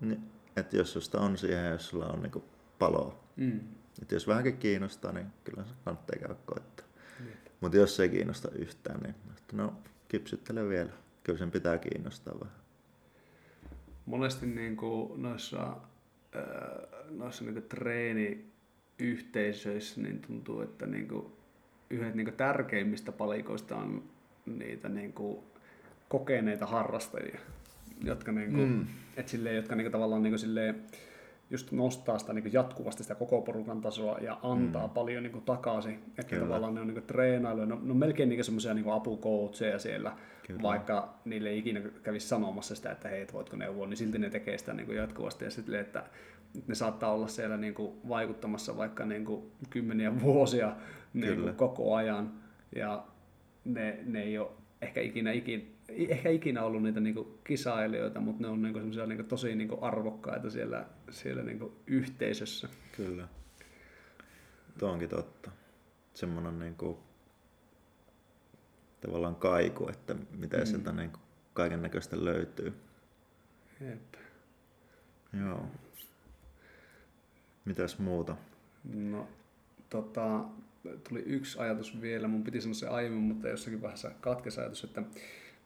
niin, 0.00 0.20
että 0.56 0.76
jos 0.76 0.92
susta 0.92 1.20
on 1.20 1.38
siihen, 1.38 1.70
jos 1.72 1.88
sulla 1.88 2.06
on 2.06 2.22
niin 2.22 2.42
paloa, 2.78 3.20
Mm. 3.36 3.60
että 4.02 4.14
jos 4.14 4.28
vähänkin 4.28 4.58
kiinnostaa, 4.58 5.12
niin 5.12 5.26
kyllä 5.44 5.64
se 5.64 5.74
kannattaa 5.84 6.16
käydä 6.20 6.34
koittaa. 6.46 6.86
Jep. 7.26 7.34
Mutta 7.60 7.76
jos 7.76 8.00
ei 8.00 8.08
kiinnosta 8.08 8.48
yhtään, 8.50 9.00
niin 9.00 9.14
että 9.38 9.56
no 9.56 9.72
kipsyttele 10.08 10.68
vielä. 10.68 10.90
Kyllä 11.24 11.38
sen 11.38 11.50
pitää 11.50 11.78
kiinnostaa 11.78 12.40
vähän. 12.40 12.54
Monesti 14.06 14.46
niin 14.46 14.76
kuin 14.76 15.22
noissa, 15.22 15.76
ää, 16.34 16.80
noissa 17.10 17.44
niin 17.44 17.62
treeniyhteisöissä 17.62 20.00
niin 20.00 20.20
tuntuu, 20.20 20.60
että 20.60 20.86
niin 20.86 21.08
kuin 21.08 21.26
yhdet 21.90 22.14
niin 22.14 22.26
kuin 22.26 22.36
tärkeimmistä 22.36 23.12
palikoista 23.12 23.76
on 23.76 24.02
niitä 24.46 24.88
niin 24.88 25.12
kuin 25.12 25.38
kokeneita 26.08 26.66
harrastajia, 26.66 27.38
jotka, 28.04 28.32
niin 28.32 28.52
kuin, 28.52 28.68
Mm. 28.68 28.86
et 29.16 29.28
silleen, 29.28 29.56
jotka 29.56 29.74
niin 29.74 29.84
kuin 29.84 29.92
tavallaan 29.92 30.22
niin 30.22 30.30
kuin 30.30 30.38
silleen, 30.38 30.82
just 31.50 31.72
nostaa 31.72 32.18
sitä 32.18 32.32
niin 32.32 32.42
kuin 32.42 32.52
jatkuvasti 32.52 33.02
sitä 33.02 33.14
koko 33.14 33.40
porukan 33.42 33.80
tasoa 33.80 34.18
ja 34.18 34.38
antaa 34.42 34.86
mm. 34.86 34.92
paljon 34.92 35.22
niin 35.22 35.32
kuin 35.32 35.44
takaisin. 35.44 35.94
Että 35.94 36.22
Kyllä. 36.22 36.42
tavallaan 36.42 36.74
ne 36.74 36.80
on 36.80 36.86
niin 36.86 36.94
kuin 36.94 37.06
treenailuja, 37.06 37.66
ne 37.66 37.74
on, 37.74 37.80
ne 37.84 37.90
on 37.90 37.96
melkein 37.96 38.28
niin 38.28 38.44
semmoisia 38.44 38.74
niin 38.74 38.92
apukoutseja 38.92 39.78
siellä, 39.78 40.12
Kyllä. 40.46 40.62
Vaikka 40.62 41.14
niille 41.24 41.48
ei 41.48 41.58
ikinä 41.58 41.80
kävisi 42.02 42.28
sanomassa 42.28 42.74
sitä, 42.74 42.92
että 42.92 43.08
hei, 43.08 43.22
et 43.22 43.32
voitko 43.32 43.56
neuvoa, 43.56 43.86
niin 43.86 43.96
silti 43.96 44.18
ne 44.18 44.30
tekee 44.30 44.58
sitä 44.58 44.74
niin 44.74 44.86
kuin 44.86 44.98
jatkuvasti. 44.98 45.44
Ja 45.44 45.50
sitten, 45.50 45.80
että 45.80 46.04
ne 46.66 46.74
saattaa 46.74 47.12
olla 47.12 47.28
siellä 47.28 47.56
niin 47.56 47.74
kuin 47.74 47.92
vaikuttamassa 48.08 48.76
vaikka 48.76 49.06
niin 49.06 49.24
kuin 49.24 49.42
kymmeniä 49.70 50.20
vuosia 50.20 50.72
niin 51.14 51.40
kuin 51.42 51.54
koko 51.54 51.94
ajan. 51.94 52.32
Ja 52.76 53.04
ne, 53.64 53.98
ne 54.04 54.22
ei 54.22 54.38
ole 54.38 54.50
ehkä 54.82 55.00
ikinä, 55.00 55.32
ikinä, 55.32 55.62
ehkä 55.88 56.30
ikinä 56.30 56.64
ollut 56.64 56.82
niitä 56.82 57.00
niin 57.00 57.14
kuin 57.14 57.38
kisailijoita, 57.44 58.20
mutta 58.20 58.42
ne 58.42 58.48
on 58.48 58.62
niin 58.62 58.72
kuin 58.72 58.80
semmoisia 58.80 59.06
niin 59.06 59.18
kuin 59.18 59.28
tosi 59.28 59.54
niin 59.54 59.68
kuin 59.68 59.82
arvokkaita 59.82 60.50
siellä, 60.50 60.86
siellä 61.10 61.42
niin 61.42 61.58
kuin 61.58 61.72
yhteisössä. 61.86 62.68
Kyllä. 62.96 63.28
Tuo 64.78 64.90
onkin 64.90 65.08
totta. 65.08 65.50
Semmoinen 66.14 66.58
niin 66.58 66.74
kuin, 66.74 66.96
tavallaan 69.00 69.36
kaiku, 69.36 69.88
että 69.88 70.16
mitä 70.30 70.56
mm. 70.56 70.66
sieltä 70.66 70.92
niin 70.92 71.12
kaiken 71.54 71.82
näköistä 71.82 72.24
löytyy. 72.24 72.72
Jep. 73.80 74.14
Joo. 75.40 75.66
Mitäs 77.64 77.98
muuta? 77.98 78.36
No, 78.94 79.28
tota, 79.90 80.44
tuli 81.08 81.22
yksi 81.26 81.58
ajatus 81.58 82.00
vielä, 82.00 82.28
mun 82.28 82.44
piti 82.44 82.60
sanoa 82.60 82.74
se 82.74 82.88
aiemmin, 82.88 83.22
mutta 83.22 83.48
jossakin 83.48 83.82
vaiheessa 83.82 84.10
katkesi 84.20 84.60
ajatus, 84.60 84.84
että 84.84 85.02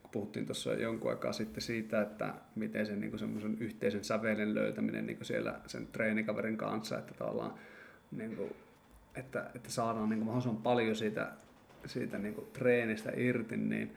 kun 0.02 0.10
puhuttiin 0.12 0.46
tuossa 0.46 0.74
jonkun 0.74 1.10
aikaa 1.10 1.32
sitten 1.32 1.62
siitä, 1.62 2.02
että 2.02 2.34
miten 2.54 2.86
sen 2.86 3.00
niin 3.00 3.18
semmoisen 3.18 3.56
yhteisen 3.60 4.04
sävelen 4.04 4.54
löytäminen 4.54 5.06
niin 5.06 5.18
siellä 5.22 5.60
sen 5.66 5.86
treenikaverin 5.86 6.56
kanssa, 6.56 6.98
että 6.98 7.14
tavallaan 7.14 7.54
niin 8.10 8.36
kuin, 8.36 8.52
että, 9.14 9.50
että 9.54 9.70
saadaan 9.70 10.08
niin 10.08 10.18
kuin 10.18 10.26
mahdollisimman 10.26 10.62
paljon 10.62 10.96
siitä, 10.96 11.32
siitä 11.86 12.18
niin 12.18 12.34
kuin 12.34 12.46
treenistä 12.52 13.12
irti, 13.16 13.56
niin 13.56 13.92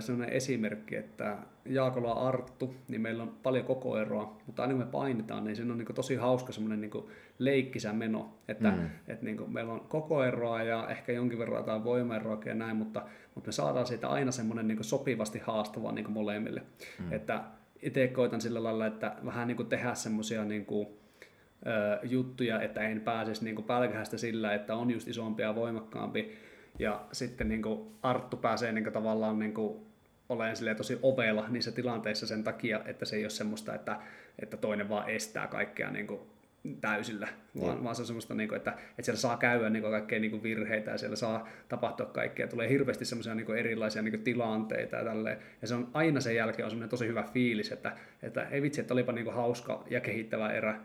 sellainen 0.00 0.36
esimerkki, 0.36 0.96
että 0.96 1.36
Jaakola 1.64 2.12
Arttu, 2.12 2.74
niin 2.88 3.00
meillä 3.00 3.22
on 3.22 3.36
paljon 3.42 3.64
kokoeroa, 3.64 4.36
mutta 4.46 4.62
aina 4.62 4.74
kun 4.74 4.84
me 4.84 4.90
painitaan, 4.90 5.44
niin 5.44 5.56
siinä 5.56 5.72
on 5.72 5.78
niin 5.78 5.94
tosi 5.94 6.14
hauska 6.14 6.52
semmoinen 6.52 6.80
niin 6.80 7.04
leikkisä 7.38 7.92
meno, 7.92 8.34
että, 8.48 8.70
Mm. 8.70 8.86
että 9.08 9.24
niin 9.24 9.52
meillä 9.52 9.72
on 9.72 9.80
kokoeroa 9.80 10.62
ja 10.62 10.88
ehkä 10.88 11.12
jonkin 11.12 11.38
verran 11.38 11.58
jotain 11.58 11.84
voimaeroakin 11.84 12.50
ja 12.50 12.54
näin, 12.54 12.76
mutta, 12.76 13.02
mutta 13.34 13.48
me 13.48 13.52
saadaan 13.52 13.86
siitä 13.86 14.08
aina 14.08 14.32
semmoinen 14.32 14.68
niin 14.68 14.84
sopivasti 14.84 15.38
haastava 15.38 15.92
niin 15.92 16.12
molemmille. 16.12 16.62
Mm. 16.98 17.12
Että 17.12 17.40
itse 17.82 18.08
koitan 18.08 18.40
sillä 18.40 18.62
lailla, 18.62 18.86
että 18.86 19.16
vähän 19.24 19.48
niin 19.48 19.66
tehdä 19.66 19.94
semmoisia 19.94 20.44
niin 20.44 20.66
kuin, 20.66 20.88
juttuja, 22.02 22.62
että 22.62 22.80
en 22.80 23.00
pääsisi 23.00 23.44
niin 23.44 23.64
pälkähästä 23.64 24.18
sillä, 24.18 24.54
että 24.54 24.74
on 24.76 24.90
just 24.90 25.08
isompi 25.08 25.42
ja 25.42 25.54
voimakkaampi. 25.54 26.32
Ja 26.78 27.04
sitten 27.12 27.48
niin 27.48 27.62
kuin 27.62 27.90
Arttu 28.02 28.36
pääsee 28.36 28.72
niin 28.72 28.84
kuin 28.84 28.94
tavallaan 28.94 29.38
niin 29.38 29.54
kuin 29.54 29.86
olen 30.28 30.56
silleen 30.56 30.76
tosi 30.76 30.98
ovela 31.02 31.48
niissä 31.48 31.72
tilanteissa 31.72 32.26
sen 32.26 32.44
takia, 32.44 32.80
että 32.84 33.04
se 33.04 33.16
ei 33.16 33.24
ole 33.24 33.30
semmoista, 33.30 33.74
että, 33.74 34.00
että 34.38 34.56
toinen 34.56 34.88
vaan 34.88 35.10
estää 35.10 35.46
kaikkea 35.46 35.90
niin 35.90 36.06
kuin 36.06 36.20
täysillä, 36.80 37.28
vaan, 37.60 37.84
vaan 37.84 37.96
se 37.96 38.02
on 38.02 38.06
semmoista, 38.06 38.34
niin 38.34 38.48
kuin, 38.48 38.56
että, 38.56 38.70
että 38.70 39.02
siellä 39.02 39.20
saa 39.20 39.36
käydä 39.36 39.70
niin 39.70 39.82
kuin 39.82 39.90
kaikkea 39.90 40.20
niin 40.20 40.30
kuin 40.30 40.42
virheitä 40.42 40.90
ja 40.90 40.98
siellä 40.98 41.16
saa 41.16 41.48
tapahtua 41.68 42.06
kaikkea. 42.06 42.48
Tulee 42.48 42.68
hirveästi 42.68 43.04
semmoisia 43.04 43.34
niin 43.34 43.46
kuin 43.46 43.58
erilaisia 43.58 44.02
niin 44.02 44.12
kuin 44.12 44.24
tilanteita 44.24 44.96
ja 44.96 45.04
tälleen. 45.04 45.38
Ja 45.62 45.68
se 45.68 45.74
on 45.74 45.88
aina 45.94 46.20
sen 46.20 46.34
jälkeen 46.34 46.64
on 46.64 46.70
semmoinen 46.70 46.90
tosi 46.90 47.06
hyvä 47.06 47.22
fiilis, 47.22 47.72
että, 47.72 47.92
että 48.22 48.48
ei 48.48 48.62
vitsi, 48.62 48.80
että 48.80 48.94
olipa 48.94 49.12
niin 49.12 49.24
kuin 49.24 49.36
hauska 49.36 49.84
ja 49.90 50.00
kehittävä 50.00 50.52
erä. 50.52 50.80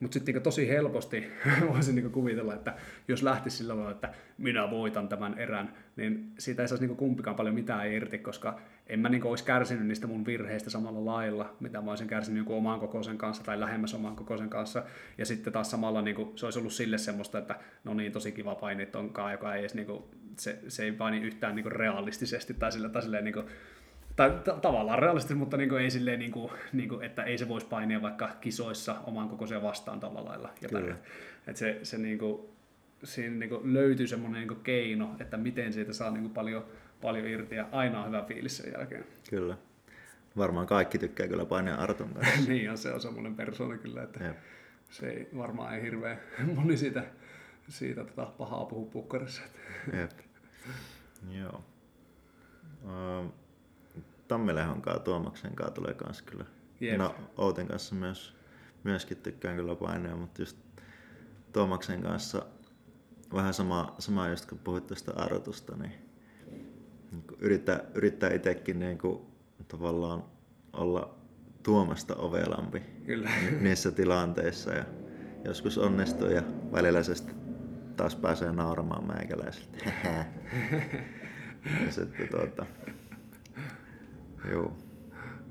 Mutta 0.00 0.14
sitten 0.14 0.34
niin 0.34 0.42
tosi 0.42 0.68
helposti 0.68 1.26
voisin 1.72 1.94
niin 1.94 2.10
kuvitella, 2.10 2.54
että 2.54 2.74
jos 3.08 3.22
lähtisi 3.22 3.56
sillä 3.56 3.72
tavalla, 3.72 3.90
että 3.90 4.14
minä 4.38 4.70
voitan 4.70 5.08
tämän 5.08 5.38
erän, 5.38 5.74
niin 5.96 6.32
siitä 6.38 6.62
ei 6.62 6.68
saisi 6.68 6.86
niin 6.86 6.96
kumpikaan 6.96 7.36
paljon 7.36 7.54
mitään 7.54 7.92
irti, 7.92 8.18
koska 8.18 8.60
en 8.86 9.00
mä 9.00 9.08
niin 9.08 9.24
olisi 9.24 9.44
kärsinyt 9.44 9.86
niistä 9.86 10.06
mun 10.06 10.26
virheistä 10.26 10.70
samalla 10.70 11.04
lailla, 11.04 11.56
mitä 11.60 11.80
mä 11.80 11.90
olisin 11.90 12.08
kärsinyt 12.08 12.36
jonkun 12.38 12.56
oman 12.56 12.80
kokoisen 12.80 13.18
kanssa 13.18 13.44
tai 13.44 13.60
lähemmäs 13.60 13.94
oman 13.94 14.16
kokoisen 14.16 14.50
kanssa. 14.50 14.82
Ja 15.18 15.26
sitten 15.26 15.52
taas 15.52 15.70
samalla 15.70 16.02
niin 16.02 16.16
kuin, 16.16 16.38
se 16.38 16.46
olisi 16.46 16.58
ollut 16.58 16.72
sille 16.72 16.98
semmoista, 16.98 17.38
että 17.38 17.58
no 17.84 17.94
niin, 17.94 18.12
tosi 18.12 18.32
kiva 18.32 18.54
paini 18.54 18.86
tonkaan, 18.86 19.32
joka 19.32 19.54
ei 19.54 19.60
edes, 19.60 19.74
niin 19.74 19.86
kuin, 19.86 20.02
se, 20.38 20.58
se 20.68 20.84
ei 20.84 20.92
paini 20.92 21.20
yhtään 21.20 21.56
niin 21.56 21.72
realistisesti 21.72 22.54
tai 22.54 22.72
sillä 22.72 22.88
tai 22.88 23.22
niin 23.22 23.34
kuin, 23.34 23.46
tai 24.16 24.30
t- 24.30 24.60
tavallaan 24.62 24.98
realistisesti, 24.98 25.34
mutta 25.34 25.56
niin 25.56 25.68
kuin 25.68 25.82
ei 25.82 25.90
silleen, 25.90 26.18
niin 26.18 26.32
kuin, 26.32 26.52
niin 26.72 26.88
kuin, 26.88 27.04
että 27.04 27.22
ei 27.22 27.38
se 27.38 27.48
voisi 27.48 27.66
painia 27.66 28.02
vaikka 28.02 28.36
kisoissa 28.40 28.96
oman 29.04 29.28
kokoisia 29.28 29.62
vastaan 29.62 30.00
tällä 30.00 30.24
lailla. 30.24 30.50
Ja 30.60 30.68
että 31.46 31.58
se, 31.58 31.80
se 31.82 31.98
niin 31.98 32.18
kuin, 32.18 32.48
siinä 33.04 33.36
niin 33.36 33.48
kuin 33.48 33.74
löytyy 33.74 34.06
semmoinen 34.06 34.40
niin 34.40 34.48
kuin 34.48 34.60
keino, 34.60 35.16
että 35.20 35.36
miten 35.36 35.72
siitä 35.72 35.92
saa 35.92 36.10
niin 36.10 36.22
kuin 36.22 36.34
paljon, 36.34 36.64
paljon 37.00 37.26
irti 37.26 37.54
ja 37.54 37.68
aina 37.72 38.00
on 38.00 38.06
hyvä 38.06 38.22
fiilis 38.22 38.56
sen 38.56 38.72
jälkeen. 38.72 39.04
Kyllä. 39.30 39.56
Varmaan 40.36 40.66
kaikki 40.66 40.98
tykkää 40.98 41.28
kyllä 41.28 41.44
painia 41.44 41.74
Artun 41.74 42.08
kanssa. 42.14 42.40
niin 42.50 42.70
on, 42.70 42.78
se 42.78 42.92
on 42.92 43.00
semmoinen 43.00 43.34
persoona 43.34 43.78
kyllä, 43.78 44.02
että 44.02 44.24
Jep. 44.24 44.36
se 44.90 45.08
ei 45.08 45.28
varmaan 45.36 45.74
ei 45.74 45.82
hirveän 45.82 46.20
moni 46.54 46.76
siitä, 46.76 47.04
siitä 47.68 48.04
tota 48.04 48.26
pahaa 48.38 48.64
puhu 48.64 48.86
pukkarissa. 48.86 49.42
Jep. 49.92 50.10
Joo. 51.30 51.64
Uh, 52.82 53.34
Tammilehon 54.28 54.82
kanssa, 54.82 55.02
Tuomaksen 55.02 55.54
kanssa 55.56 55.74
tulee 55.74 55.94
kans 55.94 56.22
kyllä. 56.22 56.44
Jep. 56.80 56.98
No, 56.98 57.14
Outen 57.36 57.66
kanssa 57.66 57.94
myös 57.94 58.36
myöskin 58.84 59.16
tykkään 59.16 59.56
kyllä 59.56 59.74
painia, 59.74 60.16
mutta 60.16 60.42
just 60.42 60.58
Tuomaksen 61.52 62.02
kanssa 62.02 62.46
vähän 63.34 63.54
sama, 63.54 63.94
sama 63.98 64.28
just 64.28 64.46
kun 64.46 64.58
puhuit 64.58 64.86
tuosta 64.86 65.12
arvotusta, 65.16 65.76
niin, 65.76 65.92
niin 67.10 67.24
yrittää, 67.38 67.80
yrittää 67.94 68.30
itsekin 68.30 68.78
niin 68.78 68.98
kuin, 68.98 69.26
tavallaan 69.68 70.24
olla 70.72 71.14
Tuomasta 71.62 72.16
ovelampi 72.16 72.80
Kyllä. 73.06 73.30
niissä 73.60 73.90
tilanteissa 73.90 74.72
ja 74.72 74.84
joskus 75.44 75.78
onnistuu 75.78 76.28
ja 76.28 76.42
välillä 76.72 77.02
se 77.02 77.14
taas 77.96 78.16
pääsee 78.16 78.52
nauramaan 78.52 79.06
meikäläiseltä. 79.06 79.78
ja 81.86 81.92
sitten 81.92 82.28
tuota, 82.28 82.66
joo. 84.50 84.76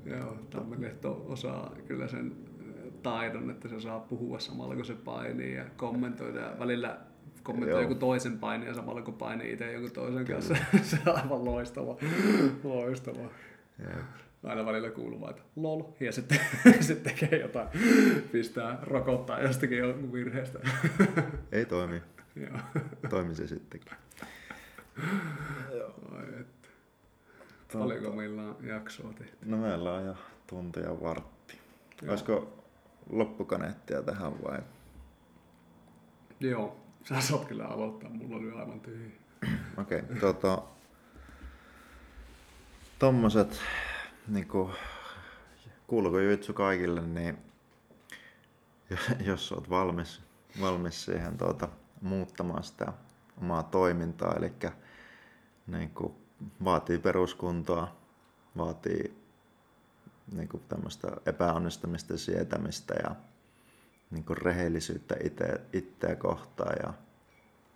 Joo, 0.04 0.36
Tammelehto 0.50 1.24
osaa 1.28 1.72
kyllä 1.86 2.08
sen 2.08 2.36
taidon, 3.02 3.50
että 3.50 3.68
se 3.68 3.80
saa 3.80 4.00
puhua 4.00 4.38
samalla 4.38 4.74
kun 4.74 4.84
se 4.84 4.94
painii 4.94 5.54
ja 5.54 5.64
kommentoida 5.76 6.40
ja 6.40 6.56
välillä 6.58 6.98
kommentoi 7.42 7.82
joku 7.82 7.94
toisen 7.94 8.38
painin 8.38 8.68
ja 8.68 8.74
samalla 8.74 9.02
kun 9.02 9.14
painii 9.14 9.52
itse 9.52 9.72
joku 9.72 9.88
toisen 9.90 10.24
Kyllä. 10.24 10.40
kanssa. 10.40 10.56
se 10.90 10.98
on 11.06 11.16
aivan 11.16 11.44
loistava. 11.44 11.96
loistava. 12.64 13.30
Jep. 13.78 14.04
Aina 14.44 14.66
välillä 14.66 14.90
kuuluu 14.90 15.28
että 15.28 15.42
lol, 15.56 15.82
ja 16.00 16.12
sitten, 16.12 16.38
sitten 16.80 17.14
tekee 17.14 17.40
jotain, 17.40 17.68
pistää 18.32 18.78
rokottaa 18.82 19.40
jostakin 19.40 19.78
jonkun 19.78 20.12
virheestä. 20.12 20.58
Ei 21.52 21.64
toimi. 21.64 22.02
Joo. 22.46 22.58
Toimi 23.10 23.34
se 23.34 23.46
sittenkin. 23.46 23.92
Joo. 25.76 25.94
Että. 27.66 27.78
Paljonko 27.78 28.16
meillä 28.16 28.42
on 28.42 28.56
jaksoa 28.62 29.12
tehty? 29.12 29.36
No 29.44 29.56
meillä 29.56 29.92
on 29.92 30.06
jo 30.06 30.14
tunti 30.46 30.80
ja 30.80 31.00
vartti. 31.00 31.60
Joo. 32.02 32.10
Olisiko 32.10 32.64
loppukaneettia 33.10 34.02
tähän 34.02 34.42
vai? 34.42 34.58
Joo, 36.40 36.76
sä 37.04 37.20
saat 37.20 37.44
kyllä 37.44 37.64
aloittaa, 37.64 38.10
mulla 38.10 38.36
oli 38.36 38.50
aivan 38.50 38.80
tyhjä. 38.80 39.10
Okei, 39.76 40.00
okay, 40.00 40.16
tota, 40.20 40.62
tommoset, 42.98 43.60
niinku, 44.28 44.70
kuuluuko 45.86 46.18
jutsu 46.18 46.52
kaikille, 46.52 47.06
niin 47.06 47.38
jos 49.28 49.52
olet 49.52 49.70
valmis, 49.70 50.22
valmis 50.60 51.04
siihen 51.04 51.38
tuota, 51.38 51.68
muuttamaan 52.00 52.62
sitä 52.62 52.92
omaa 53.42 53.62
toimintaa, 53.62 54.34
eli 54.36 54.52
niin 55.66 55.90
kuin, 55.90 56.14
vaatii 56.64 56.98
peruskuntoa, 56.98 57.96
vaatii 58.58 59.16
niin 60.32 60.48
kuin 60.48 60.62
tämmöistä 60.68 61.08
epäonnistumista 61.26 62.18
sietämistä 62.18 62.94
ja 63.02 63.16
niin 64.10 64.24
kuin 64.24 64.36
rehellisyyttä 64.36 65.16
itse, 65.24 65.60
itseä 65.72 66.16
kohtaan 66.16 66.76
ja 66.82 66.92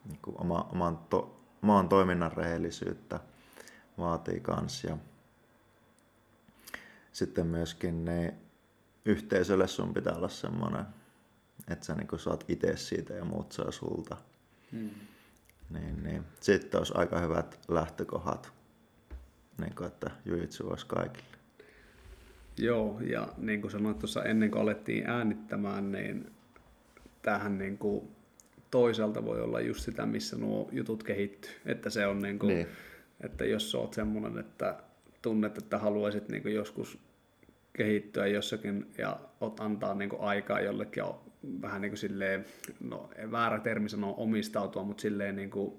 niin 0.05 0.19
kuin 0.23 0.41
oma, 0.41 0.69
oman, 0.73 0.99
to, 0.99 1.41
oman 1.63 1.89
toiminnan 1.89 2.33
rehellisyyttä 2.33 3.21
vaatii 3.99 4.41
kans. 4.41 4.85
Ja 4.85 4.97
sitten 7.13 7.47
myöskin 7.47 8.05
ne 8.05 8.35
yhteisölle 9.05 9.69
sun 9.69 9.95
pitää 9.95 10.15
olla 10.15 10.29
semmoinen, 10.29 10.87
että 11.69 11.87
sä 11.87 11.95
niin 11.95 12.19
saat 12.19 12.45
itse 12.49 12.77
siitä 12.77 13.15
ja 13.15 13.25
muut 13.25 13.53
saa 13.53 13.71
sulta. 13.71 14.17
Hmm. 14.73 14.91
Niin, 15.71 16.03
niin. 16.03 16.23
Sitten 16.41 16.79
olisi 16.79 16.93
aika 16.97 17.21
hyvät 17.21 17.61
lähtökohdat, 17.69 18.53
niin 19.61 19.75
kuin, 19.75 19.87
että 19.87 20.11
jujitsu 20.25 20.69
olisi 20.69 20.87
kaikille. 20.87 21.31
Joo, 22.57 23.01
ja 23.01 23.29
niin 23.39 23.61
kuin 23.61 23.71
sanoit 23.71 23.99
tuossa 23.99 24.25
ennen 24.25 24.51
kuin 24.51 24.63
alettiin 24.63 25.07
äänittämään, 25.07 25.93
niin 25.93 26.33
tähän 27.23 27.59
niin 27.59 27.79
kuin 27.79 28.09
toisaalta 28.71 29.25
voi 29.25 29.41
olla 29.41 29.61
just 29.61 29.81
sitä, 29.81 30.07
missä 30.07 30.37
nuo 30.37 30.69
jutut 30.73 31.03
kehittyy. 31.03 31.51
Että 31.67 31.91
se 31.91 32.07
on 32.07 32.23
niin 32.23 32.39
kuin, 32.39 32.55
niin. 32.55 32.67
että 33.21 33.45
jos 33.45 33.75
oot 33.75 33.95
semmoinen, 33.95 34.39
että 34.39 34.77
tunnet, 35.23 35.59
että 35.59 35.79
haluaisit 35.79 36.29
niin 36.29 36.43
kuin 36.43 36.55
joskus 36.55 36.99
kehittyä 37.73 38.27
jossakin 38.27 38.87
ja 38.99 39.21
ot 39.41 39.61
antaa 39.61 39.95
niin 39.95 40.11
kuin 40.11 40.23
aikaa 40.23 40.61
jollekin 40.61 41.05
vähän 41.63 41.83
niin 41.83 41.91
kuin 41.91 41.99
silleen, 41.99 42.45
no 42.81 43.11
väärä 43.31 43.59
termi 43.59 43.89
sanoa 43.89 44.15
omistautua, 44.15 44.83
mutta 44.83 45.01
silleen 45.01 45.37
niin 45.37 45.51
kuin, 45.51 45.75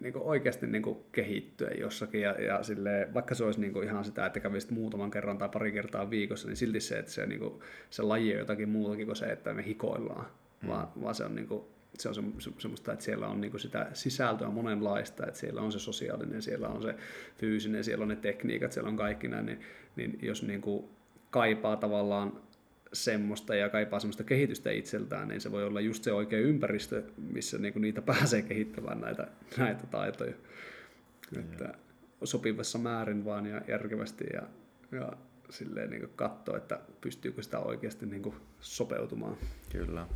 niin 0.00 0.12
kuin 0.12 0.22
oikeasti 0.22 0.66
niin 0.66 0.82
kuin 0.82 0.98
kehittyä 1.12 1.70
jossakin 1.70 2.20
ja, 2.20 2.30
ja 2.30 2.62
silleen, 2.62 3.14
vaikka 3.14 3.34
se 3.34 3.44
olisi 3.44 3.60
niin 3.60 3.72
kuin 3.72 3.88
ihan 3.88 4.04
sitä, 4.04 4.26
että 4.26 4.40
kävisit 4.40 4.70
muutaman 4.70 5.10
kerran 5.10 5.38
tai 5.38 5.48
pari 5.48 5.72
kertaa 5.72 6.10
viikossa, 6.10 6.48
niin 6.48 6.56
silti 6.56 6.80
se, 6.80 6.98
että 6.98 7.12
se, 7.12 7.26
niin 7.26 7.40
kuin, 7.40 7.60
se 7.90 8.02
laji 8.02 8.32
on 8.32 8.38
jotakin 8.38 8.68
muutakin 8.68 9.06
kuin 9.06 9.16
se, 9.16 9.26
että 9.26 9.54
me 9.54 9.64
hikoillaan, 9.64 10.26
hmm. 10.60 10.70
vaan, 10.70 10.88
vaan 11.02 11.14
se 11.14 11.24
on 11.24 11.34
niin 11.34 11.48
kuin, 11.48 11.64
se 11.98 12.08
on 12.08 12.14
se, 12.14 12.22
se, 12.38 12.50
semmoista, 12.58 12.92
että 12.92 13.04
siellä 13.04 13.28
on 13.28 13.40
niin 13.40 13.50
kuin 13.50 13.60
sitä 13.60 13.86
sisältöä 13.92 14.48
monenlaista, 14.48 15.26
että 15.26 15.40
siellä 15.40 15.60
on 15.60 15.72
se 15.72 15.78
sosiaalinen, 15.78 16.42
siellä 16.42 16.68
on 16.68 16.82
se 16.82 16.94
fyysinen, 17.38 17.84
siellä 17.84 18.02
on 18.02 18.08
ne 18.08 18.16
tekniikat, 18.16 18.72
siellä 18.72 18.88
on 18.88 18.96
kaikki 18.96 19.28
näin, 19.28 19.46
niin, 19.46 19.60
niin 19.96 20.18
jos 20.22 20.42
niin 20.42 20.60
kuin 20.60 20.84
kaipaa 21.30 21.76
tavallaan 21.76 22.32
semmoista 22.92 23.54
ja 23.54 23.68
kaipaa 23.68 24.00
semmoista 24.00 24.24
kehitystä 24.24 24.70
itseltään, 24.70 25.28
niin 25.28 25.40
se 25.40 25.52
voi 25.52 25.64
olla 25.64 25.80
just 25.80 26.04
se 26.04 26.12
oikea 26.12 26.38
ympäristö, 26.38 27.02
missä 27.16 27.58
niinku 27.58 27.78
niitä 27.78 28.02
pääsee 28.12 28.42
kehittämään 28.42 29.00
näitä, 29.00 29.28
näitä 29.56 29.86
taitoja. 29.86 30.34
Että 31.38 31.74
sopivassa 32.24 32.78
määrin 32.78 33.24
vaan 33.24 33.46
ja 33.46 33.62
järkevästi 33.68 34.24
ja, 34.32 34.42
ja 34.98 35.12
silleen 35.50 35.90
niin 35.90 36.08
katsoa, 36.16 36.56
että 36.56 36.80
pystyykö 37.00 37.42
sitä 37.42 37.58
oikeasti 37.58 38.06
niin 38.06 38.34
sopeutumaan. 38.60 39.36
Kyllä. 39.72 40.06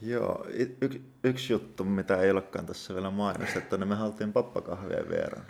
Joo, 0.00 0.46
y- 0.48 1.00
yksi 1.24 1.52
juttu, 1.52 1.84
mitä 1.84 2.16
ei 2.20 2.30
olekaan 2.30 2.66
tässä 2.66 2.94
vielä 2.94 3.10
mainostettu, 3.10 3.76
niin 3.76 3.88
me 3.88 3.94
haluttiin 3.94 4.32
pappakahvia 4.32 5.08
vieraan. 5.10 5.46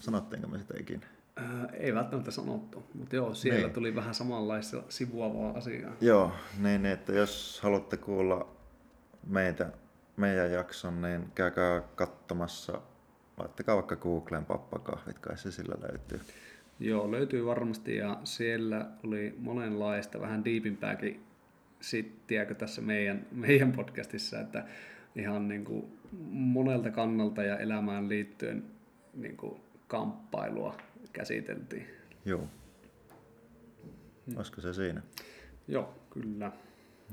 Sanottiinko 0.00 0.48
me 0.48 0.58
sitä 0.58 0.74
ikinä? 0.80 1.06
Ää, 1.36 1.68
ei 1.72 1.94
välttämättä 1.94 2.30
sanottu, 2.30 2.82
mutta 2.94 3.16
joo, 3.16 3.34
siellä 3.34 3.60
niin. 3.60 3.72
tuli 3.72 3.94
vähän 3.94 4.14
samanlaista 4.14 4.82
sivuavaa 4.88 5.52
asiaa. 5.58 5.92
Joo, 6.00 6.32
niin 6.58 6.86
että 6.86 7.12
jos 7.12 7.60
haluatte 7.62 7.96
kuulla 7.96 8.56
meitä, 9.26 9.70
meidän 10.16 10.52
jakson, 10.52 11.02
niin 11.02 11.32
käykää 11.34 11.80
katsomassa, 11.80 12.80
laittakaa 13.36 13.76
vaikka 13.76 13.96
Googleen 13.96 14.44
pappakahvit, 14.44 15.18
kai 15.18 15.38
se 15.38 15.50
sillä 15.50 15.74
löytyy. 15.88 16.20
Joo, 16.80 17.10
löytyy 17.10 17.46
varmasti 17.46 17.96
ja 17.96 18.20
siellä 18.24 18.86
oli 19.04 19.34
monenlaista, 19.38 20.20
vähän 20.20 20.44
diipimpääkin 20.44 21.24
sittiäkö 21.80 22.54
tässä 22.54 22.82
meidän, 22.82 23.26
meidän 23.30 23.72
podcastissa, 23.72 24.40
että 24.40 24.64
ihan 25.16 25.48
niin 25.48 25.64
kuin 25.64 25.98
monelta 26.30 26.90
kannalta 26.90 27.42
ja 27.42 27.58
elämään 27.58 28.08
liittyen 28.08 28.64
niin 29.14 29.36
kuin 29.36 29.60
kamppailua 29.88 30.76
käsiteltiin. 31.12 31.86
Joo. 32.24 32.48
Hmm. 34.26 34.36
Olisiko 34.36 34.60
se 34.60 34.72
siinä? 34.72 35.02
Joo, 35.68 35.94
kyllä. 36.10 36.52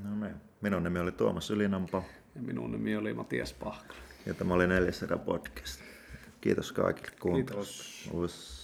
No 0.04 0.26
niin. 0.26 0.36
Minun 0.60 0.82
nimi 0.82 0.98
oli 0.98 1.12
Tuomas 1.12 1.50
Ylinampa. 1.50 2.02
Ja 2.34 2.42
minun 2.42 2.72
nimi 2.72 2.96
oli 2.96 3.14
Matias 3.14 3.52
Pahkala. 3.52 4.00
Ja 4.26 4.34
tämä 4.34 4.54
oli 4.54 4.66
Neljäs 4.66 5.04
podcast. 5.24 5.80
Kiitos 6.40 6.72
kaikille 6.72 7.10
kuuntelusta. 7.20 7.84
Kiitos. 7.84 8.10
Us. 8.14 8.59